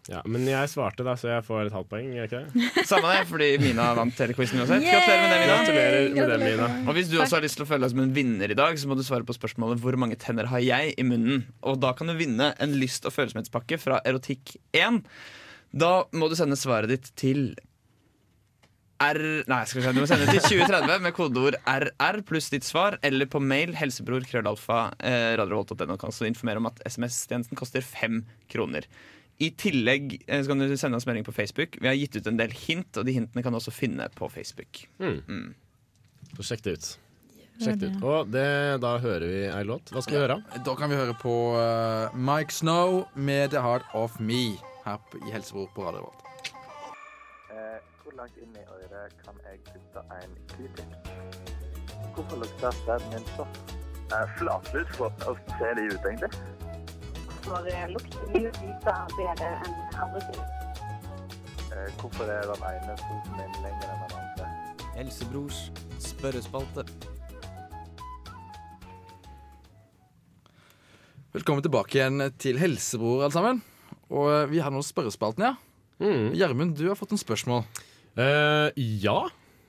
Ja, 0.06 0.20
men 0.30 0.44
jeg 0.46 0.68
svarte, 0.70 1.02
da, 1.08 1.16
så 1.18 1.30
jeg 1.32 1.44
får 1.48 1.66
et 1.66 1.74
halvt 1.74 1.88
poeng. 1.90 2.10
gjør 2.14 2.28
Ikke 2.28 2.42
det? 2.54 2.86
Samme 2.92 3.10
det, 3.16 3.24
fordi 3.30 3.48
Mina 3.64 3.88
vant 3.98 4.14
hele 4.22 4.36
quizen 4.38 4.60
uansett. 4.62 4.84
Gratulerer 4.86 5.22
med 5.24 5.32
det, 5.32 5.38
Mina. 5.40 5.56
Gratulerer 5.56 6.14
med 6.14 6.30
det, 6.30 6.50
Mina. 6.60 6.68
Og 6.92 6.98
hvis 7.00 7.10
du 7.10 7.16
også 7.24 7.40
har 7.40 7.46
lyst 7.46 7.58
til 7.58 7.66
å 7.66 7.70
føle 7.72 7.88
deg 7.88 7.94
som 7.96 8.02
en 8.04 8.14
vinner 8.14 8.52
i 8.54 8.58
dag, 8.60 8.78
så 8.78 8.90
må 8.92 8.98
du 9.00 9.02
svare 9.08 9.26
på 9.26 9.34
spørsmålet 9.34 9.82
hvor 9.82 9.98
mange 9.98 10.18
tenner 10.22 10.46
har 10.52 10.62
jeg 10.62 10.94
i 11.00 11.06
munnen. 11.08 11.46
Og 11.66 11.80
da 11.82 11.94
kan 11.98 12.12
du 12.12 12.14
vinne 12.20 12.52
en 12.62 12.76
lyst- 12.78 13.08
og 13.10 13.16
følsomhetspakke 13.16 13.80
fra 13.82 13.98
Erotikk1. 14.06 15.02
Da 15.74 15.94
må 16.14 16.30
du 16.30 16.36
sende 16.38 16.58
svaret 16.60 16.92
ditt 16.92 17.08
til 17.18 17.54
R... 19.04 19.20
Nei, 19.50 19.64
skal 19.68 19.82
vi 19.82 19.86
se, 19.86 19.94
du 19.96 20.04
må 20.04 20.08
sende 20.10 20.28
det 20.30 20.38
til 20.38 20.62
2030 20.62 21.02
med 21.04 21.16
kodeord 21.18 21.58
RR 21.68 22.22
pluss 22.28 22.52
ditt 22.54 22.68
svar, 22.68 23.00
eller 23.04 23.28
på 23.30 23.42
mail 23.44 23.74
helsebror 23.78 24.24
krøllalfa 24.30 24.86
eh, 25.02 25.34
radiorevolt.no. 25.40 25.98
Kan 26.00 26.14
du 26.14 26.28
informere 26.30 26.62
om 26.62 26.70
at 26.70 26.80
SMS-tjenesten 26.86 27.60
koster 27.60 27.84
fem 27.86 28.22
kroner. 28.54 28.88
I 29.42 29.50
tillegg 29.60 30.20
eh, 30.28 30.44
så 30.44 30.54
kan 30.54 30.62
du 30.62 30.78
sende 30.80 31.00
oss 31.00 31.08
melding 31.10 31.26
på 31.28 31.36
Facebook. 31.36 31.80
Vi 31.82 31.90
har 31.90 31.98
gitt 31.98 32.20
ut 32.20 32.30
en 32.30 32.40
del 32.40 32.54
hint, 32.54 32.92
og 32.96 33.10
de 33.10 33.18
hintene 33.18 33.44
kan 33.46 33.56
du 33.56 33.60
også 33.60 33.74
finne 33.74 34.08
på 34.16 34.30
Facebook. 34.32 34.86
Mm. 35.02 35.56
Så 36.38 36.52
sjekk 36.52 36.68
det 36.68 36.78
ut. 36.78 36.92
Sjekk 37.64 37.82
det 37.82 37.90
ut. 37.96 38.04
Og 38.06 38.30
det, 38.34 38.50
da 38.86 38.94
hører 39.02 39.26
vi 39.30 39.42
ei 39.50 39.64
låt. 39.68 39.92
Hva 39.94 40.06
skal 40.06 40.20
vi 40.20 40.22
høre? 40.28 40.38
Da 40.70 40.78
kan 40.78 40.94
vi 40.94 41.02
høre 41.02 41.18
på 41.18 41.34
uh, 41.58 42.14
Mike 42.14 42.54
Snow 42.54 43.04
med 43.18 43.52
The 43.58 43.66
Heart 43.66 43.90
of 43.98 44.22
Me 44.22 44.54
her 44.86 44.98
i 45.28 45.32
Helsebror 45.32 45.70
på 45.76 45.86
radioen 45.86 46.04
Revolt. 46.04 46.24
Eh, 47.54 47.80
hvor 48.04 48.16
langt 48.20 48.38
inn 48.44 48.56
i 48.58 48.66
øret 48.78 49.16
kan 49.24 49.40
jeg 49.46 49.60
putte 49.70 50.04
en 50.20 50.36
q-tip? 50.52 50.92
Hvorfor 52.16 52.36
lukter 52.44 52.72
sæden 52.72 53.10
min? 53.14 53.26
Eh, 54.14 54.26
Flatlus, 54.38 54.90
hvordan 54.98 55.40
ser 55.58 55.74
de 55.78 55.86
ut 55.94 56.06
egentlig? 56.10 56.32
Hvorfor 57.44 57.88
lukter 57.96 58.20
de 58.34 58.44
lysere 58.44 59.08
bedre 59.18 59.50
enn 59.64 59.98
andre 60.04 60.22
ting. 60.28 60.44
Eh, 61.74 61.90
hvorfor 62.00 62.24
er 62.36 62.46
den 62.52 62.64
ene 62.74 62.98
foten 63.08 63.34
min 63.40 63.60
lenger 63.66 63.90
enn 63.94 64.06
den 64.06 64.18
andre? 64.22 64.52
Helsebrors 64.96 65.66
spørrespalte. 66.00 66.86
Velkommen 71.34 71.64
tilbake 71.66 71.98
igjen 71.98 72.34
til 72.38 72.60
Helsebror, 72.62 73.24
alle 73.24 73.34
sammen. 73.34 73.64
Og 74.14 74.28
eh, 74.32 74.46
vi 74.52 74.62
har 74.64 74.74
nå 74.74 74.82
spørrespalten, 74.86 75.48
ja. 75.50 75.56
Mm. 76.04 76.34
Gjermund, 76.38 76.76
du 76.78 76.86
har 76.90 76.98
fått 77.00 77.14
noen 77.14 77.22
spørsmål. 77.22 77.64
Eh, 78.20 78.70
ja, 79.02 79.18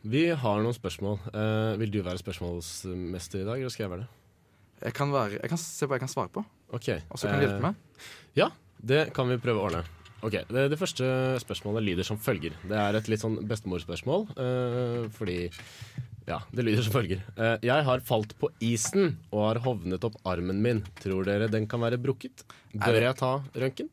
vi 0.04 0.26
har 0.36 0.60
noen 0.64 0.76
spørsmål. 0.76 1.18
Eh, 1.32 1.72
vil 1.80 1.92
du 1.94 2.00
være 2.04 2.20
spørsmålsmester 2.20 3.42
i 3.44 3.48
dag, 3.48 3.60
eller 3.62 3.72
skal 3.72 3.86
jeg 3.86 3.92
være 3.94 4.04
det? 4.04 4.10
Jeg 4.84 4.96
kan, 4.98 5.12
være, 5.14 5.38
jeg 5.40 5.48
kan 5.52 5.60
se 5.60 5.86
hva 5.88 5.96
jeg 5.96 6.02
kan 6.04 6.12
svare 6.12 6.32
på, 6.34 6.42
Ok. 6.76 6.88
og 7.08 7.16
så 7.20 7.28
kan 7.30 7.38
du 7.40 7.46
hjelpe 7.46 7.62
meg. 7.70 8.08
Ja, 8.36 8.50
det 8.84 9.04
kan 9.16 9.30
vi 9.30 9.38
prøve 9.40 9.62
å 9.62 9.68
ordne. 9.70 9.84
Ok, 10.24 10.34
Det, 10.48 10.64
det 10.72 10.78
første 10.80 11.06
spørsmålet 11.40 11.84
lyder 11.84 12.04
som 12.08 12.18
følger. 12.20 12.52
Det 12.68 12.76
er 12.80 12.96
et 12.98 13.08
litt 13.12 13.20
sånn 13.22 13.38
bestemorspørsmål, 13.48 14.26
eh, 14.40 15.08
fordi 15.14 15.38
Ja, 16.26 16.38
det 16.56 16.64
lyder 16.64 16.80
som 16.86 16.94
følger. 16.94 17.20
Eh, 17.36 17.58
jeg 17.68 17.84
har 17.84 18.00
falt 18.00 18.30
på 18.40 18.48
isen 18.64 19.18
og 19.30 19.42
har 19.44 19.58
hovnet 19.66 20.04
opp 20.08 20.14
armen 20.24 20.62
min. 20.64 20.78
Tror 21.02 21.22
dere 21.28 21.50
den 21.52 21.66
kan 21.68 21.80
være 21.84 21.98
brukket? 22.00 22.44
Er 22.72 22.78
Bør 22.80 22.92
det- 22.96 23.02
jeg 23.04 23.16
ta 23.20 23.32
røntgen? 23.54 23.88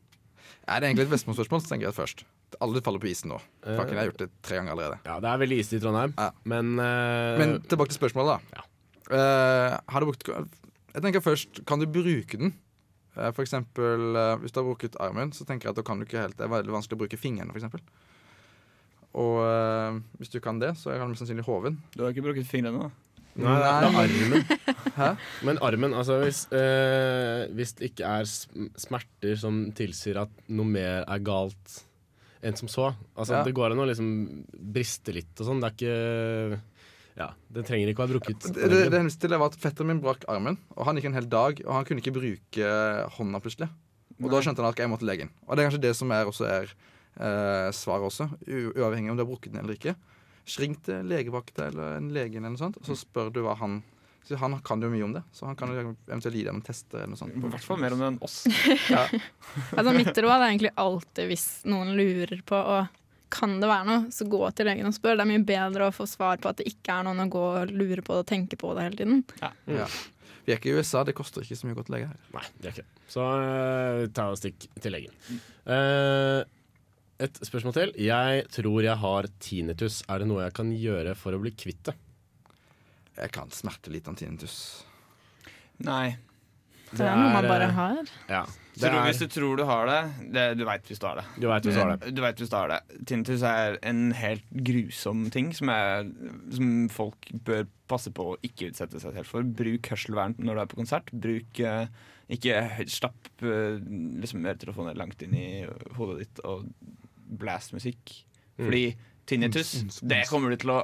Er 0.68 0.80
det 0.80 0.88
egentlig 0.88 1.08
et 1.08 1.12
Vestmoen-spørsmål, 1.12 1.62
så 1.64 1.72
tenker 1.72 1.88
jeg 1.88 1.96
først. 1.96 2.24
Alle 2.62 2.82
faller 2.84 3.02
på 3.02 3.08
isen 3.10 3.32
nå. 3.32 3.38
Fucken, 3.64 3.94
jeg 3.96 4.00
har 4.02 4.10
gjort 4.10 4.20
det 4.22 4.28
tre 4.44 4.58
ganger 4.60 4.74
allerede. 4.76 4.98
Ja, 5.08 5.16
det 5.24 5.30
er 5.30 5.40
veldig 5.42 5.58
isig 5.62 5.78
i 5.78 5.82
Trondheim, 5.82 6.12
Ja. 6.18 6.28
men, 6.44 6.74
uh... 6.78 7.38
Men 7.40 7.56
tilbake 7.66 7.90
til 7.90 7.98
spørsmålet, 7.98 8.44
da. 8.52 8.66
Eh, 9.12 9.78
har 9.92 10.00
du 10.00 10.06
brukt 10.06 10.28
Jeg 10.28 11.02
tenker 11.02 11.24
først, 11.24 11.64
kan 11.66 11.80
du 11.82 11.86
bruke 11.90 12.38
den? 12.38 12.54
Uh, 13.16 13.32
for 13.34 13.42
eksempel, 13.42 14.14
hvis 14.40 14.54
du 14.54 14.60
har 14.60 14.68
brukket 14.68 14.96
armen, 15.00 15.32
så 15.32 15.44
tenker 15.48 15.68
jeg 15.68 15.74
at 15.74 15.80
da 15.80 15.84
kan 15.84 15.98
du 15.98 16.06
ikke 16.06 16.22
helt 16.22 16.38
Det 16.38 16.46
er 16.46 16.52
veldig 16.52 16.72
vanskelig 16.72 16.96
å 16.96 17.02
bruke 17.02 17.20
fingrene, 17.20 17.52
for 17.52 17.60
eksempel. 17.60 17.82
Og 19.12 19.42
eh, 19.44 20.00
hvis 20.20 20.32
du 20.32 20.40
kan 20.40 20.60
det, 20.60 20.72
så 20.80 20.92
er 20.92 21.00
du 21.00 21.10
mest 21.10 21.20
sannsynlig 21.20 21.44
hoven. 21.44 21.78
Du 21.92 22.04
har 22.04 22.14
ikke 22.14 22.24
brukt 22.24 22.48
fingrene 22.48 22.78
nå? 22.78 22.90
Nei, 23.40 23.52
det 23.56 23.68
er, 23.68 23.86
er 23.86 24.00
armen. 24.02 24.42
Hæ? 24.98 25.06
Men 25.48 25.60
armen, 25.64 25.94
altså 25.96 26.18
hvis, 26.20 26.42
eh, 26.52 27.46
hvis 27.56 27.72
det 27.78 27.92
ikke 27.92 28.10
er 28.18 28.28
smerter 28.28 29.38
som 29.40 29.62
tilsier 29.76 30.20
at 30.20 30.34
noe 30.52 30.68
mer 30.68 31.06
er 31.06 31.24
galt 31.24 31.78
enn 32.42 32.58
som 32.58 32.68
så 32.68 32.90
Altså 33.14 33.38
Ja. 33.38 33.44
Det 33.46 33.54
går 33.56 33.72
an 33.72 33.80
å 33.84 33.86
liksom 33.88 34.10
briste 34.74 35.14
litt 35.14 35.32
og 35.40 35.48
sånn. 35.48 35.62
Det 35.62 35.70
er 35.70 35.76
ikke 35.78 36.60
Ja, 37.16 37.30
det 37.52 37.64
trenger 37.68 37.92
ikke 37.92 38.02
å 38.02 38.06
være 38.06 38.18
brukket. 38.18 38.50
Det, 38.52 38.68
det, 38.72 38.84
det 38.92 39.00
henviste 39.00 39.32
var 39.32 39.48
at 39.48 39.56
Fetteren 39.60 39.92
min 39.92 40.02
brakk 40.04 40.26
armen, 40.32 40.58
og 40.76 40.86
han 40.88 40.98
gikk 40.98 41.10
en 41.10 41.16
hel 41.20 41.28
dag, 41.30 41.60
og 41.66 41.72
han 41.76 41.88
kunne 41.88 42.04
ikke 42.04 42.14
bruke 42.16 42.70
hånda 43.16 43.40
plutselig. 43.44 43.68
Og 44.22 44.30
da 44.32 44.40
skjønte 44.44 44.62
han 44.62 44.72
at 44.72 44.80
jeg 44.80 44.90
måtte 44.92 45.08
legen. 45.08 45.32
Og 45.46 45.56
det 45.56 45.62
er 45.62 45.68
kanskje 45.70 45.84
det 45.84 45.92
som 45.98 46.12
er, 46.14 46.28
også 46.28 46.46
er 46.48 46.72
eh, 46.72 47.68
svaret 47.76 48.08
også, 48.08 48.28
uavhengig 48.76 49.12
om 49.12 49.18
du 49.18 49.24
har 49.24 49.30
brukket 49.30 49.54
den 49.54 49.62
eller 49.64 49.78
ikke. 49.78 49.96
Ring 50.58 50.76
til 50.82 51.06
legevakta 51.06 51.68
eller 51.70 51.98
en 52.00 52.12
lege 52.14 52.38
eller 52.38 52.54
noe 52.54 52.60
sånt, 52.60 52.78
og 52.80 52.88
så 52.88 52.96
spør 52.98 53.30
du 53.34 53.42
hva 53.46 53.56
han 53.60 53.82
så 54.22 54.36
Han 54.38 54.54
kan 54.62 54.78
jo 54.78 54.86
mye 54.86 55.02
om 55.02 55.12
det, 55.16 55.22
så 55.34 55.48
han 55.48 55.56
kan 55.58 55.72
jo 55.74 55.80
eventuelt 56.06 56.36
gi 56.36 56.44
deg 56.46 56.54
noen 56.54 56.62
tester 56.62 57.00
eller 57.00 57.10
noe 57.16 57.18
sånt. 57.18 57.34
I 57.34 57.40
hvert 57.42 57.64
fall 57.66 57.80
mer 57.82 57.96
om 57.96 58.02
det 58.02 58.10
enn 58.12 58.18
oss. 58.22 58.42
Altså, 59.76 59.92
mitt 59.92 60.14
råd 60.14 60.36
er 60.36 60.44
egentlig 60.46 60.70
alltid 60.78 61.26
hvis 61.28 61.46
noen 61.68 61.90
lurer 61.98 62.38
på 62.46 62.56
og 62.56 62.86
kan 63.32 63.56
det 63.60 63.68
være 63.68 63.88
noe, 63.88 64.12
så 64.14 64.26
gå 64.28 64.40
til 64.54 64.68
legen 64.68 64.88
og 64.88 64.94
spør. 64.94 65.16
Det 65.18 65.24
er 65.24 65.30
mye 65.32 65.44
bedre 65.48 65.88
å 65.88 65.94
få 65.94 66.06
svar 66.08 66.40
på 66.40 66.50
at 66.52 66.60
det 66.60 66.68
ikke 66.70 66.94
er 67.00 67.06
noen 67.08 67.24
å 67.24 67.28
gå 67.32 67.44
og 67.62 67.72
lure 67.72 68.04
på 68.04 68.14
det 68.14 68.24
og 68.24 68.28
tenke 68.28 68.58
på 68.60 68.72
det 68.76 68.86
hele 68.86 68.98
tiden. 69.00 69.22
Ja. 69.66 69.88
Vi 70.44 70.52
er 70.52 70.58
ikke 70.58 70.72
i 70.72 70.78
USA, 70.78 71.04
det 71.06 71.14
koster 71.16 71.44
ikke 71.44 71.58
så 71.58 71.68
mye 71.68 71.76
å 71.76 71.80
gå 71.80 71.86
til 71.88 71.96
lege 71.96 72.10
her. 72.10 72.18
Nei, 72.34 72.44
det 72.58 72.68
er 72.68 72.74
ikke 72.74 72.84
det. 72.84 73.04
Så 73.12 73.26
uh, 73.26 74.02
ta 74.14 74.28
og 74.32 74.40
stikk 74.40 74.66
til 74.82 74.94
legen. 74.94 75.14
Eh, 75.68 76.40
et 77.26 77.42
spørsmål 77.46 77.76
til. 77.76 77.92
Jeg 78.02 78.46
tror 78.52 78.80
jeg 78.84 78.98
har 79.04 79.28
tinnitus. 79.42 80.00
Er 80.10 80.22
det 80.22 80.28
noe 80.30 80.44
jeg 80.44 80.56
kan 80.56 80.72
gjøre 80.74 81.14
for 81.18 81.36
å 81.36 81.40
bli 81.42 81.54
kvitt 81.54 81.84
det? 81.90 81.96
Jeg 83.18 83.32
kan 83.34 83.50
smerte 83.52 83.92
litt 83.92 84.08
av 84.08 84.16
tinnitus. 84.18 84.56
Nei. 85.84 86.16
Det 86.92 87.06
er 87.08 87.16
noe 87.16 87.30
man 87.32 87.46
bare 87.48 87.68
eh, 87.70 87.78
har. 87.78 88.10
Ja. 88.28 88.42
Det 88.72 88.88
Tror, 88.88 88.98
er, 89.02 89.06
hvis 89.10 89.18
du 89.20 89.26
tror 89.28 89.58
du 89.60 89.62
har 89.68 89.88
det, 89.88 89.98
det 90.32 90.44
Du 90.56 90.62
veit 90.64 90.86
hvis 90.88 91.00
du 91.00 91.04
har 91.04 91.18
det. 91.20 91.24
du 91.36 91.44
vet 91.50 91.66
hvis 91.66 91.76
du 91.76 91.80
har 91.82 91.90
det. 91.92 92.12
Du 92.16 92.22
vet 92.24 92.38
hvis 92.40 92.52
du 92.52 92.56
har 92.56 92.70
det. 92.72 92.78
Tinnitus 93.08 93.44
er 93.48 93.76
en 93.88 94.00
helt 94.16 94.46
grusom 94.68 95.26
ting 95.32 95.50
som, 95.56 95.68
er, 95.72 96.08
som 96.56 96.70
folk 96.92 97.28
bør 97.48 97.66
passe 97.92 98.12
på 98.16 98.30
å 98.32 98.38
ikke 98.44 98.70
utsette 98.72 99.00
seg 99.02 99.16
selv 99.18 99.28
for. 99.28 99.44
Bruk 99.44 99.92
hørselvern 99.92 100.38
når 100.40 100.56
du 100.56 100.64
er 100.64 100.72
på 100.72 100.80
konsert. 100.80 101.12
Bruk 101.12 101.60
eh, 101.60 101.84
Ikke 102.32 102.62
stapp 102.88 103.28
uh, 103.44 103.76
liksom 104.22 104.44
øretelefoner 104.48 104.96
langt 104.96 105.20
inn 105.24 105.36
i 105.36 105.46
hodet 105.98 106.22
ditt 106.22 106.44
og 106.48 106.64
blast 107.38 107.74
musikk. 107.76 108.14
Mm. 108.58 108.66
Fordi 108.66 108.84
tinnitus, 109.28 110.00
det 110.02 110.24
kommer 110.30 110.52
du 110.52 110.60
til 110.60 110.74
å 110.74 110.82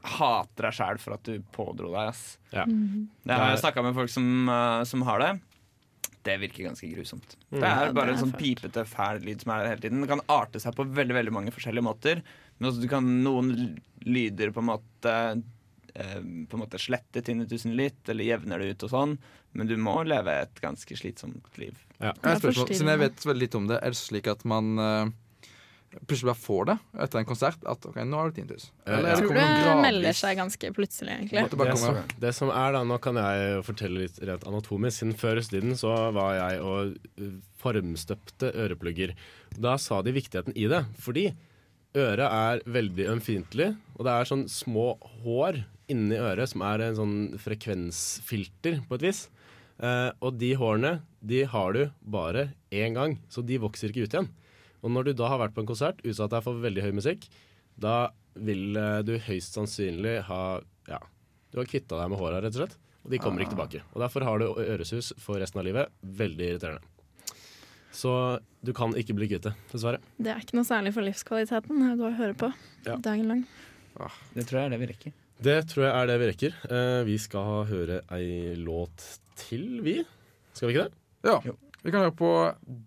hate 0.00 0.64
deg 0.64 0.76
sjæl 0.76 1.00
for 1.00 1.16
at 1.16 1.26
du 1.28 1.44
pådro 1.54 1.92
deg. 1.92 2.10
Ass. 2.12 2.38
Ja. 2.54 2.64
Det 2.66 3.36
har 3.36 3.52
jeg 3.52 3.62
snakka 3.64 3.84
med 3.84 3.96
folk 3.98 4.12
som, 4.12 4.48
eh, 4.48 4.82
som 4.88 5.04
har 5.08 5.20
det. 5.20 5.32
Det 6.22 6.36
virker 6.40 6.66
ganske 6.68 6.88
grusomt. 6.88 7.36
Det 7.48 7.64
er 7.64 7.94
bare 7.96 8.10
det 8.10 8.18
en 8.18 8.26
sånn 8.26 8.36
pipete, 8.36 8.84
fæl 8.84 9.22
lyd 9.24 9.40
som 9.40 9.52
er 9.54 9.62
der 9.62 9.70
hele 9.72 9.84
tiden. 9.86 10.02
Det 10.04 10.10
kan 10.10 10.24
arte 10.28 10.60
seg 10.60 10.76
på 10.76 10.84
veldig 10.84 11.16
veldig 11.16 11.32
mange 11.32 11.54
forskjellige 11.54 11.86
måter. 11.86 12.20
Men 12.58 12.70
også 12.70 12.82
du 12.82 12.88
kan 12.92 13.06
noen 13.24 13.54
lyder 14.04 14.52
på 14.52 14.60
en 14.60 14.68
måte 14.68 15.14
eh, 15.94 16.20
På 16.20 16.58
en 16.58 16.62
måte 16.62 16.80
slette 16.80 17.22
tinnitusen 17.24 17.72
litt, 17.76 18.02
eller 18.08 18.24
jevner 18.24 18.60
det 18.60 18.74
ut 18.74 18.84
og 18.84 18.92
sånn. 18.92 19.16
Men 19.56 19.66
du 19.66 19.76
må 19.80 19.96
leve 20.04 20.36
et 20.44 20.60
ganske 20.60 20.96
slitsomt 20.96 21.56
liv. 21.58 21.78
Ja. 21.98 22.12
Jeg. 22.22 22.52
Siden 22.52 22.92
jeg 22.92 23.00
vet 23.00 23.24
veldig 23.26 23.46
litt 23.46 23.56
om 23.56 23.66
det, 23.70 23.80
er 23.80 23.96
det 23.96 24.00
slik 24.00 24.28
at 24.30 24.44
man 24.48 24.76
eh, 24.78 25.10
plutselig 26.06 26.30
bare 26.30 26.38
får 26.38 26.66
det 26.68 26.76
etter 27.04 27.20
en 27.20 27.28
konsert? 27.28 27.64
At 27.68 27.84
OK, 27.88 27.98
nå 28.06 28.18
har 28.20 28.30
du 28.30 28.36
tinnitus. 28.38 28.68
Eh, 28.86 28.94
Eller 28.98 29.10
ja. 29.10 29.16
er 29.16 29.24
Tror 29.24 29.34
det 29.36 29.46
det 29.66 29.74
melder 29.82 30.16
seg 30.20 30.38
ganske 30.38 30.70
plutselig, 30.76 31.16
egentlig. 31.16 31.44
Det 31.50 31.58
Det 31.70 31.78
som, 31.82 32.00
det 32.24 32.32
som 32.36 32.52
er 32.54 32.76
da, 32.76 32.82
Nå 32.86 32.98
kan 33.02 33.18
jeg 33.20 33.64
fortelle 33.66 34.04
litt 34.04 34.20
rent 34.22 34.46
anatomisk. 34.46 35.00
Siden 35.00 35.16
før 35.18 35.42
i 35.42 35.74
så 35.78 35.94
var 36.14 36.34
jeg 36.38 36.62
og 36.62 36.94
uh, 37.20 37.34
formstøpte 37.60 38.52
øreplugger. 38.54 39.14
Da 39.58 39.76
sa 39.78 40.00
de 40.02 40.14
viktigheten 40.14 40.56
i 40.56 40.68
det. 40.70 40.84
Fordi 40.98 41.30
øret 41.98 42.28
er 42.30 42.62
veldig 42.70 43.06
ømfintlig, 43.16 43.72
og 43.98 44.06
det 44.06 44.14
er 44.14 44.30
sånn 44.30 44.46
små 44.48 44.94
hår 45.24 45.64
inni 45.90 46.18
øret 46.22 46.52
som 46.52 46.62
er 46.62 46.84
en 46.86 46.98
sånn 46.98 47.16
frekvensfilter, 47.42 48.80
på 48.86 48.98
et 48.98 49.06
vis. 49.08 49.24
Eh, 49.80 50.10
og 50.20 50.36
de 50.38 50.52
hårene 50.60 51.00
de 51.20 51.42
har 51.48 51.72
du 51.74 51.82
bare 52.00 52.50
én 52.70 52.94
gang, 52.96 53.18
så 53.32 53.42
de 53.42 53.58
vokser 53.60 53.90
ikke 53.90 54.06
ut 54.06 54.14
igjen. 54.14 54.30
Og 54.82 54.90
når 54.94 55.10
du 55.10 55.12
da 55.20 55.28
har 55.28 55.38
vært 55.42 55.54
på 55.56 55.60
en 55.64 55.68
konsert, 55.68 56.00
utsatt 56.06 56.30
deg 56.32 56.42
for 56.46 56.60
veldig 56.62 56.82
høy 56.86 56.92
musikk, 56.96 57.26
da 57.80 58.10
vil 58.34 58.76
eh, 58.76 59.00
du 59.06 59.16
høyst 59.18 59.56
sannsynlig 59.56 60.20
ha 60.28 60.60
Ja, 60.88 60.98
du 61.52 61.58
har 61.60 61.68
kvitta 61.68 61.98
deg 62.00 62.10
med 62.12 62.18
håra, 62.20 62.40
rett 62.42 62.54
og 62.56 62.62
slett. 62.64 62.78
Og 63.04 63.10
de 63.14 63.18
kommer 63.22 63.40
ikke 63.42 63.54
tilbake. 63.56 63.80
Og 63.94 64.00
derfor 64.02 64.24
har 64.28 64.38
du 64.42 64.46
øresus 64.60 65.12
for 65.18 65.40
resten 65.40 65.60
av 65.62 65.64
livet. 65.64 65.88
Veldig 66.04 66.50
irriterende. 66.50 66.82
Så 67.96 68.12
du 68.62 68.70
kan 68.76 68.92
ikke 68.98 69.14
bli 69.16 69.26
kvitt 69.30 69.46
det, 69.48 69.54
dessverre. 69.72 69.98
Det 70.20 70.30
er 70.30 70.42
ikke 70.44 70.58
noe 70.58 70.68
særlig 70.68 70.92
for 70.94 71.02
livskvaliteten 71.06 71.80
å 71.88 71.96
gå 71.98 72.06
og 72.10 72.18
høre 72.20 72.36
på 72.38 72.50
Ja. 72.86 72.96
dagen 72.96 73.26
lang. 73.28 73.42
Det 74.36 74.44
tror 74.46 74.60
jeg 74.60 74.66
er 74.66 74.70
det 74.76 74.80
vi 74.80 74.86
rekker. 74.92 75.12
Det 75.40 75.56
tror 75.72 75.84
jeg 75.86 75.94
er 75.96 76.06
det 76.06 76.18
vi 76.20 76.28
rekker. 76.30 76.54
Eh, 76.70 77.04
vi 77.08 77.16
skal 77.18 77.64
høre 77.66 78.00
ei 78.12 78.54
låt 78.60 79.06
til, 79.36 79.80
vi. 79.82 80.04
Skal 80.52 80.68
vi 80.68 80.74
ikke 80.76 80.84
det? 80.88 80.92
Ja. 81.24 81.40
Jo. 81.44 81.56
Vi 81.82 81.90
kan 81.90 82.04
høre 82.04 82.14
på 82.14 82.30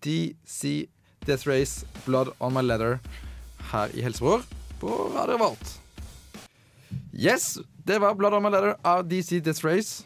DC 0.06 0.88
Death 1.26 1.48
Race 1.48 1.86
Blood 2.06 2.34
On 2.40 2.54
My 2.54 2.62
Leather 2.62 3.00
her 3.72 3.94
i 3.95 4.04
Helsebror 4.06 4.44
på 4.82 4.95
Radio 5.16 5.38
Volt. 5.41 5.80
Yes, 7.14 7.58
det 7.86 8.00
var 8.04 8.16
Blood 8.16 8.34
On 8.34 8.44
My 8.44 8.52
Leather 8.54 8.76
av 8.84 9.06
DC 9.08 9.40
Death 9.45 9.66
Race. 9.66 10.04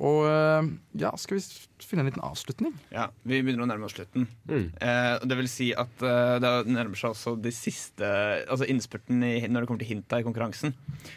Og 0.00 0.24
eh, 0.24 0.68
ja, 1.02 1.10
skal 1.20 1.36
vi 1.36 1.44
finne 1.84 2.04
en 2.04 2.08
liten 2.08 2.24
avslutning? 2.24 2.72
Ja, 2.92 3.10
Vi 3.20 3.42
begynner 3.44 3.66
å 3.66 3.68
nærme 3.68 3.88
oss 3.88 3.94
slutten. 3.98 4.24
Mm. 4.48 4.70
Eh, 4.80 5.16
det 5.28 5.36
vil 5.36 5.50
si 5.52 5.70
at 5.76 6.04
eh, 6.06 6.36
det 6.40 6.52
nærmer 6.72 6.96
seg 6.96 7.12
også 7.12 7.34
de 7.40 7.52
siste 7.54 8.08
Altså 8.46 8.68
innspurten 8.70 9.20
i, 9.26 9.34
når 9.44 9.64
det 9.64 9.70
kommer 9.70 9.84
til 9.84 9.92
hinta 9.92 10.20
i 10.20 10.24
konkurransen. 10.26 10.72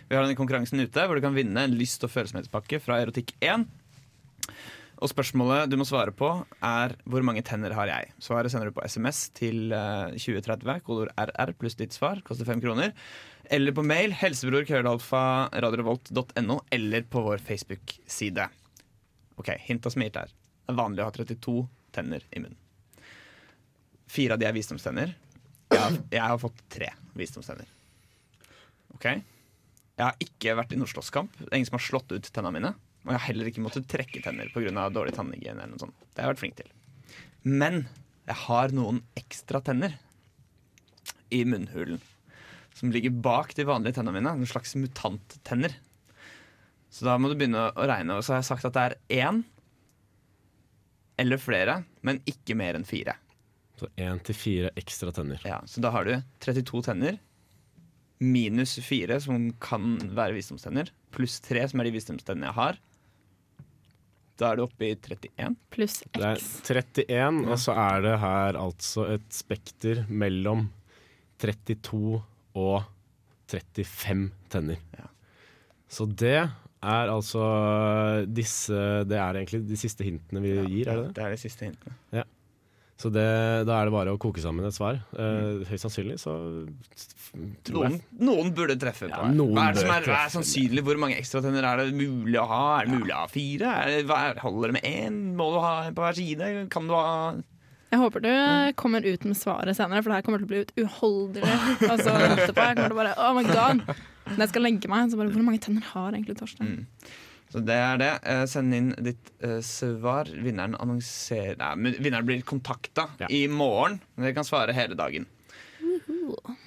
Vi 0.09 0.17
har 0.17 0.25
denne 0.25 0.39
konkurransen 0.39 0.83
ute 0.83 1.07
hvor 1.07 1.15
du 1.19 1.23
kan 1.23 1.37
vinne 1.37 1.63
en 1.63 1.77
lyst- 1.79 2.03
og 2.03 2.11
følsomhetspakke 2.11 2.81
fra 2.83 2.99
Erotikk1. 3.05 3.67
Og 5.03 5.09
spørsmålet 5.11 5.67
du 5.67 5.75
må 5.75 5.83
svare 5.83 6.13
på, 6.15 6.29
er 6.63 6.93
hvor 7.03 7.25
mange 7.27 7.43
tenner 7.43 7.73
har 7.75 7.89
jeg? 7.89 8.13
Svaret 8.23 8.53
sender 8.53 8.69
du 8.69 8.75
på 8.77 8.85
SMS 8.87 9.25
til 9.35 9.73
eh, 9.75 10.15
2030, 10.15 10.79
kodeord 10.85 11.11
RR 11.19 11.51
pluss 11.59 11.75
ditt 11.75 11.95
svar. 11.95 12.21
Koster 12.23 12.47
fem 12.47 12.61
kroner. 12.63 12.93
Eller 13.51 13.75
på 13.75 13.83
mail 13.83 14.15
helsebror 14.15 14.63
krøllalfa 14.69 15.23
radiorevolt.no, 15.51 16.61
eller 16.71 17.03
på 17.11 17.23
vår 17.25 17.43
Facebook-side. 17.43 18.47
Ok, 19.35 19.51
Hinta 19.65 19.91
som 19.91 20.05
er 20.05 20.15
her. 20.21 20.31
Det 20.31 20.71
er 20.71 20.79
vanlig 20.79 21.03
å 21.03 21.09
ha 21.09 21.15
32 21.17 21.57
tenner 21.91 22.23
i 22.31 22.39
munnen. 22.39 22.55
Fire 24.13 24.37
av 24.37 24.39
de 24.39 24.47
er 24.47 24.55
visdomstenner. 24.55 25.11
Jeg 25.73 25.81
har, 25.81 25.99
jeg 26.13 26.23
har 26.31 26.39
fått 26.39 26.63
tre 26.71 26.93
visdomstenner. 27.17 27.67
Ok? 28.95 29.09
Jeg 29.09 30.05
har 30.05 30.15
ikke 30.23 30.55
vært 30.61 30.71
i 30.71 30.79
noen 30.79 30.89
slåsskamp. 30.89 31.35
Ingen 31.49 31.67
som 31.67 31.75
har 31.75 31.87
slått 31.91 32.15
ut 32.15 32.31
tennene 32.31 32.55
mine. 32.55 32.73
Og 33.03 33.11
jeg 33.11 33.19
har 33.19 33.27
heller 33.27 33.49
ikke 33.49 33.63
måttet 33.63 33.89
trekke 33.91 34.21
tenner 34.23 34.51
pga. 34.53 34.87
dårlig 34.89 35.13
tannhygiene. 35.17 35.59
eller 35.59 35.75
noe 35.75 35.83
sånt. 35.83 35.95
Det 36.13 36.21
har 36.21 36.29
jeg 36.29 36.35
vært 36.35 36.43
flink 36.43 36.57
til. 36.61 36.71
Men 37.43 37.87
jeg 38.29 38.39
har 38.45 38.75
noen 38.75 39.01
ekstra 39.19 39.59
tenner 39.63 39.97
i 41.33 41.43
munnhulen. 41.43 41.99
Som 42.73 42.93
ligger 42.93 43.11
bak 43.11 43.53
de 43.57 43.65
vanlige 43.67 43.99
tennene 43.99 44.15
mine. 44.15 44.35
Noen 44.39 44.49
slags 44.49 44.75
mutanttenner. 44.79 45.75
Så 46.93 47.05
da 47.07 47.17
må 47.17 47.29
du 47.29 47.35
begynne 47.35 47.67
å 47.73 47.87
regne. 47.89 48.15
Og 48.15 48.23
så 48.23 48.35
har 48.35 48.43
jeg 48.43 48.51
sagt 48.53 48.69
at 48.69 48.77
det 48.77 48.85
er 48.85 49.27
én 49.27 49.43
eller 51.21 51.37
flere, 51.37 51.83
men 52.01 52.21
ikke 52.29 52.55
mer 52.57 52.77
enn 52.77 52.87
fire. 52.87 53.17
Så 53.77 53.89
én 53.99 54.21
til 54.25 54.37
fire 54.37 54.71
ekstra 54.79 55.11
tenner. 55.13 55.41
Ja, 55.45 55.59
så 55.69 55.81
da 55.83 55.91
har 55.93 56.07
du 56.07 56.15
32 56.45 56.83
tenner. 56.87 57.19
Minus 58.23 58.77
fire, 58.85 59.19
som 59.21 59.51
kan 59.61 59.97
være 60.15 60.37
visdomstenner. 60.37 60.89
Pluss 61.13 61.39
tre, 61.43 61.65
som 61.69 61.81
er 61.81 61.89
de 61.89 61.95
visdomstennene 61.97 62.49
jeg 62.49 62.57
har. 62.57 62.79
Da 64.39 64.49
er 64.49 64.57
du 64.57 64.63
oppe 64.65 64.87
i 64.87 64.93
31. 64.95 65.55
Pluss 65.73 65.99
X. 66.07 66.11
Det 66.15 66.25
er 66.25 66.39
X. 66.41 66.47
31, 66.65 67.43
og 67.45 67.59
så 67.61 67.75
er 67.77 68.03
det 68.05 68.15
her 68.23 68.59
altså 68.59 69.05
et 69.13 69.27
spekter 69.33 70.03
mellom 70.09 70.67
32 71.43 72.17
og 72.57 72.77
35 73.53 74.29
tenner. 74.49 74.81
Ja. 74.97 75.09
Så 75.93 76.07
det 76.09 76.37
er 76.83 77.11
altså 77.13 77.43
disse 78.27 78.75
Det 79.07 79.15
er 79.15 79.37
egentlig 79.39 79.61
de 79.69 79.77
siste 79.79 80.05
hintene 80.07 80.41
vi 80.43 80.55
gir, 80.57 80.89
er 80.89 80.97
det 80.97 81.05
det? 81.09 81.15
Det 81.17 81.25
er 81.25 81.35
de 81.35 81.41
siste 81.41 81.69
hintene. 81.69 82.23
Så 83.03 83.09
det, 83.11 83.23
da 83.67 83.81
er 83.81 83.89
det 83.89 83.91
bare 83.91 84.11
å 84.15 84.19
koke 84.21 84.39
sammen 84.39 84.63
et 84.63 84.75
svar. 84.75 85.01
Eh, 85.19 85.63
høyst 85.67 85.83
sannsynlig 85.83 86.15
så 86.21 86.31
tror 87.67 87.89
Noen, 87.89 87.95
jeg 87.97 88.27
noen 88.29 88.51
burde 88.55 88.77
treffe 88.79 89.09
på 89.09 89.11
Ja. 89.11 89.31
Hva 89.33 89.63
er 89.65 89.75
det 89.75 89.81
som 89.83 89.91
er, 89.91 90.05
er 90.15 90.29
sannsynlig? 90.31 90.83
Hvor 90.87 90.99
mange 91.01 91.17
ekstratenner 91.19 91.65
er 91.67 91.81
det 91.81 91.97
mulig 91.97 92.37
å 92.39 92.45
ha? 92.47 92.61
Er 92.77 92.87
det 92.87 92.99
mulig 93.01 93.11
å 93.11 93.23
ha 93.25 93.31
fire? 93.31 93.73
Er 93.81 93.91
det, 93.91 94.05
hva 94.07 94.19
er, 94.29 94.39
holder 94.43 94.71
det 94.71 94.77
med 94.77 94.87
én? 94.87 95.17
Må 95.35 95.49
du 95.51 95.59
ha 95.65 95.73
en 95.89 95.97
på 95.97 96.05
hver 96.05 96.15
side? 96.21 96.53
Kan 96.71 96.87
du 96.87 96.95
ha 96.95 97.33
Jeg 97.91 98.01
håper 98.05 98.23
du 98.23 98.31
kommer 98.79 99.03
ut 99.03 99.27
med 99.27 99.37
svaret 99.41 99.75
senere, 99.77 99.99
for 100.05 100.13
det 100.13 100.21
her 100.21 100.27
kommer 100.29 100.39
til 100.39 100.47
å 100.47 100.53
bli 100.53 100.63
ut 100.63 100.73
uholdelig. 100.85 101.59
Altså, 101.91 102.15
etterpå, 102.15 102.69
jeg 102.69 102.79
kommer 102.79 102.87
til 102.87 102.95
å 102.95 103.01
bare 103.01 103.17
Oh 103.19 103.35
my 103.35 103.43
god! 103.49 103.83
Når 104.31 104.45
jeg 104.45 104.53
skal 104.53 104.67
legge 104.69 104.95
meg, 104.95 105.11
så 105.11 105.19
bare 105.19 105.33
Hvor 105.35 105.43
mange 105.43 105.59
tenner 105.65 105.91
har 105.91 106.15
egentlig 106.15 106.39
Torstein? 106.39 106.77
Mm. 106.79 107.13
Så 107.53 107.61
det 107.61 107.75
er 107.77 107.99
det. 108.01 108.11
Eh, 108.25 108.43
send 108.49 108.73
inn 108.73 108.87
ditt 109.05 109.29
eh, 109.45 109.59
svar. 109.61 110.25
Vinneren 110.33 110.73
annonserer 110.81 111.59
Nei, 111.61 111.71
men 111.77 111.97
vinneren 112.01 112.25
blir 112.25 112.41
kontakta 112.49 113.05
Ja. 113.21 113.27
i 113.29 113.43
morgen. 113.47 113.99
Men 114.15 114.25
Dere 114.25 114.33
kan 114.39 114.47
svare 114.47 114.73
hele 114.73 114.97
dagen. 114.97 115.27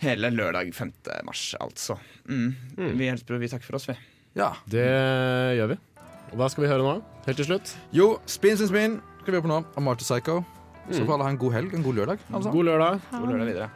Hele 0.01 0.31
lørdag 0.31 0.71
5. 0.77 0.93
mars, 1.27 1.55
altså. 1.61 1.97
Mm. 2.29 2.53
Vi 2.77 3.07
i 3.07 3.11
Helsebror, 3.11 3.41
vi 3.43 3.49
takker 3.51 3.67
for 3.67 3.79
oss, 3.81 3.89
vi. 3.91 3.97
Ja. 4.39 4.53
Det 4.69 4.85
gjør 5.59 5.73
vi. 5.75 5.79
Og 6.33 6.39
hva 6.41 6.49
skal 6.53 6.67
vi 6.67 6.71
høre 6.71 6.85
nå? 6.87 6.95
Helt 7.27 7.41
til 7.41 7.49
slutt? 7.49 7.73
Jo, 7.97 8.13
Spin 8.31 8.59
sin 8.61 8.69
spin 8.71 8.99
skal 9.23 9.33
vi 9.33 9.39
høre 9.41 9.47
på 9.49 9.51
nå. 9.51 9.59
av 9.77 9.83
Marty 9.83 10.07
Psycho. 10.07 10.39
Så 10.87 11.03
får 11.03 11.17
alle 11.17 11.27
ha 11.27 11.33
en 11.35 11.41
god 11.41 11.55
helg, 11.57 11.75
en 11.75 11.83
god 11.83 11.97
lørdag. 11.99 12.23
Altså. 12.31 12.53
God 12.55 12.69
lørdag. 12.69 13.01
God 13.11 13.27
lørdag 13.33 13.49
videre. 13.51 13.69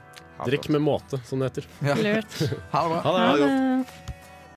Drikk 0.46 0.68
med 0.72 0.80
måte, 0.84 1.18
som 1.26 1.42
det 1.42 1.50
heter. 1.50 1.66
Ja. 1.84 1.96
Lurt. 1.98 2.38
Ha 2.74 2.84
det 2.86 2.92
bra. 2.92 3.00
Ha 3.02 3.16
det. 3.16 3.24
Ha 3.26 3.34
det. 3.40 4.19